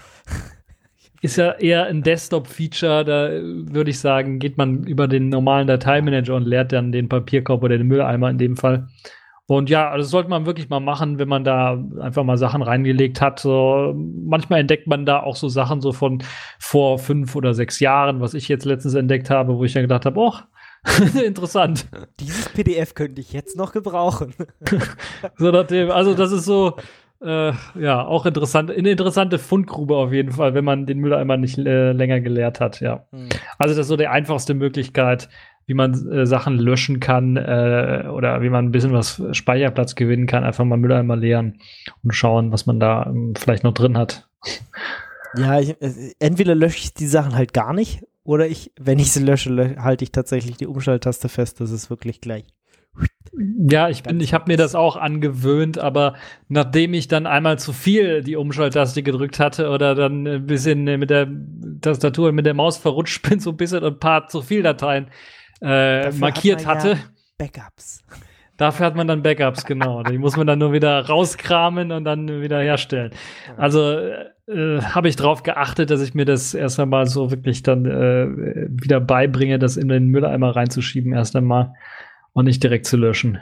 Ist 1.25 1.37
ja 1.37 1.53
eher 1.53 1.87
ein 1.87 2.03
Desktop-Feature, 2.03 3.03
da 3.03 3.29
äh, 3.29 3.41
würde 3.43 3.89
ich 3.89 3.99
sagen, 3.99 4.37
geht 4.37 4.57
man 4.57 4.83
über 4.83 5.07
den 5.07 5.29
normalen 5.29 5.65
Dateimanager 5.65 6.35
und 6.35 6.45
leert 6.45 6.71
dann 6.71 6.91
den 6.91 7.09
Papierkorb 7.09 7.63
oder 7.63 7.79
den 7.79 7.87
Mülleimer 7.87 8.29
in 8.29 8.37
dem 8.37 8.55
Fall. 8.55 8.87
Und 9.47 9.71
ja, 9.71 9.89
also 9.89 10.03
das 10.03 10.11
sollte 10.11 10.29
man 10.29 10.45
wirklich 10.45 10.69
mal 10.69 10.79
machen, 10.79 11.17
wenn 11.17 11.27
man 11.27 11.43
da 11.43 11.83
einfach 11.99 12.23
mal 12.23 12.37
Sachen 12.37 12.61
reingelegt 12.61 13.21
hat. 13.21 13.39
So, 13.39 13.95
manchmal 13.95 14.59
entdeckt 14.59 14.85
man 14.85 15.07
da 15.07 15.23
auch 15.23 15.35
so 15.35 15.49
Sachen 15.49 15.81
so 15.81 15.93
von 15.93 16.21
vor 16.59 16.99
fünf 16.99 17.35
oder 17.35 17.55
sechs 17.55 17.79
Jahren, 17.79 18.21
was 18.21 18.35
ich 18.35 18.47
jetzt 18.47 18.65
letztens 18.65 18.93
entdeckt 18.93 19.31
habe, 19.31 19.57
wo 19.57 19.63
ich 19.63 19.73
dann 19.73 19.81
gedacht 19.81 20.05
habe, 20.05 20.19
oh, 20.19 20.33
interessant. 21.25 21.87
Dieses 22.19 22.49
PDF 22.49 22.93
könnte 22.93 23.19
ich 23.19 23.33
jetzt 23.33 23.57
noch 23.57 23.71
gebrauchen. 23.71 24.35
So 25.37 25.49
nach 25.49 25.65
dem, 25.65 25.89
also 25.89 26.13
das 26.13 26.31
ist 26.31 26.45
so, 26.45 26.75
äh, 27.21 27.51
ja, 27.79 28.05
auch 28.05 28.25
interessant, 28.25 28.71
eine 28.71 28.89
interessante 28.89 29.39
Fundgrube 29.39 29.95
auf 29.95 30.11
jeden 30.11 30.31
Fall, 30.31 30.53
wenn 30.53 30.65
man 30.65 30.85
den 30.85 30.99
Mülleimer 30.99 31.37
nicht 31.37 31.57
äh, 31.57 31.91
länger 31.91 32.19
geleert 32.21 32.59
hat, 32.59 32.81
ja. 32.81 33.05
Hm. 33.11 33.29
Also 33.57 33.75
das 33.75 33.85
ist 33.85 33.87
so 33.87 33.97
die 33.97 34.07
einfachste 34.07 34.53
Möglichkeit, 34.53 35.29
wie 35.65 35.73
man 35.73 36.09
äh, 36.11 36.25
Sachen 36.25 36.57
löschen 36.57 36.99
kann 36.99 37.37
äh, 37.37 38.05
oder 38.11 38.41
wie 38.41 38.49
man 38.49 38.65
ein 38.65 38.71
bisschen 38.71 38.93
was 38.93 39.21
Speicherplatz 39.31 39.95
gewinnen 39.95 40.27
kann, 40.27 40.43
einfach 40.43 40.65
mal 40.65 40.77
Mülleimer 40.77 41.15
leeren 41.15 41.59
und 42.03 42.13
schauen, 42.13 42.51
was 42.51 42.65
man 42.65 42.79
da 42.79 43.07
ähm, 43.07 43.33
vielleicht 43.35 43.63
noch 43.63 43.73
drin 43.73 43.97
hat. 43.97 44.27
Ja, 45.37 45.59
ich, 45.59 45.81
äh, 45.81 46.13
entweder 46.19 46.55
lösche 46.55 46.77
ich 46.77 46.93
die 46.93 47.07
Sachen 47.07 47.35
halt 47.35 47.51
gar 47.51 47.73
nicht 47.73 48.05
oder 48.23 48.47
ich, 48.47 48.71
wenn 48.79 48.99
ich 48.99 49.11
sie 49.11 49.21
lösche, 49.21 49.49
lö 49.49 49.75
halte 49.77 50.03
ich 50.03 50.11
tatsächlich 50.11 50.57
die 50.57 50.65
Umschalttaste 50.65 51.27
fest. 51.29 51.61
Das 51.61 51.71
ist 51.71 51.89
wirklich 51.89 52.21
gleich. 52.21 52.45
Ja, 53.69 53.89
ich 53.89 54.03
bin, 54.03 54.19
ich 54.21 54.33
habe 54.33 54.45
mir 54.47 54.57
das 54.57 54.75
auch 54.75 54.95
angewöhnt, 54.95 55.77
aber 55.77 56.15
nachdem 56.47 56.93
ich 56.93 57.07
dann 57.07 57.27
einmal 57.27 57.59
zu 57.59 57.73
viel 57.73 58.23
die 58.23 58.35
Umschalttaste 58.35 59.03
gedrückt 59.03 59.39
hatte 59.39 59.69
oder 59.69 59.93
dann 59.93 60.25
ein 60.25 60.45
bisschen 60.45 60.83
mit 60.83 61.09
der 61.09 61.27
Tastatur 61.81 62.29
und 62.29 62.35
mit 62.35 62.45
der 62.45 62.53
Maus 62.53 62.77
verrutscht 62.77 63.27
bin, 63.27 63.39
so 63.39 63.51
ein 63.51 63.57
bisschen 63.57 63.83
ein 63.83 63.99
paar 63.99 64.27
zu 64.27 64.41
viel 64.41 64.63
Dateien 64.63 65.07
äh, 65.61 66.11
markiert 66.11 66.65
hat 66.65 66.77
man 66.77 66.85
ja 66.85 66.95
hatte, 66.95 66.99
Backups. 67.37 68.03
Dafür 68.57 68.85
hat 68.85 68.95
man 68.95 69.07
dann 69.07 69.21
Backups, 69.21 69.65
genau. 69.65 70.03
Die 70.03 70.17
muss 70.17 70.37
man 70.37 70.47
dann 70.47 70.59
nur 70.59 70.71
wieder 70.71 71.05
rauskramen 71.05 71.91
und 71.91 72.05
dann 72.05 72.41
wieder 72.41 72.61
herstellen. 72.61 73.11
Also 73.57 73.97
äh, 74.47 74.81
habe 74.81 75.09
ich 75.09 75.15
darauf 75.15 75.43
geachtet, 75.43 75.89
dass 75.89 76.01
ich 76.01 76.13
mir 76.13 76.25
das 76.25 76.53
erst 76.53 76.79
einmal 76.79 77.07
so 77.07 77.31
wirklich 77.31 77.63
dann 77.63 77.85
äh, 77.85 78.67
wieder 78.69 78.99
beibringe, 78.99 79.59
das 79.59 79.75
in 79.75 79.89
den 79.89 80.07
Mülleimer 80.07 80.55
reinzuschieben 80.55 81.13
erst 81.13 81.35
einmal 81.35 81.73
und 82.35 82.45
nicht 82.45 82.61
direkt 82.61 82.85
zu 82.85 82.97
löschen. 82.97 83.41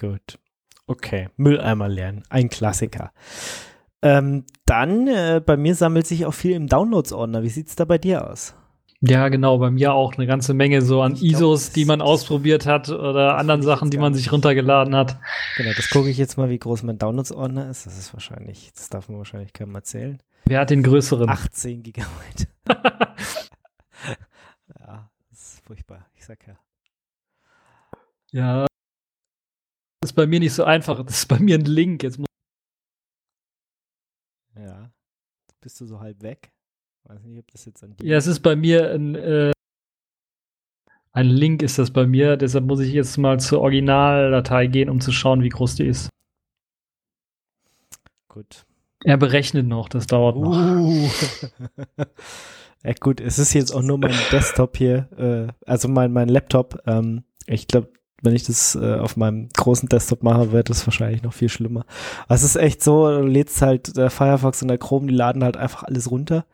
Gut. 0.00 0.38
Okay. 0.86 1.28
Mülleimer 1.36 1.88
lernen. 1.88 2.22
Ein 2.30 2.48
Klassiker. 2.48 3.12
Ähm, 4.00 4.44
dann, 4.64 5.08
äh, 5.08 5.42
bei 5.44 5.56
mir 5.56 5.74
sammelt 5.74 6.06
sich 6.06 6.24
auch 6.24 6.32
viel 6.32 6.52
im 6.52 6.68
Downloads-Ordner. 6.68 7.42
Wie 7.42 7.48
sieht's 7.48 7.76
da 7.76 7.84
bei 7.84 7.98
dir 7.98 8.30
aus? 8.30 8.54
Ja, 9.00 9.28
genau, 9.28 9.58
bei 9.58 9.70
mir 9.70 9.92
auch 9.92 10.14
eine 10.14 10.26
ganze 10.26 10.54
Menge 10.54 10.82
so 10.82 11.02
an 11.02 11.14
glaub, 11.14 11.24
ISOs, 11.24 11.70
die 11.70 11.84
man 11.84 12.00
ausprobiert 12.00 12.66
hat 12.66 12.88
oder 12.88 13.36
anderen 13.36 13.62
Sachen, 13.62 13.90
die 13.90 13.98
man 13.98 14.14
sich 14.14 14.32
runtergeladen 14.32 14.96
hat. 14.96 15.18
Genau, 15.56 15.72
das 15.76 15.90
gucke 15.90 16.08
ich 16.08 16.18
jetzt 16.18 16.36
mal, 16.36 16.50
wie 16.50 16.58
groß 16.58 16.84
mein 16.84 16.98
Downloads-Ordner 16.98 17.68
ist. 17.68 17.86
Das 17.86 17.98
ist 17.98 18.12
wahrscheinlich, 18.12 18.72
das 18.74 18.88
darf 18.88 19.08
man 19.08 19.18
wahrscheinlich 19.18 19.52
keinem 19.52 19.74
erzählen. 19.74 20.20
Wer 20.46 20.60
hat 20.60 20.70
den 20.70 20.82
größeren? 20.82 21.28
18 21.28 21.82
Gigabyte. 21.82 22.48
ja, 24.80 25.10
das 25.30 25.40
ist 25.40 25.60
furchtbar. 25.64 26.06
Ich 26.16 26.24
sag 26.24 26.46
ja. 26.46 26.56
Ja. 28.32 28.66
Das 30.00 30.10
ist 30.10 30.16
bei 30.16 30.26
mir 30.26 30.40
nicht 30.40 30.52
so 30.52 30.64
einfach. 30.64 31.04
Das 31.04 31.18
ist 31.18 31.26
bei 31.26 31.38
mir 31.38 31.56
ein 31.58 31.64
Link. 31.64 32.02
Jetzt 32.02 32.18
muss 32.18 32.26
Ja. 34.56 34.90
Jetzt 35.46 35.60
bist 35.60 35.80
du 35.80 35.86
so 35.86 36.00
halb 36.00 36.22
weg. 36.22 36.52
Weiß 37.04 37.22
nicht, 37.24 37.38
ob 37.38 37.50
das 37.50 37.64
jetzt 37.64 37.82
an 37.82 37.96
dir 37.96 38.06
ja, 38.06 38.16
es 38.18 38.26
ist 38.26 38.40
bei 38.40 38.54
mir 38.54 38.92
ein, 38.92 39.14
äh, 39.14 39.52
ein 41.12 41.26
Link 41.26 41.62
ist 41.62 41.78
das 41.78 41.90
bei 41.90 42.06
mir. 42.06 42.36
Deshalb 42.36 42.66
muss 42.66 42.80
ich 42.80 42.92
jetzt 42.92 43.16
mal 43.16 43.40
zur 43.40 43.60
Originaldatei 43.60 44.66
gehen, 44.66 44.90
um 44.90 45.00
zu 45.00 45.10
schauen, 45.10 45.42
wie 45.42 45.48
groß 45.48 45.76
die 45.76 45.86
ist. 45.86 46.10
Gut. 48.28 48.66
Er 49.04 49.16
berechnet 49.16 49.66
noch, 49.66 49.88
das 49.88 50.06
dauert 50.06 50.36
noch. 50.36 50.50
Uh. 50.50 51.08
ja 52.84 52.92
gut, 53.00 53.20
es 53.20 53.38
ist 53.38 53.54
jetzt 53.54 53.72
auch 53.72 53.82
nur 53.82 53.98
mein 53.98 54.14
Desktop 54.32 54.76
hier, 54.76 55.08
äh, 55.16 55.52
also 55.66 55.88
mein, 55.88 56.12
mein 56.12 56.28
Laptop. 56.28 56.82
Ähm, 56.86 57.24
ich 57.46 57.68
glaube, 57.68 57.92
wenn 58.22 58.34
ich 58.34 58.44
das 58.44 58.74
äh, 58.74 58.96
auf 58.96 59.16
meinem 59.16 59.48
großen 59.56 59.88
Desktop 59.88 60.22
mache, 60.22 60.52
wird 60.52 60.70
das 60.70 60.86
wahrscheinlich 60.86 61.22
noch 61.22 61.32
viel 61.32 61.48
schlimmer. 61.48 61.84
Es 62.28 62.42
ist 62.42 62.56
echt 62.56 62.82
so, 62.82 63.08
du 63.08 63.26
lädst 63.26 63.62
halt 63.62 63.96
der 63.96 64.10
Firefox 64.10 64.62
und 64.62 64.68
der 64.68 64.78
Chrome, 64.78 65.06
die 65.06 65.14
laden 65.14 65.44
halt 65.44 65.56
einfach 65.56 65.84
alles 65.84 66.10
runter. 66.10 66.44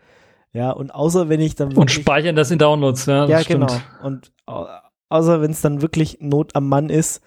Ja, 0.53 0.71
und 0.71 0.95
außer 0.95 1.29
wenn 1.29 1.41
ich 1.41 1.57
dann 1.57 1.77
Und 1.77 1.91
speichern 1.91 2.37
das 2.37 2.51
in 2.51 2.59
Downloads, 2.59 3.07
ja. 3.07 3.27
ja, 3.27 3.41
stimmt. 3.41 3.69
genau. 3.69 3.81
Und 4.03 4.33
au 4.47 4.67
außer 5.11 5.41
wenn 5.43 5.51
es 5.51 5.61
dann 5.61 5.83
wirklich 5.83 6.19
Not 6.21 6.57
am 6.57 6.69
Mann 6.69 6.89
ist 6.91 7.23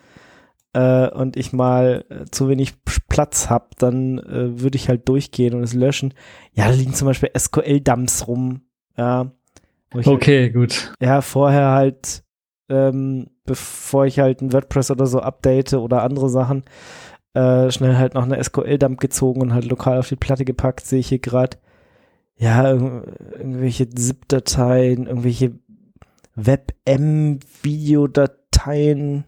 äh, 0.74 1.10
und 1.10 1.38
ich 1.38 1.54
mal 1.54 2.06
äh, 2.10 2.26
zu 2.32 2.50
wenig 2.50 2.74
Platz 3.08 3.50
habe, 3.50 3.68
dann 3.78 4.20
äh, 4.20 4.62
würde 4.62 4.76
ich 4.76 4.90
halt 4.90 5.08
durchgehen 5.08 5.54
und 5.54 5.64
es 5.64 5.74
löschen. 5.74 6.14
Ja, 6.54 6.68
da 6.68 6.74
liegen 6.74 6.94
zum 6.94 7.08
Beispiel 7.08 7.32
SQL-Dumps 7.38 8.28
rum. 8.28 8.62
Ja. 8.98 9.32
Okay, 9.94 10.50
gut. 10.50 10.90
Halt, 10.90 10.98
ja, 11.02 11.22
vorher 11.22 11.72
halt, 11.72 12.24
ähm, 12.70 13.28
bevor 13.48 14.06
ich 14.06 14.20
halt 14.20 14.42
ein 14.42 14.54
WordPress 14.54 14.92
oder 14.92 15.08
so 15.08 15.20
update 15.20 15.74
oder 15.74 16.04
andere 16.04 16.30
Sachen, 16.30 16.64
äh, 17.34 17.72
schnell 17.72 17.98
halt 17.98 18.14
noch 18.14 18.24
eine 18.24 18.44
SQL-Dump 18.44 19.00
gezogen 19.00 19.42
und 19.42 19.54
halt 19.56 19.66
lokal 19.66 19.98
auf 19.98 20.10
die 20.10 20.16
Platte 20.16 20.46
gepackt, 20.46 20.86
sehe 20.86 21.00
ich 21.00 21.08
hier 21.08 21.18
gerade. 21.20 21.58
Ja, 22.36 22.66
irg- 22.66 23.04
irgendwelche 23.40 23.90
ZIP-Dateien, 23.90 25.08
irgendwelche 25.08 25.54
WebM-Videodateien, 26.36 29.26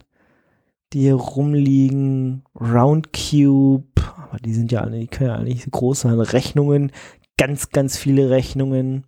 die 0.94 1.02
hier 1.02 1.16
rumliegen, 1.16 2.44
Roundcube, 2.60 3.86
aber 4.18 4.38
die 4.40 4.54
sind 4.54 4.72
ja 4.72 4.82
alle, 4.82 5.00
die 5.00 5.08
können 5.08 5.30
ja 5.30 5.42
nicht 5.42 5.64
so 5.64 5.70
groß 5.72 6.02
sein. 6.02 6.20
Rechnungen, 6.20 6.92
ganz, 7.38 7.70
ganz 7.70 7.98
viele 7.98 8.30
Rechnungen. 8.30 9.06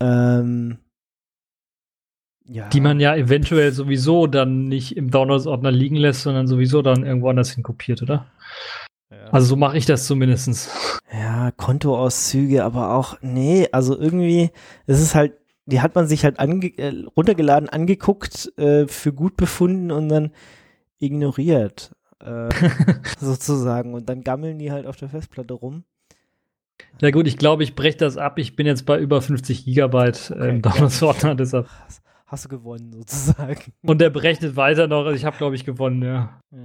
Ähm, 0.00 0.78
ja. 2.46 2.68
Die 2.68 2.80
man 2.80 3.00
ja 3.00 3.14
eventuell 3.14 3.72
sowieso 3.72 4.26
dann 4.26 4.68
nicht 4.68 4.96
im 4.96 5.10
Downloads-Ordner 5.10 5.70
liegen 5.70 5.96
lässt, 5.96 6.22
sondern 6.22 6.46
sowieso 6.46 6.82
dann 6.82 7.04
irgendwo 7.04 7.28
anders 7.28 7.52
hin 7.52 7.62
kopiert, 7.62 8.02
oder? 8.02 8.26
ja. 9.10 9.30
Also 9.30 9.46
so 9.46 9.56
mache 9.56 9.78
ich 9.78 9.86
das 9.86 10.06
zumindestens. 10.06 10.70
Ja, 11.12 11.50
Kontoauszüge, 11.52 12.64
aber 12.64 12.94
auch, 12.94 13.16
nee, 13.20 13.68
also 13.72 13.98
irgendwie, 13.98 14.50
es 14.86 15.00
ist 15.00 15.14
halt, 15.14 15.34
die 15.66 15.80
hat 15.80 15.94
man 15.94 16.08
sich 16.08 16.24
halt 16.24 16.38
ange 16.40 16.66
äh, 16.78 17.04
runtergeladen, 17.16 17.68
angeguckt, 17.68 18.52
äh, 18.58 18.86
für 18.86 19.12
gut 19.12 19.36
befunden 19.36 19.90
und 19.90 20.08
dann 20.08 20.32
ignoriert, 20.98 21.92
äh, 22.20 22.48
sozusagen. 23.20 23.94
Und 23.94 24.08
dann 24.08 24.22
gammeln 24.22 24.58
die 24.58 24.72
halt 24.72 24.86
auf 24.86 24.96
der 24.96 25.08
Festplatte 25.08 25.54
rum. 25.54 25.84
Ja 27.00 27.10
gut, 27.10 27.26
ich 27.26 27.36
glaube, 27.36 27.62
ich 27.62 27.74
breche 27.74 27.98
das 27.98 28.16
ab. 28.16 28.38
Ich 28.38 28.56
bin 28.56 28.66
jetzt 28.66 28.86
bei 28.86 28.98
über 28.98 29.22
50 29.22 29.64
Gigabyte 29.64 30.30
äh, 30.30 30.34
Okay, 30.34 30.48
im 30.50 30.62
Downloads-Ordner, 30.62 31.34
deshalb. 31.36 31.68
Hast, 31.86 32.02
hast 32.32 32.46
du 32.46 32.48
gewonnen, 32.48 32.92
sozusagen. 32.96 33.72
Und 33.82 34.00
der 34.00 34.10
berechnet 34.10 34.56
weiter 34.56 34.88
noch. 34.88 35.04
Also 35.04 35.12
ich 35.16 35.24
habe, 35.24 35.36
glaube 35.36 35.54
ich, 35.54 35.64
gewonnen, 35.64 36.02
ja. 36.02 36.40
Äh, 36.52 36.56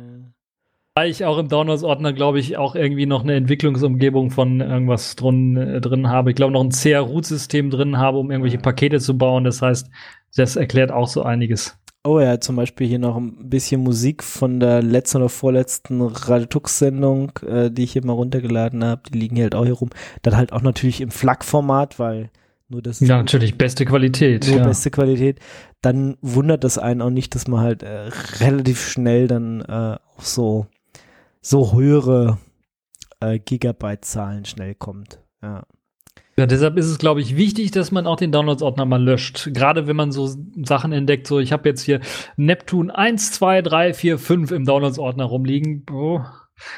Weil 0.95 1.11
ich 1.11 1.25
auch 1.25 1.37
im 1.37 1.47
Downloads-Ordner, 1.49 2.13
glaube 2.13 2.39
ich, 2.39 2.57
auch 2.57 2.73
irgendwie 2.75 3.05
noch 3.05 3.23
eine 3.23 3.35
Entwicklungsumgebung 3.35 4.31
von 4.31 4.61
irgendwas 4.61 5.15
drin, 5.15 5.55
äh, 5.57 5.79
drin 5.81 6.09
habe. 6.09 6.31
Ich 6.31 6.35
glaube, 6.35 6.53
noch 6.53 6.63
ein 6.63 6.71
CR-Root-System 6.71 7.69
drin 7.69 7.97
habe, 7.99 8.17
um 8.17 8.31
irgendwelche 8.31 8.57
Ja. 8.57 8.63
Pakete 8.63 8.99
zu 8.99 9.15
bauen. 9.17 9.43
Das 9.43 9.61
heißt, 9.61 9.89
das 10.35 10.55
erklärt 10.55 10.91
auch 10.91 11.07
so 11.07 11.21
einiges. 11.21 11.77
Oh 12.03 12.19
ja, 12.21 12.39
zum 12.39 12.55
Beispiel 12.55 12.87
hier 12.87 12.99
noch 12.99 13.17
ein 13.17 13.49
bisschen 13.49 13.81
Musik 13.81 14.23
von 14.23 14.61
der 14.61 14.81
letzten 14.81 15.17
oder 15.17 15.27
vorletzten 15.29 16.01
Radetux-Sendung, 16.01 17.31
äh, 17.45 17.69
die 17.69 17.83
ich 17.83 17.91
hier 17.91 18.05
mal 18.05 18.13
runtergeladen 18.13 18.83
habe. 18.83 19.01
Die 19.11 19.17
liegen 19.19 19.35
hier 19.35 19.43
halt 19.45 19.55
auch 19.55 19.65
hier 19.65 19.73
rum. 19.73 19.89
Dann 20.21 20.37
halt 20.37 20.53
auch 20.53 20.61
natürlich 20.61 21.01
im 21.01 21.11
FLAC-Format, 21.11 21.99
weil 21.99 22.29
nur 22.69 22.81
das 22.81 23.01
ist 23.01 23.07
Ja, 23.07 23.17
natürlich, 23.17 23.57
beste 23.57 23.85
Qualität. 23.85 24.47
nur 24.47 24.57
Ja. 24.57 24.63
beste 24.67 24.91
Qualität. 24.91 25.39
Dann 25.81 26.17
wundert 26.21 26.63
das 26.63 26.77
einen 26.77 27.01
auch 27.01 27.09
nicht, 27.09 27.33
dass 27.35 27.47
man 27.47 27.61
halt 27.61 27.83
äh, 27.83 28.09
relativ 28.39 28.87
schnell 28.87 29.27
dann 29.27 29.61
äh, 29.61 29.97
auf 30.17 30.27
so, 30.27 30.67
so 31.41 31.73
höhere 31.73 32.39
äh, 33.19 33.39
Gigabyte-Zahlen 33.39 34.45
schnell 34.45 34.75
kommt. 34.75 35.19
Ja. 35.41 35.63
Ja, 36.39 36.45
deshalb 36.45 36.77
ist 36.77 36.85
es, 36.85 36.99
glaube 36.99 37.19
ich, 37.19 37.35
wichtig, 37.35 37.71
dass 37.71 37.91
man 37.91 38.05
auch 38.05 38.17
den 38.17 38.31
Downloads-Ordner 38.31 38.85
mal 38.85 39.01
löscht. 39.01 39.49
Gerade 39.55 39.87
wenn 39.87 39.95
man 39.95 40.11
so 40.11 40.29
Sachen 40.63 40.91
entdeckt, 40.91 41.25
so 41.25 41.39
ich 41.39 41.51
habe 41.51 41.67
jetzt 41.67 41.81
hier 41.81 41.99
Neptune 42.35 42.95
1, 42.95 43.31
2, 43.31 43.63
3, 43.63 43.93
4, 43.95 44.19
5 44.19 44.51
im 44.51 44.63
Downloads-Ordner 44.65 45.23
rumliegen. 45.25 45.83
Oh, 45.91 46.21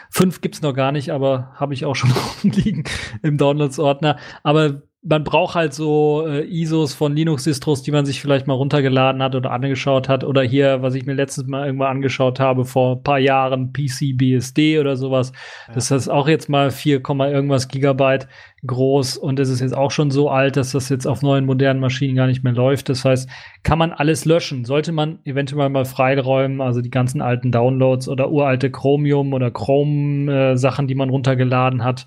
fünf 0.10 0.40
gibt's 0.40 0.62
noch 0.62 0.74
gar 0.74 0.94
nicht, 0.94 1.10
aber 1.10 1.52
habe 1.56 1.74
ich 1.74 1.84
auch 1.84 1.96
schon 1.96 2.12
rumliegen 2.44 2.86
im 3.22 3.38
Downloads-Ordner. 3.38 4.18
Aber 4.44 4.84
man 5.02 5.24
braucht 5.24 5.56
halt 5.56 5.74
so 5.74 6.26
äh, 6.28 6.46
ISOs 6.46 6.94
von 6.94 7.16
Linux-Distros, 7.16 7.84
die 7.84 7.92
man 7.92 8.06
sich 8.06 8.20
vielleicht 8.20 8.48
mal 8.48 8.56
runtergeladen 8.56 9.24
hat 9.24 9.34
oder 9.34 9.52
angeschaut 9.52 10.10
hat. 10.10 10.26
Oder 10.26 10.42
hier, 10.42 10.82
was 10.82 10.94
ich 10.94 11.06
mir 11.06 11.14
letztens 11.14 11.48
mal 11.48 11.66
irgendwann 11.66 11.92
angeschaut 11.92 12.42
habe, 12.42 12.66
vor 12.66 12.98
ein 12.98 13.04
paar 13.04 13.18
Jahren, 13.18 13.72
PCBSD 13.72 14.78
oder 14.78 14.98
sowas. 14.98 15.32
Das 15.74 15.90
ist 15.92 16.10
auch 16.10 16.28
jetzt 16.28 16.50
mal 16.50 16.70
4, 16.70 17.02
Komma 17.02 17.30
irgendwas 17.30 17.70
Gigabyte 17.70 18.28
groß 18.68 19.16
und 19.16 19.40
es 19.40 19.48
ist 19.48 19.62
jetzt 19.62 19.76
auch 19.76 19.92
schon 19.92 20.12
so 20.12 20.30
alt, 20.30 20.58
dass 20.58 20.74
das 20.74 20.90
jetzt 20.90 21.08
auf 21.08 21.22
neuen 21.22 21.46
modernen 21.46 21.80
Maschinen 21.80 22.16
gar 22.16 22.28
nicht 22.28 22.44
mehr 22.44 22.52
läuft. 22.52 22.90
Das 22.90 23.06
heißt, 23.06 23.30
kann 23.64 23.80
man 23.80 23.94
alles 23.94 24.26
löschen. 24.26 24.66
Sollte 24.66 24.92
man 24.92 25.20
eventuell 25.24 25.70
mal 25.70 25.86
freiräumen, 25.86 26.60
also 26.60 26.82
die 26.82 26.90
ganzen 26.90 27.22
alten 27.22 27.54
Downloads 27.54 28.10
oder 28.10 28.32
uralte 28.32 28.70
Chromium 28.70 29.32
oder 29.32 29.50
Chrome-Sachen, 29.50 30.88
die 30.88 30.96
man 30.96 31.10
runtergeladen 31.10 31.86
hat 31.86 32.06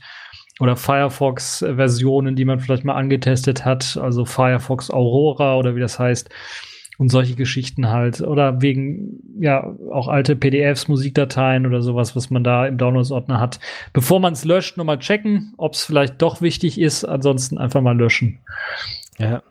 oder 0.60 0.76
Firefox-Versionen, 0.76 2.36
die 2.36 2.44
man 2.44 2.60
vielleicht 2.60 2.84
mal 2.84 2.94
angetestet 2.94 3.64
hat, 3.64 3.98
also 4.00 4.24
Firefox 4.24 4.90
Aurora 4.90 5.56
oder 5.56 5.74
wie 5.74 5.80
das 5.80 5.98
heißt. 5.98 6.30
Und 6.98 7.08
solche 7.08 7.34
Geschichten 7.34 7.88
halt. 7.88 8.20
Oder 8.20 8.60
wegen, 8.62 9.18
ja, 9.40 9.74
auch 9.90 10.08
alte 10.08 10.36
PDFs, 10.36 10.88
Musikdateien 10.88 11.66
oder 11.66 11.80
sowas, 11.82 12.14
was 12.14 12.30
man 12.30 12.44
da 12.44 12.66
im 12.66 12.78
Downloads-Ordner 12.78 13.40
hat. 13.40 13.58
Bevor 13.92 14.20
man 14.20 14.34
es 14.34 14.44
löscht, 14.44 14.76
nochmal 14.76 14.98
checken, 14.98 15.54
ob 15.56 15.72
es 15.72 15.84
vielleicht 15.84 16.20
doch 16.22 16.42
wichtig 16.42 16.78
ist. 16.78 17.04
Ansonsten 17.04 17.58
einfach 17.58 17.80
mal 17.80 17.96
löschen. 17.96 18.38
Ja. 19.18 19.42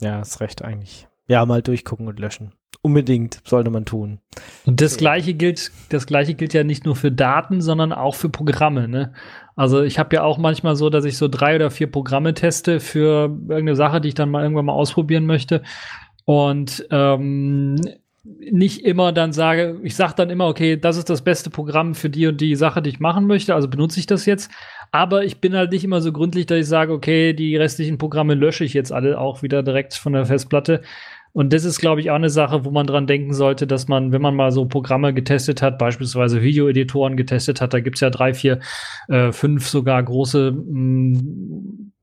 Ja, 0.00 0.20
ist 0.20 0.40
recht 0.40 0.62
eigentlich. 0.62 1.06
Ja, 1.28 1.44
mal 1.44 1.60
durchgucken 1.60 2.06
und 2.06 2.20
löschen. 2.20 2.52
Unbedingt 2.82 3.40
sollte 3.44 3.70
man 3.70 3.84
tun. 3.84 4.20
Und 4.64 4.80
das 4.80 4.96
gleiche 4.96 5.34
gilt, 5.34 5.72
das 5.88 6.06
gleiche 6.06 6.34
gilt 6.34 6.54
ja 6.54 6.62
nicht 6.62 6.84
nur 6.84 6.94
für 6.94 7.10
Daten, 7.10 7.60
sondern 7.60 7.92
auch 7.92 8.14
für 8.14 8.28
Programme. 8.28 8.86
Ne? 8.86 9.12
Also 9.56 9.82
ich 9.82 9.98
habe 9.98 10.14
ja 10.14 10.22
auch 10.22 10.36
manchmal 10.36 10.76
so, 10.76 10.90
dass 10.90 11.06
ich 11.06 11.16
so 11.16 11.28
drei 11.28 11.56
oder 11.56 11.70
vier 11.70 11.90
Programme 11.90 12.34
teste 12.34 12.78
für 12.78 13.30
irgendeine 13.48 13.74
Sache, 13.74 14.00
die 14.00 14.08
ich 14.08 14.14
dann 14.14 14.30
mal 14.30 14.42
irgendwann 14.42 14.66
mal 14.66 14.74
ausprobieren 14.74 15.24
möchte. 15.24 15.62
Und 16.26 16.86
ähm, 16.90 17.80
nicht 18.50 18.84
immer 18.84 19.12
dann 19.12 19.32
sage, 19.32 19.78
ich 19.82 19.94
sage 19.94 20.14
dann 20.16 20.30
immer, 20.30 20.46
okay, 20.46 20.76
das 20.76 20.96
ist 20.96 21.08
das 21.08 21.22
beste 21.22 21.48
Programm 21.48 21.94
für 21.94 22.10
die 22.10 22.26
und 22.26 22.40
die 22.40 22.54
Sache, 22.56 22.82
die 22.82 22.90
ich 22.90 23.00
machen 23.00 23.26
möchte, 23.26 23.54
also 23.54 23.68
benutze 23.68 24.00
ich 24.00 24.06
das 24.06 24.26
jetzt. 24.26 24.50
Aber 24.92 25.24
ich 25.24 25.40
bin 25.40 25.54
halt 25.54 25.72
nicht 25.72 25.84
immer 25.84 26.00
so 26.00 26.12
gründlich, 26.12 26.46
dass 26.46 26.58
ich 26.58 26.66
sage, 26.66 26.92
okay, 26.92 27.32
die 27.32 27.56
restlichen 27.56 27.98
Programme 27.98 28.34
lösche 28.34 28.64
ich 28.64 28.74
jetzt 28.74 28.92
alle 28.92 29.18
auch 29.18 29.42
wieder 29.42 29.62
direkt 29.62 29.94
von 29.94 30.12
der 30.12 30.26
Festplatte. 30.26 30.82
Und 31.36 31.52
das 31.52 31.66
ist, 31.66 31.80
glaube 31.80 32.00
ich, 32.00 32.10
auch 32.10 32.14
eine 32.14 32.30
Sache, 32.30 32.64
wo 32.64 32.70
man 32.70 32.86
dran 32.86 33.06
denken 33.06 33.34
sollte, 33.34 33.66
dass 33.66 33.88
man, 33.88 34.10
wenn 34.10 34.22
man 34.22 34.34
mal 34.34 34.52
so 34.52 34.64
Programme 34.64 35.12
getestet 35.12 35.60
hat, 35.60 35.76
beispielsweise 35.76 36.40
Videoeditoren 36.40 37.14
getestet 37.14 37.60
hat, 37.60 37.74
da 37.74 37.80
gibt's 37.80 38.00
ja 38.00 38.08
drei, 38.08 38.32
vier, 38.32 38.60
äh, 39.08 39.32
fünf 39.32 39.68
sogar 39.68 40.02
große, 40.02 40.52
mh, 40.52 41.20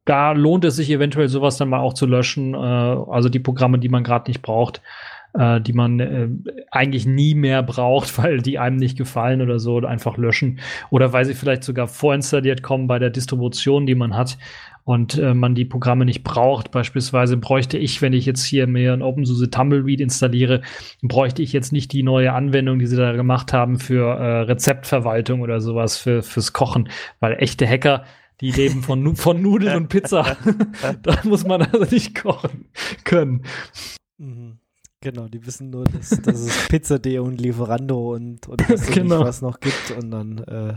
da 0.06 0.34
lohnt 0.34 0.66
es 0.66 0.76
sich 0.76 0.92
eventuell 0.92 1.30
sowas 1.30 1.58
dann 1.58 1.70
mal 1.70 1.80
auch 1.80 1.96
zu 1.96 2.06
löschen. 2.06 2.54
Äh, 2.54 2.58
also 2.58 3.28
die 3.28 3.40
Programme, 3.40 3.80
die 3.80 3.90
man 3.90 4.04
gerade 4.04 4.30
nicht 4.30 4.44
braucht, 4.44 4.84
äh, 5.34 5.60
die 5.60 5.74
man 5.74 6.00
äh, 6.00 6.30
eigentlich 6.70 7.08
nie 7.08 7.34
mehr 7.34 7.64
braucht, 7.64 8.16
weil 8.24 8.40
die 8.40 8.60
einem 8.60 8.78
nicht 8.78 9.00
gefallen 9.00 9.42
oder 9.42 9.58
so, 9.58 9.80
einfach 9.80 10.16
löschen. 10.16 10.60
Oder 10.92 11.12
weil 11.12 11.26
sie 11.26 11.34
vielleicht 11.34 11.64
sogar 11.64 11.88
vorinstalliert 11.88 12.62
kommen 12.62 12.86
bei 12.86 13.00
der 13.00 13.10
Distribution, 13.10 13.88
die 13.88 13.96
man 13.96 14.16
hat 14.16 14.38
und 14.84 15.18
äh, 15.18 15.34
man 15.34 15.56
die 15.56 15.66
Programme 15.66 16.06
nicht 16.06 16.24
braucht. 16.24 16.72
Beispielsweise 16.72 17.38
bräuchte 17.38 17.78
ich, 17.78 18.02
wenn 18.02 18.14
ich 18.14 18.26
jetzt 18.26 18.44
hier 18.44 18.68
mir 18.68 18.94
ein 18.94 19.02
OpenSUSE 19.02 19.50
Tumbleweed 19.50 20.02
installiere, 20.02 20.62
bräuchte 21.02 21.42
ich 21.42 21.54
jetzt 21.54 21.72
nicht 21.72 21.92
die 21.94 22.04
neue 22.04 22.34
Anwendung, 22.34 22.80
die 22.80 22.88
sie 22.88 22.98
da 22.98 23.14
gemacht 23.14 23.54
haben 23.54 23.80
für 23.80 24.16
äh, 24.16 24.42
Rezeptverwaltung 24.42 25.42
oder 25.42 25.62
sowas 25.62 25.98
für, 25.98 26.22
fürs 26.22 26.54
Kochen, 26.54 26.90
weil 27.20 27.38
echte 27.40 27.68
Hacker 27.68 28.04
die 28.42 28.52
leben 28.52 28.82
von, 28.82 29.16
von 29.16 29.42
Nudeln 29.42 29.78
und 29.78 29.88
Pizza. 29.90 30.36
da 31.04 31.18
muss 31.24 31.46
man 31.46 31.62
also 31.62 31.86
nicht 31.86 32.16
kochen 32.22 32.66
können. 33.04 33.44
Mhm. 34.18 34.58
Genau, 35.04 35.28
die 35.28 35.46
wissen 35.46 35.70
nur, 35.70 35.84
dass, 35.84 36.10
dass 36.10 36.40
es 36.40 36.68
Pizza.de 36.70 37.20
und 37.20 37.42
Lieferando 37.42 38.14
und, 38.14 38.48
und 38.48 38.70
was, 38.70 38.88
Genau. 38.88 39.20
was 39.20 39.42
noch 39.42 39.60
gibt. 39.60 39.92
Und 39.98 40.12
dann 40.12 40.38
äh, 40.40 40.76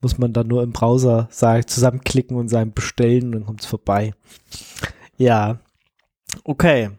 muss 0.00 0.18
man 0.18 0.32
dann 0.32 0.48
nur 0.48 0.62
im 0.62 0.72
Browser 0.72 1.28
sagen, 1.30 1.66
zusammenklicken 1.66 2.36
und 2.36 2.48
sagen 2.48 2.72
bestellen 2.72 3.26
und 3.26 3.32
dann 3.32 3.46
kommt 3.46 3.60
es 3.60 3.66
vorbei. 3.66 4.14
Ja. 5.16 5.60
Okay. 6.44 6.90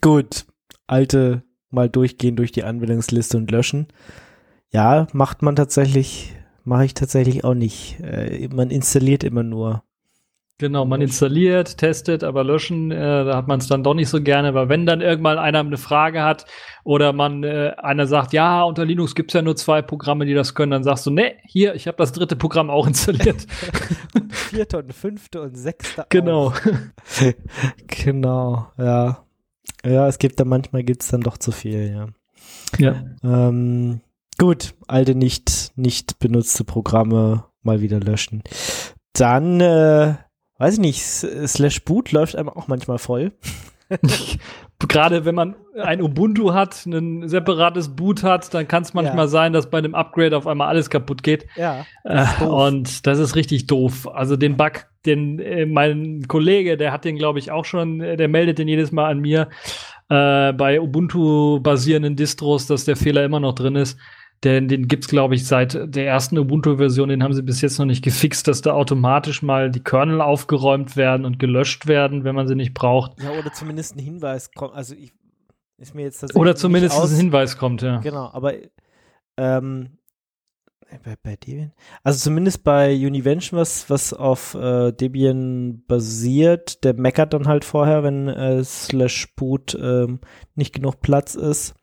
Gut. 0.00 0.46
Alte 0.86 1.42
mal 1.70 1.88
durchgehen 1.88 2.36
durch 2.36 2.52
die 2.52 2.64
Anwendungsliste 2.64 3.36
und 3.36 3.50
löschen. 3.50 3.88
Ja, 4.72 5.06
macht 5.12 5.42
man 5.42 5.56
tatsächlich, 5.56 6.34
mache 6.64 6.84
ich 6.84 6.94
tatsächlich 6.94 7.44
auch 7.44 7.54
nicht. 7.54 8.00
Äh, 8.00 8.48
man 8.48 8.70
installiert 8.70 9.24
immer 9.24 9.42
nur. 9.42 9.82
Genau, 10.58 10.84
man 10.84 11.00
installiert, 11.00 11.78
testet, 11.78 12.22
aber 12.22 12.44
löschen, 12.44 12.92
äh, 12.92 13.24
da 13.24 13.36
hat 13.36 13.48
man 13.48 13.58
es 13.58 13.66
dann 13.66 13.82
doch 13.82 13.94
nicht 13.94 14.08
so 14.08 14.22
gerne, 14.22 14.54
weil 14.54 14.68
wenn 14.68 14.86
dann 14.86 15.00
irgendwann 15.00 15.36
einer 15.36 15.58
eine 15.58 15.76
Frage 15.76 16.22
hat 16.22 16.46
oder 16.84 17.12
man 17.12 17.42
äh, 17.42 17.72
einer 17.76 18.06
sagt, 18.06 18.32
ja, 18.32 18.62
unter 18.62 18.84
Linux 18.84 19.16
gibt's 19.16 19.34
ja 19.34 19.42
nur 19.42 19.56
zwei 19.56 19.82
Programme, 19.82 20.26
die 20.26 20.34
das 20.34 20.54
können, 20.54 20.70
dann 20.70 20.84
sagst 20.84 21.06
du, 21.06 21.10
nee, 21.10 21.34
hier, 21.42 21.74
ich 21.74 21.88
habe 21.88 21.96
das 21.96 22.12
dritte 22.12 22.36
Programm 22.36 22.70
auch 22.70 22.86
installiert. 22.86 23.46
Vierte 24.30 24.78
und 24.78 24.92
fünfte 24.94 25.42
und 25.42 25.56
sechste. 25.56 26.06
genau. 26.08 26.52
Genau, 27.86 28.68
ja. 28.78 29.24
Ja, 29.84 30.08
es 30.08 30.18
gibt 30.18 30.38
da 30.38 30.44
manchmal 30.44 30.84
gibt's 30.84 31.08
dann 31.08 31.20
doch 31.20 31.38
zu 31.38 31.50
viel, 31.50 31.90
ja. 31.92 32.06
Ja. 32.78 33.04
Ähm, 33.24 34.00
gut, 34.38 34.74
alte 34.86 35.14
nicht, 35.14 35.72
nicht 35.76 36.18
benutzte 36.20 36.64
Programme 36.64 37.44
mal 37.62 37.80
wieder 37.80 37.98
löschen. 37.98 38.42
Dann, 39.14 39.60
äh, 39.60 40.14
weiß 40.58 40.74
ich 40.74 40.80
nicht, 40.80 41.00
Slash 41.02 41.84
Boot 41.84 42.12
läuft 42.12 42.36
einem 42.36 42.48
auch 42.48 42.68
manchmal 42.68 42.98
voll. 42.98 43.32
Gerade 44.88 45.24
wenn 45.24 45.34
man 45.34 45.54
ein 45.80 46.02
Ubuntu 46.02 46.52
hat, 46.52 46.84
ein 46.86 47.28
separates 47.28 47.94
Boot 47.96 48.22
hat, 48.22 48.52
dann 48.52 48.68
kann 48.68 48.82
es 48.82 48.92
manchmal 48.92 49.24
Ja. 49.24 49.28
sein, 49.28 49.52
dass 49.52 49.70
bei 49.70 49.80
dem 49.80 49.94
Upgrade 49.94 50.36
auf 50.36 50.46
einmal 50.46 50.68
alles 50.68 50.90
kaputt 50.90 51.22
geht. 51.22 51.46
Ja. 51.56 51.86
Äh, 52.04 52.24
doof. 52.40 52.48
und 52.68 53.06
das 53.06 53.18
ist 53.18 53.34
richtig 53.36 53.66
doof. 53.66 54.08
Also 54.12 54.36
den 54.36 54.56
Bug, 54.56 54.86
den 55.06 55.38
äh, 55.38 55.64
mein 55.66 56.24
Kollege, 56.28 56.76
der 56.76 56.92
hat 56.92 57.04
den, 57.04 57.16
glaube 57.16 57.38
ich, 57.38 57.50
auch 57.50 57.64
schon, 57.64 58.00
äh, 58.00 58.16
der 58.16 58.28
meldet 58.28 58.58
den 58.58 58.68
jedes 58.68 58.92
Mal 58.92 59.10
an 59.10 59.20
mir 59.20 59.48
äh, 60.10 60.52
bei 60.52 60.80
Ubuntu-basierenden 60.80 62.16
Distros, 62.16 62.66
dass 62.66 62.84
der 62.84 62.96
Fehler 62.96 63.24
immer 63.24 63.40
noch 63.40 63.54
drin 63.54 63.76
ist. 63.76 63.98
Denn 64.42 64.68
den 64.68 64.88
gibt's 64.88 65.08
glaube 65.08 65.34
ich, 65.34 65.46
seit 65.46 65.94
der 65.94 66.06
ersten 66.06 66.36
Ubuntu-Version, 66.36 67.08
den 67.08 67.22
haben 67.22 67.32
sie 67.32 67.42
bis 67.42 67.60
jetzt 67.62 67.78
noch 67.78 67.86
nicht 67.86 68.04
gefixt, 68.04 68.46
dass 68.46 68.60
da 68.60 68.72
automatisch 68.72 69.42
mal 69.42 69.70
die 69.70 69.82
Kernel 69.82 70.20
aufgeräumt 70.20 70.96
werden 70.96 71.24
und 71.24 71.38
gelöscht 71.38 71.86
werden, 71.86 72.24
wenn 72.24 72.34
man 72.34 72.46
sie 72.46 72.54
nicht 72.54 72.74
braucht. 72.74 73.22
Ja, 73.22 73.30
oder 73.38 73.52
zumindest 73.52 73.96
ein 73.96 74.00
Hinweis 74.00 74.52
kommt. 74.52 74.74
Also 74.74 74.94
ich 74.94 75.12
ist 75.78 75.94
mir 75.94 76.02
jetzt 76.02 76.20
tatsächlich 76.20 76.40
Oder 76.40 76.56
zumindest 76.56 77.00
ein 77.00 77.16
Hinweis 77.16 77.56
kommt, 77.56 77.82
ja. 77.82 77.98
Genau, 77.98 78.30
aber 78.32 78.54
ähm, 79.36 79.98
bei, 81.02 81.16
bei 81.22 81.36
Debian? 81.36 81.72
Also 82.02 82.18
zumindest 82.20 82.62
bei 82.62 82.94
Univention, 82.94 83.58
was, 83.58 83.90
was 83.90 84.12
auf 84.12 84.54
äh, 84.54 84.92
Debian 84.92 85.84
basiert, 85.86 86.84
der 86.84 86.94
meckert 86.94 87.34
dann 87.34 87.48
halt 87.48 87.64
vorher, 87.64 88.02
wenn 88.02 88.28
äh, 88.28 88.62
slash 88.62 89.34
boot 89.34 89.76
ähm, 89.80 90.20
nicht 90.54 90.74
genug 90.74 91.00
Platz 91.00 91.34
ist. 91.34 91.74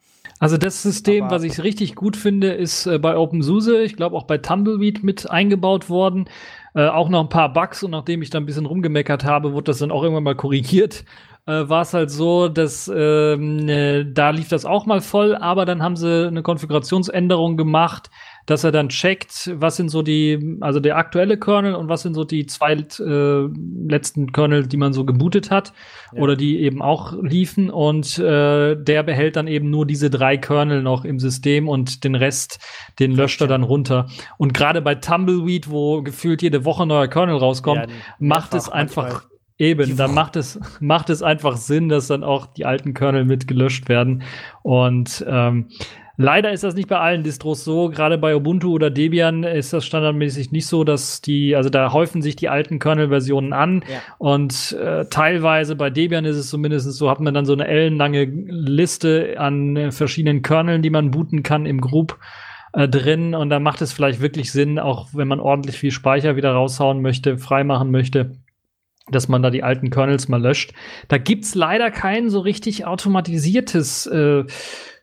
Also 0.42 0.58
das 0.58 0.82
System, 0.82 1.26
Aber- 1.26 1.36
was 1.36 1.44
ich 1.44 1.62
richtig 1.64 1.94
gut 1.96 2.18
finde, 2.18 2.48
ist 2.52 2.88
äh, 2.88 2.98
bei 2.98 3.16
OpenSUSE, 3.16 3.84
ich 3.84 3.96
glaube 3.96 4.18
auch 4.18 4.24
bei 4.24 4.40
Tumbleweed 4.40 5.04
mit 5.04 5.30
eingebaut 5.30 5.88
worden. 5.88 6.26
Äh, 6.74 6.88
auch 6.88 7.10
noch 7.10 7.20
ein 7.22 7.30
paar 7.30 7.54
Bugs 7.54 7.84
und 7.84 7.92
nachdem 7.92 8.24
ich 8.24 8.32
da 8.32 8.40
ein 8.40 8.48
bisschen 8.48 8.66
rumgemeckert 8.66 9.24
habe, 9.24 9.54
wurde 9.54 9.66
das 9.66 9.78
dann 9.78 9.92
auch 9.92 10.02
irgendwann 10.02 10.24
mal 10.24 10.36
korrigiert. 10.36 11.06
Äh, 11.46 11.70
War 11.70 11.84
es 11.84 11.94
halt 11.94 12.10
so, 12.10 12.48
dass 12.48 12.92
ähm, 12.94 13.70
äh, 13.70 14.04
da 14.12 14.32
lief 14.32 14.48
das 14.48 14.66
auch 14.66 14.88
mal 14.88 15.02
voll, 15.02 15.36
aber 15.36 15.66
dann 15.66 15.84
haben 15.84 15.96
sie 15.96 16.28
eine 16.28 16.42
Konfigurationsänderung 16.42 17.56
gemacht, 17.56 18.10
dass 18.46 18.64
er 18.64 18.72
dann 18.72 18.90
checkt, 18.90 19.52
was 19.56 19.76
sind 19.76 19.90
so 19.90 20.02
die, 20.02 20.58
also 20.62 20.80
der 20.80 20.98
aktuelle 20.98 21.38
Kernel 21.38 21.76
und 21.76 21.90
was 21.90 22.02
sind 22.02 22.14
so 22.16 22.24
die 22.24 22.46
zwei 22.46 22.74
äh, 22.74 23.48
letzten 23.88 24.32
Kernel, 24.32 24.68
die 24.68 24.78
man 24.78 24.94
so 24.94 25.06
gebootet 25.06 25.52
hat 25.52 25.74
Ja. 26.14 26.22
oder 26.22 26.36
die 26.36 26.60
eben 26.62 26.82
auch 26.82 27.14
liefen 27.22 27.70
und 27.70 28.18
äh, 28.20 28.76
der 28.76 29.04
behält 29.04 29.36
dann 29.36 29.48
eben 29.48 29.70
nur 29.70 29.86
diese 29.86 30.10
drei 30.10 30.38
Kernel 30.38 30.82
noch 30.82 31.06
im 31.06 31.20
System 31.20 31.70
und 31.70 32.04
den 32.04 32.16
Rest, 32.16 32.60
den 33.00 33.12
löscht 33.12 33.42
er 33.42 33.48
dann 33.48 33.64
runter. 33.64 34.08
Und 34.38 34.54
gerade 34.54 34.82
bei 34.82 34.96
Tumbleweed, 34.96 35.70
wo 35.70 36.02
gefühlt 36.02 36.42
jede 36.42 36.66
Woche 36.66 36.86
neuer 36.88 37.08
Kernel 37.08 37.36
rauskommt, 37.38 37.82
Ja, 37.90 37.96
macht 38.20 38.54
es 38.54 38.70
einfach 38.70 39.04
manchmal. 39.04 39.22
eben, 39.58 39.98
dann 39.98 40.08
Woche. 40.10 40.16
macht 40.16 40.36
es 40.36 40.60
macht 40.80 41.10
es 41.10 41.22
einfach 41.22 41.58
Sinn, 41.58 41.90
dass 41.90 42.08
dann 42.08 42.24
auch 42.24 42.48
die 42.48 42.66
alten 42.66 42.94
Kernel 42.94 43.26
mit 43.26 43.48
gelöscht 43.48 43.88
werden 43.90 44.24
und 44.64 45.24
ähm, 45.28 45.68
Leider 46.18 46.52
ist 46.52 46.64
das 46.64 46.76
nicht 46.76 46.88
bei 46.88 47.00
allen 47.00 47.24
Distros 47.24 47.64
so. 47.64 47.90
Gerade 47.90 48.18
bei 48.18 48.36
Ubuntu 48.36 48.74
oder 48.74 48.90
Debian 48.90 49.44
ist 49.44 49.74
das 49.74 49.86
standardmäßig 49.86 50.52
nicht 50.52 50.68
so, 50.68 50.84
dass 50.84 51.22
die, 51.22 51.56
also 51.56 51.70
da 51.70 51.94
häufen 51.94 52.22
sich 52.22 52.36
die 52.36 52.50
alten 52.50 52.80
Kernel-Versionen 52.80 53.54
an. 53.54 53.84
Ja. 53.88 54.00
Und 54.18 54.74
äh, 54.74 55.06
teilweise 55.06 55.76
bei 55.76 55.90
Debian 55.90 56.26
ist 56.26 56.38
es 56.38 56.50
zumindest 56.50 56.92
so, 56.92 57.10
hat 57.10 57.20
man 57.20 57.34
dann 57.34 57.46
so 57.46 57.54
eine 57.54 57.68
ellenlange 57.68 58.26
Liste 58.26 59.36
an 59.38 59.92
verschiedenen 59.92 60.42
Kerneln, 60.42 60.82
die 60.82 60.90
man 60.90 61.12
booten 61.12 61.44
kann 61.44 61.66
im 61.66 61.82
Group 61.82 62.20
äh, 62.74 62.88
drin. 62.88 63.34
Und 63.36 63.50
da 63.50 63.60
macht 63.60 63.82
es 63.82 63.94
vielleicht 63.94 64.22
wirklich 64.22 64.52
Sinn, 64.52 64.80
auch 64.80 65.10
wenn 65.14 65.28
man 65.28 65.40
ordentlich 65.40 65.78
viel 65.78 65.92
Speicher 65.92 66.36
wieder 66.36 66.52
raushauen 66.52 67.02
möchte, 67.02 67.38
freimachen 67.38 67.92
möchte, 67.92 68.34
dass 69.10 69.28
man 69.28 69.42
da 69.42 69.50
die 69.50 69.64
alten 69.64 69.90
Kernels 69.90 70.28
mal 70.28 70.42
löscht. 70.42 70.74
Da 71.08 71.18
gibt's 71.18 71.56
leider 71.56 71.92
kein 71.92 72.30
so 72.30 72.40
richtig 72.40 72.86
automatisiertes 72.86 74.06
äh, 74.08 74.44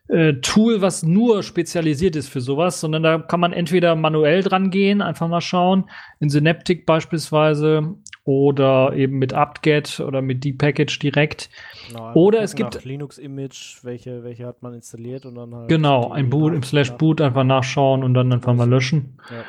äh, 0.08 0.34
Tool, 0.40 0.80
was 0.80 1.02
nur 1.02 1.42
spezialisiert 1.42 2.16
ist 2.16 2.28
für 2.28 2.40
sowas, 2.40 2.80
sondern 2.80 3.02
da 3.02 3.18
kann 3.18 3.40
man 3.40 3.52
entweder 3.52 3.94
manuell 3.94 4.42
dran 4.42 4.70
gehen, 4.70 5.02
einfach 5.02 5.28
mal 5.28 5.40
schauen, 5.40 5.84
in 6.20 6.30
Synaptic 6.30 6.86
beispielsweise 6.86 7.94
oder 8.24 8.92
eben 8.94 9.18
mit 9.18 9.32
apt-get 9.32 10.00
oder 10.00 10.20
mit 10.20 10.44
dpackage 10.44 10.98
direkt. 10.98 11.48
Genau, 11.88 12.12
Oder 12.14 12.42
es 12.42 12.54
gibt- 12.54 12.84
Linux-Image, 12.84 13.78
welche, 13.84 14.22
welche 14.22 14.46
hat 14.46 14.62
man 14.62 14.74
installiert 14.74 15.24
und 15.24 15.34
dann 15.34 15.54
halt 15.54 15.68
Genau, 15.68 16.10
ein 16.10 16.28
Boot 16.28 16.52
im 16.52 16.62
Slash 16.62 16.92
Boot 16.92 17.20
einfach 17.22 17.44
nachschauen 17.44 18.02
und 18.04 18.12
dann 18.14 18.30
einfach 18.32 18.54
mal 18.54 18.68
löschen. 18.68 19.18
Ja. 19.30 19.44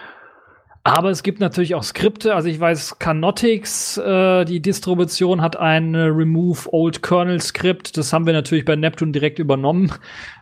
Aber 0.96 1.12
es 1.12 1.22
gibt 1.22 1.40
natürlich 1.40 1.76
auch 1.76 1.84
Skripte. 1.84 2.34
Also 2.34 2.50
ich 2.50 2.60
weiß, 2.60 2.98
Canotix, 2.98 3.98
äh, 3.98 4.44
die 4.46 4.60
Distribution 4.60 5.40
hat 5.40 5.56
ein 5.56 5.94
äh, 5.94 6.00
Remove 6.00 6.68
Old 6.74 7.04
Kernel 7.04 7.40
Skript. 7.40 7.96
Das 7.96 8.12
haben 8.12 8.26
wir 8.26 8.34
natürlich 8.34 8.66
bei 8.66 8.76
Neptune 8.76 9.12
direkt 9.12 9.38
übernommen. 9.38 9.92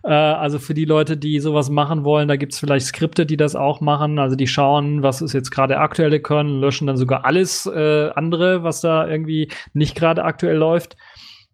Äh, 0.06 0.14
also 0.14 0.58
für 0.58 0.74
die 0.74 0.86
Leute, 0.86 1.18
die 1.18 1.42
sowas 1.42 1.70
machen 1.70 2.06
wollen, 2.06 2.30
da 2.30 2.38
gibt's 2.38 2.60
vielleicht 2.60 2.86
Skripte, 2.86 3.26
die 3.26 3.36
das 3.36 3.58
auch 3.58 3.82
machen. 3.82 4.20
Also 4.20 4.38
die 4.38 4.48
schauen, 4.48 5.04
was 5.04 5.22
ist 5.22 5.34
jetzt 5.34 5.52
gerade 5.52 5.80
aktuelle 5.80 6.22
Kernel, 6.22 6.62
löschen 6.62 6.88
dann 6.88 6.96
sogar 6.96 7.26
alles 7.26 7.66
äh, 7.66 8.10
andere, 8.16 8.64
was 8.64 8.80
da 8.80 9.06
irgendwie 9.06 9.50
nicht 9.74 9.96
gerade 9.96 10.24
aktuell 10.24 10.56
läuft. 10.56 10.96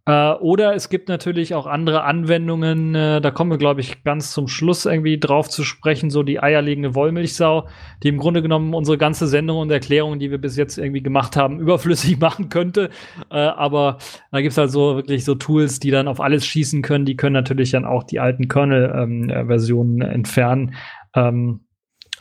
Äh, 0.06 0.34
oder 0.34 0.76
es 0.76 0.90
gibt 0.90 1.08
natürlich 1.08 1.56
auch 1.56 1.66
andere 1.66 2.04
Anwendungen, 2.04 2.94
äh, 2.94 3.22
da 3.22 3.32
kommen 3.32 3.52
wir, 3.52 3.58
glaube 3.58 3.80
ich, 3.80 4.04
ganz 4.04 4.32
zum 4.34 4.50
Schluss 4.50 4.86
irgendwie 4.86 5.18
drauf 5.18 5.50
zu 5.50 5.64
sprechen, 5.64 6.10
so 6.10 6.24
die 6.24 6.42
eierlegende 6.42 6.94
Wollmilchsau, 6.94 7.68
die 8.04 8.10
im 8.10 8.18
Grunde 8.18 8.42
genommen 8.42 8.74
unsere 8.74 8.98
ganze 8.98 9.28
Sendung 9.28 9.60
und 9.60 9.72
Erklärung, 9.72 10.20
die 10.20 10.30
wir 10.30 10.40
bis 10.40 10.58
jetzt 10.58 10.78
irgendwie 10.78 11.02
gemacht 11.02 11.38
haben, 11.38 11.60
überflüssig 11.62 12.20
machen 12.20 12.50
könnte. 12.50 12.90
Äh, 13.32 13.38
aber 13.38 13.98
da 14.32 14.42
gibt's 14.42 14.58
halt 14.58 14.72
so 14.72 14.98
wirklich 14.98 15.24
so 15.24 15.36
Tools, 15.36 15.80
die 15.80 15.92
dann 15.92 16.10
auf 16.10 16.20
alles 16.20 16.46
schießen 16.46 16.82
können, 16.82 17.06
die 17.06 17.16
können 17.16 17.34
natürlich 17.34 17.72
dann 17.72 17.86
auch 17.86 18.04
die 18.04 18.20
alten 18.20 18.50
Kernel-Versionen 18.50 20.02
entfernen. 20.02 20.76
Ähm, 21.16 21.62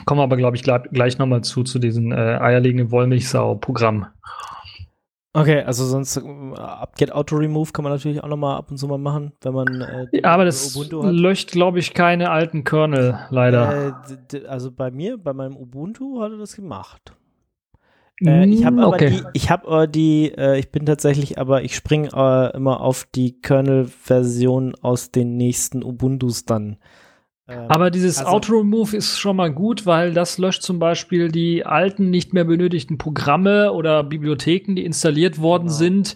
kommen 0.05 0.19
wir 0.19 0.23
aber, 0.23 0.37
glaube 0.37 0.55
ich, 0.55 0.63
gleich, 0.63 0.83
gleich 0.91 1.17
nochmal 1.17 1.43
zu, 1.43 1.63
zu 1.63 1.79
diesem 1.79 2.13
äh, 2.13 2.15
eierlegenden 2.15 2.91
Wollmilchsau-Programm. 2.91 4.07
Okay, 5.35 5.61
also 5.63 5.85
sonst 5.85 6.15
äh, 6.17 6.21
Upget 6.21 7.11
Auto 7.11 7.35
Remove 7.35 7.71
kann 7.73 7.83
man 7.83 7.91
natürlich 7.91 8.23
auch 8.23 8.27
nochmal 8.27 8.55
ab 8.57 8.69
und 8.69 8.77
zu 8.77 8.87
mal 8.87 8.99
machen, 8.99 9.31
wenn 9.41 9.53
man 9.53 9.81
äh, 9.81 10.07
Ja, 10.11 10.25
aber 10.25 10.45
das 10.45 10.75
Ubuntu 10.75 11.03
hat. 11.03 11.13
löscht, 11.15 11.51
glaube 11.51 11.79
ich, 11.79 11.93
keine 11.95 12.29
alten 12.29 12.63
Kernel, 12.63 13.17
leider. 13.31 13.95
Äh, 14.31 14.45
also 14.47 14.71
bei 14.71 14.91
mir, 14.91 15.17
bei 15.17 15.33
meinem 15.33 15.55
Ubuntu 15.57 16.21
hat 16.21 16.31
er 16.31 16.37
das 16.37 16.55
gemacht. 16.55 17.13
Äh, 18.23 18.45
ich 18.49 18.63
habe 18.63 18.75
Mm, 18.75 18.79
aber 18.79 18.95
okay. 18.95 19.09
die, 19.09 19.23
ich 19.33 19.49
habe 19.49 19.87
die, 19.87 20.31
äh, 20.37 20.59
ich 20.59 20.69
bin 20.71 20.85
tatsächlich, 20.85 21.39
aber 21.39 21.63
ich 21.63 21.75
springe 21.75 22.09
äh, 22.13 22.55
immer 22.55 22.81
auf 22.81 23.07
die 23.15 23.41
Kernel-Version 23.41 24.75
aus 24.81 25.11
den 25.11 25.35
nächsten 25.37 25.83
Ubuntus 25.83 26.45
dann. 26.45 26.77
Ähm, 27.47 27.65
Aber 27.69 27.91
dieses 27.91 28.19
Also- 28.19 28.31
Auto-Remove 28.31 28.95
ist 28.95 29.19
schon 29.19 29.35
mal 29.35 29.51
gut, 29.51 29.85
weil 29.85 30.13
das 30.13 30.37
löscht 30.37 30.63
zum 30.63 30.79
Beispiel 30.79 31.29
die 31.29 31.65
alten, 31.65 32.09
nicht 32.09 32.33
mehr 32.33 32.45
benötigten 32.45 32.97
Programme 32.97 33.73
oder 33.73 34.03
Bibliotheken, 34.03 34.75
die 34.75 34.85
installiert 34.85 35.39
worden 35.41 35.63
Genau. 35.67 35.73
sind, 35.77 36.15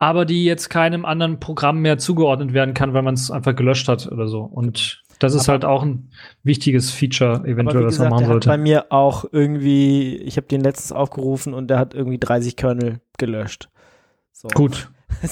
aber 0.00 0.24
die 0.24 0.44
jetzt 0.44 0.70
keinem 0.70 1.04
anderen 1.04 1.38
Programm 1.38 1.80
mehr 1.80 1.98
zugeordnet 1.98 2.52
werden 2.52 2.74
kann, 2.74 2.92
weil 2.92 3.02
man 3.02 3.14
es 3.14 3.30
einfach 3.30 3.54
gelöscht 3.54 3.86
hat 3.88 4.10
oder 4.10 4.26
so. 4.26 4.40
Und 4.40 5.02
das 5.20 5.32
ist 5.34 5.42
Aber- 5.48 5.52
halt 5.52 5.64
auch 5.64 5.84
ein 5.84 6.10
wichtiges 6.42 6.90
Feature, 6.90 7.44
eventuell, 7.46 7.84
was 7.86 8.00
man 8.00 8.08
machen 8.08 8.24
der 8.24 8.28
hat 8.30 8.40
bei 8.40 8.46
sollte. 8.50 8.58
mir 8.62 8.86
auch 8.90 9.24
irgendwie, 9.30 10.16
ich 10.16 10.36
habe 10.36 10.48
den 10.48 10.60
letztens 10.60 10.90
aufgerufen 10.90 11.54
und 11.54 11.68
der 11.68 11.78
hat 11.78 11.94
irgendwie 11.94 12.18
30 12.18 12.56
Kernel 12.56 13.00
gelöscht. 13.16 13.68
So. 14.32 14.48
Gut. 14.48 14.88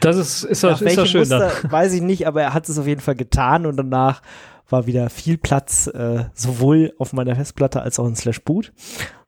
Das 0.00 0.16
ist, 0.16 0.42
ist, 0.44 0.62
Nach 0.64 0.80
ist 0.80 0.98
das 0.98 1.08
schön 1.08 1.28
dann. 1.28 1.42
Muster, 1.44 1.70
weiß 1.70 1.92
ich 1.94 2.02
nicht, 2.02 2.26
aber 2.26 2.42
er 2.42 2.54
hat 2.54 2.68
es 2.68 2.78
auf 2.78 2.86
jeden 2.88 3.00
Fall 3.00 3.14
getan 3.14 3.64
und 3.64 3.76
danach 3.76 4.20
war 4.68 4.86
wieder 4.86 5.10
viel 5.10 5.38
Platz, 5.38 5.86
äh, 5.86 6.24
sowohl 6.34 6.94
auf 6.98 7.12
meiner 7.12 7.36
Festplatte 7.36 7.82
als 7.82 7.98
auch 7.98 8.06
in 8.06 8.16
Slash 8.16 8.42
Boot. 8.42 8.72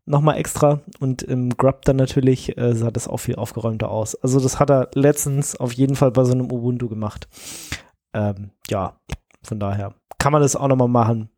Nochmal 0.04 0.38
extra 0.38 0.80
und 1.00 1.22
im 1.22 1.50
Grub 1.50 1.82
dann 1.84 1.96
natürlich 1.96 2.56
äh, 2.56 2.74
sah 2.74 2.90
das 2.90 3.08
auch 3.08 3.18
viel 3.18 3.36
aufgeräumter 3.36 3.90
aus. 3.90 4.14
Also 4.14 4.40
das 4.40 4.58
hat 4.58 4.70
er 4.70 4.88
letztens 4.94 5.54
auf 5.54 5.72
jeden 5.72 5.96
Fall 5.96 6.10
bei 6.10 6.24
so 6.24 6.32
einem 6.32 6.50
Ubuntu 6.50 6.88
gemacht. 6.88 7.28
Ähm, 8.14 8.50
ja, 8.70 8.98
von 9.42 9.60
daher 9.60 9.94
kann 10.18 10.32
man 10.32 10.42
das 10.42 10.56
auch 10.56 10.68
nochmal 10.68 10.88
machen, 10.88 11.28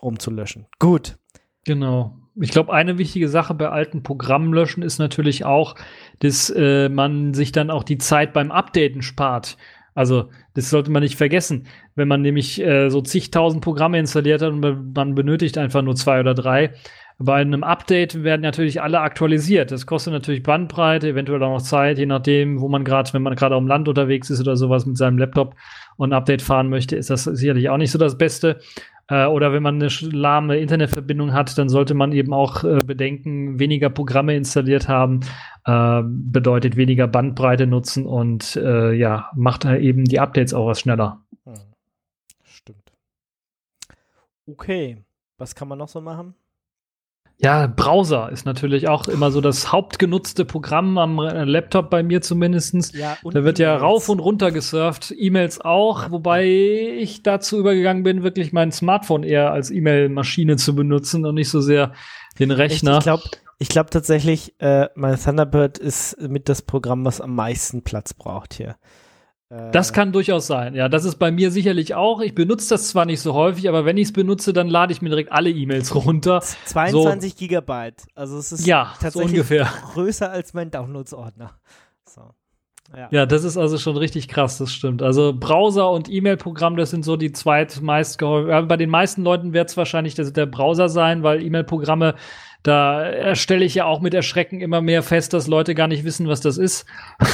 um 0.00 0.18
zu 0.18 0.30
löschen. 0.30 0.66
Gut. 0.78 1.18
Genau. 1.64 2.16
Ich 2.38 2.50
glaube, 2.50 2.72
eine 2.72 2.98
wichtige 2.98 3.28
Sache 3.28 3.54
bei 3.54 3.70
alten 3.70 4.02
Programmen 4.02 4.52
löschen 4.52 4.82
ist 4.82 4.98
natürlich 4.98 5.44
auch, 5.44 5.74
dass 6.20 6.50
äh, 6.50 6.88
man 6.88 7.34
sich 7.34 7.50
dann 7.50 7.70
auch 7.70 7.82
die 7.82 7.98
Zeit 7.98 8.32
beim 8.34 8.52
Updaten 8.52 9.02
spart. 9.02 9.56
Also, 9.96 10.28
das 10.54 10.70
sollte 10.70 10.90
man 10.92 11.02
nicht 11.02 11.16
vergessen. 11.16 11.66
Wenn 11.96 12.06
man 12.06 12.20
nämlich 12.20 12.60
äh, 12.62 12.90
so 12.90 13.00
zigtausend 13.00 13.64
Programme 13.64 13.98
installiert 13.98 14.42
hat 14.42 14.52
und 14.52 14.94
man- 14.94 15.14
benötigt 15.14 15.58
einfach 15.58 15.82
nur 15.82 15.96
zwei 15.96 16.20
oder 16.20 16.34
drei, 16.34 16.74
bei 17.18 17.36
einem 17.36 17.64
Update 17.64 18.22
werden 18.22 18.42
natürlich 18.42 18.82
alle 18.82 19.00
aktualisiert. 19.00 19.70
Das 19.70 19.86
kostet 19.86 20.12
natürlich 20.12 20.42
Bandbreite, 20.42 21.08
eventuell 21.08 21.42
auch 21.42 21.54
noch 21.54 21.62
Zeit, 21.62 21.98
je 21.98 22.04
nachdem, 22.04 22.60
wo 22.60 22.68
man 22.68 22.84
gerade, 22.84 23.10
wenn 23.14 23.22
man 23.22 23.34
gerade 23.36 23.54
dem 23.54 23.66
Land 23.66 23.88
unterwegs 23.88 24.28
ist 24.28 24.40
oder 24.40 24.54
sowas 24.54 24.84
mit 24.84 24.98
seinem 24.98 25.16
Laptop 25.16 25.54
und 25.96 26.10
ein 26.10 26.16
Update 26.16 26.42
fahren 26.42 26.68
möchte, 26.68 26.94
ist 26.94 27.08
das 27.08 27.24
sicherlich 27.24 27.70
auch 27.70 27.78
nicht 27.78 27.90
so 27.90 27.98
das 27.98 28.18
Beste. 28.18 28.60
Äh, 29.08 29.26
oder 29.26 29.52
wenn 29.52 29.62
man 29.62 29.76
eine 29.76 29.88
lahme 30.00 30.58
Internetverbindung 30.58 31.32
hat, 31.32 31.56
dann 31.58 31.68
sollte 31.68 31.94
man 31.94 32.12
eben 32.12 32.32
auch 32.32 32.64
äh, 32.64 32.78
bedenken, 32.84 33.58
weniger 33.58 33.88
Programme 33.90 34.34
installiert 34.34 34.88
haben, 34.88 35.20
äh, 35.64 36.02
bedeutet 36.04 36.76
weniger 36.76 37.06
Bandbreite 37.06 37.66
nutzen 37.66 38.06
und 38.06 38.56
äh, 38.56 38.92
ja, 38.92 39.30
macht 39.34 39.64
halt 39.64 39.82
eben 39.82 40.04
die 40.04 40.20
Updates 40.20 40.54
auch 40.54 40.66
was 40.66 40.80
schneller. 40.80 41.24
Hm. 41.44 41.54
Stimmt. 42.42 42.92
Okay. 44.46 45.04
Was 45.38 45.54
kann 45.54 45.68
man 45.68 45.78
noch 45.78 45.88
so 45.88 46.00
machen? 46.00 46.34
Ja, 47.38 47.66
Browser 47.66 48.30
ist 48.32 48.46
natürlich 48.46 48.88
auch 48.88 49.08
immer 49.08 49.30
so 49.30 49.42
das 49.42 49.70
hauptgenutzte 49.70 50.46
Programm 50.46 50.96
am 50.96 51.18
äh, 51.18 51.44
Laptop 51.44 51.90
bei 51.90 52.02
mir 52.02 52.22
zumindestens. 52.22 52.92
Ja, 52.94 53.18
Da 53.22 53.44
wird 53.44 53.58
ja 53.58 53.76
rauf 53.76 54.08
und 54.08 54.20
runter 54.20 54.50
gesurft, 54.50 55.14
E-Mails 55.16 55.60
auch, 55.60 56.10
wobei 56.10 56.46
ich 56.46 57.22
dazu 57.22 57.58
übergegangen 57.58 58.04
bin, 58.04 58.22
wirklich 58.22 58.54
mein 58.54 58.72
Smartphone 58.72 59.22
eher 59.22 59.52
als 59.52 59.70
E-Mail-Maschine 59.70 60.56
zu 60.56 60.74
benutzen 60.74 61.26
und 61.26 61.34
nicht 61.34 61.50
so 61.50 61.60
sehr 61.60 61.92
den? 62.38 62.50
Rechner. 62.50 62.98
Ich 62.98 63.04
glaube 63.04 63.22
ich 63.58 63.68
glaub 63.68 63.90
tatsächlich, 63.90 64.54
äh, 64.60 64.88
mein 64.94 65.18
Thunderbird 65.18 65.78
ist 65.78 66.20
mit 66.20 66.48
das 66.48 66.60
Programm, 66.60 67.04
was 67.04 67.20
am 67.22 67.34
meisten 67.34 67.82
Platz 67.82 68.12
braucht 68.12 68.54
hier. 68.54 68.76
Das 69.48 69.92
kann 69.92 70.10
durchaus 70.12 70.48
sein. 70.48 70.74
Ja, 70.74 70.88
das 70.88 71.04
ist 71.04 71.16
bei 71.16 71.30
mir 71.30 71.52
sicherlich 71.52 71.94
auch. 71.94 72.20
Ich 72.20 72.34
benutze 72.34 72.68
das 72.70 72.88
zwar 72.88 73.04
nicht 73.04 73.20
so 73.20 73.32
häufig, 73.34 73.68
aber 73.68 73.84
wenn 73.84 73.96
ich 73.96 74.08
es 74.08 74.12
benutze, 74.12 74.52
dann 74.52 74.66
lade 74.68 74.92
ich 74.92 75.02
mir 75.02 75.08
direkt 75.08 75.30
alle 75.30 75.50
E-Mails 75.50 75.94
runter. 75.94 76.40
22 76.40 77.36
Gigabyte. 77.36 78.06
Also 78.16 78.38
es 78.38 78.50
ist 78.50 78.66
Ja, 78.66 78.92
so 78.94 79.02
tatsächlich 79.02 79.30
ungefähr. 79.32 79.64
größer 79.92 80.30
als 80.30 80.52
mein 80.52 80.72
Downloads-Ordner. 80.72 81.52
So. 82.08 82.22
Ja. 82.96 83.08
Ja, 83.12 83.26
das 83.26 83.44
ist 83.44 83.56
also 83.56 83.78
schon 83.78 83.96
richtig 83.96 84.26
krass, 84.26 84.58
das 84.58 84.72
stimmt. 84.72 85.00
Also 85.00 85.32
Browser 85.32 85.90
und 85.92 86.08
E-Mail-Programm, 86.08 86.76
das 86.76 86.90
sind 86.90 87.04
so 87.04 87.16
die 87.16 87.30
zweitmeist 87.30 88.18
gehäufig. 88.18 88.50
Ja, 88.50 88.60
bei 88.62 88.76
den 88.76 88.90
meisten 88.90 89.22
Leuten 89.22 89.52
wird 89.52 89.68
es 89.70 89.76
wahrscheinlich 89.76 90.16
das, 90.16 90.32
der 90.32 90.46
Browser 90.46 90.88
sein, 90.88 91.22
weil 91.22 91.40
E-Mail-Programme, 91.42 92.16
da 92.64 93.02
erstelle 93.04 93.64
ich 93.64 93.76
ja 93.76 93.84
auch 93.84 94.00
mit 94.00 94.12
Erschrecken 94.12 94.60
immer 94.60 94.80
mehr 94.80 95.04
fest, 95.04 95.32
dass 95.34 95.46
Leute 95.46 95.76
gar 95.76 95.86
nicht 95.86 96.02
wissen, 96.02 96.26
was 96.26 96.40
das 96.40 96.58
ist. 96.58 96.84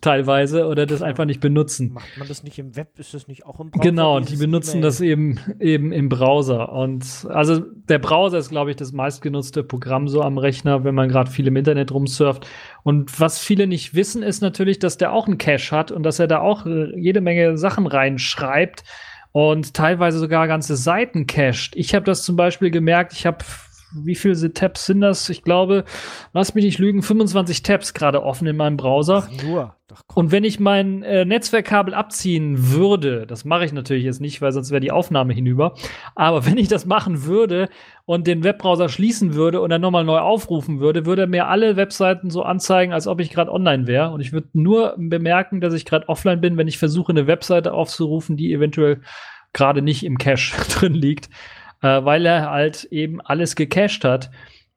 Teilweise 0.00 0.66
oder 0.66 0.86
das 0.86 1.02
einfach 1.02 1.24
nicht 1.24 1.40
benutzen. 1.40 1.92
Macht 1.92 2.16
man 2.16 2.26
das 2.26 2.42
nicht 2.42 2.58
im 2.58 2.74
Web? 2.76 2.98
Ist 2.98 3.12
das 3.12 3.28
nicht 3.28 3.44
auch 3.44 3.60
im 3.60 3.70
Browser? 3.70 3.82
Genau, 3.82 4.16
und 4.16 4.30
die 4.30 4.36
benutzen 4.36 4.78
E-Mail? 4.78 4.82
das 4.82 5.00
eben, 5.00 5.40
eben 5.58 5.92
im 5.92 6.08
Browser. 6.08 6.72
Und 6.72 7.26
also 7.28 7.60
der 7.60 7.98
Browser 7.98 8.38
ist, 8.38 8.48
glaube 8.48 8.70
ich, 8.70 8.76
das 8.76 8.92
meistgenutzte 8.92 9.62
Programm 9.62 10.08
so 10.08 10.22
am 10.22 10.38
Rechner, 10.38 10.84
wenn 10.84 10.94
man 10.94 11.08
gerade 11.08 11.30
viel 11.30 11.46
im 11.46 11.56
Internet 11.56 11.92
rumsurft. 11.92 12.46
Und 12.82 13.20
was 13.20 13.38
viele 13.38 13.66
nicht 13.66 13.94
wissen, 13.94 14.22
ist 14.22 14.40
natürlich, 14.40 14.78
dass 14.78 14.96
der 14.96 15.12
auch 15.12 15.26
einen 15.26 15.38
Cache 15.38 15.70
hat 15.70 15.92
und 15.92 16.02
dass 16.02 16.18
er 16.18 16.26
da 16.26 16.40
auch 16.40 16.66
äh, 16.66 16.98
jede 16.98 17.20
Menge 17.20 17.58
Sachen 17.58 17.86
reinschreibt 17.86 18.84
und 19.32 19.74
teilweise 19.74 20.18
sogar 20.18 20.48
ganze 20.48 20.76
Seiten 20.76 21.26
cached. 21.26 21.76
Ich 21.76 21.94
habe 21.94 22.04
das 22.04 22.24
zum 22.24 22.36
Beispiel 22.36 22.70
gemerkt, 22.70 23.12
ich 23.12 23.26
habe 23.26 23.44
wie 23.92 24.14
viele 24.14 24.52
Tabs 24.52 24.86
sind 24.86 25.00
das? 25.00 25.28
Ich 25.28 25.42
glaube, 25.42 25.84
lass 26.32 26.54
mich 26.54 26.64
nicht 26.64 26.78
lügen, 26.78 27.02
25 27.02 27.62
Tabs 27.62 27.94
gerade 27.94 28.22
offen 28.22 28.46
in 28.46 28.56
meinem 28.56 28.76
Browser. 28.76 29.26
Ach, 29.26 29.42
nur. 29.42 29.74
Doch, 29.88 30.02
komm. 30.06 30.26
Und 30.26 30.32
wenn 30.32 30.44
ich 30.44 30.60
mein 30.60 31.02
äh, 31.02 31.24
Netzwerkkabel 31.24 31.94
abziehen 31.94 32.70
würde, 32.72 33.26
das 33.26 33.44
mache 33.44 33.64
ich 33.64 33.72
natürlich 33.72 34.04
jetzt 34.04 34.20
nicht, 34.20 34.40
weil 34.40 34.52
sonst 34.52 34.70
wäre 34.70 34.80
die 34.80 34.92
Aufnahme 34.92 35.32
hinüber. 35.32 35.74
Aber 36.14 36.46
wenn 36.46 36.58
ich 36.58 36.68
das 36.68 36.86
machen 36.86 37.24
würde 37.24 37.68
und 38.04 38.26
den 38.26 38.44
Webbrowser 38.44 38.88
schließen 38.88 39.34
würde 39.34 39.60
und 39.60 39.70
dann 39.70 39.80
nochmal 39.80 40.04
neu 40.04 40.18
aufrufen 40.18 40.78
würde, 40.78 41.06
würde 41.06 41.22
er 41.22 41.28
mir 41.28 41.48
alle 41.48 41.76
Webseiten 41.76 42.30
so 42.30 42.42
anzeigen, 42.42 42.92
als 42.92 43.08
ob 43.08 43.20
ich 43.20 43.30
gerade 43.30 43.52
online 43.52 43.86
wäre. 43.88 44.10
Und 44.10 44.20
ich 44.20 44.32
würde 44.32 44.48
nur 44.52 44.94
bemerken, 44.96 45.60
dass 45.60 45.74
ich 45.74 45.84
gerade 45.84 46.08
offline 46.08 46.40
bin, 46.40 46.56
wenn 46.56 46.68
ich 46.68 46.78
versuche, 46.78 47.10
eine 47.10 47.26
Webseite 47.26 47.72
aufzurufen, 47.72 48.36
die 48.36 48.52
eventuell 48.52 49.00
gerade 49.52 49.82
nicht 49.82 50.04
im 50.04 50.18
Cache 50.18 50.54
drin 50.68 50.94
liegt, 50.94 51.28
äh, 51.82 52.04
weil 52.04 52.26
er 52.26 52.50
halt 52.50 52.84
eben 52.84 53.20
alles 53.20 53.56
gecached 53.56 54.04
hat. 54.04 54.30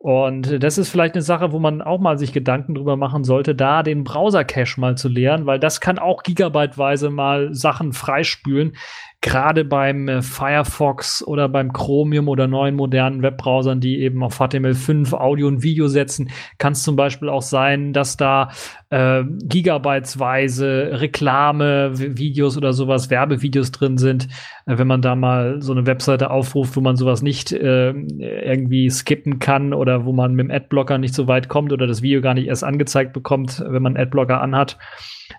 Und 0.04 0.62
das 0.62 0.78
ist 0.78 0.90
vielleicht 0.90 1.16
eine 1.16 1.22
Sache, 1.22 1.54
wo 1.54 1.60
man 1.60 1.82
auch 1.82 2.00
mal 2.00 2.18
sich 2.18 2.34
Gedanken 2.34 2.76
drüber 2.76 2.98
machen 2.98 3.24
sollte, 3.24 3.56
da 3.56 3.84
den 3.84 4.04
Browser-Cache 4.04 4.78
mal 4.78 4.98
zu 4.98 5.08
leeren, 5.08 5.46
weil 5.46 5.60
das 5.60 5.80
kann 5.80 5.98
auch 5.98 6.24
gigabyteweise 6.24 7.10
mal 7.10 7.54
Sachen 7.54 7.94
freispülen. 7.94 8.76
Gerade 9.24 9.64
beim 9.64 10.10
äh, 10.10 10.22
Firefox 10.22 11.26
oder 11.26 11.48
beim 11.48 11.72
Chromium 11.72 12.28
oder 12.28 12.46
neuen 12.46 12.76
modernen 12.76 13.22
Webbrowsern, 13.22 13.80
die 13.80 14.02
eben 14.02 14.22
auf 14.22 14.42
HTML5 14.42 15.14
Audio 15.14 15.48
und 15.48 15.64
Video 15.64 15.88
setzen, 15.88 16.30
kann 16.58 16.74
es 16.74 16.84
zum 16.84 16.98
Beispiel 16.98 17.30
auch 17.30 17.42
sein, 17.42 17.94
dass 17.94 18.18
da 18.18 18.50
äh, 18.90 19.24
gigabytesweise 19.46 21.00
Reklame, 21.00 21.92
Videos 21.94 22.58
oder 22.58 22.74
sowas, 22.74 23.10
Werbevideos 23.10 23.72
drin 23.72 23.98
sind. 23.98 24.28
Äh, 24.66 24.78
wenn 24.78 24.88
man 24.88 25.02
da 25.02 25.16
mal 25.16 25.62
so 25.62 25.72
eine 25.72 25.86
Webseite 25.86 26.30
aufruft, 26.30 26.76
wo 26.76 26.82
man 26.82 26.98
sowas 26.98 27.22
nicht 27.22 27.54
äh, 27.54 27.92
irgendwie 27.92 28.90
skippen 28.90 29.40
kann 29.40 29.74
oder 29.74 30.04
wo 30.04 30.12
man 30.12 30.34
mit 30.34 30.48
dem 30.48 30.52
Adblocker 30.52 30.98
nicht 30.98 31.14
so 31.14 31.30
weit 31.30 31.48
kommt 31.48 31.72
oder 31.72 31.88
das 31.88 32.02
Video 32.02 32.20
gar 32.20 32.34
nicht 32.34 32.48
erst 32.48 32.66
angezeigt 32.66 33.14
bekommt, 33.14 33.64
wenn 33.66 33.84
man 33.84 33.96
Adblocker 33.96 34.42
anhat. 34.42 34.78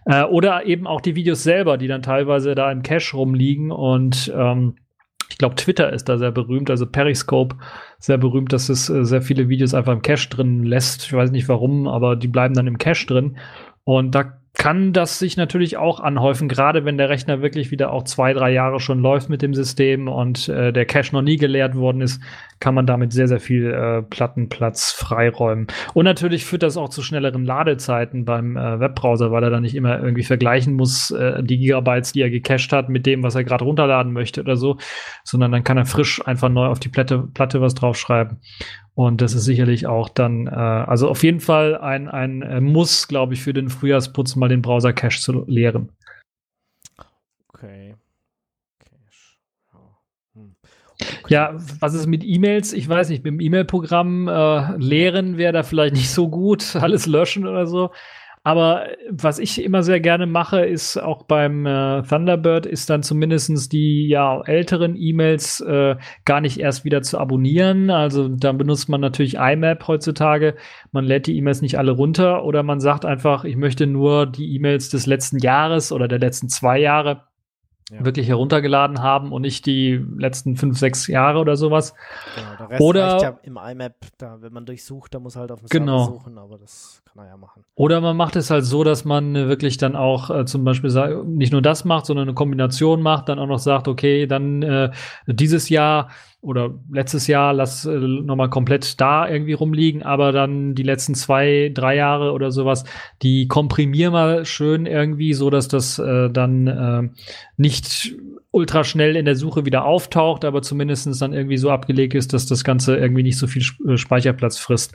Äh, 0.06 0.24
oder 0.24 0.66
eben 0.66 0.86
auch 0.86 1.00
die 1.00 1.14
Videos 1.14 1.42
selber, 1.42 1.76
die 1.78 1.88
dann 1.88 2.02
teilweise 2.02 2.54
da 2.54 2.70
im 2.70 2.82
Cache 2.82 3.16
rumliegen 3.16 3.70
und 3.70 4.32
ähm, 4.34 4.76
ich 5.30 5.38
glaube, 5.38 5.56
Twitter 5.56 5.92
ist 5.92 6.08
da 6.08 6.18
sehr 6.18 6.30
berühmt, 6.30 6.70
also 6.70 6.86
Periscope 6.86 7.56
sehr 7.98 8.18
berühmt, 8.18 8.52
dass 8.52 8.68
es 8.68 8.88
äh, 8.88 9.04
sehr 9.04 9.22
viele 9.22 9.48
Videos 9.48 9.74
einfach 9.74 9.92
im 9.92 10.02
Cache 10.02 10.28
drin 10.28 10.62
lässt. 10.62 11.04
Ich 11.06 11.12
weiß 11.12 11.30
nicht 11.30 11.48
warum, 11.48 11.88
aber 11.88 12.14
die 12.16 12.28
bleiben 12.28 12.54
dann 12.54 12.66
im 12.66 12.78
Cache 12.78 13.06
drin. 13.06 13.38
Und 13.84 14.14
da 14.14 14.40
kann 14.54 14.92
das 14.92 15.18
sich 15.18 15.36
natürlich 15.36 15.76
auch 15.76 15.98
anhäufen, 15.98 16.48
gerade 16.48 16.84
wenn 16.84 16.96
der 16.96 17.08
Rechner 17.08 17.42
wirklich 17.42 17.72
wieder 17.72 17.92
auch 17.92 18.04
zwei, 18.04 18.32
drei 18.32 18.52
Jahre 18.52 18.78
schon 18.78 19.00
läuft 19.00 19.28
mit 19.28 19.42
dem 19.42 19.52
System 19.52 20.06
und 20.06 20.48
äh, 20.48 20.72
der 20.72 20.86
Cache 20.86 21.12
noch 21.12 21.22
nie 21.22 21.36
geleert 21.36 21.74
worden 21.74 22.00
ist, 22.00 22.22
kann 22.60 22.74
man 22.74 22.86
damit 22.86 23.12
sehr, 23.12 23.26
sehr 23.26 23.40
viel 23.40 23.72
äh, 23.72 24.02
Plattenplatz 24.02 24.92
freiräumen. 24.92 25.66
Und 25.92 26.04
natürlich 26.04 26.44
führt 26.44 26.62
das 26.62 26.76
auch 26.76 26.88
zu 26.88 27.02
schnelleren 27.02 27.44
Ladezeiten 27.44 28.24
beim 28.24 28.56
äh, 28.56 28.78
Webbrowser, 28.78 29.32
weil 29.32 29.42
er 29.42 29.50
dann 29.50 29.62
nicht 29.62 29.74
immer 29.74 29.98
irgendwie 30.00 30.22
vergleichen 30.22 30.74
muss, 30.74 31.10
äh, 31.10 31.42
die 31.42 31.58
Gigabytes, 31.58 32.12
die 32.12 32.22
er 32.22 32.30
gecached 32.30 32.72
hat, 32.72 32.88
mit 32.88 33.06
dem, 33.06 33.24
was 33.24 33.34
er 33.34 33.42
gerade 33.42 33.64
runterladen 33.64 34.12
möchte 34.12 34.40
oder 34.40 34.56
so, 34.56 34.78
sondern 35.24 35.50
dann 35.50 35.64
kann 35.64 35.78
er 35.78 35.86
frisch 35.86 36.24
einfach 36.24 36.48
neu 36.48 36.66
auf 36.66 36.78
die 36.78 36.88
Platte, 36.88 37.28
Platte 37.34 37.60
was 37.60 37.74
draufschreiben. 37.74 38.38
Und 38.94 39.20
das 39.20 39.34
ist 39.34 39.44
sicherlich 39.44 39.86
auch 39.86 40.08
dann, 40.08 40.46
äh, 40.46 40.50
also 40.50 41.08
auf 41.08 41.24
jeden 41.24 41.40
Fall 41.40 41.76
ein, 41.76 42.08
ein 42.08 42.42
äh, 42.42 42.60
Muss, 42.60 43.08
glaube 43.08 43.34
ich, 43.34 43.42
für 43.42 43.52
den 43.52 43.68
Frühjahrsputz 43.68 44.36
mal 44.36 44.48
den 44.48 44.62
Browser-Cache 44.62 45.20
zu 45.20 45.44
leeren. 45.46 45.90
Okay. 47.48 47.96
Cache. 48.78 49.36
Ja. 49.72 49.80
Hm. 50.34 50.54
Ja, 51.28 51.54
was 51.80 51.94
ist 51.94 52.06
mit 52.06 52.22
E-Mails? 52.24 52.72
Ich 52.72 52.88
weiß 52.88 53.08
nicht, 53.08 53.24
mit 53.24 53.32
dem 53.32 53.40
E-Mail-Programm 53.40 54.28
äh, 54.28 54.76
leeren 54.76 55.38
wäre 55.38 55.52
da 55.52 55.64
vielleicht 55.64 55.94
nicht 55.94 56.10
so 56.10 56.28
gut, 56.28 56.76
alles 56.80 57.06
löschen 57.06 57.48
oder 57.48 57.66
so. 57.66 57.90
Aber 58.46 58.88
was 59.10 59.38
ich 59.38 59.64
immer 59.64 59.82
sehr 59.82 60.00
gerne 60.00 60.26
mache, 60.26 60.66
ist 60.66 60.98
auch 60.98 61.22
beim 61.22 61.64
äh, 61.64 62.02
Thunderbird, 62.02 62.66
ist 62.66 62.90
dann 62.90 63.02
zumindestens 63.02 63.70
die 63.70 64.06
ja 64.06 64.42
älteren 64.42 64.96
E-Mails 64.96 65.60
äh, 65.62 65.96
gar 66.26 66.42
nicht 66.42 66.60
erst 66.60 66.84
wieder 66.84 67.00
zu 67.00 67.18
abonnieren. 67.18 67.88
Also 67.90 68.28
dann 68.28 68.58
benutzt 68.58 68.90
man 68.90 69.00
natürlich 69.00 69.36
IMAP 69.36 69.88
heutzutage. 69.88 70.56
Man 70.92 71.06
lädt 71.06 71.26
die 71.26 71.38
E-Mails 71.38 71.62
nicht 71.62 71.78
alle 71.78 71.92
runter 71.92 72.44
oder 72.44 72.62
man 72.62 72.80
sagt 72.80 73.06
einfach, 73.06 73.44
ich 73.44 73.56
möchte 73.56 73.86
nur 73.86 74.26
die 74.26 74.54
E-Mails 74.54 74.90
des 74.90 75.06
letzten 75.06 75.38
Jahres 75.38 75.90
oder 75.90 76.06
der 76.06 76.18
letzten 76.18 76.50
zwei 76.50 76.78
Jahre 76.78 77.22
Ja. 77.90 78.04
wirklich 78.04 78.28
heruntergeladen 78.28 79.02
haben 79.02 79.30
und 79.32 79.40
nicht 79.42 79.64
die 79.66 80.02
letzten 80.18 80.56
fünf, 80.56 80.78
sechs 80.78 81.06
Jahre 81.06 81.38
oder 81.38 81.56
sowas. 81.56 81.94
Genau, 82.34 82.56
der 82.58 82.68
Rest 82.70 82.80
Oder- 82.82 83.06
reicht 83.12 83.22
ja 83.22 83.38
im 83.42 83.56
IMAP, 83.58 83.94
da, 84.18 84.36
wenn 84.42 84.52
man 84.52 84.64
durchsucht, 84.66 85.14
da 85.14 85.18
muss 85.18 85.36
halt 85.36 85.50
auf 85.50 85.60
dem 85.60 85.68
Genau. 85.68 85.98
Server 86.04 86.12
suchen, 86.18 86.38
aber 86.38 86.58
das 86.58 87.02
kann 87.14 87.26
er 87.26 87.30
ja 87.30 87.36
machen. 87.36 87.64
Oder 87.76 88.00
man 88.00 88.16
macht 88.16 88.34
es 88.34 88.50
halt 88.50 88.64
so, 88.64 88.82
dass 88.82 89.04
man 89.04 89.36
äh, 89.36 89.48
wirklich 89.48 89.76
dann 89.76 89.94
auch 89.94 90.30
äh, 90.30 90.44
zum 90.46 90.64
Beispiel 90.64 90.90
nicht 91.26 91.52
nur 91.52 91.62
das 91.62 91.84
macht, 91.84 92.06
sondern 92.06 92.26
eine 92.28 92.34
Kombination 92.34 93.02
macht, 93.02 93.28
dann 93.28 93.38
auch 93.38 93.46
noch 93.46 93.60
sagt, 93.60 93.86
okay, 93.86 94.26
dann 94.26 94.62
äh, 94.62 94.90
dieses 95.26 95.68
Jahr 95.68 96.10
oder 96.40 96.74
letztes 96.90 97.26
Jahr 97.26 97.52
lass 97.52 97.84
äh, 97.84 97.98
nochmal 97.98 98.50
komplett 98.50 99.00
da 99.00 99.28
irgendwie 99.28 99.52
rumliegen, 99.52 100.02
aber 100.02 100.32
dann 100.32 100.74
die 100.74 100.82
letzten 100.82 101.14
zwei, 101.14 101.70
drei 101.72 101.96
Jahre 101.96 102.32
oder 102.32 102.50
sowas, 102.50 102.84
die 103.22 103.46
komprimier 103.46 104.10
mal 104.10 104.44
schön 104.44 104.86
irgendwie, 104.86 105.34
so 105.34 105.50
dass 105.50 105.68
das 105.68 105.98
äh, 106.00 106.30
dann 106.30 106.66
äh, 106.66 107.08
nicht 107.56 108.14
ultra 108.50 108.84
schnell 108.84 109.16
in 109.16 109.24
der 109.24 109.34
Suche 109.34 109.66
wieder 109.66 109.84
auftaucht, 109.84 110.44
aber 110.44 110.62
zumindestens 110.62 111.18
dann 111.18 111.32
irgendwie 111.32 111.56
so 111.56 111.70
abgelegt 111.70 112.14
ist, 112.14 112.32
dass 112.32 112.46
das 112.46 112.62
Ganze 112.62 112.96
irgendwie 112.96 113.24
nicht 113.24 113.36
so 113.36 113.48
viel 113.48 113.64
äh, 113.88 113.96
Speicherplatz 113.96 114.58
frisst. 114.58 114.94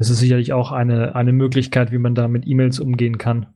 Das 0.00 0.08
ist 0.08 0.18
sicherlich 0.18 0.54
auch 0.54 0.72
eine, 0.72 1.14
eine 1.14 1.34
Möglichkeit, 1.34 1.92
wie 1.92 1.98
man 1.98 2.14
da 2.14 2.26
mit 2.26 2.46
E-Mails 2.46 2.80
umgehen 2.80 3.18
kann. 3.18 3.48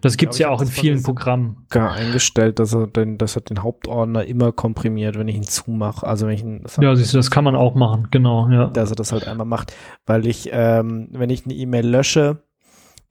Das 0.00 0.16
gibt's 0.16 0.36
ich 0.36 0.40
ja 0.40 0.48
auch 0.48 0.62
in 0.62 0.66
vielen. 0.66 1.02
Programmen. 1.02 1.66
Gar 1.68 1.92
eingestellt, 1.92 2.58
dass 2.58 2.74
er 2.74 2.86
den, 2.86 3.18
dass 3.18 3.36
er 3.36 3.42
den 3.42 3.62
Hauptordner 3.62 4.24
immer 4.24 4.50
komprimiert, 4.50 5.18
wenn 5.18 5.28
ich 5.28 5.36
ihn 5.36 5.42
zumache. 5.42 6.06
Also 6.06 6.26
wenn 6.26 6.34
ich 6.34 6.42
ihn, 6.42 6.64
Ja, 6.80 6.96
siehst 6.96 7.12
du, 7.12 7.18
das 7.18 7.30
kann 7.30 7.44
man 7.44 7.54
auch 7.54 7.74
machen, 7.74 8.08
genau, 8.10 8.48
ja. 8.48 8.68
dass 8.68 8.88
er 8.88 8.96
das 8.96 9.12
halt 9.12 9.28
einmal 9.28 9.46
macht, 9.46 9.74
weil 10.06 10.26
ich, 10.26 10.48
ähm, 10.52 11.08
wenn 11.12 11.28
ich 11.28 11.44
eine 11.44 11.52
E-Mail 11.52 11.86
lösche, 11.86 12.42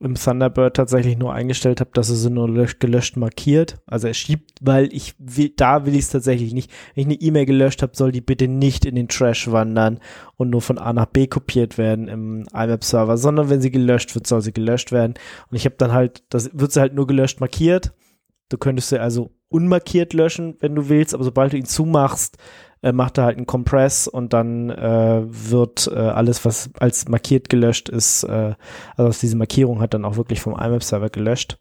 im 0.00 0.14
Thunderbird 0.14 0.76
tatsächlich 0.76 1.18
nur 1.18 1.34
eingestellt 1.34 1.80
habe, 1.80 1.90
dass 1.92 2.08
sie 2.08 2.30
nur 2.30 2.48
löscht, 2.48 2.80
gelöscht 2.80 3.18
markiert. 3.18 3.76
Also 3.86 4.08
er 4.08 4.14
schiebt, 4.14 4.52
weil 4.62 4.92
ich 4.94 5.14
will, 5.18 5.52
da 5.54 5.84
will 5.84 5.94
ich 5.94 6.00
es 6.00 6.10
tatsächlich 6.10 6.54
nicht. 6.54 6.70
Wenn 6.94 7.02
ich 7.02 7.06
eine 7.06 7.20
E-Mail 7.20 7.44
gelöscht 7.44 7.82
habe, 7.82 7.94
soll 7.94 8.10
die 8.10 8.22
bitte 8.22 8.48
nicht 8.48 8.86
in 8.86 8.94
den 8.94 9.08
Trash 9.08 9.50
wandern 9.50 10.00
und 10.36 10.48
nur 10.48 10.62
von 10.62 10.78
A 10.78 10.94
nach 10.94 11.06
B 11.06 11.26
kopiert 11.26 11.76
werden 11.76 12.08
im 12.08 12.46
IMAP-Server, 12.52 13.18
sondern 13.18 13.50
wenn 13.50 13.60
sie 13.60 13.70
gelöscht 13.70 14.14
wird, 14.14 14.26
soll 14.26 14.40
sie 14.40 14.54
gelöscht 14.54 14.90
werden. 14.90 15.14
Und 15.50 15.56
ich 15.56 15.66
habe 15.66 15.76
dann 15.76 15.92
halt, 15.92 16.24
das 16.30 16.50
wird 16.54 16.72
sie 16.72 16.80
halt 16.80 16.94
nur 16.94 17.06
gelöscht 17.06 17.40
markiert. 17.40 17.92
Du 18.48 18.56
könntest 18.56 18.88
sie 18.88 18.98
also 18.98 19.30
unmarkiert 19.50 20.12
löschen, 20.14 20.56
wenn 20.60 20.74
du 20.74 20.88
willst, 20.88 21.14
aber 21.14 21.24
sobald 21.24 21.52
du 21.52 21.58
ihn 21.58 21.66
zumachst, 21.66 22.38
äh, 22.82 22.92
macht 22.92 23.18
er 23.18 23.24
halt 23.24 23.36
einen 23.36 23.46
Compress 23.46 24.08
und 24.08 24.32
dann 24.32 24.70
äh, 24.70 25.22
wird 25.26 25.90
äh, 25.92 25.98
alles, 25.98 26.44
was 26.44 26.70
als 26.78 27.08
markiert 27.08 27.48
gelöscht 27.48 27.88
ist, 27.88 28.24
äh, 28.24 28.54
also 28.96 29.08
aus 29.08 29.18
diese 29.18 29.36
Markierung 29.36 29.80
hat 29.80 29.92
dann 29.92 30.04
auch 30.04 30.16
wirklich 30.16 30.40
vom 30.40 30.54
IMAP-Server 30.54 31.10
gelöscht. 31.10 31.58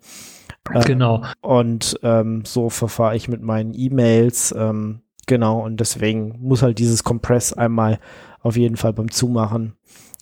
Äh, 0.71 0.83
Genau. 0.85 1.23
Und 1.41 1.99
ähm, 2.03 2.43
so 2.45 2.69
verfahre 2.69 3.15
ich 3.15 3.27
mit 3.27 3.41
meinen 3.41 3.73
E-Mails. 3.73 4.53
Ähm, 4.57 5.01
genau, 5.25 5.63
und 5.63 5.79
deswegen 5.79 6.37
muss 6.39 6.61
halt 6.61 6.79
dieses 6.79 7.03
Compress 7.03 7.53
einmal 7.53 7.99
auf 8.41 8.55
jeden 8.55 8.77
Fall 8.77 8.93
beim 8.93 9.11
Zumachen 9.11 9.73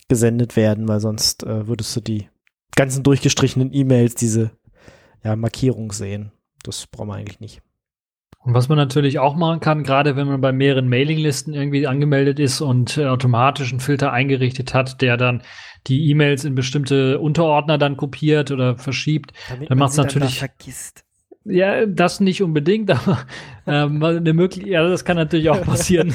gesendet 0.08 0.56
werden, 0.56 0.88
weil 0.88 1.00
sonst 1.00 1.44
äh, 1.44 1.68
würdest 1.68 1.94
du 1.94 2.00
die 2.00 2.28
ganzen 2.74 3.02
durchgestrichenen 3.02 3.72
E-Mails, 3.72 4.14
diese 4.14 4.50
ja, 5.22 5.36
Markierung 5.36 5.92
sehen. 5.92 6.32
Das 6.68 6.86
brauchen 6.86 7.08
wir 7.08 7.14
eigentlich 7.14 7.40
nicht. 7.40 7.62
Und 8.40 8.52
was 8.52 8.68
man 8.68 8.76
natürlich 8.76 9.18
auch 9.18 9.34
machen 9.36 9.60
kann, 9.60 9.84
gerade 9.84 10.16
wenn 10.16 10.28
man 10.28 10.42
bei 10.42 10.52
mehreren 10.52 10.86
Mailinglisten 10.86 11.54
irgendwie 11.54 11.86
angemeldet 11.86 12.38
ist 12.38 12.60
und 12.60 12.98
äh, 12.98 13.06
automatisch 13.06 13.70
einen 13.70 13.80
Filter 13.80 14.12
eingerichtet 14.12 14.74
hat, 14.74 15.00
der 15.00 15.16
dann 15.16 15.42
die 15.86 16.10
E-Mails 16.10 16.44
in 16.44 16.54
bestimmte 16.54 17.18
Unterordner 17.20 17.78
dann 17.78 17.96
kopiert 17.96 18.50
oder 18.50 18.76
verschiebt, 18.76 19.32
Damit 19.48 19.70
Dann 19.70 19.78
man 19.78 19.86
macht's 19.86 19.96
sie 19.96 20.02
natürlich- 20.02 20.40
da 20.40 20.46
vergisst. 20.46 21.04
Ja, 21.44 21.86
das 21.86 22.20
nicht 22.20 22.42
unbedingt, 22.42 22.90
aber 23.06 23.20
ähm, 23.66 24.02
eine 24.02 24.34
Möglichkeit, 24.34 24.70
ja, 24.70 24.86
das 24.86 25.06
kann 25.06 25.16
natürlich 25.16 25.48
auch 25.48 25.62
passieren. 25.62 26.14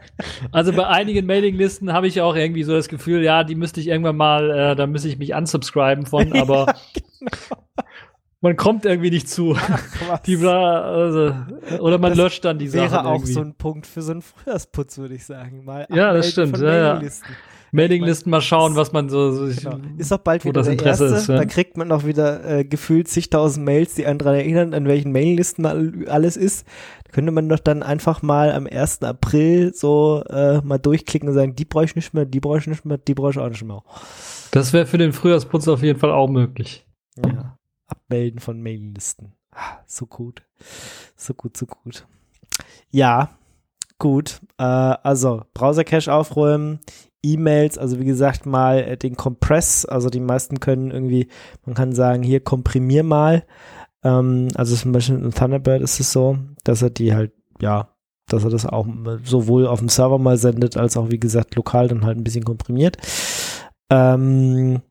also 0.50 0.72
bei 0.72 0.88
einigen 0.88 1.26
Mailinglisten 1.26 1.92
habe 1.92 2.08
ich 2.08 2.20
auch 2.20 2.34
irgendwie 2.34 2.64
so 2.64 2.72
das 2.72 2.88
Gefühl, 2.88 3.22
ja, 3.22 3.44
die 3.44 3.54
müsste 3.54 3.80
ich 3.80 3.86
irgendwann 3.86 4.16
mal, 4.16 4.50
äh, 4.50 4.74
da 4.74 4.88
müsste 4.88 5.08
ich 5.08 5.18
mich 5.18 5.32
unsubscriben 5.32 6.06
von, 6.06 6.32
aber 6.40 6.74
man 8.44 8.56
kommt 8.56 8.84
irgendwie 8.84 9.10
nicht 9.10 9.28
zu. 9.28 9.56
Was? 10.08 10.22
Die 10.22 10.40
war, 10.40 10.84
also, 10.84 11.34
oder 11.80 11.98
man 11.98 12.10
Das 12.12 12.18
löscht 12.18 12.44
dann 12.44 12.58
die 12.58 12.68
Sachen 12.68 12.92
wäre 12.92 13.04
auch 13.06 13.14
irgendwie. 13.14 13.32
so 13.32 13.40
ein 13.40 13.54
Punkt 13.54 13.86
für 13.86 14.02
so 14.02 14.12
einen 14.12 14.22
Frühjahrsputz, 14.22 14.98
würde 14.98 15.14
ich 15.14 15.24
sagen. 15.26 15.64
Mal 15.64 15.86
Ja, 15.90 16.12
das 16.12 16.30
stimmt, 16.30 16.58
ja, 16.58 16.64
ja. 16.72 16.82
Mailinglisten. 16.92 17.34
Mailinglisten 17.72 18.30
mal 18.30 18.40
schauen, 18.40 18.76
was 18.76 18.92
man 18.92 19.08
so, 19.08 19.32
so 19.32 19.46
Genau. 19.70 19.78
Ist 19.98 20.12
doch 20.12 20.18
bald 20.18 20.44
wieder 20.44 20.52
das 20.52 20.66
der 20.66 20.74
Interesse 20.74 21.04
erste. 21.06 21.18
ist, 21.18 21.26
ja. 21.28 21.36
Da 21.38 21.44
kriegt 21.44 21.76
man 21.76 21.90
auch 21.90 22.04
wieder 22.04 22.44
äh, 22.58 22.64
gefühlt 22.64 23.08
zigtausend 23.08 23.64
Mails, 23.66 23.94
die 23.94 24.06
einen 24.06 24.20
daran 24.20 24.36
erinnern, 24.36 24.74
an 24.74 24.86
welchen 24.86 25.10
Mailinglisten 25.10 25.66
all- 25.66 25.92
alles 26.08 26.36
ist. 26.36 26.66
Da 27.04 27.10
könnte 27.10 27.32
man 27.32 27.48
doch 27.48 27.58
dann 27.58 27.82
einfach 27.82 28.22
mal 28.22 28.52
am 28.52 28.68
1. 28.70 29.02
April 29.02 29.72
so 29.74 30.22
äh, 30.28 30.60
mal 30.60 30.78
durchklicken 30.78 31.28
und 31.28 31.34
sagen, 31.34 31.56
die 31.56 31.64
brauche 31.64 31.86
ich 31.86 31.96
nicht 31.96 32.14
mehr, 32.14 32.26
die 32.26 32.38
brauche 32.40 32.58
ich 32.58 32.66
nicht 32.68 32.84
mehr, 32.84 32.98
die 32.98 33.14
brauche 33.14 33.30
ich 33.30 33.38
auch 33.38 33.48
nicht 33.48 33.64
mehr. 33.64 33.82
Das 34.52 34.72
wäre 34.72 34.86
für 34.86 34.98
den 34.98 35.12
Frühjahrsputz 35.12 35.66
auf 35.66 35.82
jeden 35.82 35.98
Fall 35.98 36.12
auch 36.12 36.28
möglich. 36.28 36.86
Ja. 37.24 37.53
Abmelden 38.04 38.40
von 38.40 38.62
Mailinglisten. 38.62 39.32
Ah, 39.52 39.78
so 39.86 40.06
gut. 40.06 40.42
So 41.16 41.34
gut, 41.34 41.56
so 41.56 41.66
gut. 41.66 42.06
Ja, 42.90 43.30
gut. 43.98 44.40
Äh, 44.58 44.62
also 44.62 45.42
Browser-Cache 45.54 46.12
aufräumen, 46.12 46.80
E-Mails, 47.22 47.78
also 47.78 47.98
wie 47.98 48.04
gesagt 48.04 48.46
mal 48.46 48.80
äh, 48.80 48.96
den 48.96 49.16
Compress, 49.16 49.86
also 49.86 50.10
die 50.10 50.20
meisten 50.20 50.60
können 50.60 50.90
irgendwie, 50.90 51.28
man 51.64 51.74
kann 51.74 51.92
sagen, 51.92 52.22
hier 52.22 52.40
komprimier 52.40 53.02
mal. 53.02 53.44
Ähm, 54.02 54.48
also 54.54 54.76
zum 54.76 54.92
Beispiel 54.92 55.16
in 55.16 55.30
Thunderbird 55.30 55.82
ist 55.82 56.00
es 56.00 56.12
so, 56.12 56.38
dass 56.64 56.82
er 56.82 56.90
die 56.90 57.14
halt, 57.14 57.32
ja, 57.60 57.88
dass 58.28 58.44
er 58.44 58.50
das 58.50 58.66
auch 58.66 58.86
sowohl 59.24 59.66
auf 59.66 59.78
dem 59.78 59.88
Server 59.88 60.18
mal 60.18 60.36
sendet, 60.36 60.76
als 60.76 60.96
auch 60.96 61.10
wie 61.10 61.20
gesagt 61.20 61.54
lokal 61.54 61.88
dann 61.88 62.04
halt 62.04 62.18
ein 62.18 62.24
bisschen 62.24 62.44
komprimiert. 62.44 62.96
Ähm, 63.90 64.82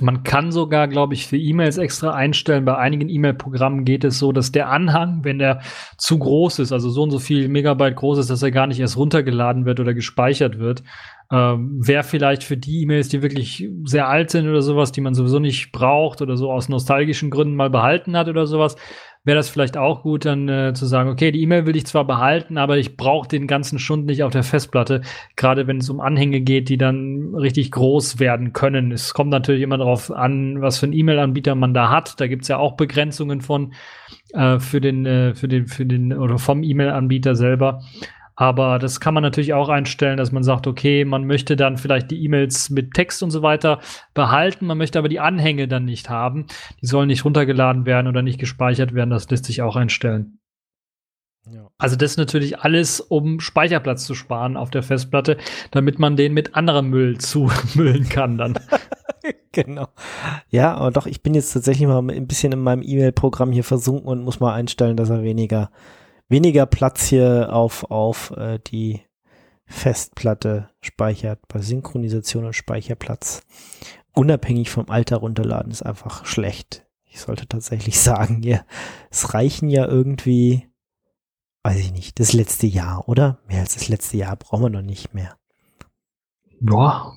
Man 0.00 0.24
kann 0.24 0.50
sogar, 0.50 0.88
glaube 0.88 1.14
ich, 1.14 1.28
für 1.28 1.36
E-Mails 1.36 1.78
extra 1.78 2.12
einstellen. 2.14 2.64
Bei 2.64 2.76
einigen 2.76 3.08
E-Mail-Programmen 3.08 3.84
geht 3.84 4.02
es 4.02 4.18
so, 4.18 4.32
dass 4.32 4.50
der 4.50 4.68
Anhang, 4.68 5.20
wenn 5.22 5.38
der 5.38 5.60
zu 5.98 6.18
groß 6.18 6.58
ist, 6.58 6.72
also 6.72 6.90
so 6.90 7.04
und 7.04 7.12
so 7.12 7.20
viel 7.20 7.48
Megabyte 7.48 7.94
groß 7.94 8.18
ist, 8.18 8.28
dass 8.28 8.42
er 8.42 8.50
gar 8.50 8.66
nicht 8.66 8.80
erst 8.80 8.96
runtergeladen 8.96 9.66
wird 9.66 9.78
oder 9.78 9.94
gespeichert 9.94 10.58
wird, 10.58 10.82
ähm, 11.30 11.78
wäre 11.86 12.02
vielleicht 12.02 12.42
für 12.42 12.56
die 12.56 12.82
E-Mails, 12.82 13.08
die 13.08 13.22
wirklich 13.22 13.68
sehr 13.84 14.08
alt 14.08 14.30
sind 14.30 14.48
oder 14.48 14.62
sowas, 14.62 14.90
die 14.90 15.00
man 15.00 15.14
sowieso 15.14 15.38
nicht 15.38 15.70
braucht 15.70 16.22
oder 16.22 16.36
so 16.36 16.50
aus 16.50 16.68
nostalgischen 16.68 17.30
Gründen 17.30 17.54
mal 17.54 17.70
behalten 17.70 18.16
hat 18.16 18.28
oder 18.28 18.46
sowas, 18.46 18.76
wäre 19.24 19.36
das 19.36 19.48
vielleicht 19.48 19.76
auch 19.76 20.02
gut, 20.02 20.26
dann 20.26 20.48
äh, 20.48 20.74
zu 20.74 20.86
sagen, 20.86 21.08
okay, 21.08 21.32
die 21.32 21.42
E-Mail 21.42 21.66
will 21.66 21.76
ich 21.76 21.86
zwar 21.86 22.06
behalten, 22.06 22.58
aber 22.58 22.76
ich 22.76 22.96
brauche 22.96 23.26
den 23.26 23.46
ganzen 23.46 23.78
Schund 23.78 24.04
nicht 24.06 24.22
auf 24.22 24.32
der 24.32 24.42
Festplatte, 24.42 25.00
gerade 25.36 25.66
wenn 25.66 25.78
es 25.78 25.88
um 25.88 26.00
Anhänge 26.00 26.42
geht, 26.42 26.68
die 26.68 26.76
dann 26.76 27.34
richtig 27.34 27.70
groß 27.70 28.20
werden 28.20 28.52
können. 28.52 28.92
Es 28.92 29.14
kommt 29.14 29.30
natürlich 29.30 29.62
immer 29.62 29.78
darauf 29.78 30.10
an, 30.10 30.60
was 30.60 30.78
für 30.78 30.86
einen 30.86 30.92
E-Mail-Anbieter 30.92 31.54
man 31.54 31.72
da 31.72 31.90
hat. 31.90 32.20
Da 32.20 32.26
gibt's 32.26 32.48
ja 32.48 32.58
auch 32.58 32.76
Begrenzungen 32.76 33.40
von 33.40 33.72
äh, 34.34 34.58
für 34.58 34.80
den, 34.80 35.06
äh, 35.06 35.34
für 35.34 35.48
den, 35.48 35.66
für 35.66 35.86
den 35.86 36.12
oder 36.12 36.38
vom 36.38 36.62
E-Mail-Anbieter 36.62 37.34
selber. 37.34 37.82
Aber 38.36 38.78
das 38.78 38.98
kann 39.00 39.14
man 39.14 39.22
natürlich 39.22 39.54
auch 39.54 39.68
einstellen, 39.68 40.16
dass 40.16 40.32
man 40.32 40.42
sagt, 40.42 40.66
okay, 40.66 41.04
man 41.04 41.24
möchte 41.26 41.54
dann 41.56 41.76
vielleicht 41.76 42.10
die 42.10 42.22
E-Mails 42.24 42.70
mit 42.70 42.92
Text 42.92 43.22
und 43.22 43.30
so 43.30 43.42
weiter 43.42 43.80
behalten, 44.12 44.66
man 44.66 44.78
möchte 44.78 44.98
aber 44.98 45.08
die 45.08 45.20
Anhänge 45.20 45.68
dann 45.68 45.84
nicht 45.84 46.10
haben. 46.10 46.46
Die 46.82 46.86
sollen 46.86 47.06
nicht 47.06 47.24
runtergeladen 47.24 47.86
werden 47.86 48.08
oder 48.08 48.22
nicht 48.22 48.40
gespeichert 48.40 48.92
werden. 48.94 49.10
Das 49.10 49.30
lässt 49.30 49.44
sich 49.44 49.62
auch 49.62 49.76
einstellen. 49.76 50.38
Ja. 51.50 51.68
Also 51.76 51.96
das 51.96 52.12
ist 52.12 52.16
natürlich 52.16 52.60
alles, 52.60 53.00
um 53.00 53.38
Speicherplatz 53.38 54.06
zu 54.06 54.14
sparen 54.14 54.56
auf 54.56 54.70
der 54.70 54.82
Festplatte, 54.82 55.36
damit 55.70 55.98
man 55.98 56.16
den 56.16 56.32
mit 56.32 56.54
anderem 56.54 56.88
Müll 56.88 57.18
zumüllen 57.18 58.08
kann 58.08 58.38
dann. 58.38 58.58
genau. 59.52 59.88
Ja, 60.48 60.74
aber 60.74 60.90
doch, 60.90 61.06
ich 61.06 61.22
bin 61.22 61.34
jetzt 61.34 61.52
tatsächlich 61.52 61.86
mal 61.86 61.98
ein 61.98 62.26
bisschen 62.26 62.52
in 62.52 62.60
meinem 62.60 62.82
E-Mail-Programm 62.82 63.52
hier 63.52 63.64
versunken 63.64 64.08
und 64.08 64.24
muss 64.24 64.40
mal 64.40 64.54
einstellen, 64.54 64.96
dass 64.96 65.10
er 65.10 65.22
weniger, 65.22 65.70
weniger 66.34 66.66
Platz 66.66 67.06
hier 67.06 67.50
auf, 67.52 67.84
auf 67.92 68.32
äh, 68.32 68.58
die 68.58 69.02
Festplatte 69.66 70.68
speichert. 70.80 71.40
Bei 71.46 71.60
Synchronisation 71.60 72.44
und 72.44 72.54
Speicherplatz. 72.54 73.42
Unabhängig 74.14 74.68
vom 74.70 74.90
Alter 74.90 75.18
runterladen 75.18 75.70
ist 75.70 75.82
einfach 75.82 76.26
schlecht. 76.26 76.86
Ich 77.04 77.20
sollte 77.20 77.46
tatsächlich 77.46 78.00
sagen, 78.00 78.42
ja, 78.42 78.64
es 79.10 79.32
reichen 79.32 79.68
ja 79.68 79.86
irgendwie, 79.86 80.68
weiß 81.62 81.78
ich 81.78 81.92
nicht, 81.92 82.18
das 82.18 82.32
letzte 82.32 82.66
Jahr, 82.66 83.08
oder? 83.08 83.38
Mehr 83.46 83.60
als 83.60 83.74
das 83.74 83.86
letzte 83.86 84.16
Jahr 84.16 84.34
brauchen 84.34 84.64
wir 84.64 84.70
noch 84.70 84.82
nicht 84.82 85.14
mehr. 85.14 85.36
Ja. 86.60 87.12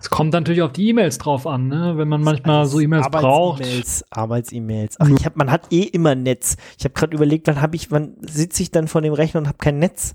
Es 0.00 0.08
kommt 0.08 0.32
natürlich 0.32 0.62
auf 0.62 0.72
die 0.72 0.88
E-Mails 0.88 1.18
drauf 1.18 1.46
an, 1.46 1.68
ne? 1.68 1.92
wenn 1.96 2.08
man 2.08 2.22
manchmal 2.22 2.64
so 2.64 2.80
E-Mails 2.80 3.10
braucht. 3.10 3.60
Arbeits-E-Mails, 3.60 4.04
Arbeits-E-Mails. 4.10 4.96
Ach, 4.98 5.08
ich 5.08 5.26
hab, 5.26 5.36
man 5.36 5.50
hat 5.50 5.70
eh 5.72 5.82
immer 5.82 6.14
Netz. 6.14 6.56
Ich 6.78 6.84
habe 6.84 6.94
gerade 6.94 7.14
überlegt, 7.14 7.46
wann 7.46 7.60
habe 7.60 7.76
ich, 7.76 7.90
wann 7.90 8.16
sitze 8.22 8.62
ich 8.62 8.70
dann 8.70 8.88
vor 8.88 9.02
dem 9.02 9.12
Rechner 9.12 9.40
und 9.40 9.46
habe 9.46 9.58
kein 9.58 9.78
Netz? 9.78 10.14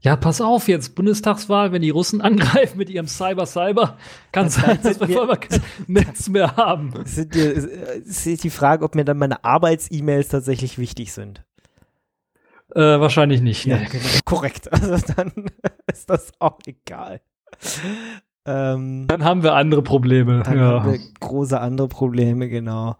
Ja, 0.00 0.14
pass 0.14 0.40
auf 0.40 0.68
jetzt, 0.68 0.94
Bundestagswahl, 0.94 1.72
wenn 1.72 1.82
die 1.82 1.90
Russen 1.90 2.20
angreifen 2.22 2.78
mit 2.78 2.88
ihrem 2.88 3.08
Cyber-Cyber, 3.08 3.98
kann 4.30 4.44
Dann 4.44 4.50
sein, 4.50 4.78
dass 4.80 5.00
wir 5.00 5.22
einmal 5.22 5.38
kein 5.38 5.60
Netz 5.88 6.28
mehr 6.28 6.56
haben. 6.56 6.94
Es 7.04 7.16
sind 7.16 7.34
die, 7.34 7.40
es 7.40 7.64
es 7.64 8.26
ist 8.26 8.44
die 8.44 8.50
Frage, 8.50 8.84
ob 8.84 8.94
mir 8.94 9.04
dann 9.04 9.18
meine 9.18 9.44
Arbeits-E-Mails 9.44 10.28
tatsächlich 10.28 10.78
wichtig 10.78 11.12
sind. 11.12 11.44
Äh, 12.74 13.00
wahrscheinlich 13.00 13.40
nicht. 13.40 13.64
Ja, 13.64 13.78
ne? 13.78 13.88
genau, 13.90 14.04
korrekt. 14.24 14.68
Also 14.72 14.98
dann 15.16 15.32
ist 15.86 16.08
das 16.08 16.32
auch 16.38 16.58
egal. 16.66 17.20
Ähm, 18.48 19.06
Dann 19.08 19.24
haben 19.24 19.42
wir 19.42 19.54
andere 19.54 19.82
Probleme. 19.82 20.42
dann 20.42 20.56
ja. 20.56 20.82
haben 20.82 20.92
wir 20.92 20.98
große 21.20 21.60
andere 21.60 21.86
Probleme, 21.88 22.48
genau. 22.48 22.96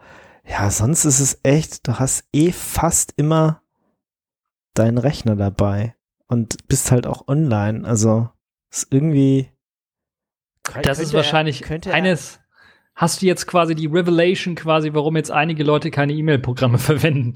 Ja, 0.47 0.71
sonst 0.71 1.07
ist 1.07 1.21
es 1.21 1.41
echt, 1.43 1.89
du 1.89 1.99
hast 1.99 2.25
eh 2.35 2.53
fast 2.53 3.15
immer 3.17 3.63
deinen 4.75 4.99
Rechner 4.99 5.37
dabei 5.37 5.95
und 6.27 6.69
bist 6.69 6.91
halt 6.91 7.07
auch 7.07 7.29
online. 7.29 7.87
Also 7.89 8.29
ist 8.71 8.89
irgendwie. 8.91 9.51
Das 10.83 10.99
ist 10.99 11.15
wahrscheinlich 11.15 11.63
könnte 11.63 11.95
eines. 11.95 12.41
Hast 12.95 13.23
du 13.23 13.27
jetzt 13.27 13.47
quasi 13.47 13.75
die 13.75 13.87
Revelation 13.87 14.55
quasi, 14.55 14.93
warum 14.93 15.17
jetzt 15.17 15.31
einige 15.31 15.63
Leute 15.63 15.91
keine 15.91 16.13
E-Mail-Programme 16.13 16.79
verwenden? 16.79 17.35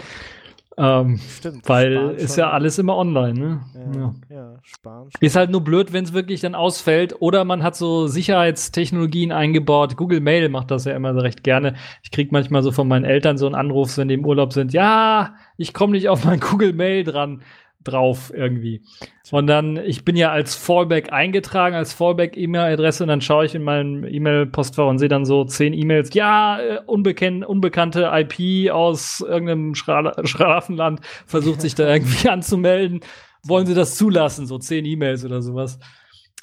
Ähm, 0.78 1.18
Stimmt. 1.18 1.68
weil 1.68 1.92
sparen 1.94 2.14
ist 2.16 2.36
ja 2.36 2.50
alles 2.50 2.78
immer 2.78 2.96
online, 2.96 3.34
ne? 3.38 3.60
Ja, 3.74 4.00
Ja. 4.00 4.14
ja, 4.30 4.54
sparen. 4.62 5.08
Ist 5.20 5.36
halt 5.36 5.50
nur 5.50 5.60
blöd, 5.62 5.92
wenn 5.92 6.04
es 6.04 6.12
wirklich 6.14 6.40
dann 6.40 6.54
ausfällt. 6.54 7.14
Oder 7.20 7.44
man 7.44 7.62
hat 7.62 7.76
so 7.76 8.06
Sicherheitstechnologien 8.06 9.32
eingebaut. 9.32 9.96
Google 9.96 10.20
Mail 10.20 10.48
macht 10.48 10.70
das 10.70 10.84
ja 10.84 10.94
immer 10.94 11.14
so 11.14 11.20
recht 11.20 11.44
gerne. 11.44 11.74
Ich 12.02 12.10
krieg 12.10 12.32
manchmal 12.32 12.62
so 12.62 12.72
von 12.72 12.88
meinen 12.88 13.04
Eltern 13.04 13.36
so 13.38 13.46
einen 13.46 13.54
Anruf, 13.54 13.96
wenn 13.98 14.08
die 14.08 14.14
im 14.14 14.24
Urlaub 14.24 14.52
sind. 14.52 14.72
Ja, 14.72 15.34
ich 15.56 15.74
komme 15.74 15.92
nicht 15.92 16.08
auf 16.08 16.24
mein 16.24 16.40
Google 16.50 16.72
Mail 16.72 17.04
dran 17.04 17.42
drauf 17.84 18.32
irgendwie. 18.34 18.82
Und 19.30 19.46
dann, 19.46 19.78
ich 19.78 20.04
bin 20.04 20.16
ja 20.16 20.30
als 20.30 20.54
Fallback 20.54 21.12
eingetragen, 21.12 21.74
als 21.74 21.94
Fallback-E-Mail-Adresse 21.94 23.04
und 23.04 23.08
dann 23.08 23.20
schaue 23.20 23.46
ich 23.46 23.54
in 23.54 23.62
meinem 23.62 24.04
E-Mail-Postfach 24.04 24.86
und 24.86 24.98
sehe 24.98 25.08
dann 25.08 25.24
so 25.24 25.44
zehn 25.44 25.72
E-Mails. 25.72 26.12
Ja, 26.12 26.60
äh, 26.60 26.80
unbekenn 26.84 27.42
unbekannte 27.42 28.10
IP 28.12 28.70
aus 28.70 29.20
irgendeinem 29.20 29.74
Schra 29.74 30.12
Schlafenland 30.24 31.00
versucht 31.26 31.60
sich 31.60 31.74
da 31.74 31.88
irgendwie 31.88 32.28
anzumelden. 32.30 33.00
Wollen 33.44 33.66
Sie 33.66 33.74
das 33.74 33.96
zulassen? 33.96 34.46
So 34.46 34.58
zehn 34.58 34.84
E-Mails 34.84 35.24
oder 35.24 35.40
sowas. 35.40 35.78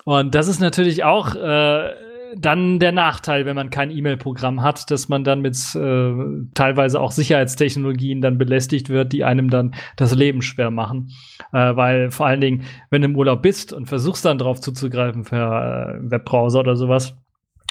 Und 0.06 0.34
das 0.34 0.48
ist 0.48 0.60
natürlich 0.60 1.04
auch 1.04 1.36
äh, 1.36 1.94
dann 2.36 2.80
der 2.80 2.92
Nachteil, 2.92 3.46
wenn 3.46 3.56
man 3.56 3.70
kein 3.70 3.92
E-Mail-Programm 3.92 4.62
hat, 4.62 4.90
dass 4.92 5.10
man 5.10 5.24
dann 5.24 5.42
mit 5.42 5.56
äh, 5.76 6.14
teilweise 6.54 7.00
auch 7.00 7.12
Sicherheitstechnologien 7.12 8.22
dann 8.22 8.38
belästigt 8.38 8.90
wird, 8.90 9.14
die 9.14 9.24
einem 9.24 9.50
dann 9.50 9.76
das 9.96 10.14
Leben 10.16 10.42
schwer 10.42 10.72
machen. 10.72 11.12
Äh, 11.52 11.76
weil 11.76 12.12
vor 12.12 12.28
allen 12.28 12.42
Dingen, 12.42 12.64
wenn 12.90 13.02
du 13.02 13.08
im 13.08 13.16
Urlaub 13.16 13.42
bist 13.42 13.74
und 13.74 13.88
versuchst 13.88 14.26
dann 14.26 14.38
drauf 14.38 14.62
zuzugreifen 14.62 15.24
per 15.24 15.98
äh, 15.98 16.12
Webbrowser 16.12 16.60
oder 16.60 16.76
sowas, 16.76 17.16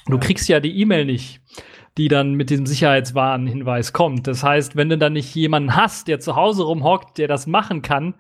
du 0.07 0.19
kriegst 0.19 0.49
ja 0.49 0.61
die 0.61 0.81
E-Mail 0.81 1.05
nicht 1.05 1.41
die 1.97 2.07
dann 2.07 2.35
mit 2.35 2.49
diesem 2.49 2.65
Sicherheitswarnhinweis 2.65 3.93
kommt. 3.93 4.29
Das 4.29 4.45
heißt, 4.45 4.77
wenn 4.77 4.89
du 4.89 4.97
dann 4.97 5.15
nicht 5.15 5.35
jemanden 5.35 5.75
hast, 5.75 6.07
der 6.07 6.21
zu 6.21 6.37
Hause 6.37 6.63
rumhockt, 6.63 7.19
der 7.19 7.27
das 7.27 7.49
machen 7.49 7.83
kann, 7.83 8.15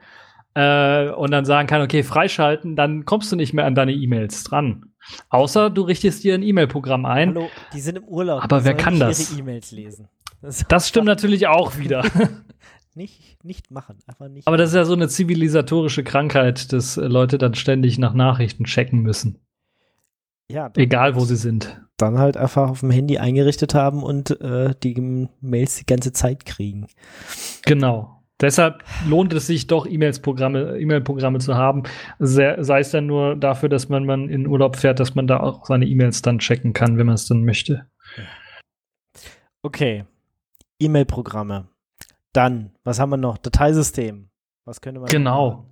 äh, 0.55 1.11
und 1.11 1.30
dann 1.30 1.45
sagen 1.45 1.68
kann, 1.68 1.82
okay, 1.82 2.03
freischalten, 2.03 2.74
dann 2.74 3.05
kommst 3.05 3.30
du 3.30 3.36
nicht 3.36 3.53
mehr 3.53 3.64
an 3.64 3.76
deine 3.76 3.93
E-Mails 3.93 4.43
dran. 4.43 4.86
Außer 5.30 5.70
du 5.70 5.82
richtest 5.82 6.24
dir 6.24 6.34
ein 6.34 6.42
E-Mail-Programm 6.42 7.04
ein. 7.06 7.30
Hallo, 7.30 7.48
die 7.72 7.80
sind 7.80 7.96
im 7.98 8.04
Urlaub. 8.04 8.42
Aber 8.42 8.64
wer 8.64 8.74
kann 8.74 8.98
das? 8.98 9.30
Ihre 9.32 9.40
E-Mails 9.40 9.70
lesen. 9.72 10.09
Das, 10.40 10.64
Das 10.68 10.88
stimmt 10.88 11.06
natürlich 11.06 11.46
auch 11.48 11.78
wieder. 11.78 12.04
nicht, 12.94 13.42
nicht 13.44 13.70
machen, 13.70 13.98
einfach 14.06 14.28
nicht. 14.28 14.46
Aber 14.46 14.56
das 14.56 14.70
ist 14.70 14.76
ja 14.76 14.84
so 14.84 14.92
eine 14.94 15.09
zivilisatorische 15.09 16.04
Krankheit, 16.04 16.72
dass 16.72 16.96
äh, 16.96 17.06
Leute 17.06 17.38
dann 17.38 17.54
ständig 17.54 17.98
nach 17.98 18.14
Nachrichten 18.14 18.64
checken 18.64 19.00
müssen. 19.00 19.38
ja, 20.50 20.70
Egal, 20.76 21.14
wo 21.16 21.24
sie 21.24 21.36
sind. 21.36 21.80
dann 21.96 22.18
halt 22.18 22.36
einfach 22.36 22.70
auf 22.70 22.80
dem 22.80 22.90
Handy 22.90 23.18
eingerichtet 23.18 23.74
haben 23.74 24.02
und 24.02 24.40
äh, 24.40 24.74
die 24.82 25.28
Mails 25.40 25.76
die 25.76 25.86
ganze 25.86 26.12
Zeit 26.12 26.44
kriegen. 26.46 26.86
Genau. 27.64 28.18
Deshalb 28.41 28.84
lohnt 29.07 29.32
es 29.32 29.49
sich 29.49 29.66
doch, 29.66 29.84
E-Mails-Programme, 29.86 30.78
E-Mail-Programme 30.78 31.41
zu 31.41 31.57
haben. 31.57 31.82
Sehr, 32.20 32.62
sei 32.64 32.80
es 32.80 32.91
dann 32.93 33.07
nur 33.07 33.34
dafür, 33.34 33.68
dass 33.68 33.89
man, 33.89 34.07
man 34.07 34.28
in 34.28 34.47
Urlaub 34.47 34.76
fährt, 34.76 35.01
dass 35.01 35.16
man 35.16 35.26
da 35.26 35.41
auch 35.41 35.66
seine 35.66 35.86
E-Mails 35.86 36.22
dann 36.22 36.39
checken 36.39 36.72
kann, 36.72 36.99
wenn 36.99 37.07
man 37.07 37.16
es 37.16 37.26
dann 37.26 37.45
möchte. 37.45 37.86
Okay. 39.62 40.05
E-Mail-Programme. 40.80 41.66
Dann, 42.32 42.70
was 42.84 43.01
haben 43.01 43.11
wir 43.11 43.16
noch? 43.16 43.39
Dateisystem. 43.39 44.28
Was 44.64 44.80
könnte 44.80 45.01
man 45.01 45.09
Genau. 45.11 45.70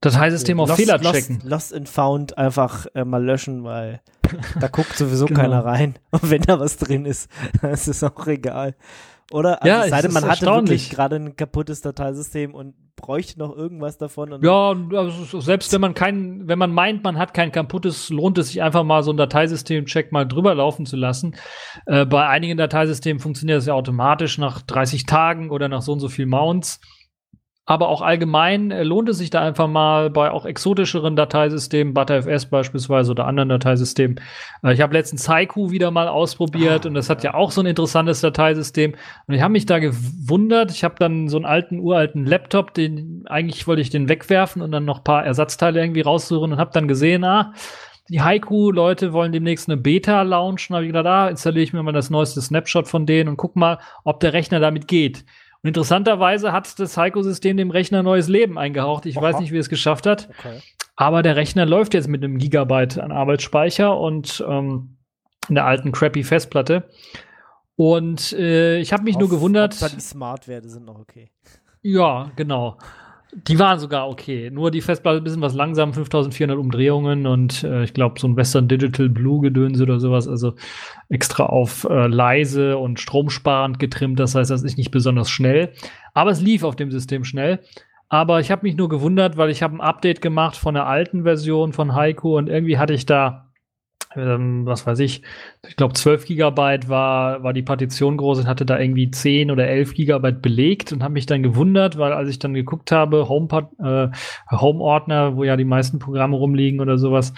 Dateisystem 0.00 0.60
auf 0.60 0.68
Lost- 0.68 0.80
Fehler 0.80 0.98
Lost, 0.98 1.14
checken. 1.14 1.40
Lost 1.44 1.74
and 1.74 1.88
Found 1.88 2.36
einfach 2.38 2.86
äh, 2.94 3.04
mal 3.04 3.24
löschen, 3.24 3.64
weil 3.64 4.00
da 4.60 4.68
guckt 4.68 4.94
sowieso 4.96 5.26
Genau. 5.26 5.40
keiner 5.40 5.64
rein. 5.64 5.94
Und 6.10 6.30
wenn 6.30 6.42
da 6.42 6.60
was 6.60 6.76
drin 6.76 7.06
ist, 7.06 7.30
ist 7.62 7.88
es 7.88 8.04
auch 8.04 8.26
egal. 8.26 8.74
Oder? 9.32 9.62
Also 9.62 9.74
Ja, 9.74 9.84
es 9.84 9.90
sei 9.90 10.02
denn, 10.02 10.12
man 10.12 10.28
hatte 10.28 10.46
wirklich 10.46 10.90
gerade 10.90 11.16
ein 11.16 11.36
kaputtes 11.36 11.80
Dateisystem 11.80 12.54
und 12.54 12.74
bräuchte 12.96 13.38
noch 13.38 13.54
irgendwas 13.54 13.98
davon. 13.98 14.38
Ja, 14.42 14.74
also 14.94 15.40
selbst 15.40 15.72
wenn 15.72 15.80
man 15.80 15.94
kein, 15.94 16.46
wenn 16.46 16.58
man 16.58 16.72
meint, 16.72 17.02
man 17.02 17.18
hat 17.18 17.34
kein 17.34 17.50
kaputtes, 17.50 18.10
lohnt 18.10 18.38
es 18.38 18.48
sich 18.48 18.62
einfach 18.62 18.84
mal 18.84 19.02
so 19.02 19.12
ein 19.12 19.16
Dateisystem-Check 19.16 20.12
mal 20.12 20.26
drüber 20.26 20.54
laufen 20.54 20.86
zu 20.86 20.96
lassen. 20.96 21.34
Äh, 21.86 22.06
bei 22.06 22.26
einigen 22.28 22.56
Dateisystemen 22.56 23.20
funktioniert 23.20 23.58
das 23.58 23.66
ja 23.66 23.74
automatisch 23.74 24.38
nach 24.38 24.62
30 24.62 25.06
Tagen 25.06 25.50
oder 25.50 25.68
nach 25.68 25.82
so 25.82 25.92
und 25.92 26.00
so 26.00 26.08
viel 26.08 26.26
Mounts. 26.26 26.80
Aber 27.64 27.88
auch 27.88 28.02
allgemein 28.02 28.72
äh, 28.72 28.82
lohnt 28.82 29.08
es 29.08 29.18
sich 29.18 29.30
da 29.30 29.40
einfach 29.40 29.68
mal 29.68 30.10
bei 30.10 30.30
auch 30.30 30.44
exotischeren 30.46 31.14
Dateisystemen, 31.14 31.94
ButterFS 31.94 32.46
beispielsweise 32.46 33.12
oder 33.12 33.26
anderen 33.26 33.50
Dateisystemen. 33.50 34.20
Äh, 34.64 34.72
ich 34.72 34.80
habe 34.80 34.94
letztens 34.94 35.28
Haiku 35.28 35.70
wieder 35.70 35.92
mal 35.92 36.08
ausprobiert 36.08 36.84
Ah, 36.84 36.88
und 36.88 36.94
das 36.94 37.08
hat 37.08 37.22
ja 37.22 37.34
auch 37.34 37.50
so 37.50 37.60
ein 37.60 37.66
interessantes 37.66 38.20
Dateisystem. 38.20 38.94
Und 39.26 39.34
ich 39.34 39.42
habe 39.42 39.52
mich 39.52 39.66
da 39.66 39.78
gewundert. 39.78 40.72
Ich 40.72 40.84
habe 40.84 40.96
dann 40.98 41.28
so 41.28 41.36
einen 41.36 41.46
alten, 41.46 41.78
uralten 41.78 42.26
Laptop, 42.26 42.74
den 42.74 43.24
eigentlich 43.26 43.66
wollte 43.66 43.82
ich 43.82 43.90
den 43.90 44.08
wegwerfen 44.08 44.60
und 44.62 44.72
dann 44.72 44.84
noch 44.84 44.98
ein 44.98 45.04
paar 45.04 45.24
Ersatzteile 45.24 45.80
irgendwie 45.80 46.00
raussuchen 46.00 46.52
und 46.52 46.58
habe 46.58 46.72
dann 46.72 46.88
gesehen, 46.88 47.24
ah, 47.24 47.54
die 48.08 48.20
Haiku-Leute 48.20 49.12
wollen 49.12 49.32
demnächst 49.32 49.68
eine 49.68 49.80
Beta 49.80 50.22
launchen. 50.22 50.74
habe 50.74 50.84
ich 50.84 50.88
gedacht, 50.92 51.06
ah, 51.06 51.28
installiere 51.28 51.62
ich 51.62 51.72
mir 51.72 51.82
mal 51.82 51.92
das 51.92 52.10
neueste 52.10 52.42
Snapshot 52.42 52.88
von 52.88 53.06
denen 53.06 53.28
und 53.28 53.36
guck 53.36 53.54
mal, 53.54 53.78
ob 54.04 54.20
der 54.20 54.32
Rechner 54.32 54.60
damit 54.60 54.88
geht. 54.88 55.24
Und 55.62 55.68
interessanterweise 55.68 56.52
hat 56.52 56.78
das 56.80 56.96
Haiku-System 56.96 57.56
dem 57.56 57.70
Rechner 57.70 58.02
neues 58.02 58.28
Leben 58.28 58.58
eingehaucht. 58.58 59.06
Ich 59.06 59.16
Aha. 59.18 59.22
weiß 59.24 59.38
nicht, 59.40 59.52
wie 59.52 59.58
es 59.58 59.68
geschafft 59.68 60.06
hat. 60.06 60.28
okay. 60.38 60.60
Aber 60.96 61.22
der 61.22 61.36
Rechner 61.36 61.64
läuft 61.66 61.94
jetzt 61.94 62.08
mit 62.08 62.22
einem 62.22 62.36
Gigabyte 62.38 62.98
an 62.98 63.12
Arbeitsspeicher 63.12 63.96
und 63.98 64.44
ähm, 64.46 64.96
einer 65.48 65.64
alten 65.64 65.90
crappy 65.92 66.22
Festplatte. 66.22 66.84
Und 67.76 68.32
äh, 68.34 68.78
ich 68.78 68.92
habe 68.92 69.02
mich 69.04 69.16
nur 69.16 69.24
Auf- 69.24 69.30
gewundert. 69.30 69.72
Hauptsache 69.72 69.94
die 69.94 70.00
Smart-Werte 70.00 70.68
sind 70.68 70.84
noch 70.84 70.98
okay. 70.98 71.30
Ja, 71.80 72.30
genau. 72.36 72.76
Die 73.34 73.58
waren 73.58 73.78
sogar 73.78 74.08
okay. 74.08 74.50
Nur 74.50 74.70
die 74.70 74.82
Festplatte 74.82 75.18
ein 75.18 75.24
bisschen 75.24 75.40
was 75.40 75.54
langsam, 75.54 75.94
5400 75.94 76.58
Umdrehungen 76.58 77.26
und 77.26 77.64
äh, 77.64 77.82
ich 77.84 77.94
glaube 77.94 78.20
so 78.20 78.28
ein 78.28 78.36
Western 78.36 78.68
Digital 78.68 79.08
Blue 79.08 79.40
Gedönse 79.40 79.84
oder 79.84 80.00
sowas. 80.00 80.28
Also 80.28 80.54
extra 81.08 81.46
auf 81.46 81.84
äh, 81.84 82.08
leise 82.08 82.76
und 82.76 83.00
stromsparend 83.00 83.78
getrimmt. 83.78 84.20
Das 84.20 84.34
heißt, 84.34 84.50
das 84.50 84.62
ist 84.62 84.76
nicht 84.76 84.90
besonders 84.90 85.30
schnell. 85.30 85.72
Aber 86.12 86.30
es 86.30 86.42
lief 86.42 86.62
auf 86.62 86.76
dem 86.76 86.90
System 86.90 87.24
schnell. 87.24 87.60
Aber 88.10 88.40
ich 88.40 88.50
habe 88.50 88.66
mich 88.66 88.76
nur 88.76 88.90
gewundert, 88.90 89.38
weil 89.38 89.48
ich 89.48 89.62
habe 89.62 89.76
ein 89.76 89.80
Update 89.80 90.20
gemacht 90.20 90.56
von 90.56 90.74
der 90.74 90.86
alten 90.86 91.22
Version 91.22 91.72
von 91.72 91.94
Haiku 91.94 92.36
und 92.36 92.50
irgendwie 92.50 92.76
hatte 92.76 92.92
ich 92.92 93.06
da 93.06 93.51
ähm, 94.16 94.66
was 94.66 94.86
weiß 94.86 94.98
ich, 95.00 95.22
ich 95.66 95.76
glaube 95.76 95.94
12 95.94 96.26
Gigabyte 96.26 96.88
war, 96.88 97.42
war 97.42 97.52
die 97.52 97.62
Partition 97.62 98.16
groß 98.16 98.40
und 98.40 98.46
hatte 98.46 98.66
da 98.66 98.78
irgendwie 98.78 99.10
10 99.10 99.50
oder 99.50 99.66
11 99.66 99.94
Gigabyte 99.94 100.42
belegt 100.42 100.92
und 100.92 101.02
habe 101.02 101.14
mich 101.14 101.26
dann 101.26 101.42
gewundert, 101.42 101.98
weil 101.98 102.12
als 102.12 102.28
ich 102.28 102.38
dann 102.38 102.54
geguckt 102.54 102.92
habe, 102.92 103.28
Home-Ordner, 103.28 104.10
äh, 104.12 104.56
Home 104.56 105.36
wo 105.36 105.44
ja 105.44 105.56
die 105.56 105.64
meisten 105.64 105.98
Programme 105.98 106.36
rumliegen 106.36 106.80
oder 106.80 106.98
sowas, 106.98 107.32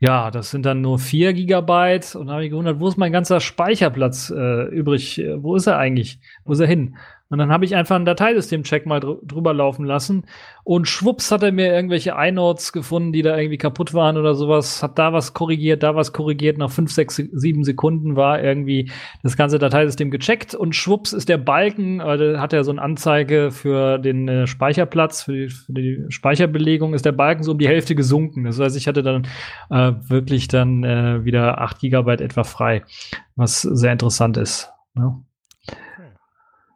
ja, 0.00 0.30
das 0.30 0.50
sind 0.50 0.64
dann 0.66 0.80
nur 0.80 0.98
4 0.98 1.32
Gigabyte 1.34 2.14
und 2.16 2.30
habe 2.30 2.44
ich 2.44 2.50
gewundert, 2.50 2.80
wo 2.80 2.88
ist 2.88 2.96
mein 2.96 3.12
ganzer 3.12 3.40
Speicherplatz 3.40 4.30
äh, 4.30 4.64
übrig? 4.68 5.22
Wo 5.36 5.56
ist 5.56 5.66
er 5.66 5.78
eigentlich? 5.78 6.20
Wo 6.44 6.52
ist 6.52 6.60
er 6.60 6.66
hin? 6.66 6.96
Und 7.30 7.38
dann 7.38 7.52
habe 7.52 7.64
ich 7.64 7.76
einfach 7.76 7.94
einen 7.94 8.04
Dateisystem-Check 8.04 8.86
mal 8.86 8.98
dr 8.98 9.20
drüber 9.24 9.54
laufen 9.54 9.84
lassen 9.84 10.24
und 10.64 10.88
schwupps 10.88 11.30
hat 11.30 11.44
er 11.44 11.52
mir 11.52 11.72
irgendwelche 11.72 12.14
iNotes 12.18 12.72
gefunden, 12.72 13.12
die 13.12 13.22
da 13.22 13.36
irgendwie 13.38 13.56
kaputt 13.56 13.94
waren 13.94 14.16
oder 14.16 14.34
sowas, 14.34 14.82
hat 14.82 14.98
da 14.98 15.12
was 15.12 15.32
korrigiert, 15.32 15.84
da 15.84 15.94
was 15.94 16.12
korrigiert, 16.12 16.58
nach 16.58 16.70
fünf, 16.70 16.90
sechs, 16.90 17.16
sieben 17.16 17.62
Sekunden 17.62 18.16
war 18.16 18.42
irgendwie 18.42 18.90
das 19.22 19.36
ganze 19.36 19.60
Dateisystem 19.60 20.10
gecheckt 20.10 20.56
und 20.56 20.74
schwupps 20.74 21.12
ist 21.12 21.28
der 21.28 21.38
Balken, 21.38 22.00
äh, 22.00 22.38
hat 22.38 22.52
er 22.52 22.64
so 22.64 22.72
eine 22.72 22.82
Anzeige 22.82 23.52
für 23.52 23.98
den 23.98 24.26
äh, 24.26 24.46
Speicherplatz, 24.48 25.22
für 25.22 25.32
die, 25.32 25.48
für 25.48 25.72
die, 25.72 26.04
Speicherbelegung, 26.08 26.94
ist 26.94 27.06
der 27.06 27.12
Balken 27.12 27.44
so 27.44 27.52
um 27.52 27.58
die 27.58 27.68
Hälfte 27.68 27.94
gesunken. 27.94 28.42
Das 28.42 28.58
heißt, 28.58 28.76
ich 28.76 28.88
hatte 28.88 29.04
dann 29.04 29.28
äh, 29.70 29.92
wirklich 30.08 30.48
dann 30.48 30.82
äh, 30.82 31.24
wieder 31.24 31.60
acht 31.60 31.78
Gigabyte 31.78 32.22
etwa 32.22 32.42
frei, 32.42 32.82
was 33.36 33.62
sehr 33.62 33.92
interessant 33.92 34.36
ist. 34.36 34.72
Ne? 34.94 35.22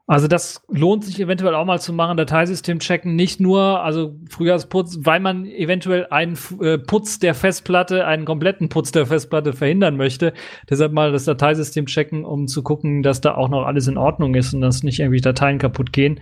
Also 0.06 0.28
das 0.28 0.62
lohnt 0.68 1.02
sich 1.02 1.18
eventuell 1.18 1.54
auch 1.54 1.64
mal 1.64 1.80
zu 1.80 1.94
machen, 1.94 2.18
Dateisystem 2.18 2.78
checken, 2.78 3.16
nicht 3.16 3.40
nur, 3.40 3.82
also 3.82 4.16
Frühjahrsputz, 4.28 4.98
weil 5.00 5.18
man 5.18 5.46
eventuell 5.46 6.06
einen 6.10 6.36
äh, 6.60 6.76
Putz 6.76 7.20
der 7.20 7.34
Festplatte, 7.34 8.06
einen 8.06 8.26
kompletten 8.26 8.68
Putz 8.68 8.92
der 8.92 9.06
Festplatte 9.06 9.54
verhindern 9.54 9.96
möchte. 9.96 10.34
Deshalb 10.68 10.92
mal 10.92 11.10
das 11.10 11.24
Dateisystem 11.24 11.86
checken, 11.86 12.26
um 12.26 12.48
zu 12.48 12.62
gucken, 12.62 13.02
dass 13.02 13.22
da 13.22 13.34
auch 13.34 13.48
noch 13.48 13.64
alles 13.64 13.88
in 13.88 13.96
Ordnung 13.96 14.34
ist 14.34 14.52
und 14.52 14.60
dass 14.60 14.82
nicht 14.82 15.00
irgendwie 15.00 15.22
Dateien 15.22 15.58
kaputt 15.58 15.90
gehen. 15.90 16.20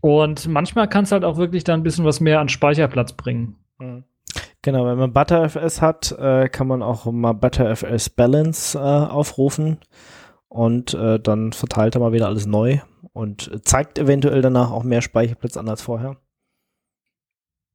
Und 0.00 0.48
manchmal 0.48 0.88
kann 0.88 1.04
es 1.04 1.12
halt 1.12 1.24
auch 1.24 1.36
wirklich 1.36 1.62
dann 1.62 1.80
ein 1.80 1.84
bisschen 1.84 2.04
was 2.04 2.20
mehr 2.20 2.40
an 2.40 2.48
Speicherplatz 2.48 3.12
bringen. 3.12 3.56
Mhm. 3.78 4.04
Genau, 4.62 4.86
wenn 4.86 4.98
man 4.98 5.12
ButterFS 5.12 5.80
hat, 5.80 6.10
äh, 6.18 6.48
kann 6.48 6.66
man 6.66 6.82
auch 6.82 7.04
mal 7.12 7.32
ButterFS 7.34 8.10
Balance 8.10 8.76
äh, 8.76 8.80
aufrufen 8.80 9.78
und 10.54 10.94
äh, 10.94 11.18
dann 11.18 11.52
verteilt 11.52 11.96
er 11.96 12.00
mal 12.00 12.12
wieder 12.12 12.28
alles 12.28 12.46
neu 12.46 12.78
und 13.12 13.50
zeigt 13.64 13.98
eventuell 13.98 14.40
danach 14.40 14.70
auch 14.70 14.84
mehr 14.84 15.02
Speicherplatz 15.02 15.56
an 15.56 15.68
als 15.68 15.82
vorher. 15.82 16.16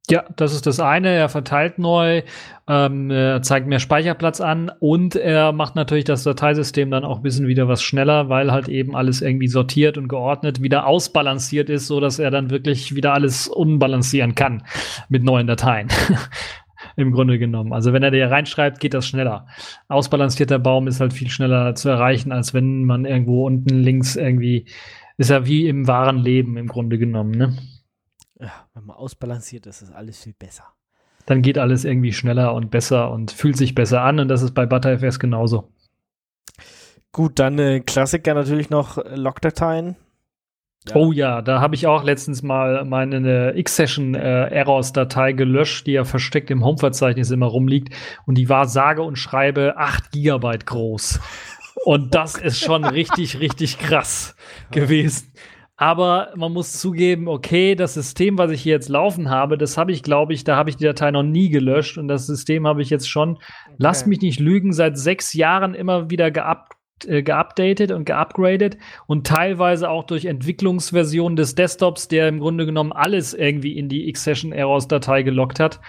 Ja, 0.10 0.24
das 0.38 0.54
ist 0.54 0.66
das 0.66 0.80
eine. 0.80 1.10
Er 1.10 1.28
verteilt 1.28 1.78
neu, 1.78 2.24
ähm, 2.68 3.40
zeigt 3.42 3.68
mehr 3.68 3.80
Speicherplatz 3.80 4.40
an 4.40 4.72
und 4.80 5.16
er 5.16 5.52
macht 5.52 5.76
natürlich 5.76 6.06
das 6.06 6.24
Dateisystem 6.24 6.90
dann 6.90 7.04
auch 7.04 7.18
ein 7.18 7.22
bisschen 7.22 7.48
wieder 7.48 7.68
was 7.68 7.84
schneller, 7.84 8.30
weil 8.30 8.52
halt 8.52 8.70
eben 8.70 8.96
alles 8.96 9.22
irgendwie 9.22 9.50
sortiert 9.50 9.98
und 9.98 10.08
geordnet 10.08 10.64
wieder 10.64 10.88
ausbalanciert 10.88 11.70
ist, 11.70 11.86
so 11.86 12.00
dass 12.00 12.18
er 12.18 12.32
dann 12.32 12.50
wirklich 12.50 12.96
wieder 12.96 13.14
alles 13.14 13.50
unbalancieren 13.50 14.36
kann 14.36 14.64
mit 15.10 15.24
neuen 15.24 15.48
Dateien. 15.48 15.90
Im 16.96 17.12
Grunde 17.12 17.40
genommen. 17.40 17.74
Also 17.74 17.94
wenn 17.94 18.04
er 18.04 18.12
dir 18.12 18.30
reinschreibt, 18.30 18.80
geht 18.80 18.94
das 18.94 19.08
schneller. 19.08 19.48
Ausbalancierter 19.88 20.60
Baum 20.60 20.88
ist 20.88 21.00
halt 21.00 21.14
viel 21.14 21.30
schneller 21.30 21.76
zu 21.76 21.90
erreichen, 21.90 22.32
als 22.32 22.54
wenn 22.54 22.86
man 22.86 23.06
irgendwo 23.06 23.46
unten 23.46 23.80
links 23.80 24.16
irgendwie 24.16 24.66
ist 25.20 25.30
ja 25.30 25.46
wie 25.46 25.68
im 25.68 25.86
wahren 25.86 26.18
Leben 26.18 26.56
im 26.56 26.68
Grunde 26.68 26.98
genommen, 26.98 27.32
ne? 27.32 27.58
Ja, 28.40 28.54
wenn 28.74 28.86
man 28.86 28.96
ausbalanciert 28.96 29.66
ist, 29.68 29.82
ist 29.82 29.92
alles 29.92 30.24
viel 30.24 30.34
besser. 30.34 30.64
Dann 31.26 31.42
geht 31.42 31.58
alles 31.58 31.84
irgendwie 31.84 32.14
schneller 32.14 32.54
und 32.54 32.72
besser 32.72 33.12
und 33.12 33.32
fühlt 33.32 33.58
sich 33.58 33.76
besser 33.76 34.02
an 34.02 34.20
und 34.20 34.30
das 34.30 34.42
ist 34.42 34.54
bei 34.54 34.66
ButterFS 34.66 35.20
genauso. 35.20 35.74
Gut, 37.12 37.38
dann 37.38 37.60
äh, 37.60 37.82
Klassiker 37.82 38.34
natürlich 38.34 38.70
noch 38.70 38.98
äh, 38.98 39.16
Logdateien. 39.16 39.98
Ja. 40.88 40.96
Oh 40.96 41.12
ja, 41.12 41.42
da 41.42 41.60
habe 41.60 41.76
ich 41.76 41.88
auch 41.88 42.04
letztens 42.04 42.42
mal 42.42 42.86
meine 42.86 43.54
X-Session 43.56 44.16
äh, 44.16 45.34
gelöscht, 45.36 45.86
die 45.86 45.92
ja 45.92 46.06
versteckt 46.06 46.50
im 46.52 46.64
Home-Verzeichnis 46.64 47.32
immer 47.32 47.48
rumliegt. 47.48 47.94
Und 48.26 48.38
die 48.38 48.48
war 48.48 48.68
sage 48.68 49.02
und 49.02 49.18
schreibe 49.18 49.76
8 49.78 50.12
Gigabyte 50.12 50.66
groß. 50.66 51.20
Und 51.84 52.16
das 52.16 52.36
ist 52.36 52.60
schon 52.60 52.86
richtig, 52.86 53.40
richtig 53.40 53.78
krass 53.78 54.36
gewesen. 54.72 55.34
Aber 55.76 56.34
man 56.36 56.52
muss 56.52 56.74
zugeben, 56.74 57.30
okay, 57.30 57.76
das 57.76 57.94
System, 57.94 58.38
was 58.38 58.52
ich 58.52 58.62
hier 58.62 58.74
jetzt 58.74 58.90
laufen 58.90 59.30
habe, 59.30 59.58
das 59.58 59.78
habe 59.78 59.92
ich, 59.94 60.04
glaube 60.04 60.34
ich, 60.34 60.44
da 60.44 60.58
habe 60.58 60.70
ich 60.70 60.76
die 60.78 60.84
Datei 60.84 61.12
noch 61.12 61.24
nie 61.24 61.50
gelöscht. 61.50 61.98
Und 61.98 62.08
das 62.08 62.26
System 62.26 62.68
habe 62.68 62.82
ich 62.82 62.90
jetzt 62.90 63.10
schon, 63.10 63.36
okay. 63.36 63.76
lass 63.78 64.06
mich 64.06 64.22
nicht 64.22 64.40
lügen, 64.40 64.72
seit 64.72 64.98
sechs 64.98 65.34
Jahren 65.34 65.74
immer 65.74 66.10
wieder 66.10 66.32
geupdatet 66.32 66.79
äh, 67.08 67.24
geupdatet 67.24 67.92
und 67.92 68.06
geupgradet 68.06 68.78
und 69.08 69.28
teilweise 69.28 69.90
auch 69.90 70.04
durch 70.04 70.26
Entwicklungsversionen 70.26 71.36
des 71.36 71.56
Desktops, 71.56 72.08
der 72.08 72.28
im 72.28 72.40
Grunde 72.40 72.66
genommen 72.66 72.92
alles 72.92 73.34
irgendwie 73.34 73.78
in 73.78 73.90
die 73.90 74.10
X-Session 74.10 74.52
Errors 74.52 74.88
Datei 74.88 75.24
gelockt 75.24 75.60
hat. 75.60 75.80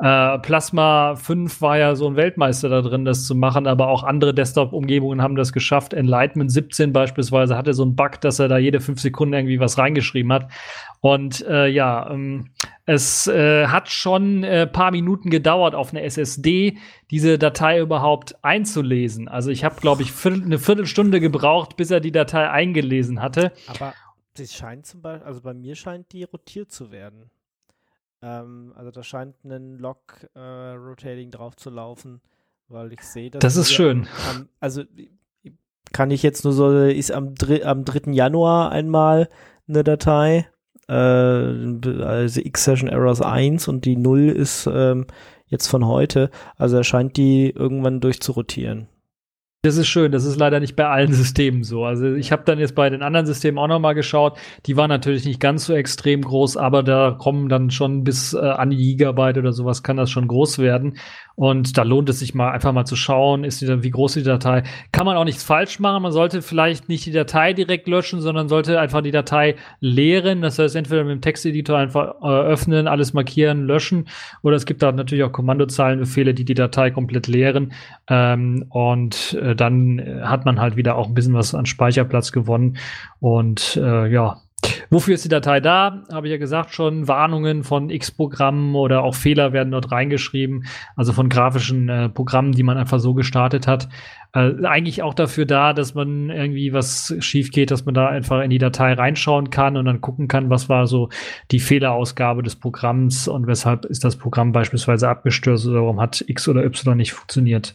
Äh, 0.00 0.38
Plasma 0.40 1.14
5 1.14 1.60
war 1.60 1.78
ja 1.78 1.94
so 1.94 2.08
ein 2.08 2.16
Weltmeister 2.16 2.68
da 2.68 2.82
drin, 2.82 3.04
das 3.04 3.26
zu 3.26 3.34
machen, 3.34 3.66
aber 3.66 3.88
auch 3.88 4.02
andere 4.02 4.34
Desktop-Umgebungen 4.34 5.22
haben 5.22 5.36
das 5.36 5.52
geschafft. 5.52 5.94
Enlightenment 5.94 6.50
17 6.50 6.92
beispielsweise 6.92 7.56
hatte 7.56 7.74
so 7.74 7.84
einen 7.84 7.96
Bug, 7.96 8.20
dass 8.20 8.38
er 8.38 8.48
da 8.48 8.58
jede 8.58 8.80
fünf 8.80 9.00
Sekunden 9.00 9.34
irgendwie 9.34 9.60
was 9.60 9.78
reingeschrieben 9.78 10.32
hat. 10.32 10.48
Und 11.04 11.46
äh, 11.46 11.66
ja, 11.66 12.10
ähm, 12.10 12.48
es 12.86 13.26
äh, 13.26 13.66
hat 13.66 13.90
schon 13.90 14.42
äh, 14.42 14.66
paar 14.66 14.90
Minuten 14.90 15.28
gedauert 15.28 15.74
auf 15.74 15.90
eine 15.90 16.00
SSD, 16.00 16.78
diese 17.10 17.38
Datei 17.38 17.78
überhaupt 17.78 18.42
einzulesen. 18.42 19.28
Also 19.28 19.50
ich 19.50 19.64
habe, 19.64 19.78
glaube 19.82 20.00
ich, 20.00 20.12
viertel, 20.12 20.42
eine 20.42 20.58
Viertelstunde 20.58 21.20
gebraucht, 21.20 21.76
bis 21.76 21.90
er 21.90 22.00
die 22.00 22.10
Datei 22.10 22.48
eingelesen 22.48 23.20
hatte. 23.20 23.52
Aber 23.66 23.92
sie 24.34 24.46
scheint 24.46 24.86
zum 24.86 25.02
Beispiel, 25.02 25.26
also 25.26 25.42
bei 25.42 25.52
mir 25.52 25.74
scheint 25.74 26.10
die 26.12 26.22
rotiert 26.22 26.72
zu 26.72 26.90
werden. 26.90 27.30
Ähm, 28.22 28.72
also 28.74 28.90
da 28.90 29.02
scheint 29.02 29.44
ein 29.44 29.76
Log-Rotating 29.76 31.28
äh, 31.28 31.30
drauf 31.30 31.54
zu 31.56 31.68
laufen, 31.68 32.22
weil 32.68 32.94
ich 32.94 33.02
sehe, 33.02 33.30
dass. 33.30 33.40
Das 33.40 33.56
ist 33.56 33.74
schön. 33.74 34.08
Am, 34.30 34.48
also 34.58 34.84
kann 35.92 36.10
ich 36.10 36.22
jetzt 36.22 36.44
nur 36.44 36.54
so, 36.54 36.78
ist 36.78 37.12
am, 37.12 37.34
am 37.62 37.84
3. 37.84 38.12
Januar 38.12 38.72
einmal 38.72 39.28
eine 39.68 39.84
Datei, 39.84 40.48
äh, 40.88 40.94
also 42.02 42.40
X-Session 42.40 42.88
Errors 42.88 43.20
1 43.20 43.68
und 43.68 43.84
die 43.84 43.96
0 43.96 44.28
ist 44.28 44.68
ähm, 44.72 45.06
jetzt 45.46 45.68
von 45.68 45.86
heute. 45.86 46.30
Also 46.56 46.76
erscheint 46.76 47.16
die 47.16 47.50
irgendwann 47.50 48.00
durchzurotieren. 48.00 48.88
Das 49.64 49.78
ist 49.78 49.88
schön, 49.88 50.12
das 50.12 50.26
ist 50.26 50.38
leider 50.38 50.60
nicht 50.60 50.76
bei 50.76 50.86
allen 50.86 51.14
Systemen 51.14 51.64
so. 51.64 51.86
Also 51.86 52.12
ich 52.12 52.32
habe 52.32 52.42
dann 52.44 52.58
jetzt 52.58 52.74
bei 52.74 52.90
den 52.90 53.02
anderen 53.02 53.24
Systemen 53.24 53.58
auch 53.58 53.66
noch 53.66 53.80
mal 53.80 53.94
geschaut. 53.94 54.36
Die 54.66 54.76
waren 54.76 54.90
natürlich 54.90 55.24
nicht 55.24 55.40
ganz 55.40 55.64
so 55.64 55.72
extrem 55.72 56.20
groß, 56.20 56.58
aber 56.58 56.82
da 56.82 57.12
kommen 57.18 57.48
dann 57.48 57.70
schon 57.70 58.04
bis 58.04 58.34
äh, 58.34 58.40
an 58.40 58.68
die 58.68 58.76
Gigabyte 58.76 59.38
oder 59.38 59.54
sowas 59.54 59.82
kann 59.82 59.96
das 59.96 60.10
schon 60.10 60.28
groß 60.28 60.58
werden. 60.58 60.98
Und 61.36 61.76
da 61.76 61.82
lohnt 61.82 62.08
es 62.08 62.20
sich 62.20 62.34
mal 62.34 62.50
einfach 62.50 62.72
mal 62.72 62.84
zu 62.84 62.96
schauen, 62.96 63.44
ist 63.44 63.60
die, 63.60 63.82
wie 63.82 63.90
groß 63.90 64.14
die 64.14 64.22
Datei. 64.22 64.62
Kann 64.92 65.04
man 65.04 65.16
auch 65.16 65.24
nichts 65.24 65.42
falsch 65.42 65.80
machen. 65.80 66.02
Man 66.02 66.12
sollte 66.12 66.42
vielleicht 66.42 66.88
nicht 66.88 67.06
die 67.06 67.12
Datei 67.12 67.52
direkt 67.52 67.88
löschen, 67.88 68.20
sondern 68.20 68.48
sollte 68.48 68.78
einfach 68.78 69.02
die 69.02 69.10
Datei 69.10 69.56
leeren. 69.80 70.42
Das 70.42 70.58
heißt, 70.58 70.76
entweder 70.76 71.02
mit 71.04 71.12
dem 71.12 71.20
Texteditor 71.20 71.78
einfach 71.78 72.14
äh, 72.22 72.26
öffnen, 72.26 72.86
alles 72.86 73.14
markieren, 73.14 73.66
löschen. 73.66 74.08
Oder 74.42 74.56
es 74.56 74.64
gibt 74.64 74.82
da 74.82 74.92
natürlich 74.92 75.24
auch 75.24 75.32
Kommandozeilenbefehle, 75.32 76.34
die 76.34 76.44
die 76.44 76.54
Datei 76.54 76.90
komplett 76.90 77.26
leeren. 77.26 77.72
Ähm, 78.08 78.66
und 78.68 79.36
äh, 79.42 79.56
dann 79.56 80.20
hat 80.22 80.44
man 80.44 80.60
halt 80.60 80.76
wieder 80.76 80.96
auch 80.96 81.08
ein 81.08 81.14
bisschen 81.14 81.34
was 81.34 81.54
an 81.54 81.66
Speicherplatz 81.66 82.30
gewonnen. 82.30 82.76
Und 83.18 83.76
äh, 83.76 84.06
ja, 84.06 84.40
Wofür 84.90 85.14
ist 85.14 85.24
die 85.24 85.28
Datei 85.28 85.58
da? 85.60 86.04
Habe 86.12 86.28
ich 86.28 86.30
ja 86.30 86.38
gesagt 86.38 86.72
schon. 86.72 87.08
Warnungen 87.08 87.64
von 87.64 87.90
X-Programmen 87.90 88.76
oder 88.76 89.02
auch 89.02 89.14
Fehler 89.16 89.52
werden 89.52 89.72
dort 89.72 89.90
reingeschrieben. 89.90 90.66
Also 90.94 91.12
von 91.12 91.28
grafischen 91.28 91.88
äh, 91.88 92.08
Programmen, 92.08 92.52
die 92.52 92.62
man 92.62 92.76
einfach 92.76 93.00
so 93.00 93.12
gestartet 93.12 93.66
hat. 93.66 93.88
Äh, 94.32 94.64
eigentlich 94.64 95.02
auch 95.02 95.14
dafür 95.14 95.46
da, 95.46 95.72
dass 95.72 95.94
man 95.94 96.30
irgendwie 96.30 96.72
was 96.72 97.14
schief 97.18 97.50
geht, 97.50 97.70
dass 97.72 97.84
man 97.84 97.94
da 97.94 98.08
einfach 98.08 98.42
in 98.42 98.50
die 98.50 98.58
Datei 98.58 98.92
reinschauen 98.92 99.50
kann 99.50 99.76
und 99.76 99.84
dann 99.84 100.00
gucken 100.00 100.28
kann, 100.28 100.50
was 100.50 100.68
war 100.68 100.86
so 100.86 101.08
die 101.50 101.60
Fehlerausgabe 101.60 102.42
des 102.42 102.56
Programms 102.56 103.26
und 103.26 103.46
weshalb 103.46 103.86
ist 103.86 104.04
das 104.04 104.16
Programm 104.16 104.52
beispielsweise 104.52 105.08
abgestürzt 105.08 105.66
oder 105.66 105.82
warum 105.82 106.00
hat 106.00 106.24
X 106.26 106.48
oder 106.48 106.64
Y 106.64 106.96
nicht 106.96 107.12
funktioniert. 107.12 107.74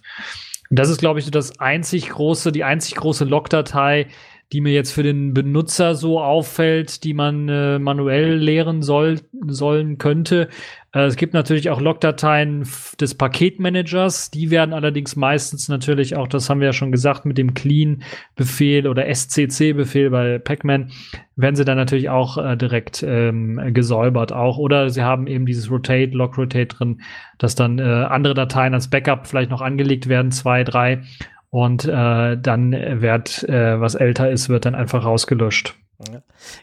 Und 0.69 0.77
das 0.77 0.89
ist, 0.89 0.99
glaube 0.99 1.19
ich, 1.19 1.29
das 1.31 1.59
einzig 1.59 2.09
große, 2.09 2.51
die 2.51 2.63
einzig 2.63 2.95
große 2.95 3.25
Logdatei, 3.25 4.07
die 4.51 4.61
mir 4.61 4.73
jetzt 4.73 4.91
für 4.91 5.03
den 5.03 5.33
Benutzer 5.33 5.93
so 5.93 6.19
auffällt, 6.19 7.03
die 7.03 7.13
man 7.13 7.47
äh, 7.49 7.77
manuell 7.77 8.35
leeren 8.35 8.81
soll, 8.81 9.19
sollen 9.45 9.99
könnte. 9.99 10.49
Äh, 10.91 11.01
es 11.05 11.17
gibt 11.17 11.35
natürlich 11.35 11.69
auch 11.69 11.79
Logdateien 11.79 12.67
des 12.99 13.15
Paketmanagers. 13.15 14.31
Die 14.31 14.49
werden 14.49 14.73
allerdings 14.73 15.15
meistens 15.15 15.69
natürlich 15.69 16.15
auch, 16.15 16.27
das 16.27 16.49
haben 16.49 16.61
wir 16.61 16.67
ja 16.67 16.73
schon 16.73 16.91
gesagt, 16.91 17.25
mit 17.25 17.37
dem 17.37 17.53
Clean-Befehl 17.53 18.87
oder 18.87 19.05
SCC-Befehl 19.07 20.09
bei 20.09 20.39
Pacman 20.39 20.91
werden 21.35 21.55
sie 21.55 21.65
dann 21.65 21.77
natürlich 21.77 22.09
auch 22.09 22.37
äh, 22.37 22.57
direkt 22.57 23.03
ähm, 23.07 23.61
gesäubert 23.73 24.33
auch. 24.33 24.57
Oder 24.57 24.89
sie 24.89 25.03
haben 25.03 25.27
eben 25.27 25.45
dieses 25.45 25.69
Rotate, 25.69 26.11
Log 26.11 26.39
Rotate 26.39 26.65
drin, 26.65 27.01
dass 27.37 27.53
dann 27.53 27.77
äh, 27.77 27.83
andere 27.83 28.33
Dateien 28.33 28.73
als 28.73 28.89
Backup 28.89 29.27
vielleicht 29.27 29.51
noch 29.51 29.61
angelegt 29.61 30.09
werden, 30.09 30.31
zwei, 30.31 30.63
drei. 30.63 31.03
Und 31.51 31.85
äh, 31.85 32.37
dann 32.37 32.71
wird, 32.71 33.43
äh, 33.49 33.79
was 33.79 33.95
älter 33.95 34.29
ist, 34.29 34.49
wird 34.49 34.65
dann 34.65 34.75
einfach 34.75 35.03
rausgelöscht. 35.03 35.75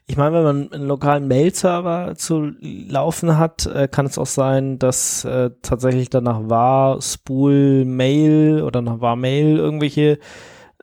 Ich 0.07 0.17
meine, 0.17 0.35
wenn 0.37 0.45
man 0.45 0.73
einen 0.73 0.89
lokalen 0.89 1.29
Mail-Server 1.29 2.15
zu 2.17 2.53
laufen 2.61 3.37
hat, 3.37 3.67
äh, 3.67 3.87
kann 3.87 4.07
es 4.07 4.17
auch 4.17 4.27
sein, 4.27 4.79
dass 4.79 5.25
äh, 5.27 5.51
tatsächlich 5.61 6.09
danach 6.09 6.49
war 6.49 7.03
Spool 7.03 7.85
Mail 7.85 8.63
oder 8.63 8.81
nach 8.81 9.01
war 9.01 9.15
Mail 9.15 9.59
irgendwelche 9.59 10.19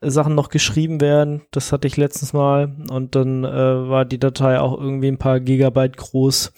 Sachen 0.02 0.36
noch 0.36 0.50
geschrieben 0.50 1.02
werden. 1.02 1.42
Das 1.52 1.72
hatte 1.72 1.88
ich 1.88 1.98
letztens 1.98 2.34
mal 2.34 2.76
und 2.92 3.16
dann 3.16 3.44
äh, 3.44 3.90
war 3.90 4.06
die 4.06 4.20
Datei 4.20 4.60
auch 4.60 4.80
irgendwie 4.80 5.08
ein 5.08 5.18
paar 5.18 5.40
Gigabyte 5.40 5.98
groß. 5.98 6.54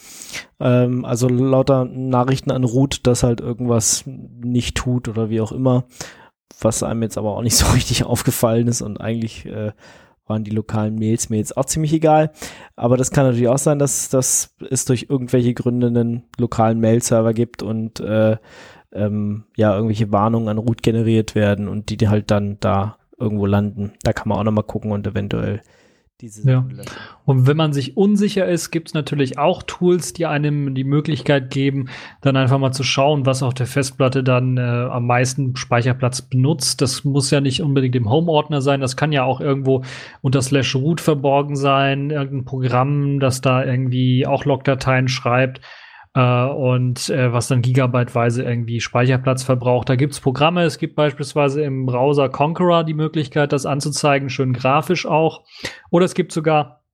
Ähm, 0.59 1.05
also 1.05 1.29
lauter 1.29 1.85
Nachrichten 1.85 2.51
an 2.51 2.63
Root, 2.63 3.07
dass 3.07 3.23
halt 3.23 3.39
irgendwas 3.39 4.03
nicht 4.05 4.75
tut 4.75 5.07
oder 5.07 5.29
wie 5.29 5.41
auch 5.41 5.51
immer, 5.51 5.85
was 6.59 6.83
einem 6.83 7.03
jetzt 7.03 7.17
aber 7.17 7.35
auch 7.35 7.41
nicht 7.41 7.57
so 7.57 7.67
richtig 7.73 8.03
aufgefallen 8.03 8.67
ist 8.67 8.81
und 8.81 8.99
eigentlich 8.99 9.45
äh, 9.45 9.71
waren 10.27 10.43
die 10.43 10.51
lokalen 10.51 10.95
Mails 10.95 11.29
mir 11.29 11.37
jetzt 11.37 11.55
auch 11.55 11.65
ziemlich 11.65 11.93
egal. 11.93 12.31
Aber 12.75 12.97
das 12.97 13.11
kann 13.11 13.25
natürlich 13.25 13.47
auch 13.47 13.59
sein, 13.59 13.79
dass, 13.79 14.09
dass 14.09 14.55
es 14.69 14.85
durch 14.85 15.07
irgendwelche 15.09 15.53
Gründe 15.53 15.87
einen 15.87 16.23
lokalen 16.37 16.79
Mail-Server 16.79 17.33
gibt 17.33 17.61
und 17.61 17.99
äh, 17.99 18.37
ähm, 18.91 19.45
ja, 19.55 19.75
irgendwelche 19.75 20.11
Warnungen 20.11 20.49
an 20.49 20.57
Root 20.57 20.81
generiert 20.81 21.35
werden 21.35 21.67
und 21.67 21.89
die, 21.89 22.07
halt 22.07 22.31
dann 22.31 22.57
da 22.59 22.97
irgendwo 23.19 23.45
landen. 23.45 23.93
Da 24.03 24.13
kann 24.13 24.29
man 24.29 24.39
auch 24.39 24.43
nochmal 24.43 24.63
gucken 24.63 24.91
und 24.91 25.05
eventuell 25.05 25.61
diese 26.21 26.49
ja. 26.49 26.65
Und 27.25 27.45
wenn 27.45 27.57
man 27.57 27.73
sich 27.73 27.97
unsicher 27.97 28.47
ist, 28.47 28.71
gibt 28.71 28.87
es 28.87 28.93
natürlich 28.93 29.37
auch 29.37 29.63
Tools, 29.63 30.13
die 30.13 30.25
einem 30.25 30.73
die 30.73 30.85
Möglichkeit 30.85 31.51
geben, 31.51 31.89
dann 32.21 32.37
einfach 32.37 32.57
mal 32.57 32.71
zu 32.71 32.83
schauen, 32.83 33.25
was 33.25 33.43
auf 33.43 33.53
der 33.53 33.65
Festplatte 33.65 34.23
dann 34.23 34.57
äh, 34.57 34.61
am 34.61 35.07
meisten 35.07 35.55
Speicherplatz 35.57 36.21
benutzt. 36.21 36.81
Das 36.81 37.03
muss 37.03 37.31
ja 37.31 37.41
nicht 37.41 37.61
unbedingt 37.61 37.95
im 37.95 38.09
Home-Ordner 38.09 38.61
sein, 38.61 38.79
das 38.79 38.95
kann 38.95 39.11
ja 39.11 39.23
auch 39.23 39.41
irgendwo 39.41 39.83
unter 40.21 40.41
slash 40.41 40.75
root 40.75 41.01
verborgen 41.01 41.57
sein, 41.57 42.11
irgendein 42.11 42.45
Programm, 42.45 43.19
das 43.19 43.41
da 43.41 43.65
irgendwie 43.65 44.25
auch 44.25 44.45
Logdateien 44.45 45.09
schreibt 45.09 45.59
äh, 46.15 46.45
und 46.45 47.09
äh, 47.09 47.31
was 47.31 47.47
dann 47.47 47.61
gigabyteweise 47.61 48.43
irgendwie 48.43 48.79
Speicherplatz 48.79 49.43
verbraucht. 49.43 49.89
Da 49.89 49.95
gibt's 49.95 50.21
Programme. 50.21 50.63
Es 50.63 50.79
gibt 50.79 50.95
beispielsweise 50.95 51.61
im 51.61 51.85
Browser 51.85 52.29
Conqueror 52.29 52.83
die 52.83 52.93
Möglichkeit, 52.93 53.51
das 53.51 53.65
anzuzeigen, 53.65 54.29
schön 54.29 54.53
grafisch 54.53 55.05
auch. 55.05 55.43
Oder 55.91 56.05
es 56.05 56.13
gibt 56.13 56.31
sogar 56.31 56.84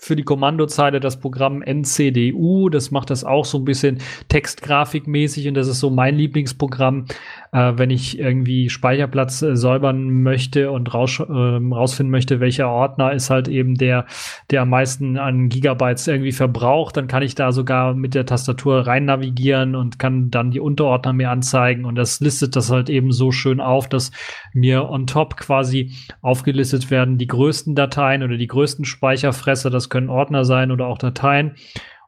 für 0.00 0.16
die 0.16 0.22
Kommandozeile 0.22 0.98
das 0.98 1.20
Programm 1.20 1.62
NCDU. 1.62 2.68
Das 2.70 2.90
macht 2.90 3.10
das 3.10 3.24
auch 3.24 3.44
so 3.44 3.58
ein 3.58 3.64
bisschen 3.64 3.98
textgrafikmäßig 4.28 5.48
und 5.48 5.54
das 5.54 5.68
ist 5.68 5.80
so 5.80 5.90
mein 5.90 6.16
Lieblingsprogramm, 6.16 7.04
äh, 7.52 7.72
wenn 7.76 7.90
ich 7.90 8.18
irgendwie 8.18 8.70
Speicherplatz 8.70 9.42
äh, 9.42 9.56
säubern 9.56 10.22
möchte 10.22 10.70
und 10.70 10.92
raus, 10.92 11.20
äh, 11.20 11.22
rausfinden 11.22 12.10
möchte, 12.10 12.40
welcher 12.40 12.68
Ordner 12.68 13.12
ist 13.12 13.30
halt 13.30 13.48
eben 13.48 13.74
der, 13.74 14.06
der 14.50 14.62
am 14.62 14.70
meisten 14.70 15.18
an 15.18 15.48
Gigabytes 15.48 16.06
irgendwie 16.06 16.32
verbraucht. 16.32 16.96
Dann 16.96 17.06
kann 17.06 17.22
ich 17.22 17.34
da 17.34 17.52
sogar 17.52 17.94
mit 17.94 18.14
der 18.14 18.26
Tastatur 18.26 18.86
rein 18.86 19.04
navigieren 19.04 19.74
und 19.74 19.98
kann 19.98 20.30
dann 20.30 20.50
die 20.50 20.60
Unterordner 20.60 21.12
mir 21.12 21.30
anzeigen 21.30 21.84
und 21.84 21.96
das 21.96 22.20
listet 22.20 22.56
das 22.56 22.70
halt 22.70 22.88
eben 22.88 23.12
so 23.12 23.32
schön 23.32 23.60
auf, 23.60 23.88
dass 23.88 24.10
mir 24.54 24.88
on 24.88 25.06
top 25.06 25.36
quasi 25.36 25.92
aufgelistet 26.22 26.90
werden 26.90 27.18
die 27.18 27.26
größten 27.26 27.74
Dateien 27.74 28.22
oder 28.22 28.36
die 28.36 28.46
größten 28.46 28.84
Speicherfresser. 28.84 29.70
Das 29.70 29.89
können 29.90 30.08
Ordner 30.08 30.44
sein 30.44 30.70
oder 30.70 30.86
auch 30.86 30.98
Dateien. 30.98 31.56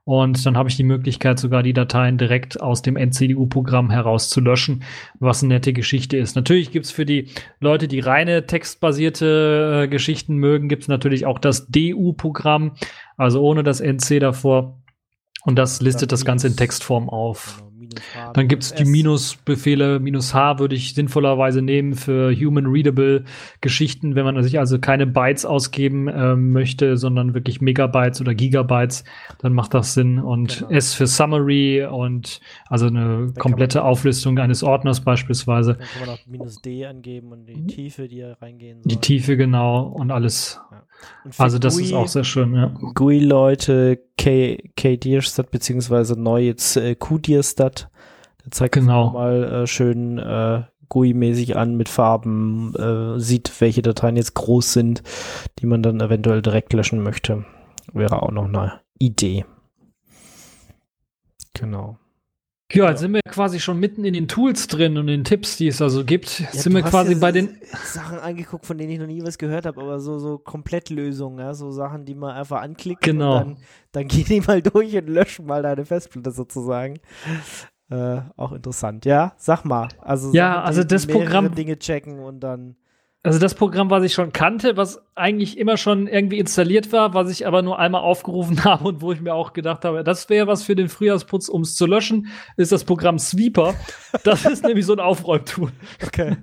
Und 0.04 0.44
dann 0.44 0.56
habe 0.56 0.68
ich 0.68 0.76
die 0.76 0.82
Möglichkeit, 0.82 1.38
sogar 1.38 1.62
die 1.62 1.72
Dateien 1.72 2.18
direkt 2.18 2.60
aus 2.60 2.82
dem 2.82 2.96
NCDU-Programm 2.96 3.90
heraus 3.90 4.30
zu 4.30 4.40
löschen, 4.40 4.82
was 5.20 5.42
eine 5.42 5.54
nette 5.54 5.72
Geschichte 5.72 6.16
ist. 6.16 6.34
Natürlich 6.34 6.72
gibt 6.72 6.86
es 6.86 6.90
für 6.90 7.06
die 7.06 7.28
Leute, 7.60 7.86
die 7.86 8.00
reine 8.00 8.46
textbasierte 8.46 9.84
äh, 9.84 9.88
Geschichten 9.88 10.36
mögen, 10.36 10.68
gibt 10.68 10.82
es 10.82 10.88
natürlich 10.88 11.24
auch 11.24 11.38
das 11.38 11.68
DU-Programm, 11.68 12.72
also 13.16 13.42
ohne 13.42 13.62
das 13.62 13.80
NC 13.80 14.18
davor. 14.18 14.82
Und 15.44 15.56
das 15.56 15.80
listet 15.80 16.10
das 16.10 16.24
Ganze 16.24 16.48
in 16.48 16.56
Textform 16.56 17.08
auf. 17.08 17.62
Genau. 17.94 18.32
Dann 18.32 18.48
gibt 18.48 18.62
es 18.62 18.74
die 18.74 18.84
Minusbefehle. 18.84 20.00
Minus 20.00 20.34
H 20.34 20.58
würde 20.58 20.74
ich 20.74 20.94
sinnvollerweise 20.94 21.62
nehmen 21.62 21.94
für 21.94 22.34
Human 22.34 22.66
Readable 22.66 23.24
Geschichten, 23.60 24.14
wenn 24.14 24.24
man 24.24 24.42
sich 24.42 24.58
also 24.58 24.78
keine 24.78 25.06
Bytes 25.06 25.44
ausgeben 25.44 26.08
äh, 26.08 26.36
möchte, 26.36 26.96
sondern 26.96 27.34
wirklich 27.34 27.60
Megabytes 27.60 28.20
oder 28.20 28.34
Gigabytes, 28.34 29.04
dann 29.38 29.52
macht 29.52 29.74
das 29.74 29.94
Sinn. 29.94 30.18
Und 30.18 30.58
genau. 30.60 30.70
S 30.70 30.94
für 30.94 31.06
Summary 31.06 31.84
und 31.84 32.40
also 32.68 32.86
eine 32.86 33.32
da 33.32 33.40
komplette 33.40 33.84
Auflistung 33.84 34.38
eines 34.38 34.62
Ordners 34.62 35.00
beispielsweise. 35.00 35.74
Dann 35.74 35.86
kann 35.86 36.06
man 36.06 36.16
auch 36.16 36.26
Minus 36.26 36.60
D 36.62 36.86
angeben 36.86 37.32
und 37.32 37.46
die 37.46 37.66
Tiefe, 37.66 38.08
die 38.08 38.20
da 38.20 38.34
reingehen 38.34 38.82
soll. 38.82 38.90
Die 38.90 38.96
Tiefe, 38.96 39.36
genau, 39.36 39.82
und 39.84 40.10
alles. 40.10 40.60
Ja. 40.70 40.82
Und 41.24 41.38
also 41.38 41.58
das 41.58 41.76
GUI, 41.76 41.84
ist 41.84 41.92
auch 41.92 42.08
sehr 42.08 42.24
schön, 42.24 42.54
ja. 42.54 42.72
GUI-Leute, 42.94 44.00
K-Dierstat, 44.16 45.50
beziehungsweise 45.50 46.20
neu 46.20 46.42
jetzt 46.42 46.76
äh, 46.76 46.94
Q-Dierstat. 46.94 47.90
Der 48.44 48.50
zeigt 48.50 48.74
genau. 48.74 49.10
mal 49.10 49.44
äh, 49.44 49.66
schön 49.66 50.18
äh, 50.18 50.62
GUI-mäßig 50.88 51.56
an 51.56 51.76
mit 51.76 51.88
Farben, 51.88 52.74
äh, 52.74 53.18
sieht, 53.18 53.52
welche 53.60 53.82
Dateien 53.82 54.16
jetzt 54.16 54.34
groß 54.34 54.72
sind, 54.72 55.02
die 55.58 55.66
man 55.66 55.82
dann 55.82 56.00
eventuell 56.00 56.42
direkt 56.42 56.72
löschen 56.72 57.02
möchte. 57.02 57.44
Wäre 57.92 58.22
auch 58.22 58.30
noch 58.30 58.44
eine 58.44 58.80
Idee. 58.98 59.44
Genau. 61.54 61.98
Ja, 62.72 62.88
jetzt 62.88 63.00
sind 63.00 63.12
wir 63.12 63.20
quasi 63.28 63.60
schon 63.60 63.78
mitten 63.78 64.04
in 64.04 64.14
den 64.14 64.28
Tools 64.28 64.66
drin 64.66 64.96
und 64.96 65.06
den 65.06 65.24
Tipps, 65.24 65.58
die 65.58 65.68
es 65.68 65.82
also 65.82 66.04
gibt. 66.04 66.40
Ja, 66.40 66.50
sind 66.52 66.74
wir 66.74 66.82
quasi 66.82 67.14
bei 67.14 67.30
den 67.30 67.58
Sachen 67.84 68.18
angeguckt, 68.18 68.64
von 68.64 68.78
denen 68.78 68.90
ich 68.90 68.98
noch 68.98 69.06
nie 69.06 69.22
was 69.22 69.36
gehört 69.36 69.66
habe, 69.66 69.80
aber 69.80 70.00
so 70.00 70.18
so 70.18 70.38
Komplettlösungen, 70.38 71.38
ja, 71.38 71.52
so 71.52 71.70
Sachen, 71.70 72.06
die 72.06 72.14
man 72.14 72.34
einfach 72.34 72.62
anklickt 72.62 73.02
genau. 73.02 73.40
und 73.40 73.40
dann, 73.40 73.56
dann 73.92 74.08
gehen 74.08 74.24
die 74.24 74.40
mal 74.40 74.62
durch 74.62 74.96
und 74.96 75.08
löschen 75.08 75.46
mal 75.46 75.62
deine 75.62 75.84
Festplatte 75.84 76.30
sozusagen. 76.30 76.98
Äh, 77.90 78.22
auch 78.36 78.52
interessant. 78.52 79.04
Ja, 79.04 79.34
sag 79.36 79.64
mal. 79.64 79.88
Also 80.00 80.32
ja, 80.32 80.62
also 80.62 80.82
das 80.82 81.06
Programm 81.06 81.54
Dinge 81.54 81.78
checken 81.78 82.20
und 82.20 82.40
dann 82.40 82.76
also 83.24 83.38
das 83.38 83.54
Programm, 83.54 83.88
was 83.88 84.02
ich 84.02 84.14
schon 84.14 84.32
kannte, 84.32 84.76
was 84.76 85.00
eigentlich 85.14 85.56
immer 85.56 85.76
schon 85.76 86.08
irgendwie 86.08 86.40
installiert 86.40 86.90
war, 86.90 87.14
was 87.14 87.30
ich 87.30 87.46
aber 87.46 87.62
nur 87.62 87.78
einmal 87.78 88.00
aufgerufen 88.00 88.64
habe 88.64 88.88
und 88.88 89.00
wo 89.00 89.12
ich 89.12 89.20
mir 89.20 89.32
auch 89.32 89.52
gedacht 89.52 89.84
habe, 89.84 90.02
das 90.02 90.28
wäre 90.28 90.48
was 90.48 90.64
für 90.64 90.74
den 90.74 90.88
Frühjahrsputz, 90.88 91.48
um 91.48 91.62
es 91.62 91.76
zu 91.76 91.86
löschen, 91.86 92.26
ist 92.56 92.72
das 92.72 92.82
Programm 92.82 93.20
Sweeper. 93.20 93.74
Das 94.24 94.44
ist 94.44 94.64
nämlich 94.66 94.86
so 94.86 94.92
ein 94.92 95.00
Aufräumtool. 95.00 95.70
Okay. 96.04 96.36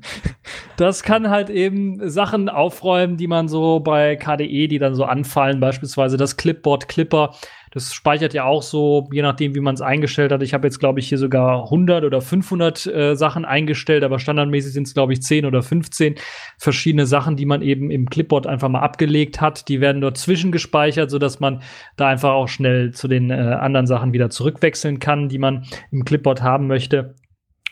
Das 0.78 1.04
kann 1.04 1.30
halt 1.30 1.50
eben 1.50 2.10
Sachen 2.10 2.48
aufräumen, 2.48 3.18
die 3.18 3.28
man 3.28 3.50
so 3.50 3.82
bei 3.82 4.16
KDE, 4.16 4.70
die 4.70 4.80
dann 4.80 4.96
so 4.96 5.04
anfallen, 5.04 5.60
beispielsweise 5.60 6.16
das 6.16 6.38
Clipboard 6.38 6.88
Clipper 6.88 7.36
das 7.72 7.94
speichert 7.94 8.34
ja 8.34 8.46
auch 8.46 8.64
so, 8.64 9.08
je 9.12 9.22
nachdem, 9.22 9.54
wie 9.56 9.60
man 9.60 9.76
es 9.76 9.82
eingestellt 9.82 10.32
hat. 10.32 10.42
Ich 10.42 10.54
habe 10.54 10.66
jetzt, 10.68 10.80
glaube 10.80 11.00
ich, 11.00 11.08
hier 11.08 11.18
sogar 11.18 11.66
100 11.66 12.04
oder 12.04 12.22
500 12.22 12.86
äh, 12.88 13.16
Sachen 13.16 13.46
eingestellt, 13.46 14.04
aber 14.04 14.20
standardmäßig 14.20 14.74
sind 14.74 14.88
es, 14.88 14.94
glaube 14.94 15.14
ich, 15.14 15.22
10 15.22 15.46
oder 15.46 15.62
15 15.62 16.16
verschiedene 16.58 17.06
Sachen, 17.06 17.36
die 17.36 17.46
man 17.46 17.62
eben 17.62 17.92
im 17.92 18.10
Clipboard 18.10 18.48
einfach 18.48 18.70
mal 18.70 18.82
abgelegt 18.82 19.40
hat. 19.40 19.68
Die 19.68 19.82
werden 19.82 20.02
dort 20.02 20.18
zwischengespeichert, 20.18 21.12
sodass 21.12 21.40
man 21.40 21.62
da 21.96 22.08
einfach 22.08 22.32
auch 22.32 22.48
schnell 22.48 22.92
zu 22.92 23.08
den 23.08 23.30
äh, 23.30 23.34
anderen 23.34 23.88
Sachen 23.88 24.14
wieder 24.14 24.30
zurückwechseln 24.30 25.00
kann, 25.00 25.30
die 25.30 25.38
man 25.38 25.66
im 25.92 26.06
Clipboard 26.06 26.42
haben 26.42 26.68
möchte. 26.68 27.16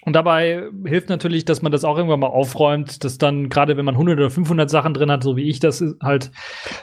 Und 0.07 0.13
dabei 0.13 0.63
hilft 0.85 1.09
natürlich, 1.09 1.43
dass 1.43 1.61
man 1.61 1.73
das 1.73 1.83
auch 1.83 1.97
irgendwann 1.97 2.21
mal 2.21 2.27
aufräumt, 2.27 3.03
dass 3.03 3.17
dann, 3.17 3.49
gerade 3.49 3.75
wenn 3.75 3.83
man 3.83 3.95
100 3.95 4.17
oder 4.17 4.29
500 4.29 4.69
Sachen 4.69 4.93
drin 4.93 5.11
hat, 5.11 5.21
so 5.21 5.35
wie 5.35 5.49
ich 5.49 5.59
das 5.59 5.83
halt, 6.01 6.31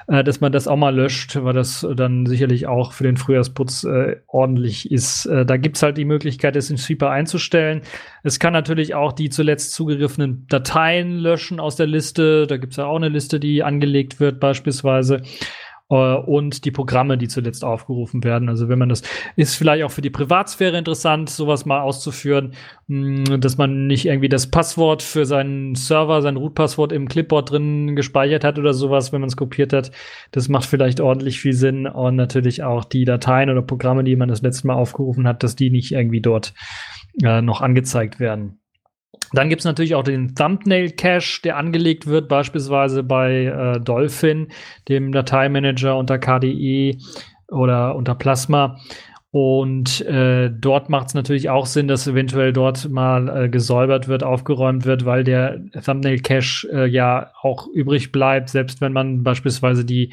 äh, 0.09 0.23
dass 0.23 0.43
man 0.43 0.53
das 0.53 0.69
auch 0.69 0.77
mal 0.77 0.95
löscht, 0.95 1.43
weil 1.43 1.55
das 1.55 1.87
dann 1.97 2.27
sicherlich 2.27 2.67
auch 2.67 2.93
für 2.93 3.05
den 3.05 3.17
Frühjahrsputz 3.17 3.85
äh, 3.85 4.17
ordentlich 4.27 4.93
ist. 4.93 5.25
Äh, 5.25 5.47
da 5.47 5.57
gibt's 5.57 5.83
halt 5.83 5.97
die 5.97 6.05
Möglichkeit, 6.05 6.55
es 6.55 6.69
in 6.69 6.77
Sweeper 6.77 7.09
einzustellen. 7.09 7.81
Es 8.25 8.39
kann 8.39 8.53
natürlich 8.53 8.95
auch 8.95 9.13
die 9.13 9.31
zuletzt 9.31 9.73
zugegriffenen 9.73 10.47
Dateien 10.51 11.17
löschen 11.17 11.61
aus 11.61 11.77
der 11.77 11.87
Liste. 11.87 12.47
Da 12.47 12.59
gibt's 12.59 12.77
ja 12.77 12.85
auch 12.85 12.97
eine 12.97 13.09
Liste, 13.09 13.41
die 13.41 13.63
angelegt 13.63 14.21
wird 14.21 14.39
beispielsweise. 14.39 15.23
Äh, 15.95 16.17
und 16.17 16.65
die 16.65 16.71
Programme, 16.71 17.17
die 17.17 17.29
zuletzt 17.29 17.65
aufgerufen 17.65 18.25
werden. 18.25 18.49
Also 18.49 18.69
wenn 18.69 18.79
man 18.79 18.89
das 18.89 19.03
ist 19.37 19.55
vielleicht 19.55 19.85
auch 19.85 19.91
für 19.91 20.03
die 20.03 20.11
Privatsphäre 20.11 20.77
interessant, 20.77 21.31
sowas 21.31 21.65
mal 21.65 21.81
auszuführen, 21.81 22.53
mh, 22.89 23.39
dass 23.39 23.57
man 23.57 23.87
nicht 23.87 24.07
irgendwie 24.07 24.29
das 24.29 24.51
Passwort 24.51 25.03
für 25.03 25.25
seinen 25.25 25.75
Server, 25.75 26.23
sein 26.23 26.37
Root-Passwort 26.37 26.93
im 26.93 27.09
Clipboard 27.09 27.51
drin 27.51 27.97
gespeichert 27.97 28.45
hat 28.45 28.59
oder 28.59 28.75
sowas, 28.75 29.13
wenn 29.13 29.21
man 29.21 29.29
es 29.29 29.37
kopiert 29.37 29.73
hat. 29.73 29.93
Das 30.33 30.49
macht 30.49 30.67
vielleicht 30.67 31.01
ordentlich 31.01 31.41
viel 31.41 31.55
Sinn 31.55 31.87
und 31.87 32.17
natürlich 32.17 32.63
auch 32.63 32.85
die 32.85 33.05
Dateien 33.05 33.51
oder 33.51 33.63
Programme, 33.63 34.05
die 34.05 34.17
man 34.17 34.29
das 34.29 34.43
letzte 34.43 34.67
Mal 34.67 34.75
aufgerufen 34.75 35.29
hat, 35.29 35.43
dass 35.43 35.57
die 35.57 35.71
nicht 35.71 35.93
irgendwie 35.93 36.21
dort 36.21 36.55
äh, 37.23 37.41
noch 37.41 37.61
angezeigt 37.61 38.19
werden. 38.19 38.59
Dann 39.33 39.49
gibt's 39.49 39.65
natürlich 39.65 39.95
auch 39.95 40.05
den 40.05 40.35
Thumbnail-Cache, 40.35 41.43
der 41.43 41.57
angelegt 41.57 42.07
wird, 42.07 42.29
beispielsweise 42.29 43.03
bei 43.03 43.45
äh, 43.47 43.81
Dolphin, 43.81 44.49
dem 44.89 45.13
Dateimanager 45.13 45.97
unter 45.97 46.19
KDE 46.19 46.99
oder 47.49 47.97
unter 47.97 48.15
Plasma. 48.15 48.79
Und 49.35 50.01
äh, 50.03 50.49
dort 50.49 50.91
macht 50.91 51.09
es 51.09 51.15
natürlich 51.15 51.51
auch 51.51 51.67
Sinn, 51.67 51.89
dass 51.89 52.07
eventuell 52.07 52.53
dort 52.53 52.89
mal 52.89 53.47
äh, 53.47 53.49
gesäubert 53.49 54.07
wird, 54.07 54.23
aufgeräumt 54.23 54.85
wird, 54.85 55.07
weil 55.07 55.25
der 55.25 55.61
Thumbnail-Cache 55.85 56.69
äh, 56.73 56.87
ja 56.87 57.33
auch 57.43 57.67
übrig 57.67 58.13
bleibt, 58.13 58.51
selbst 58.51 58.81
wenn 58.81 58.93
man 58.93 59.25
beispielsweise 59.25 59.85
die 59.85 60.13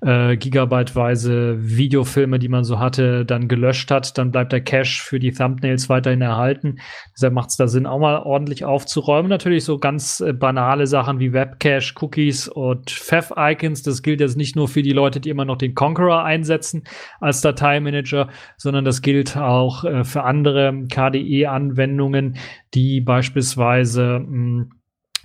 äh, 0.00 0.36
gigabyteweise 0.36 1.56
Videofilme, 1.60 2.38
die 2.38 2.48
man 2.48 2.64
so 2.64 2.78
hatte, 2.78 3.24
dann 3.24 3.48
gelöscht 3.48 3.90
hat, 3.90 4.16
dann 4.18 4.30
bleibt 4.30 4.52
der 4.52 4.60
Cache 4.60 5.02
für 5.02 5.18
die 5.18 5.32
Thumbnails 5.32 5.88
weiterhin 5.88 6.22
erhalten. 6.22 6.78
Deshalb 7.14 7.34
macht 7.34 7.50
es 7.50 7.56
da 7.56 7.68
Sinn, 7.68 7.86
auch 7.86 7.98
mal 7.98 8.18
ordentlich 8.18 8.64
aufzuräumen. 8.64 9.28
Natürlich 9.28 9.64
so 9.64 9.78
ganz 9.78 10.20
äh, 10.20 10.32
banale 10.32 10.86
Sachen 10.86 11.20
wie 11.20 11.32
Webcache, 11.32 11.94
Cookies 12.00 12.48
und 12.48 12.90
Pfeff-Icons. 12.90 13.82
Das 13.82 14.02
gilt 14.02 14.20
jetzt 14.20 14.36
nicht 14.36 14.56
nur 14.56 14.68
für 14.68 14.82
die 14.82 14.92
Leute, 14.92 15.20
die 15.20 15.30
immer 15.30 15.44
noch 15.44 15.56
den 15.58 15.74
Conqueror 15.74 16.24
einsetzen 16.24 16.84
als 17.20 17.40
Dateimanager, 17.40 18.28
sondern 18.56 18.84
das 18.84 19.02
gilt 19.02 19.36
auch 19.36 19.84
äh, 19.84 20.04
für 20.04 20.24
andere 20.24 20.84
KDE-Anwendungen, 20.88 22.36
die 22.74 23.00
beispielsweise 23.00 24.20
mh, 24.20 24.66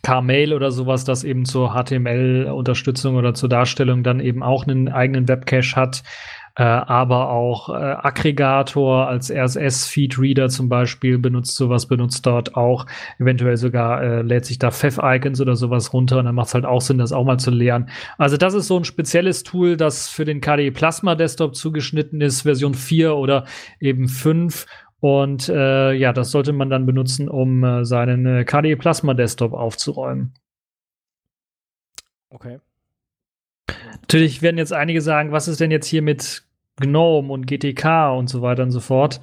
K-Mail 0.03 0.53
oder 0.53 0.71
sowas, 0.71 1.05
das 1.05 1.23
eben 1.23 1.45
zur 1.45 1.73
HTML-Unterstützung 1.73 3.15
oder 3.15 3.33
zur 3.33 3.49
Darstellung 3.49 4.03
dann 4.03 4.19
eben 4.19 4.43
auch 4.43 4.67
einen 4.67 4.89
eigenen 4.89 5.27
Webcache 5.27 5.75
hat. 5.75 6.03
Äh, 6.55 6.63
aber 6.63 7.31
auch 7.31 7.69
äh, 7.69 7.73
Aggregator 7.73 9.07
als 9.07 9.31
RSS-Feed-Reader 9.31 10.49
zum 10.49 10.69
Beispiel 10.69 11.17
benutzt 11.17 11.55
sowas, 11.55 11.87
benutzt 11.87 12.27
dort 12.27 12.55
auch, 12.55 12.85
eventuell 13.17 13.57
sogar 13.57 14.03
äh, 14.03 14.21
lädt 14.21 14.45
sich 14.45 14.59
da 14.59 14.69
Pfeff-Icons 14.69 15.41
oder 15.41 15.55
sowas 15.55 15.93
runter 15.93 16.19
und 16.19 16.25
dann 16.25 16.35
macht 16.35 16.49
es 16.49 16.53
halt 16.53 16.65
auch 16.65 16.81
Sinn, 16.81 16.99
das 16.99 17.11
auch 17.11 17.23
mal 17.23 17.39
zu 17.39 17.49
lernen. 17.49 17.89
Also 18.19 18.37
das 18.37 18.53
ist 18.53 18.67
so 18.67 18.77
ein 18.77 18.83
spezielles 18.83 19.41
Tool, 19.41 19.77
das 19.77 20.09
für 20.09 20.25
den 20.25 20.41
KDE 20.41 20.69
Plasma 20.69 21.15
Desktop 21.15 21.55
zugeschnitten 21.55 22.21
ist, 22.21 22.43
Version 22.43 22.75
4 22.75 23.15
oder 23.15 23.45
eben 23.79 24.07
5 24.07 24.67
und 25.03 25.49
äh, 25.49 25.91
ja, 25.91 26.13
das 26.13 26.31
sollte 26.31 26.53
man 26.53 26.69
dann 26.69 26.85
benutzen, 26.85 27.27
um 27.27 27.61
äh, 27.65 27.83
seinen 27.83 28.25
äh, 28.25 28.45
KDE 28.45 28.77
Plasma 28.77 29.13
Desktop 29.13 29.51
aufzuräumen. 29.51 30.33
Okay. 32.29 32.59
Natürlich 33.99 34.41
werden 34.41 34.57
jetzt 34.57 34.71
einige 34.71 35.01
sagen, 35.01 35.33
was 35.33 35.49
ist 35.49 35.59
denn 35.59 35.71
jetzt 35.71 35.87
hier 35.87 36.01
mit 36.01 36.45
GNOME 36.77 37.33
und 37.33 37.47
GTK 37.47 38.13
und 38.17 38.29
so 38.29 38.41
weiter 38.41 38.63
und 38.63 38.71
so 38.71 38.79
fort. 38.79 39.19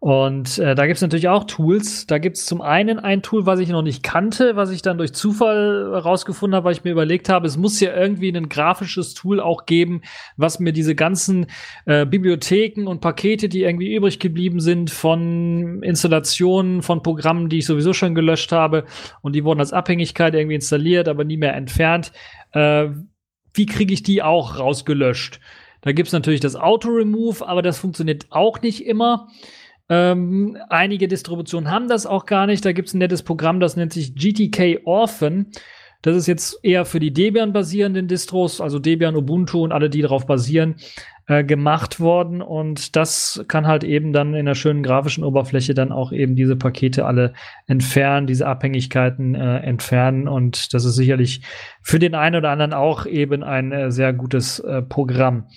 Und 0.00 0.56
äh, 0.56 0.74
da 0.74 0.86
gibt's 0.86 1.02
natürlich 1.02 1.28
auch 1.28 1.44
Tools. 1.44 2.06
Da 2.06 2.16
gibt's 2.16 2.46
zum 2.46 2.62
einen 2.62 2.98
ein 2.98 3.20
Tool, 3.20 3.44
was 3.44 3.60
ich 3.60 3.68
noch 3.68 3.82
nicht 3.82 4.02
kannte, 4.02 4.56
was 4.56 4.70
ich 4.70 4.80
dann 4.80 4.96
durch 4.96 5.12
Zufall 5.12 5.94
rausgefunden 5.94 6.56
habe, 6.56 6.64
weil 6.64 6.72
ich 6.72 6.84
mir 6.84 6.92
überlegt 6.92 7.28
habe, 7.28 7.46
es 7.46 7.58
muss 7.58 7.78
ja 7.80 7.94
irgendwie 7.94 8.34
ein 8.34 8.48
grafisches 8.48 9.12
Tool 9.12 9.40
auch 9.40 9.66
geben, 9.66 10.00
was 10.38 10.58
mir 10.58 10.72
diese 10.72 10.94
ganzen 10.94 11.48
äh, 11.84 12.06
Bibliotheken 12.06 12.86
und 12.86 13.02
Pakete, 13.02 13.50
die 13.50 13.64
irgendwie 13.64 13.94
übrig 13.94 14.18
geblieben 14.18 14.60
sind 14.60 14.90
von 14.90 15.82
Installationen 15.82 16.80
von 16.80 17.02
Programmen, 17.02 17.50
die 17.50 17.58
ich 17.58 17.66
sowieso 17.66 17.92
schon 17.92 18.14
gelöscht 18.14 18.52
habe 18.52 18.86
und 19.20 19.34
die 19.34 19.44
wurden 19.44 19.60
als 19.60 19.74
Abhängigkeit 19.74 20.34
irgendwie 20.34 20.54
installiert, 20.54 21.08
aber 21.08 21.24
nie 21.24 21.36
mehr 21.36 21.54
entfernt. 21.54 22.10
Äh, 22.52 22.88
wie 23.52 23.66
kriege 23.66 23.92
ich 23.92 24.02
die 24.02 24.22
auch 24.22 24.58
rausgelöscht? 24.58 25.40
Da 25.82 25.92
gibt's 25.92 26.12
natürlich 26.12 26.40
das 26.40 26.56
Auto-Remove, 26.56 27.46
aber 27.46 27.60
das 27.60 27.78
funktioniert 27.78 28.26
auch 28.30 28.62
nicht 28.62 28.86
immer. 28.86 29.28
Ähm, 29.90 30.56
einige 30.68 31.08
Distributionen 31.08 31.70
haben 31.70 31.88
das 31.88 32.06
auch 32.06 32.24
gar 32.24 32.46
nicht. 32.46 32.64
Da 32.64 32.72
gibt 32.72 32.88
es 32.88 32.94
ein 32.94 32.98
nettes 32.98 33.24
Programm, 33.24 33.58
das 33.58 33.76
nennt 33.76 33.92
sich 33.92 34.14
GTK 34.14 34.80
Orphan. 34.84 35.46
Das 36.02 36.16
ist 36.16 36.28
jetzt 36.28 36.58
eher 36.62 36.86
für 36.86 37.00
die 37.00 37.12
Debian-basierenden 37.12 38.08
Distros, 38.08 38.60
also 38.60 38.78
Debian, 38.78 39.16
Ubuntu 39.16 39.62
und 39.62 39.72
alle, 39.72 39.90
die 39.90 40.00
darauf 40.00 40.26
basieren, 40.26 40.76
äh, 41.26 41.44
gemacht 41.44 42.00
worden. 42.00 42.40
Und 42.40 42.96
das 42.96 43.44
kann 43.48 43.66
halt 43.66 43.84
eben 43.84 44.12
dann 44.14 44.32
in 44.32 44.40
einer 44.40 44.54
schönen 44.54 44.82
grafischen 44.82 45.24
Oberfläche 45.24 45.74
dann 45.74 45.92
auch 45.92 46.12
eben 46.12 46.36
diese 46.36 46.56
Pakete 46.56 47.04
alle 47.04 47.34
entfernen, 47.66 48.26
diese 48.26 48.46
Abhängigkeiten 48.46 49.34
äh, 49.34 49.58
entfernen. 49.58 50.26
Und 50.26 50.72
das 50.72 50.84
ist 50.84 50.94
sicherlich 50.94 51.42
für 51.82 51.98
den 51.98 52.14
einen 52.14 52.36
oder 52.36 52.50
anderen 52.50 52.72
auch 52.72 53.06
eben 53.06 53.42
ein 53.42 53.72
äh, 53.72 53.90
sehr 53.90 54.14
gutes 54.14 54.60
äh, 54.60 54.80
Programm. 54.80 55.48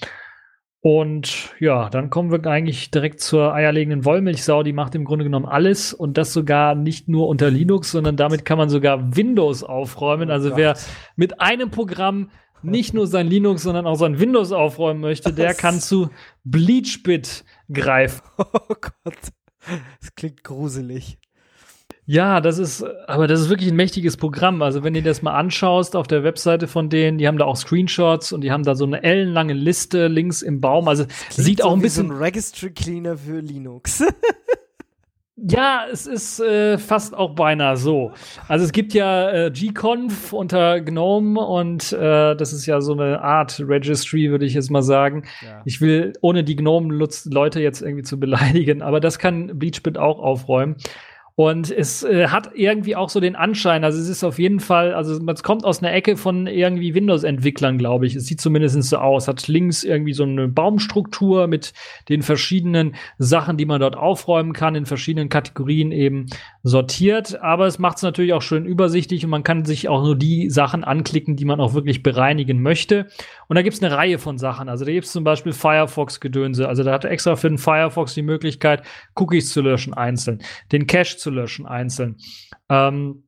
Und 0.85 1.55
ja, 1.61 1.89
dann 1.89 2.10
kommen 2.10 2.30
wir 2.30 2.45
eigentlich 2.45 2.91
direkt 2.91 3.22
zur 3.22 3.53
eierlegenden 3.53 4.03
Wollmilchsau. 4.03 4.64
Die 4.64 4.73
macht 4.73 4.95
im 4.95 5.05
Grunde 5.05 5.23
genommen 5.23 5.45
alles 5.45 5.93
und 5.93 6.18
das 6.18 6.34
sogar 6.34 6.76
nicht 6.76 7.07
nur 7.07 7.30
unter 7.30 7.49
Linux, 7.49 7.91
sondern 7.91 8.18
damit 8.18 8.43
kann 8.43 8.57
man 8.57 8.68
sogar 8.68 9.15
Windows 9.15 9.64
aufräumen. 9.64 10.30
Oh 10.30 10.34
also 10.34 10.57
wer 10.57 10.76
mit 11.15 11.39
einem 11.39 11.72
Programm 11.72 12.31
nicht 12.64 12.93
nur 12.93 13.07
sein 13.07 13.27
Linux, 13.27 13.64
sondern 13.64 13.88
auch 13.88 13.95
sein 13.95 14.19
Windows 14.19 14.51
aufräumen 14.51 14.99
möchte, 14.99 15.31
der 15.31 15.51
Was? 15.51 15.57
kann 15.57 15.80
zu 15.80 16.10
Bleachbit 16.43 17.45
greifen. 17.72 18.22
Oh 18.38 18.76
Gott, 18.81 19.31
das 20.01 20.15
klingt 20.15 20.43
gruselig. 20.43 21.18
Ja, 22.05 22.41
das 22.41 22.57
ist, 22.57 22.84
aber 23.07 23.27
das 23.27 23.39
ist 23.39 23.49
wirklich 23.49 23.71
ein 23.71 23.77
mächtiges 23.77 24.17
Programm. 24.17 24.61
Also 24.61 24.84
wenn 24.84 24.93
du 24.93 25.01
dir 25.01 25.09
das 25.09 25.21
mal 25.21 25.35
anschaust 25.35 25.95
auf 25.95 26.05
der 26.05 26.23
Webseite 26.23 26.67
von 26.67 26.89
denen, 26.89 27.17
die 27.17 27.27
haben 27.27 27.38
da 27.38 27.45
auch 27.45 27.55
Screenshots 27.55 28.34
und 28.34 28.41
die 28.41 28.51
haben 28.51 28.63
da 28.63 28.75
so 28.75 28.85
eine 28.85 29.03
ellenlange 29.03 29.53
Liste 29.53 30.07
links 30.07 30.41
im 30.41 30.59
Baum. 30.59 30.89
Also 30.89 31.05
sieht 31.30 31.59
so 31.59 31.65
auch 31.65 31.73
ein 31.73 31.81
bisschen. 31.81 32.07
So 32.07 32.13
ein 32.13 32.19
Registry 32.19 32.71
Cleaner 32.71 33.17
für 33.17 33.39
Linux. 33.39 34.03
Ja, 35.35 35.85
es 35.91 36.05
ist 36.05 36.39
äh, 36.39 36.77
fast 36.77 37.15
auch 37.15 37.34
beinahe 37.34 37.75
so. 37.75 38.11
Also 38.47 38.63
es 38.63 38.71
gibt 38.71 38.93
ja 38.93 39.30
äh, 39.31 39.51
gconf 39.51 40.31
unter 40.31 40.80
GNOME 40.80 41.41
und 41.41 41.91
äh, 41.91 42.35
das 42.35 42.53
ist 42.53 42.65
ja 42.67 42.80
so 42.81 42.93
eine 42.93 43.21
Art 43.21 43.59
Registry, 43.59 44.30
würde 44.30 44.45
ich 44.45 44.53
jetzt 44.53 44.69
mal 44.69 44.84
sagen. 44.84 45.23
Ja. 45.41 45.61
Ich 45.65 45.81
will 45.81 46.13
ohne 46.21 46.43
die 46.43 46.55
GNOME-Leute 46.55 47.59
jetzt 47.61 47.81
irgendwie 47.81 48.03
zu 48.03 48.19
beleidigen, 48.19 48.84
aber 48.84 48.99
das 48.99 49.17
kann 49.17 49.57
Bleachbit 49.57 49.97
auch 49.97 50.19
aufräumen. 50.19 50.75
Und 51.35 51.72
es 51.72 52.03
äh, 52.03 52.27
hat 52.27 52.51
irgendwie 52.53 52.95
auch 52.95 53.10
so 53.10 53.19
den 53.19 53.35
Anschein, 53.35 53.84
also 53.84 53.99
es 53.99 54.07
ist 54.07 54.23
auf 54.23 54.38
jeden 54.38 54.60
Fall, 54.60 54.93
also 54.93 55.19
es 55.31 55.41
kommt 55.41 55.65
aus 55.65 55.81
einer 55.81 55.91
Ecke 55.91 56.15
von 56.15 56.45
irgendwie 56.45 56.93
Windows-Entwicklern, 56.93 57.80
glaube 57.80 58.05
ich. 58.05 58.15
Es 58.15 58.27
sieht 58.27 58.39
zumindest 58.39 58.81
so 58.84 58.97
aus. 58.97 59.27
Hat 59.27 59.47
links 59.47 59.84
irgendwie 59.84 60.14
so 60.14 60.23
eine 60.23 60.47
Baumstruktur 60.47 61.47
mit 61.47 61.73
den 62.07 62.22
verschiedenen 62.22 62.93
Sachen, 63.18 63.57
die 63.57 63.65
man 63.65 63.81
dort 63.81 63.95
aufräumen 63.95 64.53
kann, 64.53 64.76
in 64.76 64.85
verschiedenen 64.85 65.30
Kategorien 65.30 65.91
eben 65.91 66.27
sortiert. 66.61 67.41
Aber 67.41 67.65
es 67.65 67.80
macht 67.80 67.97
es 67.97 68.03
natürlich 68.03 68.34
auch 68.34 68.43
schön 68.43 68.68
übersichtlich 68.68 69.23
und 69.23 69.31
man 69.31 69.43
kann 69.43 69.65
sich 69.65 69.89
auch 69.89 70.03
nur 70.03 70.15
die 70.15 70.51
Sachen 70.51 70.84
anklicken, 70.84 71.35
die 71.35 71.45
man 71.45 71.60
auch 71.60 71.73
wirklich 71.73 72.03
bereinigen 72.03 72.61
möchte. 72.61 73.07
Und 73.47 73.55
da 73.55 73.64
gibt 73.64 73.76
es 73.76 73.81
eine 73.81 73.95
Reihe 73.95 74.19
von 74.19 74.38
Sachen. 74.38 74.69
Also 74.69 74.85
da 74.85 74.91
gibt 74.91 75.07
es 75.07 75.11
zum 75.11 75.23
Beispiel 75.23 75.51
Firefox-Gedönse. 75.51 76.68
Also 76.68 76.84
da 76.84 76.91
hat 76.91 77.05
er 77.05 77.11
extra 77.11 77.35
für 77.35 77.49
den 77.49 77.57
Firefox 77.57 78.14
die 78.14 78.22
Möglichkeit, 78.22 78.84
Cookies 79.15 79.51
zu 79.51 79.61
löschen 79.61 79.95
einzeln, 79.95 80.43
den 80.72 80.85
Cache 80.85 81.22
zu 81.23 81.31
löschen 81.31 81.65
einzeln. 81.65 82.17
Ähm, 82.69 83.23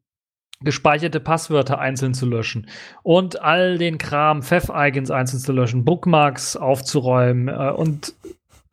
gespeicherte 0.61 1.19
Passwörter 1.19 1.80
einzeln 1.80 2.13
zu 2.13 2.26
löschen 2.26 2.67
und 3.03 3.41
all 3.41 3.77
den 3.77 3.97
Kram, 3.97 4.41
Pfeff-Icons 4.41 5.11
einzeln 5.11 5.39
zu 5.39 5.51
löschen, 5.51 5.84
Bookmarks 5.84 6.55
aufzuräumen 6.55 7.49
äh, 7.49 7.72
und 7.72 8.13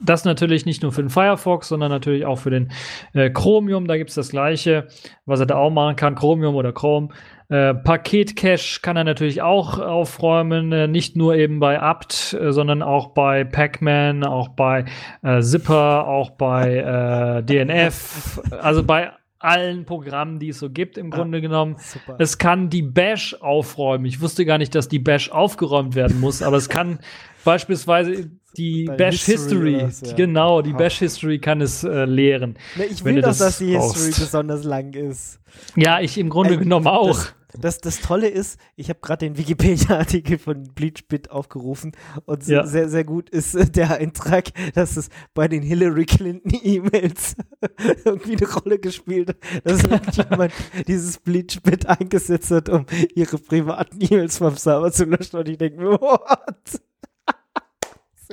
das 0.04 0.24
natürlich 0.24 0.66
nicht 0.66 0.82
nur 0.82 0.92
für 0.92 1.02
den 1.02 1.10
Firefox, 1.10 1.68
sondern 1.68 1.90
natürlich 1.90 2.24
auch 2.24 2.38
für 2.38 2.50
den 2.50 2.72
äh, 3.14 3.30
Chromium. 3.30 3.86
Da 3.86 3.96
gibt 3.96 4.10
es 4.10 4.16
das 4.16 4.30
gleiche, 4.30 4.88
was 5.26 5.40
er 5.40 5.46
da 5.46 5.56
auch 5.56 5.70
machen 5.70 5.96
kann, 5.96 6.14
Chromium 6.14 6.56
oder 6.56 6.72
Chrome. 6.72 7.10
Äh, 7.52 7.74
Paket-Cache 7.74 8.80
kann 8.80 8.96
er 8.96 9.04
natürlich 9.04 9.42
auch 9.42 9.78
aufräumen, 9.78 10.72
äh, 10.72 10.88
nicht 10.88 11.16
nur 11.16 11.34
eben 11.34 11.60
bei 11.60 11.78
apt, 11.78 12.32
äh, 12.32 12.50
sondern 12.50 12.82
auch 12.82 13.08
bei 13.08 13.44
Pacman, 13.44 14.24
auch 14.24 14.48
bei 14.48 14.86
äh, 15.22 15.42
Zipper, 15.42 16.08
auch 16.08 16.30
bei 16.30 16.78
äh, 16.78 17.42
DNF, 17.42 18.40
also 18.62 18.82
bei 18.84 19.10
allen 19.38 19.84
Programmen, 19.84 20.38
die 20.38 20.48
es 20.48 20.60
so 20.60 20.70
gibt, 20.70 20.96
im 20.96 21.10
ja, 21.10 21.16
Grunde 21.16 21.42
genommen. 21.42 21.76
Super. 21.78 22.16
Es 22.18 22.38
kann 22.38 22.70
die 22.70 22.80
Bash 22.80 23.34
aufräumen. 23.34 24.06
Ich 24.06 24.22
wusste 24.22 24.46
gar 24.46 24.56
nicht, 24.56 24.74
dass 24.74 24.88
die 24.88 25.00
Bash 25.00 25.30
aufgeräumt 25.30 25.94
werden 25.94 26.20
muss, 26.20 26.40
aber 26.40 26.56
es 26.56 26.70
kann 26.70 27.00
beispielsweise 27.44 28.30
die 28.56 28.84
Bei 28.84 28.96
Bash 28.96 29.24
History, 29.24 29.78
History 29.80 30.10
ja. 30.10 30.16
genau, 30.16 30.62
die 30.62 30.72
Bash 30.72 31.00
History 31.00 31.38
kann 31.38 31.60
es 31.60 31.84
äh, 31.84 32.06
lehren. 32.06 32.56
Na, 32.76 32.84
ich 32.84 33.04
will 33.04 33.16
doch, 33.16 33.28
das 33.28 33.38
dass 33.38 33.58
die 33.58 33.76
History 33.76 34.08
brauchst. 34.08 34.20
besonders 34.20 34.64
lang 34.64 34.94
ist. 34.94 35.38
Ja, 35.76 36.00
ich 36.00 36.16
im 36.16 36.30
Grunde 36.30 36.54
äh, 36.54 36.58
genommen 36.58 36.86
auch. 36.86 37.08
Das, 37.08 37.34
das, 37.60 37.78
das 37.80 38.00
Tolle 38.00 38.28
ist, 38.28 38.58
ich 38.76 38.88
habe 38.88 39.00
gerade 39.00 39.26
den 39.26 39.36
Wikipedia-Artikel 39.36 40.38
von 40.38 40.64
Bleachbit 40.74 41.30
aufgerufen 41.30 41.92
und 42.24 42.46
Ja. 42.46 42.66
sehr, 42.66 42.88
sehr 42.88 43.04
gut 43.04 43.28
ist 43.30 43.54
äh, 43.54 43.66
der 43.68 43.98
Eintrag, 43.98 44.50
dass 44.74 44.96
es 44.96 45.08
bei 45.34 45.48
den 45.48 45.62
Hillary 45.62 46.06
Clinton-E-Mails 46.06 47.36
irgendwie 48.04 48.36
eine 48.36 48.52
Rolle 48.52 48.78
gespielt 48.78 49.28
hat, 49.30 49.36
dass 49.64 49.82
irgendjemand 49.84 50.52
dieses 50.86 51.18
Bleachbit 51.18 51.86
eingesetzt 51.86 52.50
hat, 52.50 52.68
um 52.68 52.86
ihre 53.14 53.38
privaten 53.38 53.98
E-Mails 54.00 54.38
vom 54.38 54.56
Server 54.56 54.92
zu 54.92 55.04
löschen 55.04 55.36
und 55.38 55.48
ich 55.48 55.58
denke 55.58 55.78
mir, 55.80 55.90
what? 56.00 56.80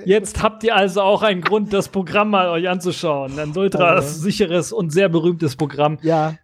Jetzt 0.06 0.42
habt 0.44 0.64
ihr 0.64 0.76
also 0.76 1.02
auch 1.02 1.22
einen 1.24 1.42
Grund, 1.42 1.74
das 1.74 1.90
Programm 1.90 2.30
mal 2.32 2.50
euch 2.50 2.68
anzuschauen. 2.70 3.38
Ein 3.40 3.56
ultra 3.56 3.96
Also. 3.96 4.22
sicheres 4.22 4.72
und 4.72 4.92
sehr 4.92 5.10
berühmtes 5.10 5.56
Programm. 5.56 5.98
Ja, 6.02 6.36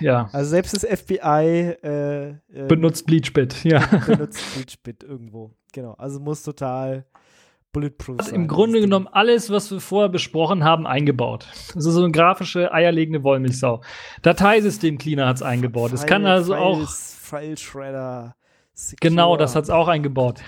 Ja, 0.00 0.28
also 0.32 0.50
selbst 0.50 0.74
das 0.74 0.84
FBI 0.84 1.76
äh, 1.82 2.28
äh, 2.28 2.36
benutzt 2.68 3.06
Bleachbit. 3.06 3.64
Ja. 3.64 3.80
benutzt 4.06 4.42
Bleachbit 4.54 5.02
irgendwo. 5.02 5.52
Genau, 5.72 5.94
also 5.94 6.20
muss 6.20 6.42
total 6.42 7.04
bulletproof 7.72 8.18
Hat 8.18 8.26
sein. 8.26 8.34
im 8.36 8.48
Grunde 8.48 8.80
genommen 8.80 9.08
alles, 9.10 9.50
was 9.50 9.70
wir 9.70 9.80
vorher 9.80 10.08
besprochen 10.08 10.64
haben, 10.64 10.86
eingebaut. 10.86 11.46
Das 11.74 11.84
ist 11.84 11.92
so 11.94 12.02
eine 12.02 12.12
grafische, 12.12 12.72
eierlegende 12.72 13.22
Wollmilchsau. 13.24 13.82
Dateisystem 14.22 14.96
Cleaner 14.98 15.26
hat 15.26 15.36
es 15.36 15.42
eingebaut. 15.42 15.92
Es 15.92 16.06
kann 16.06 16.24
also 16.26 16.54
auch, 16.54 16.88
File 16.88 17.56
Shredder. 17.58 18.36
Secure. 18.76 19.10
genau, 19.10 19.36
das 19.36 19.54
hat 19.54 19.64
es 19.64 19.70
auch 19.70 19.86
eingebaut. 19.88 20.40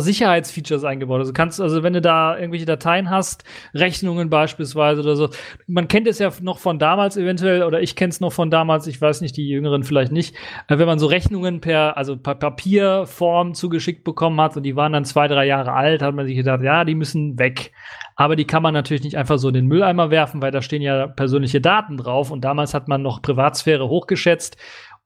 Sicherheitsfeatures 0.00 0.84
eingebaut. 0.84 1.20
Also 1.20 1.32
kannst, 1.32 1.60
also 1.60 1.82
wenn 1.82 1.92
du 1.92 2.00
da 2.00 2.36
irgendwelche 2.36 2.66
Dateien 2.66 3.10
hast, 3.10 3.44
Rechnungen 3.74 4.30
beispielsweise 4.30 5.00
oder 5.00 5.16
so, 5.16 5.30
man 5.66 5.88
kennt 5.88 6.06
es 6.06 6.18
ja 6.18 6.30
noch 6.40 6.58
von 6.58 6.78
damals 6.78 7.16
eventuell, 7.16 7.62
oder 7.62 7.80
ich 7.80 7.96
kenne 7.96 8.10
es 8.10 8.20
noch 8.20 8.32
von 8.32 8.50
damals, 8.50 8.86
ich 8.86 9.00
weiß 9.00 9.20
nicht, 9.20 9.36
die 9.36 9.48
Jüngeren 9.48 9.82
vielleicht 9.82 10.12
nicht, 10.12 10.34
äh, 10.68 10.78
wenn 10.78 10.86
man 10.86 10.98
so 10.98 11.06
Rechnungen 11.06 11.60
per, 11.60 11.96
also 11.96 12.16
per 12.16 12.34
Papierform 12.34 13.54
zugeschickt 13.54 14.04
bekommen 14.04 14.40
hat 14.40 14.56
und 14.56 14.62
die 14.62 14.76
waren 14.76 14.92
dann 14.92 15.04
zwei, 15.04 15.28
drei 15.28 15.46
Jahre 15.46 15.72
alt, 15.72 16.02
hat 16.02 16.14
man 16.14 16.26
sich 16.26 16.36
gedacht, 16.36 16.62
ja, 16.62 16.84
die 16.84 16.94
müssen 16.94 17.38
weg. 17.38 17.72
Aber 18.18 18.34
die 18.34 18.46
kann 18.46 18.62
man 18.62 18.72
natürlich 18.72 19.04
nicht 19.04 19.16
einfach 19.16 19.38
so 19.38 19.48
in 19.48 19.54
den 19.54 19.66
Mülleimer 19.66 20.10
werfen, 20.10 20.40
weil 20.40 20.50
da 20.50 20.62
stehen 20.62 20.80
ja 20.80 21.06
persönliche 21.06 21.60
Daten 21.60 21.98
drauf 21.98 22.30
und 22.30 22.44
damals 22.44 22.72
hat 22.72 22.88
man 22.88 23.02
noch 23.02 23.20
Privatsphäre 23.20 23.88
hochgeschätzt. 23.88 24.56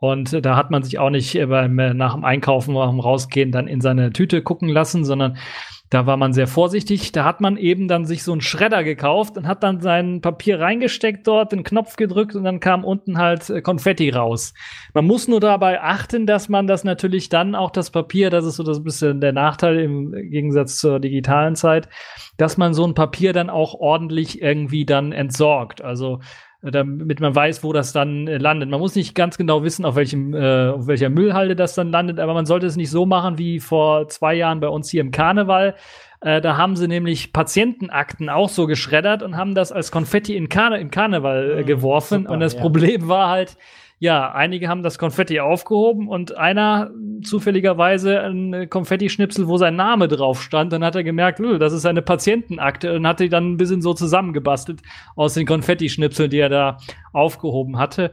Und 0.01 0.33
äh, 0.33 0.43
da 0.43 0.57
hat 0.57 0.71
man 0.71 0.83
sich 0.83 0.99
auch 0.99 1.11
nicht 1.11 1.35
äh, 1.35 1.47
beim, 1.47 1.79
äh, 1.79 1.95
nach 1.95 2.15
dem 2.15 2.25
Einkaufen, 2.25 2.75
nach 2.75 2.91
dem 2.91 3.01
Rausgehen 3.01 3.53
dann 3.53 3.69
in 3.69 3.81
seine 3.81 4.13
Tüte 4.13 4.43
gucken 4.43 4.69
lassen, 4.69 5.05
sondern 5.05 5.37
da 5.91 6.07
war 6.07 6.17
man 6.17 6.33
sehr 6.33 6.47
vorsichtig. 6.47 7.11
Da 7.13 7.25
hat 7.25 7.41
man 7.41 7.57
eben 7.57 7.89
dann 7.89 8.07
sich 8.07 8.23
so 8.23 8.31
einen 8.31 8.41
Schredder 8.41 8.85
gekauft 8.85 9.37
und 9.37 9.47
hat 9.47 9.65
dann 9.65 9.81
sein 9.81 10.21
Papier 10.21 10.61
reingesteckt 10.61 11.27
dort, 11.27 11.51
den 11.51 11.65
Knopf 11.65 11.97
gedrückt 11.97 12.37
und 12.37 12.45
dann 12.45 12.61
kam 12.61 12.85
unten 12.85 13.19
halt 13.19 13.53
Konfetti 13.65 14.09
raus. 14.11 14.55
Man 14.95 15.05
muss 15.05 15.27
nur 15.27 15.41
dabei 15.41 15.83
achten, 15.83 16.27
dass 16.27 16.49
man 16.49 16.69
das 16.69 16.85
natürlich 16.85 17.29
dann 17.29 17.57
auch 17.57 17.73
das 17.73 17.91
Papier, 17.91 18.31
das 18.31 18.47
ist 18.47 18.57
so 18.57 18.63
das 18.63 18.85
bisschen 18.85 19.21
der 19.21 19.33
Nachteil 19.33 19.81
im 19.81 20.13
Gegensatz 20.13 20.79
zur 20.79 21.01
digitalen 21.01 21.57
Zeit, 21.57 21.89
dass 22.37 22.57
man 22.57 22.73
so 22.73 22.87
ein 22.87 22.95
Papier 22.95 23.33
dann 23.33 23.51
auch 23.51 23.75
ordentlich 23.75 24.41
irgendwie 24.41 24.87
dann 24.87 25.11
entsorgt. 25.11 25.83
Also 25.83 26.21
damit 26.63 27.21
man 27.21 27.35
weiß, 27.35 27.65
wo 27.65 27.73
das 27.73 27.93
dann 27.93 28.27
äh, 28.29 28.37
landet. 28.39 28.69
Man 28.69 28.81
muss 28.81 28.95
nicht 28.95 29.15
ganz 29.15 29.39
genau 29.39 29.63
wissen, 29.63 29.85
auf 29.85 29.95
welchem, 29.97 30.35
äh, 30.35 30.69
auf 30.69 30.87
welcher 30.87 31.09
Müllhalde 31.09 31.57
das 31.57 31.75
dann 31.75 31.91
landet, 31.91 32.19
aber 32.21 32.35
man 32.35 32.47
sollte 32.47 32.67
es 32.67 32.77
nicht 32.77 32.91
so 32.91 33.07
machen 33.07 33.39
wie 33.39 33.61
vor 33.61 34.09
zwei 34.09 34.35
Jahren 34.35 34.61
bei 34.61 34.69
uns 34.69 34.91
hier 34.91 35.01
im 35.01 35.11
Karneval. 35.11 35.75
Äh, 36.21 36.43
da 36.43 36.59
haben 36.59 36.77
sie 36.77 36.87
nämlich 36.87 37.33
Patientenakten 37.33 38.29
auch 38.29 38.51
so 38.51 38.67
geschreddert 38.67 39.23
und 39.23 39.37
haben 39.39 39.55
das 39.55 39.73
als 39.73 39.91
Konfetti 39.91 40.37
in 40.37 40.51
Karne 40.51 40.79
im 40.79 40.91
Karneval 40.91 41.51
äh, 41.61 41.63
Mhm, 41.63 41.67
geworfen. 41.67 42.23
super, 42.23 42.33
und 42.35 42.41
das 42.41 42.55
ja. 42.55 42.61
Problem 42.61 43.09
war 43.09 43.29
halt, 43.31 43.57
ja, 44.03 44.33
einige 44.33 44.69
haben 44.69 44.83
das 44.83 44.99
Konfetti 44.99 45.41
aufgehoben 45.41 46.09
und 46.09 46.37
einer 46.39 46.91
zufälligerweise 47.23 48.21
ein 48.23 48.69
Konfetti-Schnipsel, 48.71 49.47
wo 49.47 49.59
sein 49.59 49.77
Name 49.77 50.09
drauf 50.09 50.43
stand. 50.43 50.73
Dann 50.73 50.83
hat 50.83 50.97
er 50.97 51.05
gemerkt, 51.05 51.39
"Öh, 51.39 51.59
das 51.59 51.75
ist 51.75 51.85
eine 51.85 52.01
Patientenakte 52.01 52.97
und 52.97 53.07
hat 53.07 53.21
die 53.21 53.29
dann 53.29 53.53
ein 53.53 53.57
bisschen 53.59 53.83
so 53.83 53.93
zusammengebastelt 53.93 54.81
aus 55.17 55.35
den 55.35 55.47
Konfetti-Schnipseln, 55.47 56.31
die 56.31 56.39
er 56.39 56.49
da 56.49 56.79
aufgehoben 57.13 57.79
hatte. 57.79 58.13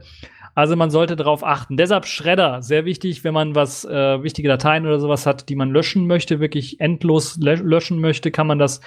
Also 0.54 0.76
man 0.76 0.90
sollte 0.90 1.16
darauf 1.16 1.42
achten. 1.42 1.76
Deshalb 1.78 2.04
Schredder, 2.04 2.60
sehr 2.62 2.84
wichtig, 2.84 3.24
wenn 3.24 3.32
man 3.32 3.54
was 3.54 3.84
äh, 3.86 4.22
wichtige 4.22 4.48
Dateien 4.48 4.84
oder 4.84 5.00
sowas 5.00 5.24
hat, 5.24 5.48
die 5.48 5.54
man 5.56 5.70
löschen 5.70 6.06
möchte, 6.06 6.38
wirklich 6.40 6.80
endlos 6.80 7.38
lö- 7.38 7.62
löschen 7.62 7.98
möchte, 8.00 8.30
kann 8.30 8.46
man 8.46 8.58
das 8.58 8.82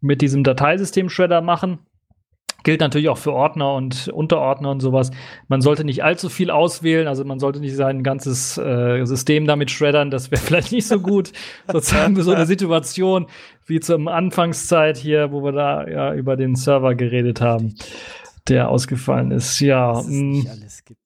mit 0.00 0.22
diesem 0.22 0.42
Dateisystem 0.42 1.10
Shredder 1.10 1.42
machen. 1.42 1.80
Gilt 2.66 2.80
natürlich 2.80 3.08
auch 3.08 3.16
für 3.16 3.32
Ordner 3.32 3.74
und 3.74 4.08
Unterordner 4.08 4.72
und 4.72 4.80
sowas. 4.80 5.12
Man 5.46 5.60
sollte 5.60 5.84
nicht 5.84 6.02
allzu 6.02 6.28
viel 6.28 6.50
auswählen, 6.50 7.06
also 7.06 7.24
man 7.24 7.38
sollte 7.38 7.60
nicht 7.60 7.76
sein 7.76 8.02
ganzes 8.02 8.58
äh, 8.58 9.04
System 9.04 9.46
damit 9.46 9.70
shreddern, 9.70 10.10
das 10.10 10.32
wäre 10.32 10.42
vielleicht 10.44 10.72
nicht 10.72 10.88
so 10.88 10.98
gut. 10.98 11.30
Sozusagen 11.70 12.20
so 12.20 12.32
eine 12.32 12.44
Situation 12.44 13.26
wie 13.66 13.78
zur 13.78 14.04
Anfangszeit 14.08 14.96
hier, 14.96 15.30
wo 15.30 15.44
wir 15.44 15.52
da 15.52 15.86
ja 15.86 16.12
über 16.12 16.36
den 16.36 16.56
Server 16.56 16.96
geredet 16.96 17.40
haben, 17.40 17.76
der 18.48 18.68
ausgefallen 18.68 19.30
ist. 19.30 19.60
Ja, 19.60 19.94
Was 19.94 20.08
es 20.08 20.10
mh. 20.10 20.22
nicht 20.24 20.50
alles 20.50 20.84
gibt. 20.84 21.05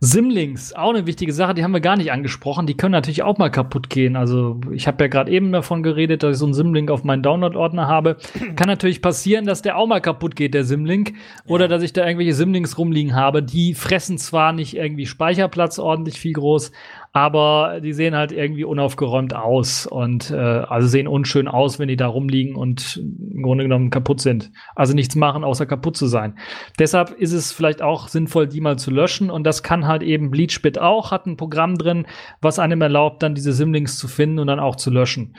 Simlinks, 0.00 0.74
auch 0.74 0.90
eine 0.90 1.06
wichtige 1.06 1.32
Sache, 1.32 1.54
die 1.54 1.64
haben 1.64 1.72
wir 1.72 1.80
gar 1.80 1.96
nicht 1.96 2.12
angesprochen. 2.12 2.66
Die 2.66 2.76
können 2.76 2.92
natürlich 2.92 3.22
auch 3.22 3.38
mal 3.38 3.50
kaputt 3.50 3.88
gehen. 3.88 4.16
Also 4.16 4.60
ich 4.70 4.86
habe 4.86 5.04
ja 5.04 5.08
gerade 5.08 5.30
eben 5.30 5.52
davon 5.52 5.82
geredet, 5.82 6.22
dass 6.22 6.36
ich 6.36 6.38
so 6.38 6.44
einen 6.44 6.54
Simlink 6.54 6.90
auf 6.90 7.04
meinen 7.04 7.22
Download-Ordner 7.22 7.86
habe. 7.86 8.16
Kann 8.56 8.68
natürlich 8.68 9.00
passieren, 9.00 9.46
dass 9.46 9.62
der 9.62 9.76
auch 9.76 9.86
mal 9.86 10.00
kaputt 10.00 10.36
geht, 10.36 10.54
der 10.54 10.64
Simlink. 10.64 11.14
Oder 11.46 11.68
dass 11.68 11.82
ich 11.82 11.92
da 11.92 12.04
irgendwelche 12.04 12.34
Simlinks 12.34 12.76
rumliegen 12.78 13.14
habe. 13.14 13.42
Die 13.42 13.74
fressen 13.74 14.18
zwar 14.18 14.52
nicht 14.52 14.76
irgendwie 14.76 15.06
Speicherplatz 15.06 15.78
ordentlich 15.78 16.20
viel 16.20 16.32
groß, 16.32 16.72
aber 17.16 17.80
die 17.80 17.94
sehen 17.94 18.14
halt 18.14 18.30
irgendwie 18.30 18.64
unaufgeräumt 18.64 19.34
aus 19.34 19.86
und 19.86 20.30
äh, 20.30 20.36
also 20.36 20.86
sehen 20.86 21.08
unschön 21.08 21.48
aus, 21.48 21.78
wenn 21.78 21.88
die 21.88 21.96
da 21.96 22.08
rumliegen 22.08 22.56
und 22.56 22.98
im 22.98 23.42
Grunde 23.42 23.64
genommen 23.64 23.88
kaputt 23.88 24.20
sind. 24.20 24.52
Also 24.74 24.92
nichts 24.92 25.16
machen, 25.16 25.42
außer 25.42 25.64
kaputt 25.64 25.96
zu 25.96 26.08
sein. 26.08 26.38
Deshalb 26.78 27.12
ist 27.12 27.32
es 27.32 27.52
vielleicht 27.52 27.80
auch 27.80 28.08
sinnvoll, 28.08 28.48
die 28.48 28.60
mal 28.60 28.76
zu 28.76 28.90
löschen 28.90 29.30
und 29.30 29.44
das 29.44 29.62
kann 29.62 29.86
halt 29.86 30.02
eben 30.02 30.30
Bleachbit 30.30 30.78
auch, 30.78 31.10
hat 31.10 31.24
ein 31.24 31.38
Programm 31.38 31.78
drin, 31.78 32.04
was 32.42 32.58
einem 32.58 32.82
erlaubt, 32.82 33.22
dann 33.22 33.34
diese 33.34 33.54
Simlinks 33.54 33.96
zu 33.96 34.08
finden 34.08 34.38
und 34.38 34.48
dann 34.48 34.60
auch 34.60 34.76
zu 34.76 34.90
löschen. 34.90 35.36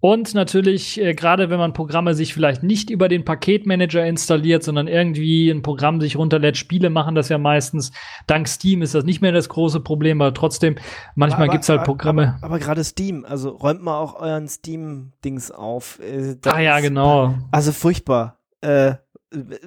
Und 0.00 0.32
natürlich, 0.34 1.00
äh, 1.00 1.12
gerade 1.14 1.50
wenn 1.50 1.58
man 1.58 1.72
Programme 1.72 2.14
sich 2.14 2.32
vielleicht 2.32 2.62
nicht 2.62 2.88
über 2.88 3.08
den 3.08 3.24
Paketmanager 3.24 4.06
installiert, 4.06 4.62
sondern 4.62 4.86
irgendwie 4.86 5.50
ein 5.50 5.62
Programm 5.62 6.00
sich 6.00 6.16
runterlädt, 6.16 6.56
Spiele 6.56 6.88
machen 6.88 7.16
das 7.16 7.28
ja 7.28 7.38
meistens. 7.38 7.90
Dank 8.28 8.46
Steam 8.46 8.82
ist 8.82 8.94
das 8.94 9.04
nicht 9.04 9.20
mehr 9.22 9.32
das 9.32 9.48
große 9.48 9.80
Problem, 9.80 10.22
aber 10.22 10.32
trotzdem, 10.34 10.76
manchmal 11.16 11.44
Aber- 11.44 11.52
gibt's 11.52 11.68
halt 11.68 11.82
Programme. 11.82 12.34
Aber, 12.38 12.46
aber 12.46 12.58
gerade 12.60 12.84
Steam, 12.84 13.24
also 13.28 13.50
räumt 13.50 13.82
mal 13.82 13.98
auch 13.98 14.20
euren 14.20 14.46
Steam-Dings 14.46 15.50
auf. 15.50 15.98
Äh, 16.00 16.36
ah 16.46 16.60
ja, 16.60 16.76
ist- 16.78 16.84
genau. 16.84 17.34
Also 17.50 17.72
furchtbar. 17.72 18.36
Äh, 18.60 18.94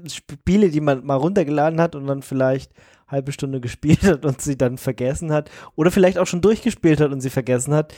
Spiele, 0.07 0.69
die 0.69 0.81
man 0.81 1.05
mal 1.05 1.15
runtergeladen 1.15 1.79
hat 1.79 1.95
und 1.95 2.07
dann 2.07 2.21
vielleicht 2.21 2.71
halbe 3.07 3.31
Stunde 3.31 3.59
gespielt 3.61 4.03
hat 4.03 4.25
und 4.25 4.41
sie 4.41 4.57
dann 4.57 4.77
vergessen 4.77 5.31
hat 5.31 5.51
oder 5.75 5.91
vielleicht 5.91 6.17
auch 6.17 6.25
schon 6.27 6.41
durchgespielt 6.41 6.99
hat 7.01 7.11
und 7.11 7.21
sie 7.21 7.29
vergessen 7.29 7.73
hat. 7.73 7.93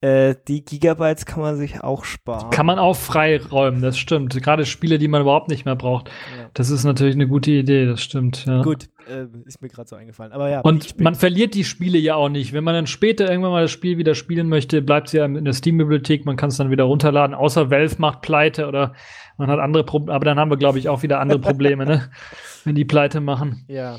Äh, 0.00 0.36
die 0.46 0.64
Gigabytes 0.64 1.26
kann 1.26 1.40
man 1.40 1.56
sich 1.56 1.82
auch 1.82 2.04
sparen. 2.04 2.50
Kann 2.50 2.66
man 2.66 2.78
auch 2.78 2.94
freiräumen, 2.94 3.82
das 3.82 3.98
stimmt. 3.98 4.40
Gerade 4.40 4.64
Spiele, 4.64 4.98
die 4.98 5.08
man 5.08 5.22
überhaupt 5.22 5.48
nicht 5.48 5.64
mehr 5.64 5.74
braucht. 5.74 6.08
Ja. 6.08 6.50
Das 6.54 6.70
ist 6.70 6.84
natürlich 6.84 7.16
eine 7.16 7.26
gute 7.26 7.50
Idee, 7.50 7.84
das 7.84 8.00
stimmt. 8.00 8.46
Ja. 8.46 8.62
Gut, 8.62 8.88
äh, 9.08 9.26
ist 9.44 9.60
mir 9.60 9.68
gerade 9.68 9.88
so 9.88 9.96
eingefallen. 9.96 10.30
Aber 10.30 10.48
ja, 10.50 10.60
Und 10.60 11.00
man 11.00 11.16
verliert 11.16 11.54
die 11.54 11.64
Spiele 11.64 11.98
ja 11.98 12.14
auch 12.14 12.28
nicht. 12.28 12.52
Wenn 12.52 12.62
man 12.62 12.74
dann 12.74 12.86
später 12.86 13.28
irgendwann 13.28 13.50
mal 13.50 13.62
das 13.62 13.72
Spiel 13.72 13.98
wieder 13.98 14.14
spielen 14.14 14.48
möchte, 14.48 14.82
bleibt 14.82 15.08
es 15.08 15.14
ja 15.14 15.24
in 15.24 15.44
der 15.44 15.52
Steam-Bibliothek, 15.52 16.24
man 16.24 16.36
kann 16.36 16.50
es 16.50 16.58
dann 16.58 16.70
wieder 16.70 16.84
runterladen, 16.84 17.34
außer 17.34 17.72
Valve 17.72 17.96
macht 17.98 18.20
pleite 18.20 18.68
oder 18.68 18.94
man 19.36 19.50
hat 19.50 19.58
andere 19.58 19.82
Probleme, 19.82 20.14
aber 20.14 20.24
dann 20.24 20.38
haben 20.38 20.50
wir, 20.50 20.58
glaube 20.58 20.78
ich, 20.78 20.88
auch 20.88 21.02
wieder 21.02 21.18
andere 21.18 21.40
Probleme, 21.40 21.84
ne? 21.84 22.10
Wenn 22.64 22.76
die 22.76 22.84
pleite 22.84 23.20
machen. 23.20 23.64
ja. 23.66 23.98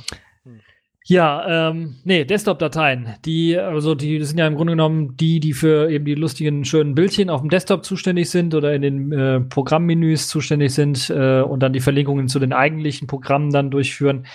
Ja, 1.10 1.70
ähm, 1.70 1.96
nee, 2.04 2.24
Desktop-Dateien, 2.24 3.16
die, 3.26 3.58
also 3.58 3.96
die 3.96 4.24
sind 4.24 4.38
ja 4.38 4.46
im 4.46 4.54
Grunde 4.54 4.74
genommen 4.74 5.18
die, 5.18 5.40
die 5.40 5.54
für 5.54 5.90
eben 5.90 6.06
die 6.06 6.14
lustigen, 6.14 6.66
schönen 6.66 6.94
Bildchen 6.94 7.32
auf 7.32 7.42
dem 7.42 7.50
Desktop 7.50 7.84
zuständig 7.84 8.30
sind 8.30 8.54
oder 8.54 8.76
in 8.76 8.84
den 8.84 9.12
äh, 9.12 9.40
Programmmenüs 9.40 10.28
zuständig 10.28 10.72
sind 10.72 11.10
äh, 11.10 11.42
und 11.42 11.62
dann 11.62 11.74
die 11.74 11.80
Verlinkungen 11.80 12.28
zu 12.28 12.38
den 12.38 12.54
eigentlichen 12.54 13.08
Programmen 13.08 13.50
dann 13.50 13.72
durchführen. 13.72 14.28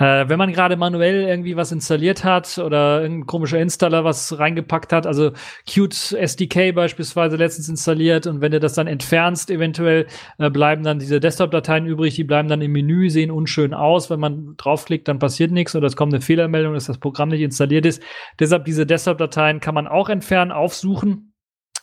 Äh, 0.00 0.30
wenn 0.30 0.38
man 0.38 0.50
gerade 0.50 0.76
manuell 0.78 1.28
irgendwie 1.28 1.56
was 1.56 1.72
installiert 1.72 2.24
hat 2.24 2.56
oder 2.56 3.02
ein 3.02 3.26
komischer 3.26 3.58
Installer 3.60 4.02
was 4.02 4.38
reingepackt 4.38 4.94
hat, 4.94 5.06
also 5.06 5.32
Qt 5.66 6.12
SDK 6.14 6.72
beispielsweise 6.74 7.36
letztens 7.36 7.68
installiert 7.68 8.26
und 8.26 8.40
wenn 8.40 8.50
du 8.50 8.60
das 8.60 8.72
dann 8.72 8.86
entfernst, 8.86 9.50
eventuell 9.50 10.06
äh, 10.38 10.48
bleiben 10.48 10.84
dann 10.84 11.00
diese 11.00 11.20
Desktop-Dateien 11.20 11.84
übrig, 11.84 12.14
die 12.14 12.24
bleiben 12.24 12.48
dann 12.48 12.62
im 12.62 12.72
Menü, 12.72 13.10
sehen 13.10 13.30
unschön 13.30 13.74
aus. 13.74 14.08
Wenn 14.08 14.20
man 14.20 14.54
draufklickt, 14.56 15.06
dann 15.06 15.18
passiert 15.18 15.52
nichts 15.52 15.76
oder 15.76 15.86
es 15.86 15.96
kommt 15.96 16.14
eine 16.14 16.22
Fehlermeldung, 16.22 16.72
dass 16.72 16.86
das 16.86 16.98
Programm 16.98 17.28
nicht 17.28 17.42
installiert 17.42 17.84
ist. 17.84 18.02
Deshalb 18.38 18.64
diese 18.64 18.86
Desktop-Dateien 18.86 19.60
kann 19.60 19.74
man 19.74 19.86
auch 19.86 20.08
entfernen, 20.08 20.50
aufsuchen. 20.50 21.29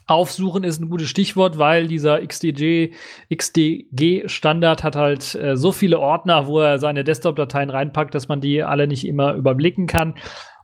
Aufsuchen 0.08 0.64
ist 0.64 0.80
ein 0.82 0.90
gutes 0.90 1.10
Stichwort, 1.10 1.58
weil 1.58 1.88
dieser 1.88 2.26
XDG, 2.26 2.94
XDG-Standard 3.30 4.84
hat 4.84 4.96
halt 4.96 5.36
äh, 5.36 5.58
so 5.58 5.74
viele 5.74 6.00
Ordner, 6.00 6.48
wo 6.48 6.60
er 6.60 6.80
seine 6.80 7.04
Desktop-Dateien 7.04 7.70
reinpackt, 7.70 8.16
dass 8.16 8.30
man 8.30 8.40
die 8.40 8.64
alle 8.64 8.88
nicht 8.88 9.06
immer 9.06 9.34
überblicken 9.34 9.86
kann. 9.86 10.16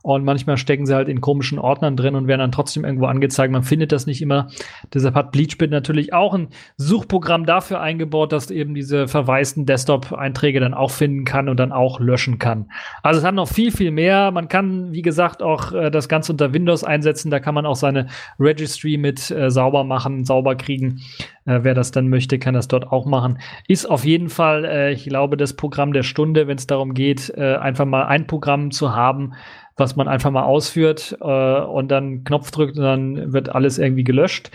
Und 0.04 0.22
manchmal 0.22 0.58
stecken 0.58 0.84
sie 0.84 0.94
halt 0.94 1.08
in 1.08 1.22
komischen 1.22 1.58
Ordnern 1.58 1.96
drin 1.96 2.14
und 2.14 2.26
werden 2.26 2.40
dann 2.40 2.52
trotzdem 2.52 2.84
irgendwo 2.84 3.06
angezeigt. 3.06 3.50
Man 3.50 3.62
findet 3.62 3.90
das 3.90 4.04
nicht 4.04 4.20
immer. 4.20 4.48
Deshalb 4.92 5.14
hat 5.14 5.32
Bleachbit 5.32 5.70
natürlich 5.70 6.12
auch 6.12 6.34
ein 6.34 6.48
Suchprogramm 6.76 7.46
dafür 7.46 7.80
eingebaut, 7.80 8.30
dass 8.30 8.50
eben 8.50 8.74
diese 8.74 9.08
verwaisten 9.08 9.64
Desktop-Einträge 9.64 10.60
dann 10.60 10.74
auch 10.74 10.90
finden 10.90 11.24
kann 11.24 11.48
und 11.48 11.58
dann 11.58 11.72
auch 11.72 12.00
löschen 12.00 12.38
kann. 12.38 12.70
Also 13.02 13.20
es 13.20 13.24
hat 13.24 13.34
noch 13.34 13.48
viel, 13.48 13.70
viel 13.70 13.92
mehr. 13.92 14.30
Man 14.30 14.48
kann, 14.48 14.92
wie 14.92 15.00
gesagt, 15.00 15.42
auch 15.42 15.72
äh, 15.72 15.90
das 15.90 16.10
Ganze 16.10 16.32
unter 16.32 16.52
Windows 16.52 16.84
einsetzen. 16.84 17.30
Da 17.30 17.40
kann 17.40 17.54
man 17.54 17.64
auch 17.64 17.76
seine 17.76 18.08
Registry 18.38 18.98
mit 18.98 19.30
äh, 19.30 19.50
sauber 19.50 19.84
machen, 19.84 20.26
sauber 20.26 20.54
kriegen. 20.54 21.00
Äh, 21.46 21.60
wer 21.62 21.72
das 21.72 21.92
dann 21.92 22.08
möchte, 22.08 22.38
kann 22.38 22.52
das 22.52 22.68
dort 22.68 22.92
auch 22.92 23.06
machen. 23.06 23.38
Ist 23.68 23.86
auf 23.86 24.04
jeden 24.04 24.28
Fall, 24.28 24.66
äh, 24.66 24.92
ich 24.92 25.04
glaube, 25.04 25.38
das 25.38 25.54
Programm 25.54 25.92
der 25.94 26.02
Stunde, 26.02 26.46
wenn 26.46 26.58
es 26.58 26.66
darum 26.66 26.92
geht, 26.92 27.32
äh, 27.36 27.56
einfach 27.56 27.86
mal 27.86 28.04
ein 28.04 28.26
Programm 28.26 28.70
zu 28.70 28.94
haben, 28.94 29.32
was 29.76 29.96
man 29.96 30.08
einfach 30.08 30.30
mal 30.30 30.44
ausführt 30.44 31.16
äh, 31.20 31.60
und 31.60 31.88
dann 31.88 32.24
Knopf 32.24 32.50
drückt 32.50 32.76
und 32.78 32.84
dann 32.84 33.32
wird 33.32 33.48
alles 33.48 33.78
irgendwie 33.78 34.04
gelöscht. 34.04 34.50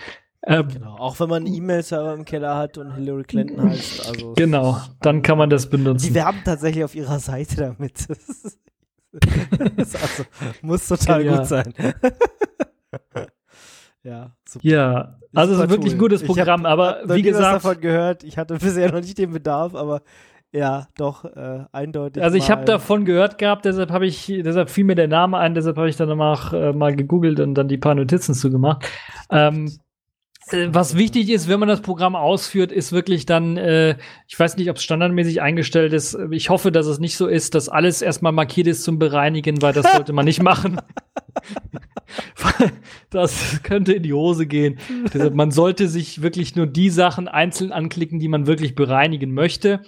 Ähm, 0.46 0.68
Genau, 0.72 0.96
auch 0.96 1.20
wenn 1.20 1.28
man 1.28 1.44
einen 1.44 1.54
E-Mail-Server 1.54 2.14
im 2.14 2.24
Keller 2.24 2.56
hat 2.56 2.78
und 2.78 2.94
Hillary 2.94 3.24
Clinton 3.24 3.62
heißt. 3.70 4.08
Also 4.08 4.32
genau, 4.34 4.78
dann 5.02 5.20
kann 5.22 5.36
man 5.36 5.50
das 5.50 5.64
Die 5.68 5.76
benutzen. 5.76 6.14
werben 6.14 6.38
tatsächlich 6.44 6.82
auf 6.84 6.94
ihrer 6.94 7.18
Seite 7.18 7.56
damit. 7.56 8.06
Also, 9.12 10.22
muss 10.62 10.86
total 10.86 11.24
Ja. 11.24 11.36
gut 11.38 11.46
sein. 11.48 11.74
ja, 14.04 14.30
super. 14.48 14.66
Ja, 14.66 15.18
also 15.34 15.54
es 15.54 15.60
ist 15.60 15.68
wirklich 15.70 15.92
ein 15.94 15.98
gutes 15.98 16.22
Ich 16.22 16.26
Programm, 16.28 16.62
hab- 16.62 16.70
aber 16.70 16.86
hab 17.02 17.08
wie 17.08 17.14
nie 17.22 17.24
was 17.32 17.36
gesagt, 17.38 17.54
davon 17.64 17.80
gehört. 17.80 18.24
Ich 18.24 18.38
hatte 18.38 18.54
bisher 18.54 18.92
noch 18.92 19.00
nicht 19.00 19.18
den 19.18 19.32
Bedarf, 19.32 19.74
aber 19.74 20.02
ja, 20.52 20.88
doch 20.96 21.24
äh, 21.24 21.64
eindeutig. 21.70 22.22
Also 22.22 22.36
ich 22.36 22.50
habe 22.50 22.64
davon 22.64 23.04
gehört 23.04 23.38
gehabt, 23.38 23.64
deshalb 23.64 23.90
habe 23.90 24.06
ich, 24.06 24.26
deshalb 24.26 24.68
fiel 24.68 24.84
mir 24.84 24.96
der 24.96 25.06
Name 25.08 25.38
ein, 25.38 25.54
deshalb 25.54 25.76
habe 25.76 25.88
ich 25.88 25.96
dann 25.96 26.08
noch 26.16 26.52
äh, 26.52 26.72
mal 26.72 26.96
gegoogelt 26.96 27.38
und 27.38 27.54
dann 27.54 27.68
die 27.68 27.78
paar 27.78 27.94
Notizen 27.94 28.34
zugemacht. 28.34 28.84
Ähm, 29.30 29.70
äh, 30.50 30.68
was 30.70 30.96
wichtig 30.96 31.30
ist, 31.30 31.48
wenn 31.48 31.60
man 31.60 31.68
das 31.68 31.82
Programm 31.82 32.16
ausführt, 32.16 32.72
ist 32.72 32.92
wirklich 32.92 33.26
dann, 33.26 33.56
äh, 33.56 33.96
ich 34.26 34.38
weiß 34.38 34.56
nicht, 34.56 34.70
ob 34.70 34.76
es 34.76 34.82
standardmäßig 34.82 35.40
eingestellt 35.40 35.92
ist. 35.92 36.18
Ich 36.30 36.50
hoffe, 36.50 36.72
dass 36.72 36.86
es 36.86 36.98
nicht 36.98 37.16
so 37.16 37.26
ist, 37.26 37.54
dass 37.54 37.68
alles 37.68 38.02
erstmal 38.02 38.32
markiert 38.32 38.66
ist 38.66 38.82
zum 38.82 38.98
Bereinigen, 38.98 39.62
weil 39.62 39.72
das 39.72 39.92
sollte 39.92 40.12
man 40.12 40.24
nicht 40.24 40.42
machen. 40.42 40.80
das 43.10 43.60
könnte 43.62 43.92
in 43.92 44.02
die 44.02 44.12
Hose 44.12 44.46
gehen. 44.46 44.78
Deshalb, 45.12 45.34
man 45.34 45.50
sollte 45.50 45.88
sich 45.88 46.22
wirklich 46.22 46.56
nur 46.56 46.66
die 46.66 46.90
Sachen 46.90 47.28
einzeln 47.28 47.70
anklicken, 47.70 48.18
die 48.18 48.28
man 48.28 48.46
wirklich 48.46 48.74
bereinigen 48.74 49.32
möchte. 49.32 49.82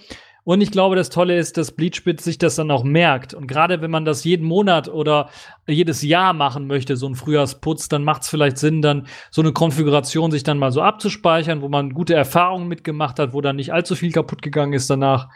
Und 0.45 0.59
ich 0.59 0.71
glaube, 0.71 0.97
das 0.97 1.09
Tolle 1.09 1.37
ist, 1.37 1.57
dass 1.57 1.71
Bleachbit 1.71 2.19
sich 2.19 2.37
das 2.37 2.55
dann 2.55 2.69
auch 2.69 2.83
merkt. 2.83 3.33
Und 3.33 3.47
gerade 3.47 3.81
wenn 3.81 3.91
man 3.91 4.03
das 4.03 4.25
jeden 4.25 4.45
Monat 4.45 4.89
oder 4.89 5.29
jedes 5.67 6.01
Jahr 6.01 6.33
machen 6.33 6.67
möchte, 6.67 6.97
so 6.97 7.07
ein 7.07 7.15
Frühjahrsputz, 7.15 7.87
dann 7.87 8.03
macht 8.03 8.23
es 8.23 8.29
vielleicht 8.29 8.57
Sinn, 8.57 8.81
dann 8.81 9.07
so 9.31 9.41
eine 9.41 9.53
Konfiguration 9.53 10.31
sich 10.31 10.43
dann 10.43 10.59
mal 10.59 10.71
so 10.71 10.81
abzuspeichern, 10.81 11.61
wo 11.61 11.69
man 11.69 11.93
gute 11.93 12.13
Erfahrungen 12.13 12.67
mitgemacht 12.67 13.19
hat, 13.19 13.33
wo 13.33 13.39
dann 13.39 13.55
nicht 13.55 13.71
allzu 13.71 13.95
viel 13.95 14.11
kaputt 14.11 14.41
gegangen 14.41 14.73
ist 14.73 14.89
danach. 14.89 15.29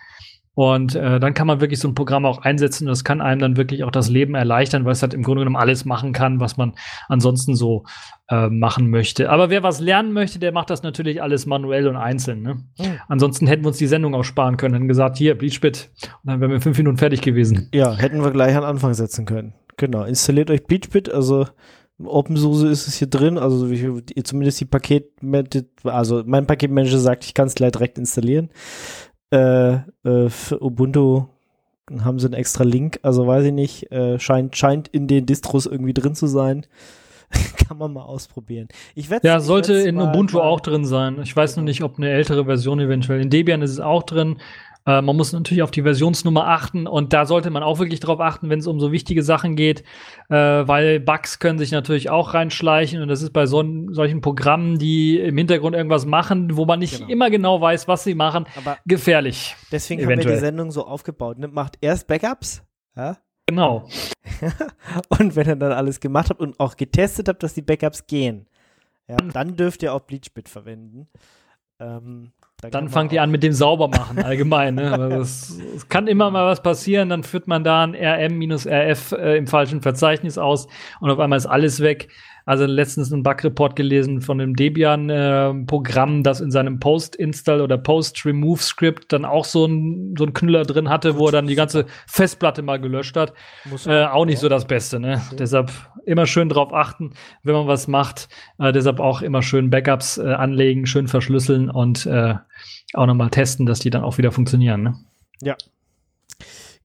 Und 0.57 0.95
äh, 0.95 1.19
dann 1.19 1.35
kann 1.35 1.45
man 1.45 1.61
wirklich 1.61 1.79
so 1.79 1.87
ein 1.87 1.93
Programm 1.93 2.25
auch 2.25 2.39
einsetzen 2.39 2.85
und 2.85 2.89
das 2.89 3.03
kann 3.03 3.21
einem 3.21 3.39
dann 3.39 3.57
wirklich 3.57 3.83
auch 3.83 3.91
das 3.91 4.09
Leben 4.09 4.33
erleichtern, 4.33 4.85
weil 4.85 4.93
es 4.93 5.03
halt 5.03 5.13
im 5.13 5.21
Grunde 5.21 5.41
genommen 5.41 5.55
alles 5.55 5.85
machen 5.85 6.13
kann, 6.13 6.39
was 6.39 6.57
man 6.57 6.73
ansonsten 7.09 7.55
so 7.55 7.83
äh, 8.27 8.49
machen 8.49 8.89
möchte. 8.89 9.29
Aber 9.29 9.51
wer 9.51 9.61
was 9.61 9.79
lernen 9.79 10.13
möchte, 10.13 10.39
der 10.39 10.51
macht 10.51 10.71
das 10.71 10.81
natürlich 10.81 11.21
alles 11.21 11.45
manuell 11.45 11.87
und 11.87 11.95
einzeln. 11.95 12.41
Ne? 12.41 12.63
Hm. 12.79 12.93
Ansonsten 13.07 13.45
hätten 13.45 13.65
wir 13.65 13.67
uns 13.67 13.77
die 13.77 13.85
Sendung 13.85 14.15
auch 14.15 14.23
sparen 14.23 14.57
können, 14.57 14.73
hätten 14.73 14.87
gesagt, 14.87 15.17
hier, 15.19 15.37
Bleachbit, 15.37 15.91
und 16.23 16.31
dann 16.31 16.41
wären 16.41 16.49
wir 16.49 16.55
in 16.55 16.61
fünf 16.63 16.79
Minuten 16.79 16.97
fertig 16.97 17.21
gewesen. 17.21 17.69
Ja, 17.71 17.93
hätten 17.93 18.23
wir 18.23 18.31
gleich 18.31 18.57
an 18.57 18.63
Anfang 18.63 18.95
setzen 18.95 19.25
können. 19.25 19.53
Genau, 19.77 20.05
installiert 20.05 20.49
euch 20.49 20.65
Bleachbit, 20.65 21.13
also 21.13 21.45
OpenSUSE 22.03 22.67
ist 22.67 22.87
es 22.87 22.95
hier 22.95 23.07
drin, 23.07 23.37
also 23.37 23.69
wie, 23.71 24.01
die- 24.01 24.23
zumindest 24.23 24.59
die 24.59 24.65
Paket, 24.65 25.11
also 25.83 26.23
mein 26.25 26.45
Paketmanager 26.47 26.97
sagt, 26.99 27.25
ich 27.25 27.33
kann 27.35 27.45
es 27.47 27.55
gleich 27.55 27.71
direkt 27.71 27.97
installieren. 27.97 28.49
Äh, 29.31 29.73
äh, 30.03 30.29
für 30.29 30.61
Ubuntu 30.61 31.27
haben 32.03 32.19
sie 32.19 32.27
einen 32.27 32.33
extra 32.33 32.63
Link, 32.63 32.99
also 33.01 33.27
weiß 33.27 33.45
ich 33.45 33.53
nicht, 33.53 33.91
äh, 33.91 34.19
scheint, 34.19 34.57
scheint 34.57 34.87
in 34.89 35.07
den 35.07 35.25
Distros 35.25 35.65
irgendwie 35.65 35.93
drin 35.93 36.15
zu 36.15 36.27
sein. 36.27 36.65
kann 37.67 37.77
man 37.77 37.93
mal 37.93 38.03
ausprobieren. 38.03 38.67
Ich 38.95 39.09
Ja, 39.23 39.39
sollte 39.39 39.73
in 39.73 39.99
Ubuntu 39.99 40.39
auch 40.39 40.61
drin 40.61 40.85
sein. 40.85 41.19
Ich 41.23 41.35
weiß 41.35 41.57
noch 41.57 41.63
nicht, 41.63 41.83
ob 41.83 41.97
eine 41.97 42.09
ältere 42.09 42.45
Version 42.45 42.79
eventuell. 42.79 43.21
In 43.21 43.29
Debian 43.29 43.61
ist 43.61 43.71
es 43.71 43.79
auch 43.79 44.03
drin. 44.03 44.37
Äh, 44.87 45.01
man 45.03 45.15
muss 45.17 45.33
natürlich 45.33 45.61
auf 45.61 45.69
die 45.71 45.83
Versionsnummer 45.83 46.47
achten 46.47 46.87
und 46.87 47.11
da 47.13 47.25
sollte 47.27 47.49
man 47.51 47.61
auch 47.61 47.77
wirklich 47.77 47.99
drauf 47.99 48.19
achten, 48.21 48.49
wenn 48.49 48.59
es 48.59 48.65
um 48.67 48.79
so 48.79 48.91
wichtige 48.91 49.21
Sachen 49.21 49.55
geht, 49.55 49.81
äh, 50.29 50.33
weil 50.35 50.99
Bugs 51.01 51.37
können 51.39 51.59
sich 51.59 51.71
natürlich 51.71 52.09
auch 52.09 52.33
reinschleichen 52.33 53.01
und 53.01 53.09
das 53.09 53.21
ist 53.21 53.33
bei 53.33 53.45
so, 53.45 53.63
solchen 53.91 54.21
Programmen, 54.21 54.79
die 54.79 55.19
im 55.19 55.37
Hintergrund 55.37 55.75
irgendwas 55.75 56.05
machen, 56.05 56.55
wo 56.57 56.65
man 56.65 56.79
nicht 56.79 56.97
Genau. 56.99 57.09
immer 57.11 57.29
genau 57.29 57.61
weiß, 57.61 57.87
was 57.87 58.03
sie 58.05 58.15
machen, 58.15 58.45
Aber 58.55 58.77
gefährlich. 58.85 59.55
deswegen 59.71 60.01
haben 60.01 60.07
wir 60.09 60.13
Eventuell. 60.15 60.35
die 60.35 60.41
Sendung 60.41 60.71
so 60.71 60.87
aufgebaut. 60.87 61.37
Ne? 61.37 61.47
Macht 61.49 61.77
erst 61.81 62.07
Backups, 62.07 62.63
ja, 62.95 63.17
Genau. 63.49 63.87
Und 65.19 65.35
wenn 65.35 65.47
ihr 65.47 65.55
dann 65.55 65.71
alles 65.71 65.99
gemacht 65.99 66.29
habt 66.29 66.39
und 66.41 66.59
auch 66.59 66.75
getestet 66.75 67.29
habt, 67.29 67.43
dass 67.43 67.53
die 67.53 67.61
Backups 67.61 68.05
gehen, 68.07 68.47
ja, 69.07 69.15
Mhm. 69.21 69.31
dann 69.31 69.55
dürft 69.55 69.83
ihr 69.83 69.93
auch 69.93 70.01
Bleachbit 70.01 70.49
verwenden. 70.49 71.07
Ähm, 71.79 72.31
Dann 72.59 72.85
man 72.85 72.89
fangt 72.89 73.13
ihr 73.13 73.21
an 73.21 73.29
mit 73.29 73.43
dem 73.43 73.53
Saubermachen 73.53 74.17
allgemein. 74.17 74.73
Ne? 74.73 74.91
Weil 74.97 75.09
das, 75.09 75.59
es 75.75 75.89
kann 75.89 76.07
immer 76.07 76.31
mal 76.31 76.47
was 76.47 76.63
passieren, 76.63 77.07
dann 77.09 77.21
führt 77.21 77.47
man 77.47 77.63
da 77.63 77.83
ein 77.83 77.93
RM-RF 77.93 79.11
äh, 79.11 79.37
im 79.37 79.45
falschen 79.45 79.81
Verzeichnis 79.81 80.39
aus 80.39 80.67
und 80.99 81.11
auf 81.11 81.19
einmal 81.19 81.37
ist 81.37 81.45
alles 81.45 81.81
weg. 81.81 82.09
Also 82.47 82.65
letztens 82.65 83.11
einen 83.11 83.23
Bug-Report 83.23 83.75
gelesen 83.75 84.21
von 84.21 84.39
einem 84.39 84.55
Debian-Programm, 84.55 86.23
das 86.23 86.39
in 86.39 86.49
seinem 86.49 86.79
Post-Install 86.79 87.59
oder 87.59 87.77
Post-Remove-Script 87.77 89.11
dann 89.11 89.25
auch 89.25 89.43
so 89.43 89.65
ein, 89.65 90.15
so 90.17 90.23
ein 90.23 90.31
Knüller 90.31 90.63
drin 90.63 90.87
hatte, 90.87 91.17
wo 91.17 91.25
er 91.25 91.33
dann 91.33 91.47
die 91.47 91.55
ganze 91.55 91.87
Festplatte 92.07 92.61
mal 92.61 92.79
gelöscht 92.79 93.17
hat. 93.17 93.33
Muss 93.65 93.85
Äh, 93.85 94.05
auch 94.05 94.23
nicht 94.23 94.39
so 94.39 94.47
das 94.47 94.65
Beste, 94.65 94.97
ne? 94.97 95.21
Deshalb 95.37 95.73
immer 96.05 96.25
schön 96.25 96.47
drauf 96.47 96.73
achten, 96.73 97.11
wenn 97.43 97.53
man 97.53 97.67
was 97.67 97.89
macht. 97.89 98.29
Äh, 98.59 98.71
deshalb 98.71 99.01
auch 99.01 99.21
immer 99.21 99.41
schön 99.41 99.69
Backups 99.69 100.17
äh, 100.17 100.31
anlegen, 100.31 100.85
schön 100.85 101.09
verschlüsseln 101.09 101.69
und 101.69 102.05
äh, 102.05 102.35
auch 102.93 103.05
nochmal 103.07 103.29
testen, 103.29 103.65
dass 103.65 103.79
die 103.79 103.89
dann 103.89 104.03
auch 104.05 104.17
wieder 104.17 104.31
funktionieren. 104.31 104.83
Ne? 104.83 104.95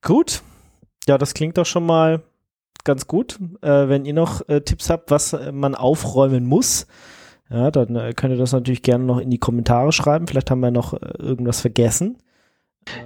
Gut. 0.02 0.42
Ja, 1.06 1.18
das 1.18 1.34
klingt 1.34 1.56
doch 1.56 1.66
schon 1.66 1.86
mal 1.86 2.24
ganz 2.84 3.06
gut. 3.06 3.38
Äh, 3.62 3.88
wenn 3.88 4.04
ihr 4.04 4.14
noch 4.14 4.48
äh, 4.48 4.60
Tipps 4.60 4.90
habt, 4.90 5.10
was 5.10 5.32
äh, 5.32 5.52
man 5.52 5.74
aufräumen 5.74 6.46
muss, 6.46 6.86
ja, 7.50 7.70
dann 7.70 7.96
äh, 7.96 8.12
könnt 8.14 8.32
ihr 8.32 8.38
das 8.38 8.52
natürlich 8.52 8.82
gerne 8.82 9.04
noch 9.04 9.18
in 9.18 9.30
die 9.30 9.38
Kommentare 9.38 9.92
schreiben. 9.92 10.26
Vielleicht 10.26 10.50
haben 10.50 10.60
wir 10.60 10.70
noch 10.70 10.94
äh, 10.94 10.98
irgendwas 11.18 11.60
vergessen. 11.60 12.18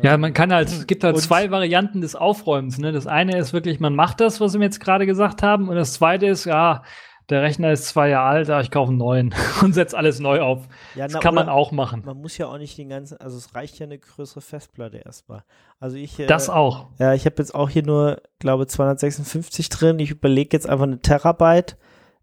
Ja, 0.02 0.16
man 0.16 0.32
kann 0.32 0.52
halt, 0.52 0.68
es 0.68 0.86
gibt 0.86 1.04
halt 1.04 1.16
Und- 1.16 1.20
zwei 1.20 1.50
Varianten 1.50 2.00
des 2.00 2.16
Aufräumens. 2.16 2.78
Ne? 2.78 2.92
Das 2.92 3.06
eine 3.06 3.36
ist 3.38 3.52
wirklich, 3.52 3.80
man 3.80 3.94
macht 3.94 4.20
das, 4.20 4.40
was 4.40 4.54
wir 4.54 4.62
jetzt 4.62 4.80
gerade 4.80 5.04
gesagt 5.04 5.42
haben, 5.42 5.68
und 5.68 5.76
das 5.76 5.94
zweite 5.94 6.26
ist, 6.26 6.46
ja, 6.46 6.82
der 7.28 7.42
Rechner 7.42 7.72
ist 7.72 7.86
zwei 7.86 8.08
Jahre 8.10 8.48
alt, 8.48 8.64
ich 8.64 8.70
kaufe 8.70 8.90
einen 8.90 8.98
neuen 8.98 9.34
und 9.62 9.74
setze 9.74 9.96
alles 9.96 10.20
neu 10.20 10.40
auf. 10.40 10.68
Ja, 10.94 11.04
Das 11.04 11.14
na, 11.14 11.20
kann 11.20 11.34
man 11.34 11.48
auch 11.48 11.72
machen. 11.72 12.02
Man 12.04 12.18
muss 12.18 12.38
ja 12.38 12.46
auch 12.46 12.58
nicht 12.58 12.78
den 12.78 12.88
ganzen, 12.88 13.18
also 13.18 13.36
es 13.36 13.54
reicht 13.54 13.78
ja 13.78 13.86
eine 13.86 13.98
größere 13.98 14.40
Festplatte 14.40 14.98
erstmal. 14.98 15.42
Also 15.80 15.96
ich, 15.96 16.18
äh, 16.18 16.26
Das 16.26 16.48
auch. 16.48 16.86
Ja, 16.98 17.14
ich 17.14 17.26
habe 17.26 17.36
jetzt 17.38 17.54
auch 17.54 17.68
hier 17.68 17.84
nur, 17.84 18.22
glaube 18.38 18.66
256 18.66 19.68
drin. 19.68 19.98
Ich 19.98 20.10
überlege 20.10 20.56
jetzt 20.56 20.68
einfach 20.68 20.84
eine 20.84 21.00
Terabyte 21.00 21.76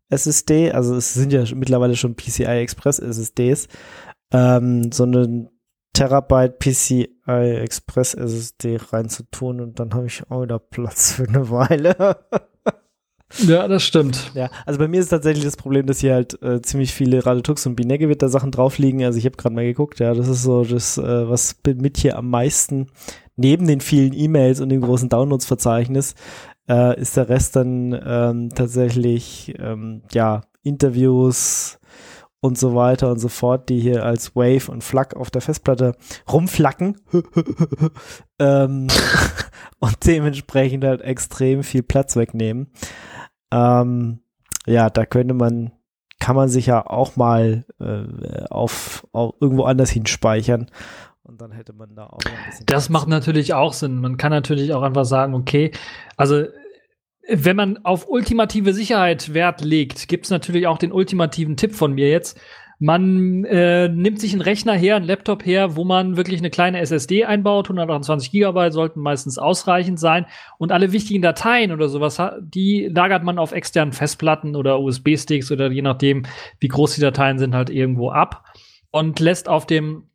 SSD. 0.10 0.72
Also 0.72 0.96
es 0.96 1.14
sind 1.14 1.34
ja 1.34 1.44
mittlerweile 1.54 1.96
schon 1.96 2.16
PCI 2.16 2.46
Express 2.46 3.00
SSDs. 3.00 3.68
Ähm, 4.32 4.92
so 4.92 5.04
eine 5.04 5.50
Terabyte 5.94 6.60
PCI 6.60 7.10
Express 7.28 8.16
SSD 8.16 8.80
reinzutun 8.92 9.62
und 9.62 9.80
dann 9.80 9.94
habe 9.94 10.08
ich 10.08 10.24
auch 10.32 10.42
wieder 10.42 10.60
Platz 10.60 11.14
für 11.14 11.28
eine 11.28 11.50
Weile. 11.50 12.18
Ja, 13.40 13.68
das 13.68 13.84
stimmt. 13.84 14.32
ja, 14.34 14.50
also 14.66 14.80
bei 14.80 14.88
mir 14.88 15.00
ist 15.00 15.10
tatsächlich 15.10 15.44
das 15.44 15.58
Problem, 15.58 15.86
dass 15.86 16.00
hier 16.00 16.14
halt 16.14 16.42
äh, 16.42 16.62
ziemlich 16.62 16.94
viele 16.94 17.26
Radetux 17.26 17.66
und 17.66 17.76
Binärgewitter 17.76 18.30
Sachen 18.30 18.52
drauf 18.52 18.78
liegen. 18.78 19.04
Also 19.04 19.18
ich 19.18 19.26
habe 19.26 19.38
gerade 19.38 19.56
mal 19.56 19.66
geguckt, 19.66 20.00
ja, 20.00 20.14
das 20.14 20.28
ist 20.28 20.44
so 20.44 20.64
das, 20.64 20.98
äh, 20.98 21.30
was 21.30 21.56
mit 21.66 21.98
hier 21.98 22.18
am 22.18 22.30
meisten 22.30 22.88
neben 23.36 23.68
den 23.68 23.82
vielen 23.82 24.14
E-Mails 24.14 24.62
und 24.62 24.70
dem 24.70 24.82
großen 24.82 25.10
Downloads-Verzeichnis 25.10 26.16
äh, 26.70 27.00
ist 27.00 27.18
der 27.18 27.30
Rest 27.30 27.56
dann 27.56 28.00
ähm, 28.06 28.50
tatsächlich 28.54 29.54
ähm, 29.60 30.04
ja 30.12 30.42
Interviews 30.62 31.80
und 32.40 32.58
so 32.58 32.76
weiter 32.76 33.10
und 33.10 33.20
so 33.20 33.30
fort, 33.30 33.70
die 33.70 33.80
hier 33.80 34.04
als 34.04 34.36
Wave 34.36 34.70
und 34.70 34.84
Flak 34.84 35.16
auf 35.16 35.32
der 35.32 35.42
Festplatte 35.42 35.96
rumflacken 36.32 37.00
ähm, 38.40 38.88
und 39.80 40.06
dementsprechend 40.06 40.84
halt 40.84 41.02
extrem 41.02 41.64
viel 41.64 41.84
Platz 41.84 42.16
wegnehmen. 42.16 42.68
Ähm, 43.54 44.20
ja, 44.66 44.90
da 44.90 45.06
könnte 45.06 45.34
man, 45.34 45.72
kann 46.20 46.36
man 46.36 46.50
sich 46.50 46.66
ja 46.66 46.86
auch 46.86 47.16
mal 47.16 47.66
äh, 47.80 48.46
auf, 48.50 49.08
auf 49.12 49.36
irgendwo 49.40 49.64
anders 49.64 49.90
hinspeichern 49.90 50.70
und 51.24 51.42
dann 51.42 51.52
hätte 51.52 51.74
man 51.74 51.96
da 51.96 52.08
auch 52.08 52.20
noch 52.26 52.32
ein 52.32 52.46
bisschen 52.50 52.66
Das 52.66 52.90
macht 52.90 53.08
natürlich 53.08 53.54
auch 53.54 53.74
Sinn. 53.74 54.00
Man 54.02 54.18
kann 54.18 54.32
natürlich 54.32 54.74
auch 54.74 54.82
einfach 54.82 55.06
sagen, 55.06 55.34
okay, 55.34 55.72
also 56.18 56.46
wenn 57.30 57.56
man 57.56 57.78
auf 57.86 58.10
ultimative 58.10 58.74
Sicherheit 58.74 59.34
Wert 59.34 59.62
legt, 59.62 60.10
gibt 60.10 60.26
es 60.26 60.32
natürlich 60.32 60.68
auch 60.68 60.78
den 60.78 60.92
ultimativen 60.92 61.56
Tipp 61.56 61.74
von 61.74 61.94
mir 61.94 62.10
jetzt. 62.10 62.38
Man 62.86 63.46
äh, 63.46 63.88
nimmt 63.88 64.20
sich 64.20 64.34
einen 64.34 64.42
Rechner 64.42 64.74
her, 64.74 64.98
einen 64.98 65.06
Laptop 65.06 65.46
her, 65.46 65.78
wo 65.78 65.86
man 65.86 66.18
wirklich 66.18 66.42
eine 66.42 66.50
kleine 66.50 66.82
SSD 66.82 67.24
einbaut. 67.24 67.68
128 67.68 68.30
Gigabyte 68.30 68.74
sollten 68.74 69.00
meistens 69.00 69.38
ausreichend 69.38 70.02
sein. 70.02 70.26
Und 70.58 70.74
alle 70.74 70.92
wichtigen 70.92 71.22
Dateien 71.22 71.72
oder 71.72 71.88
sowas, 71.88 72.22
die 72.42 72.90
lagert 72.94 73.24
man 73.24 73.40
auf 73.40 73.54
externen 73.54 73.94
Festplatten 73.94 74.58
oder 74.58 74.82
USB-Sticks 74.82 75.50
oder 75.50 75.72
je 75.72 75.82
nachdem, 75.82 76.24
wie 76.60 76.68
groß 76.68 76.96
die 76.96 77.00
Dateien 77.00 77.40
sind, 77.40 77.56
halt 77.56 77.70
irgendwo 77.70 78.10
ab 78.12 78.44
und 78.92 79.22
lässt 79.22 79.48
auf 79.48 79.66
dem 79.66 80.10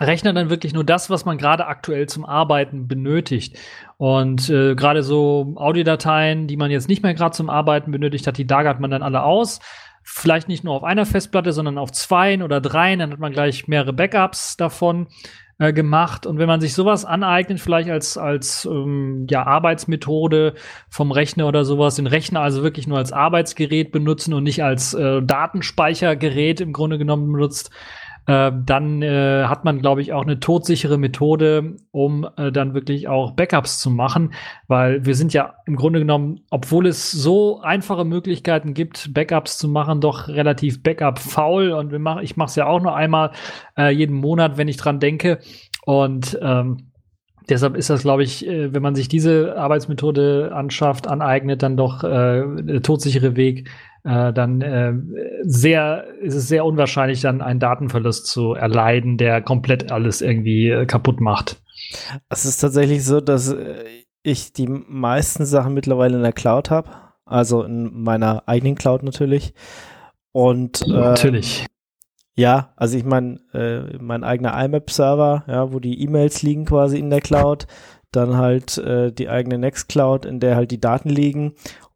Rechner 0.00 0.32
dann 0.32 0.48
wirklich 0.48 0.72
nur 0.74 0.84
das, 0.84 1.10
was 1.10 1.24
man 1.24 1.38
gerade 1.38 1.66
aktuell 1.66 2.08
zum 2.08 2.24
Arbeiten 2.24 2.86
benötigt. 2.86 3.58
Und 3.96 4.48
äh, 4.48 4.76
gerade 4.76 5.02
so 5.02 5.54
Audiodateien, 5.56 6.46
die 6.46 6.56
man 6.56 6.70
jetzt 6.70 6.88
nicht 6.88 7.02
mehr 7.02 7.14
gerade 7.14 7.34
zum 7.34 7.50
Arbeiten 7.50 7.90
benötigt 7.90 8.28
hat, 8.28 8.38
die 8.38 8.44
lagert 8.44 8.78
man 8.78 8.92
dann 8.92 9.02
alle 9.02 9.24
aus 9.24 9.58
vielleicht 10.02 10.48
nicht 10.48 10.64
nur 10.64 10.74
auf 10.74 10.84
einer 10.84 11.06
Festplatte, 11.06 11.52
sondern 11.52 11.78
auf 11.78 11.92
zwei 11.92 12.42
oder 12.42 12.60
dreien. 12.60 12.98
Dann 12.98 13.12
hat 13.12 13.18
man 13.18 13.32
gleich 13.32 13.68
mehrere 13.68 13.92
Backups 13.92 14.56
davon 14.56 15.08
äh, 15.58 15.72
gemacht. 15.72 16.26
Und 16.26 16.38
wenn 16.38 16.48
man 16.48 16.60
sich 16.60 16.74
sowas 16.74 17.04
aneignet, 17.04 17.60
vielleicht 17.60 17.88
als, 17.88 18.16
als 18.18 18.64
ähm, 18.64 19.26
ja, 19.30 19.44
Arbeitsmethode 19.44 20.54
vom 20.88 21.12
Rechner 21.12 21.46
oder 21.46 21.64
sowas, 21.64 21.96
den 21.96 22.06
Rechner 22.06 22.40
also 22.40 22.62
wirklich 22.62 22.86
nur 22.86 22.98
als 22.98 23.12
Arbeitsgerät 23.12 23.92
benutzen 23.92 24.34
und 24.34 24.42
nicht 24.42 24.64
als 24.64 24.94
äh, 24.94 25.22
Datenspeichergerät 25.22 26.60
im 26.60 26.72
Grunde 26.72 26.98
genommen 26.98 27.30
benutzt, 27.30 27.70
äh, 28.26 28.52
dann 28.64 29.02
äh, 29.02 29.44
hat 29.46 29.64
man, 29.64 29.80
glaube 29.80 30.00
ich, 30.00 30.12
auch 30.12 30.22
eine 30.22 30.38
todsichere 30.38 30.98
Methode, 30.98 31.76
um 31.90 32.26
äh, 32.36 32.52
dann 32.52 32.74
wirklich 32.74 33.08
auch 33.08 33.32
Backups 33.32 33.80
zu 33.80 33.90
machen, 33.90 34.32
weil 34.68 35.04
wir 35.04 35.14
sind 35.14 35.32
ja 35.32 35.54
im 35.66 35.76
Grunde 35.76 35.98
genommen, 35.98 36.40
obwohl 36.50 36.86
es 36.86 37.10
so 37.10 37.60
einfache 37.60 38.04
Möglichkeiten 38.04 38.74
gibt, 38.74 39.12
Backups 39.12 39.58
zu 39.58 39.68
machen, 39.68 40.00
doch 40.00 40.28
relativ 40.28 40.82
Backup-faul. 40.82 41.72
Und 41.72 41.90
wir 41.90 41.98
mach, 41.98 42.20
ich 42.20 42.36
mache 42.36 42.48
es 42.48 42.56
ja 42.56 42.66
auch 42.66 42.80
nur 42.80 42.94
einmal 42.94 43.32
äh, 43.76 43.90
jeden 43.90 44.16
Monat, 44.16 44.56
wenn 44.56 44.68
ich 44.68 44.76
dran 44.76 45.00
denke. 45.00 45.38
Und 45.84 46.38
ähm, 46.40 46.92
Deshalb 47.48 47.76
ist 47.76 47.90
das, 47.90 48.02
glaube 48.02 48.22
ich, 48.22 48.46
äh, 48.46 48.72
wenn 48.72 48.82
man 48.82 48.94
sich 48.94 49.08
diese 49.08 49.56
Arbeitsmethode 49.56 50.52
anschafft, 50.54 51.08
aneignet, 51.08 51.62
dann 51.62 51.76
doch 51.76 52.04
äh, 52.04 52.44
der 52.62 52.82
todsichere 52.82 53.36
Weg, 53.36 53.68
äh, 54.04 54.32
dann 54.32 54.60
äh, 54.60 54.94
sehr, 55.42 56.06
ist 56.20 56.34
es 56.34 56.48
sehr 56.48 56.64
unwahrscheinlich, 56.64 57.20
dann 57.20 57.40
einen 57.40 57.60
Datenverlust 57.60 58.26
zu 58.26 58.54
erleiden, 58.54 59.16
der 59.16 59.42
komplett 59.42 59.92
alles 59.92 60.22
irgendwie 60.22 60.70
äh, 60.70 60.86
kaputt 60.86 61.20
macht. 61.20 61.62
Es 62.28 62.44
ist 62.44 62.58
tatsächlich 62.58 63.04
so, 63.04 63.20
dass 63.20 63.52
äh, 63.52 63.84
ich 64.22 64.52
die 64.52 64.66
meisten 64.66 65.44
Sachen 65.44 65.74
mittlerweile 65.74 66.16
in 66.16 66.22
der 66.22 66.32
Cloud 66.32 66.70
habe, 66.70 66.90
also 67.24 67.62
in 67.62 68.02
meiner 68.02 68.42
eigenen 68.46 68.74
Cloud 68.74 69.04
natürlich. 69.04 69.54
Und 70.32 70.82
äh, 70.82 70.90
natürlich. 70.90 71.66
Ja, 72.34 72.72
also 72.76 72.96
ich 72.96 73.04
meine, 73.04 73.40
äh, 73.52 73.98
mein 73.98 74.24
eigener 74.24 74.58
IMAP-Server, 74.64 75.44
ja, 75.46 75.72
wo 75.72 75.78
die 75.78 76.02
E-Mails 76.02 76.42
liegen 76.42 76.64
quasi 76.64 76.98
in 76.98 77.10
der 77.10 77.20
Cloud, 77.20 77.66
dann 78.10 78.36
halt 78.36 78.76
die 78.76 79.28
eigene 79.30 79.56
Nextcloud, 79.56 80.26
in 80.26 80.38
der 80.38 80.54
halt 80.54 80.70
die 80.70 80.80
Daten 80.80 81.08
liegen 81.08 81.54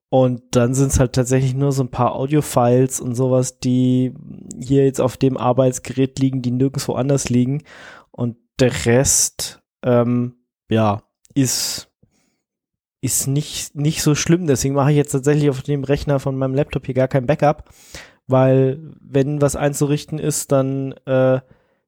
und 0.08 0.42
dann 0.52 0.74
sind 0.74 0.92
es 0.92 1.00
halt 1.00 1.14
tatsächlich 1.14 1.54
nur 1.54 1.72
so 1.72 1.82
ein 1.82 1.90
paar 1.90 2.14
Audio-Files 2.14 3.00
und 3.00 3.14
sowas, 3.14 3.58
die 3.58 4.14
hier 4.58 4.84
jetzt 4.84 5.00
auf 5.00 5.16
dem 5.16 5.36
Arbeitsgerät 5.36 6.18
liegen, 6.18 6.42
die 6.42 6.52
nirgendwo 6.52 6.92
anders 6.92 7.28
liegen. 7.28 7.64
Und 8.12 8.36
der 8.60 8.86
Rest, 8.86 9.62
ähm, 9.82 10.36
ja, 10.70 11.02
ist, 11.34 11.90
ist 13.00 13.26
nicht, 13.26 13.74
nicht 13.74 14.02
so 14.02 14.14
schlimm. 14.14 14.46
Deswegen 14.46 14.74
mache 14.74 14.92
ich 14.92 14.96
jetzt 14.96 15.10
tatsächlich 15.10 15.50
auf 15.50 15.62
dem 15.62 15.82
Rechner 15.82 16.20
von 16.20 16.36
meinem 16.36 16.54
Laptop 16.54 16.86
hier 16.86 16.94
gar 16.94 17.08
kein 17.08 17.26
Backup. 17.26 17.68
Weil, 18.28 18.78
wenn 19.00 19.40
was 19.40 19.56
einzurichten 19.56 20.18
ist, 20.18 20.52
dann, 20.52 20.92
äh, 21.06 21.40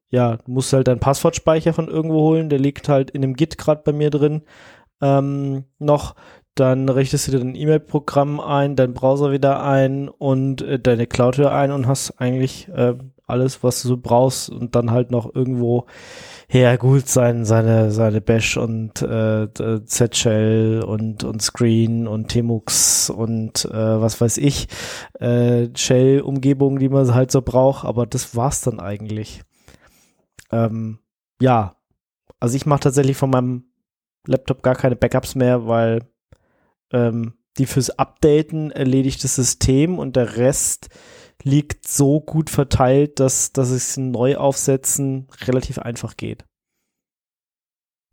ja, 0.09 0.39
musst 0.45 0.73
du 0.73 0.77
halt 0.77 0.87
deinen 0.87 0.99
Passwortspeicher 0.99 1.73
von 1.73 1.87
irgendwo 1.87 2.19
holen. 2.21 2.49
Der 2.49 2.59
liegt 2.59 2.89
halt 2.89 3.11
in 3.11 3.23
einem 3.23 3.35
Git 3.35 3.57
gerade 3.57 3.81
bei 3.83 3.93
mir 3.93 4.09
drin. 4.09 4.41
Ähm, 5.01 5.63
noch 5.77 6.15
dann 6.59 6.89
richtest 6.89 7.27
du 7.27 7.31
dir 7.31 7.39
dein 7.39 7.55
E-Mail-Programm 7.55 8.39
ein, 8.39 8.75
dein 8.75 8.93
Browser 8.93 9.31
wieder 9.31 9.63
ein 9.63 10.09
und 10.09 10.61
äh, 10.61 10.79
deine 10.79 11.07
Cloud 11.07 11.37
wieder 11.37 11.53
ein 11.53 11.71
und 11.71 11.87
hast 11.87 12.19
eigentlich 12.19 12.67
äh, 12.69 12.95
alles, 13.25 13.63
was 13.63 13.81
du 13.81 13.87
so 13.87 13.97
brauchst 13.97 14.49
und 14.49 14.75
dann 14.75 14.91
halt 14.91 15.11
noch 15.11 15.33
irgendwo 15.33 15.85
her 16.47 16.77
gut 16.77 17.07
sein, 17.07 17.45
seine, 17.45 17.91
seine 17.91 18.21
Bash 18.21 18.57
und 18.57 19.01
äh, 19.01 19.47
Z-Shell 19.85 20.83
und, 20.83 21.23
und 21.23 21.41
Screen 21.41 22.07
und 22.07 22.29
Temux 22.29 23.09
und 23.09 23.65
äh, 23.65 24.01
was 24.01 24.19
weiß 24.19 24.37
ich, 24.39 24.67
äh, 25.19 25.67
Shell-Umgebungen, 25.75 26.79
die 26.79 26.89
man 26.89 27.13
halt 27.13 27.31
so 27.31 27.41
braucht, 27.41 27.85
aber 27.85 28.07
das 28.07 28.35
war's 28.35 28.61
dann 28.61 28.79
eigentlich. 28.79 29.43
Ähm, 30.51 30.99
ja, 31.39 31.75
also 32.39 32.55
ich 32.55 32.65
mache 32.65 32.81
tatsächlich 32.81 33.15
von 33.15 33.29
meinem 33.29 33.65
Laptop 34.25 34.63
gar 34.63 34.75
keine 34.75 34.95
Backups 34.95 35.35
mehr, 35.35 35.67
weil 35.67 36.01
ähm, 36.91 37.33
die 37.57 37.65
fürs 37.65 37.89
Updaten 37.91 38.71
erledigt 38.71 39.23
das 39.23 39.35
System 39.35 39.99
und 39.99 40.15
der 40.15 40.37
Rest 40.37 40.89
liegt 41.43 41.87
so 41.87 42.19
gut 42.19 42.49
verteilt, 42.49 43.19
dass, 43.19 43.53
dass 43.53 43.69
es 43.69 43.97
neu 43.97 44.37
aufsetzen 44.37 45.27
relativ 45.45 45.79
einfach 45.79 46.17
geht. 46.17 46.45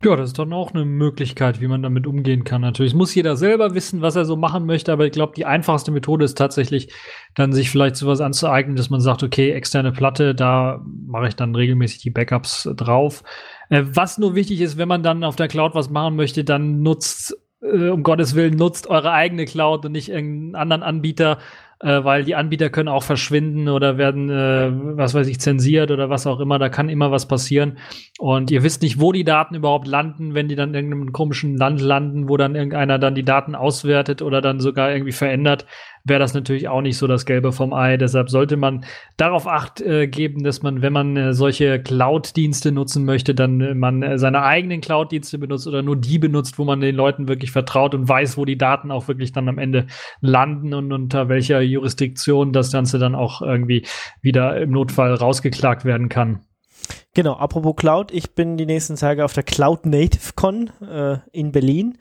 Ja, 0.03 0.15
das 0.15 0.29
ist 0.29 0.37
dann 0.37 0.53
auch 0.53 0.75
eine 0.75 0.85
Möglichkeit, 0.85 1.59
wie 1.59 1.67
man 1.67 1.81
damit 1.81 2.05
umgehen 2.05 2.43
kann. 2.43 2.61
Natürlich 2.61 2.93
muss 2.93 3.15
jeder 3.15 3.35
selber 3.35 3.73
wissen, 3.73 4.03
was 4.03 4.15
er 4.15 4.25
so 4.25 4.35
machen 4.35 4.67
möchte, 4.67 4.93
aber 4.93 5.07
ich 5.07 5.11
glaube, 5.11 5.33
die 5.35 5.47
einfachste 5.47 5.89
Methode 5.89 6.23
ist 6.23 6.37
tatsächlich, 6.37 6.93
dann 7.33 7.51
sich 7.51 7.71
vielleicht 7.71 7.95
sowas 7.95 8.21
anzueignen, 8.21 8.75
dass 8.75 8.91
man 8.91 9.01
sagt, 9.01 9.23
okay, 9.23 9.53
externe 9.53 9.91
Platte, 9.91 10.35
da 10.35 10.85
mache 10.85 11.29
ich 11.29 11.35
dann 11.35 11.55
regelmäßig 11.55 11.97
die 11.97 12.11
Backups 12.11 12.69
drauf. 12.75 13.23
Äh, 13.71 13.85
was 13.87 14.19
nur 14.19 14.35
wichtig 14.35 14.61
ist, 14.61 14.77
wenn 14.77 14.87
man 14.87 15.01
dann 15.01 15.23
auf 15.23 15.35
der 15.35 15.47
Cloud 15.47 15.73
was 15.73 15.89
machen 15.89 16.15
möchte, 16.15 16.43
dann 16.43 16.83
nutzt 16.83 17.35
äh, 17.61 17.89
um 17.89 18.03
Gottes 18.03 18.35
Willen 18.35 18.55
nutzt 18.55 18.87
eure 18.87 19.11
eigene 19.11 19.45
Cloud 19.45 19.85
und 19.85 19.91
nicht 19.91 20.09
irgendeinen 20.09 20.55
anderen 20.55 20.83
Anbieter, 20.83 21.39
äh, 21.79 22.03
weil 22.03 22.23
die 22.23 22.35
Anbieter 22.35 22.69
können 22.69 22.89
auch 22.89 23.03
verschwinden 23.03 23.69
oder 23.69 23.97
werden, 23.97 24.29
äh, 24.29 24.71
was 24.97 25.13
weiß 25.13 25.27
ich, 25.27 25.39
zensiert 25.39 25.91
oder 25.91 26.09
was 26.09 26.25
auch 26.25 26.39
immer. 26.39 26.57
Da 26.59 26.69
kann 26.69 26.89
immer 26.89 27.11
was 27.11 27.27
passieren. 27.27 27.77
Und 28.19 28.49
ihr 28.49 28.63
wisst 28.63 28.81
nicht, 28.81 28.99
wo 28.99 29.11
die 29.11 29.23
Daten 29.23 29.55
überhaupt 29.55 29.87
landen, 29.87 30.33
wenn 30.33 30.47
die 30.47 30.55
dann 30.55 30.69
in 30.69 30.75
irgendeinem 30.75 31.13
komischen 31.13 31.55
Land 31.55 31.81
landen, 31.81 32.29
wo 32.29 32.37
dann 32.37 32.55
irgendeiner 32.55 32.97
dann 32.99 33.15
die 33.15 33.25
Daten 33.25 33.55
auswertet 33.55 34.21
oder 34.21 34.41
dann 34.41 34.59
sogar 34.59 34.91
irgendwie 34.91 35.11
verändert 35.11 35.65
wäre 36.07 36.19
das 36.19 36.33
natürlich 36.33 36.67
auch 36.67 36.81
nicht 36.81 36.97
so 36.97 37.07
das 37.07 37.25
Gelbe 37.25 37.51
vom 37.51 37.73
Ei. 37.73 37.97
Deshalb 37.97 38.29
sollte 38.29 38.57
man 38.57 38.85
darauf 39.17 39.47
acht 39.47 39.81
äh, 39.81 40.07
geben, 40.07 40.43
dass 40.43 40.61
man, 40.61 40.81
wenn 40.81 40.93
man 40.93 41.17
äh, 41.17 41.33
solche 41.33 41.81
Cloud-Dienste 41.81 42.71
nutzen 42.71 43.05
möchte, 43.05 43.35
dann 43.35 43.61
äh, 43.61 43.73
man 43.73 44.03
äh, 44.03 44.17
seine 44.17 44.43
eigenen 44.43 44.81
Cloud-Dienste 44.81 45.37
benutzt 45.37 45.67
oder 45.67 45.81
nur 45.81 45.95
die 45.95 46.19
benutzt, 46.19 46.57
wo 46.57 46.65
man 46.65 46.79
den 46.79 46.95
Leuten 46.95 47.27
wirklich 47.27 47.51
vertraut 47.51 47.93
und 47.93 48.07
weiß, 48.07 48.37
wo 48.37 48.45
die 48.45 48.57
Daten 48.57 48.91
auch 48.91 49.07
wirklich 49.07 49.31
dann 49.31 49.49
am 49.49 49.57
Ende 49.57 49.87
landen 50.21 50.73
und 50.73 50.91
unter 50.91 51.29
welcher 51.29 51.61
Jurisdiktion 51.61 52.53
das 52.53 52.71
Ganze 52.71 52.99
dann 52.99 53.15
auch 53.15 53.41
irgendwie 53.41 53.85
wieder 54.21 54.59
im 54.59 54.71
Notfall 54.71 55.13
rausgeklagt 55.13 55.85
werden 55.85 56.09
kann. 56.09 56.41
Genau, 57.13 57.33
apropos 57.33 57.75
Cloud, 57.75 58.11
ich 58.11 58.35
bin 58.35 58.57
die 58.57 58.65
nächsten 58.65 58.95
Tage 58.95 59.25
auf 59.25 59.33
der 59.33 59.43
Cloud 59.43 59.85
Native 59.85 60.33
Con 60.35 60.69
äh, 60.81 61.17
in 61.31 61.51
Berlin, 61.51 61.97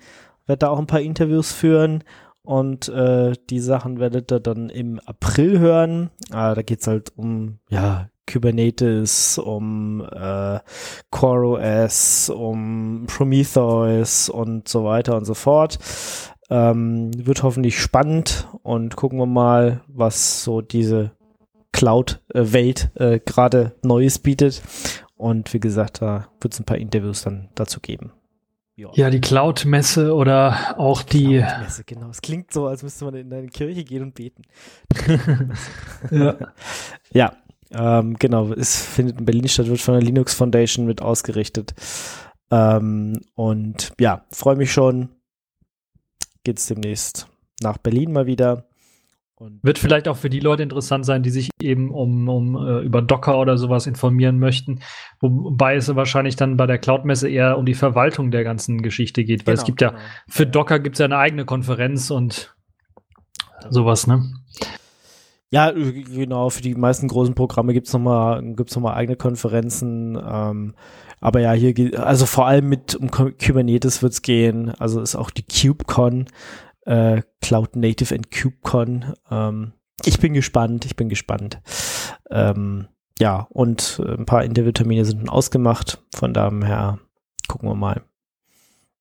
werde 0.46 0.60
da 0.60 0.68
auch 0.68 0.78
ein 0.78 0.86
paar 0.86 1.00
Interviews 1.00 1.52
führen 1.52 2.04
und 2.46 2.88
äh, 2.88 3.32
die 3.50 3.58
Sachen 3.58 3.98
werdet 3.98 4.30
ihr 4.30 4.38
dann 4.38 4.68
im 4.68 5.00
April 5.04 5.58
hören. 5.58 6.10
Ah, 6.30 6.54
da 6.54 6.62
geht's 6.62 6.86
halt 6.86 7.12
um, 7.16 7.58
ja, 7.68 8.08
Kubernetes, 8.30 9.38
um 9.38 10.06
äh, 10.12 10.60
CoreOS, 11.10 12.30
um 12.30 13.06
Prometheus 13.08 14.28
und 14.28 14.68
so 14.68 14.84
weiter 14.84 15.16
und 15.16 15.24
so 15.24 15.34
fort. 15.34 15.78
Ähm, 16.48 17.10
wird 17.16 17.42
hoffentlich 17.42 17.80
spannend 17.80 18.46
und 18.62 18.94
gucken 18.94 19.18
wir 19.18 19.26
mal, 19.26 19.80
was 19.88 20.44
so 20.44 20.60
diese 20.60 21.10
Cloud-Welt 21.72 22.90
äh, 22.94 23.18
gerade 23.18 23.72
Neues 23.82 24.20
bietet. 24.20 24.62
Und 25.16 25.52
wie 25.52 25.60
gesagt, 25.60 26.00
da 26.00 26.28
wird 26.40 26.54
es 26.54 26.60
ein 26.60 26.64
paar 26.64 26.78
Interviews 26.78 27.22
dann 27.22 27.48
dazu 27.56 27.80
geben. 27.80 28.12
Ja, 28.76 28.90
ja 28.92 29.10
die 29.10 29.22
Cloud-Messe 29.22 30.14
oder 30.14 30.78
auch 30.78 31.02
die. 31.02 31.38
Cloud-Messe, 31.38 31.84
genau. 31.84 32.10
Es 32.10 32.20
klingt 32.20 32.52
so, 32.52 32.66
als 32.66 32.82
müsste 32.82 33.06
man 33.06 33.14
in 33.14 33.32
eine 33.32 33.48
Kirche 33.48 33.84
gehen 33.84 34.02
und 34.02 34.14
beten. 34.14 34.42
ja. 36.10 36.36
Ja, 37.10 37.36
ähm, 37.70 38.16
genau. 38.18 38.52
Es 38.52 38.80
findet 38.82 39.18
in 39.18 39.24
Berlin 39.24 39.48
statt, 39.48 39.68
wird 39.68 39.80
von 39.80 39.94
der 39.94 40.02
Linux 40.02 40.34
Foundation 40.34 40.84
mit 40.84 41.00
ausgerichtet. 41.00 41.74
Ähm, 42.50 43.22
und 43.34 43.92
ja, 43.98 44.26
freue 44.30 44.56
mich 44.56 44.72
schon. 44.72 45.08
Geht's 46.44 46.66
demnächst 46.66 47.28
nach 47.62 47.78
Berlin 47.78 48.12
mal 48.12 48.26
wieder. 48.26 48.65
Und 49.38 49.62
Wird 49.62 49.78
vielleicht 49.78 50.08
auch 50.08 50.16
für 50.16 50.30
die 50.30 50.40
Leute 50.40 50.62
interessant 50.62 51.04
sein, 51.04 51.22
die 51.22 51.28
sich 51.28 51.50
eben 51.60 51.90
um, 51.90 52.26
um 52.28 52.56
äh, 52.56 52.80
über 52.80 53.02
Docker 53.02 53.38
oder 53.38 53.58
sowas 53.58 53.86
informieren 53.86 54.38
möchten, 54.38 54.80
wobei 55.20 55.76
es 55.76 55.94
wahrscheinlich 55.94 56.36
dann 56.36 56.56
bei 56.56 56.66
der 56.66 56.78
Cloud-Messe 56.78 57.28
eher 57.28 57.58
um 57.58 57.66
die 57.66 57.74
Verwaltung 57.74 58.30
der 58.30 58.44
ganzen 58.44 58.80
Geschichte 58.80 59.24
geht, 59.24 59.46
weil 59.46 59.54
genau, 59.54 59.60
es 59.60 59.66
gibt 59.66 59.82
ja 59.82 59.90
genau. 59.90 60.02
für 60.26 60.46
Docker 60.46 60.78
gibt 60.78 60.96
es 60.96 61.00
ja 61.00 61.04
eine 61.04 61.18
eigene 61.18 61.44
Konferenz 61.44 62.10
und 62.10 62.56
sowas, 63.68 64.06
ne? 64.06 64.24
Ja, 65.50 65.70
äh, 65.70 66.02
genau, 66.02 66.50
für 66.50 66.62
die 66.62 66.74
meisten 66.74 67.06
großen 67.06 67.34
Programme 67.34 67.72
gibt's 67.72 67.92
noch 67.92 68.00
nochmal 68.00 68.42
gibt's 68.54 68.74
noch 68.74 68.82
mal 68.82 68.94
eigene 68.94 69.16
Konferenzen. 69.16 70.18
Ähm, 70.20 70.74
aber 71.20 71.40
ja, 71.40 71.52
hier 71.52 71.72
geht, 71.72 71.96
also 71.96 72.26
vor 72.26 72.46
allem 72.46 72.68
mit 72.68 72.94
um 72.94 73.10
Ku- 73.10 73.32
Kubernetes 73.32 74.02
wird's 74.02 74.22
gehen. 74.22 74.70
Also 74.78 75.00
ist 75.00 75.16
auch 75.16 75.30
die 75.30 75.44
KubeCon, 75.44 76.26
äh, 76.86 77.22
Cloud 77.42 77.76
Native 77.76 78.14
and 78.14 78.30
KubeCon. 78.30 79.14
Ähm, 79.30 79.72
ich 80.04 80.18
bin 80.18 80.32
gespannt, 80.32 80.84
ich 80.84 80.96
bin 80.96 81.08
gespannt. 81.08 81.60
Ähm, 82.30 82.88
ja, 83.18 83.46
und 83.50 84.00
ein 84.00 84.26
paar 84.26 84.44
Interviewtermine 84.44 85.04
sind 85.04 85.20
schon 85.20 85.28
ausgemacht. 85.28 86.02
Von 86.14 86.34
daher 86.34 86.98
gucken 87.48 87.68
wir 87.68 87.74
mal. 87.74 88.02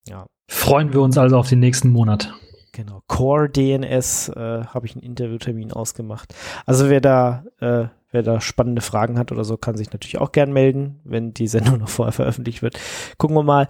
Ja. 0.07 0.25
Freuen 0.49 0.93
wir 0.93 1.01
uns 1.01 1.17
also 1.17 1.37
auf 1.37 1.49
den 1.49 1.59
nächsten 1.59 1.89
Monat. 1.89 2.33
Genau, 2.71 3.01
Core 3.07 3.49
DNS 3.49 4.29
äh, 4.29 4.65
habe 4.65 4.85
ich 4.85 4.95
einen 4.95 5.03
Interviewtermin 5.03 5.71
ausgemacht. 5.71 6.35
Also 6.65 6.89
wer 6.89 6.99
da, 6.99 7.45
äh, 7.59 7.87
wer 8.11 8.23
da 8.23 8.41
spannende 8.41 8.81
Fragen 8.81 9.17
hat 9.17 9.31
oder 9.31 9.45
so, 9.45 9.55
kann 9.55 9.77
sich 9.77 9.93
natürlich 9.93 10.17
auch 10.17 10.33
gern 10.33 10.51
melden, 10.51 10.99
wenn 11.05 11.33
die 11.33 11.47
Sendung 11.47 11.79
noch 11.79 11.89
vorher 11.89 12.11
veröffentlicht 12.11 12.61
wird. 12.61 12.77
Gucken 13.17 13.37
wir 13.37 13.43
mal. 13.43 13.69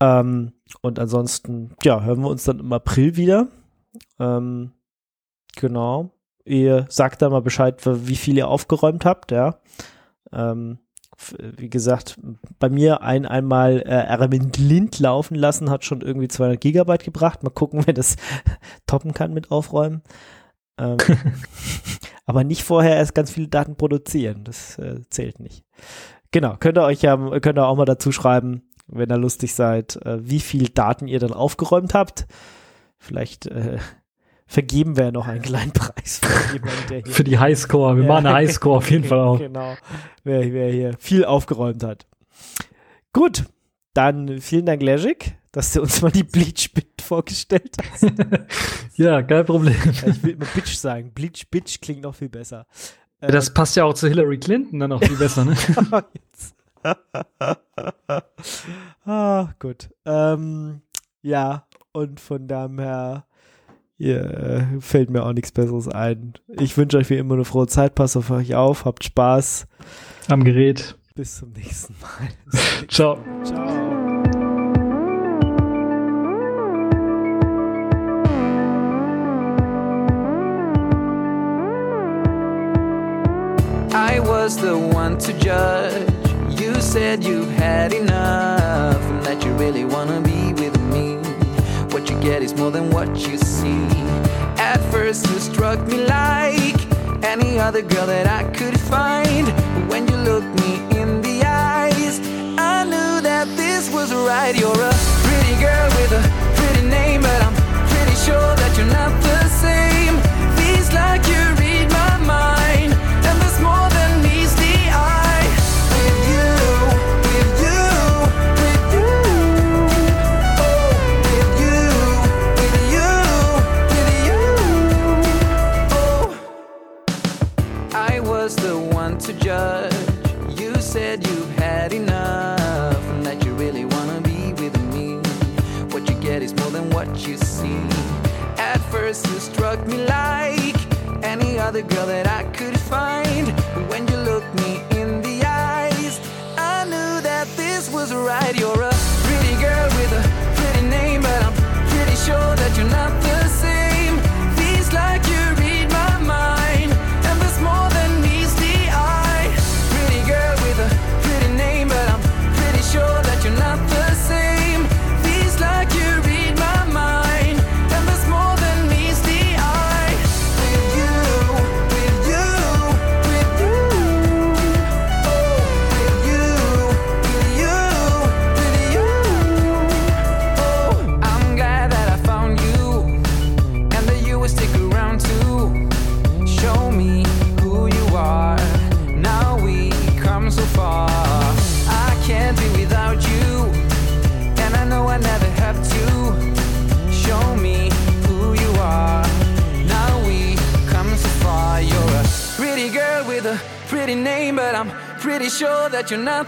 Ähm, 0.00 0.52
und 0.82 0.98
ansonsten, 0.98 1.74
ja, 1.82 2.02
hören 2.02 2.20
wir 2.20 2.28
uns 2.28 2.44
dann 2.44 2.60
im 2.60 2.72
April 2.72 3.16
wieder. 3.16 3.48
Ähm, 4.18 4.72
genau. 5.56 6.10
Ihr 6.44 6.86
sagt 6.88 7.22
da 7.22 7.30
mal 7.30 7.42
Bescheid, 7.42 7.80
wie 7.84 8.16
viel 8.16 8.36
ihr 8.36 8.48
aufgeräumt 8.48 9.04
habt, 9.04 9.32
ja. 9.32 9.58
Ähm, 10.32 10.78
wie 11.56 11.70
gesagt, 11.70 12.18
bei 12.58 12.68
mir 12.68 13.02
ein 13.02 13.26
einmal 13.26 13.80
äh, 13.80 14.12
RMN 14.14 14.52
Lint 14.58 14.98
laufen 14.98 15.34
lassen, 15.34 15.70
hat 15.70 15.84
schon 15.84 16.02
irgendwie 16.02 16.28
200 16.28 16.60
Gigabyte 16.60 17.04
gebracht. 17.04 17.42
Mal 17.42 17.50
gucken, 17.50 17.82
wer 17.86 17.94
das 17.94 18.16
toppen 18.86 19.14
kann 19.14 19.32
mit 19.32 19.50
Aufräumen. 19.50 20.02
Ähm, 20.78 20.98
aber 22.26 22.44
nicht 22.44 22.64
vorher 22.64 22.96
erst 22.96 23.14
ganz 23.14 23.30
viele 23.30 23.48
Daten 23.48 23.76
produzieren. 23.76 24.44
Das 24.44 24.78
äh, 24.78 25.00
zählt 25.08 25.40
nicht. 25.40 25.64
Genau, 26.32 26.56
könnt 26.58 26.76
ihr 26.76 26.82
euch 26.82 27.02
ja 27.02 27.16
könnt 27.40 27.58
ihr 27.58 27.66
auch 27.66 27.76
mal 27.76 27.84
dazu 27.86 28.12
schreiben, 28.12 28.65
wenn 28.88 29.10
ihr 29.10 29.18
lustig 29.18 29.54
seid, 29.54 29.96
äh, 30.04 30.18
wie 30.28 30.40
viel 30.40 30.68
Daten 30.68 31.08
ihr 31.08 31.18
dann 31.20 31.32
aufgeräumt 31.32 31.94
habt. 31.94 32.26
Vielleicht 32.98 33.46
äh, 33.46 33.78
vergeben 34.46 34.96
wir 34.96 35.06
ja 35.06 35.12
noch 35.12 35.26
einen 35.26 35.42
kleinen 35.42 35.72
Preis 35.72 36.20
für 36.22 36.52
jemanden, 36.54 36.86
der 36.88 37.02
hier 37.04 37.12
Für 37.12 37.24
die 37.24 37.38
Highscore. 37.38 37.96
Wir 37.96 38.04
Ja. 38.04 38.08
machen 38.08 38.26
eine 38.26 38.36
Highscore 38.36 38.78
auf 38.78 38.90
jeden 38.90 39.04
Fall 39.04 39.20
auch. 39.20 39.38
Genau. 39.38 39.74
Wer, 40.24 40.52
wer 40.52 40.70
hier 40.72 40.94
viel 40.98 41.24
aufgeräumt 41.24 41.82
hat. 41.84 42.06
Gut, 43.12 43.44
dann 43.94 44.40
vielen 44.40 44.66
Dank, 44.66 44.82
Legic, 44.82 45.36
dass 45.52 45.72
du 45.72 45.80
uns 45.82 46.02
mal 46.02 46.10
die 46.12 46.22
Bleach-Bit 46.24 47.02
vorgestellt 47.02 47.76
hast. 47.92 48.06
Ja, 48.98 49.22
kein 49.22 49.44
Problem. 49.44 49.74
Ich 49.92 50.22
will 50.22 50.30
immer 50.32 50.46
Bitch 50.54 50.74
sagen. 50.74 51.12
Bleach-Bitch 51.12 51.82
klingt 51.82 52.00
noch 52.02 52.14
viel 52.14 52.30
besser. 52.30 52.66
Äh, 53.20 53.30
Das 53.30 53.52
passt 53.52 53.76
ja 53.76 53.84
auch 53.84 53.92
zu 53.92 54.08
Hillary 54.08 54.38
Clinton 54.38 54.80
dann 54.80 54.90
auch 54.92 55.02
viel 55.04 55.16
besser, 55.18 55.44
ne? 55.44 55.54
Jetzt. 56.14 56.55
ah, 59.04 59.48
gut. 59.58 59.90
Ähm, 60.04 60.82
ja, 61.22 61.66
und 61.92 62.20
von 62.20 62.46
daher 62.46 63.24
ja, 63.98 64.16
äh, 64.16 64.80
fällt 64.80 65.10
mir 65.10 65.24
auch 65.24 65.32
nichts 65.32 65.52
Besseres 65.52 65.88
ein. 65.88 66.34
Ich 66.60 66.76
wünsche 66.76 66.98
euch 66.98 67.10
wie 67.10 67.16
immer 67.16 67.34
eine 67.34 67.44
frohe 67.44 67.66
Zeit. 67.66 67.94
Passt 67.94 68.16
auf 68.16 68.30
euch 68.30 68.54
auf, 68.54 68.84
habt 68.84 69.04
Spaß. 69.04 69.66
Am 70.28 70.44
Gerät. 70.44 70.98
Bis 71.14 71.36
zum 71.36 71.52
nächsten 71.52 71.94
Mal. 72.00 72.28
Ciao. 72.88 73.18
Ciao. 73.42 73.96
I 83.98 84.20
was 84.20 84.60
the 84.60 84.76
one 84.76 85.16
to 85.18 85.32
judge. 85.32 86.15
You 86.76 86.82
said 86.82 87.24
you've 87.24 87.50
had 87.52 87.94
enough 87.94 89.00
and 89.00 89.22
that 89.24 89.42
you 89.42 89.50
really 89.54 89.86
wanna 89.86 90.20
be 90.20 90.52
with 90.52 90.78
me. 90.92 91.16
What 91.90 92.10
you 92.10 92.20
get 92.20 92.42
is 92.42 92.54
more 92.54 92.70
than 92.70 92.90
what 92.90 93.08
you 93.16 93.38
see. 93.38 93.86
At 94.58 94.78
first, 94.92 95.26
you 95.30 95.38
struck 95.38 95.80
me 95.88 96.04
like 96.04 96.78
any 97.24 97.58
other 97.58 97.80
girl 97.80 98.06
that 98.06 98.26
I 98.26 98.42
could 98.52 98.78
find. 98.78 99.46
But 99.46 99.86
when 99.88 100.06
you 100.06 100.16
looked 100.16 100.52
me 100.60 101.00
in 101.00 101.22
the 101.22 101.46
eyes, 101.46 102.20
I 102.58 102.84
knew 102.84 103.22
that 103.22 103.46
this 103.56 103.90
was 103.90 104.12
right. 104.12 104.54
You're 104.54 104.82
a 104.92 104.94
pretty 105.24 105.54
girl 105.58 105.88
with 105.96 106.12
a 106.20 106.22
pretty 106.56 106.88
name, 106.88 107.22
but 107.22 107.40
I'm 107.42 107.56
pretty 107.88 108.16
sure 108.16 108.50
that 108.60 108.76
you're 108.76 108.92
not 109.00 109.12
the 109.22 109.48
same. 109.64 110.14
Feels 110.58 110.92
like 110.92 111.26
you 111.26 111.65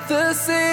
the 0.08 0.32
same. 0.32 0.67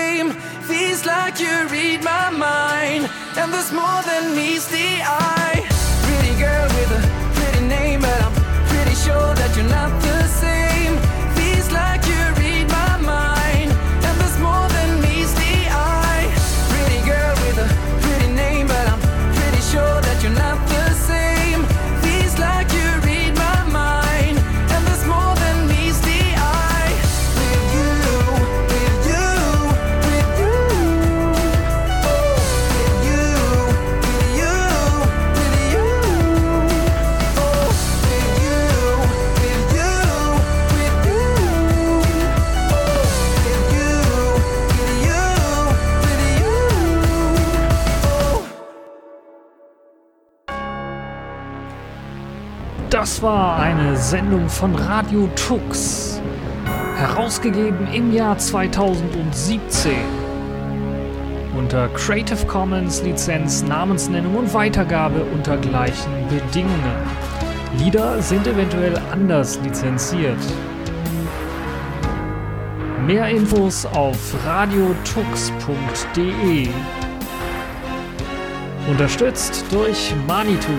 Von 54.49 54.75
Radio 54.75 55.29
Tux, 55.35 56.21
herausgegeben 56.97 57.87
im 57.93 58.13
Jahr 58.13 58.37
2017 58.37 59.93
unter 61.57 61.87
Creative 61.89 62.45
Commons 62.45 63.01
Lizenz, 63.03 63.63
Namensnennung 63.63 64.35
und 64.35 64.53
Weitergabe 64.53 65.23
unter 65.33 65.57
gleichen 65.57 66.11
Bedingungen. 66.29 66.95
Lieder 67.79 68.21
sind 68.21 68.45
eventuell 68.45 68.95
anders 69.11 69.59
lizenziert. 69.63 70.37
Mehr 73.05 73.29
Infos 73.29 73.85
auf 73.85 74.17
radiotux.de. 74.45 75.07
Unterstützt 78.89 79.65
durch 79.71 80.13
Manitou. 80.27 80.71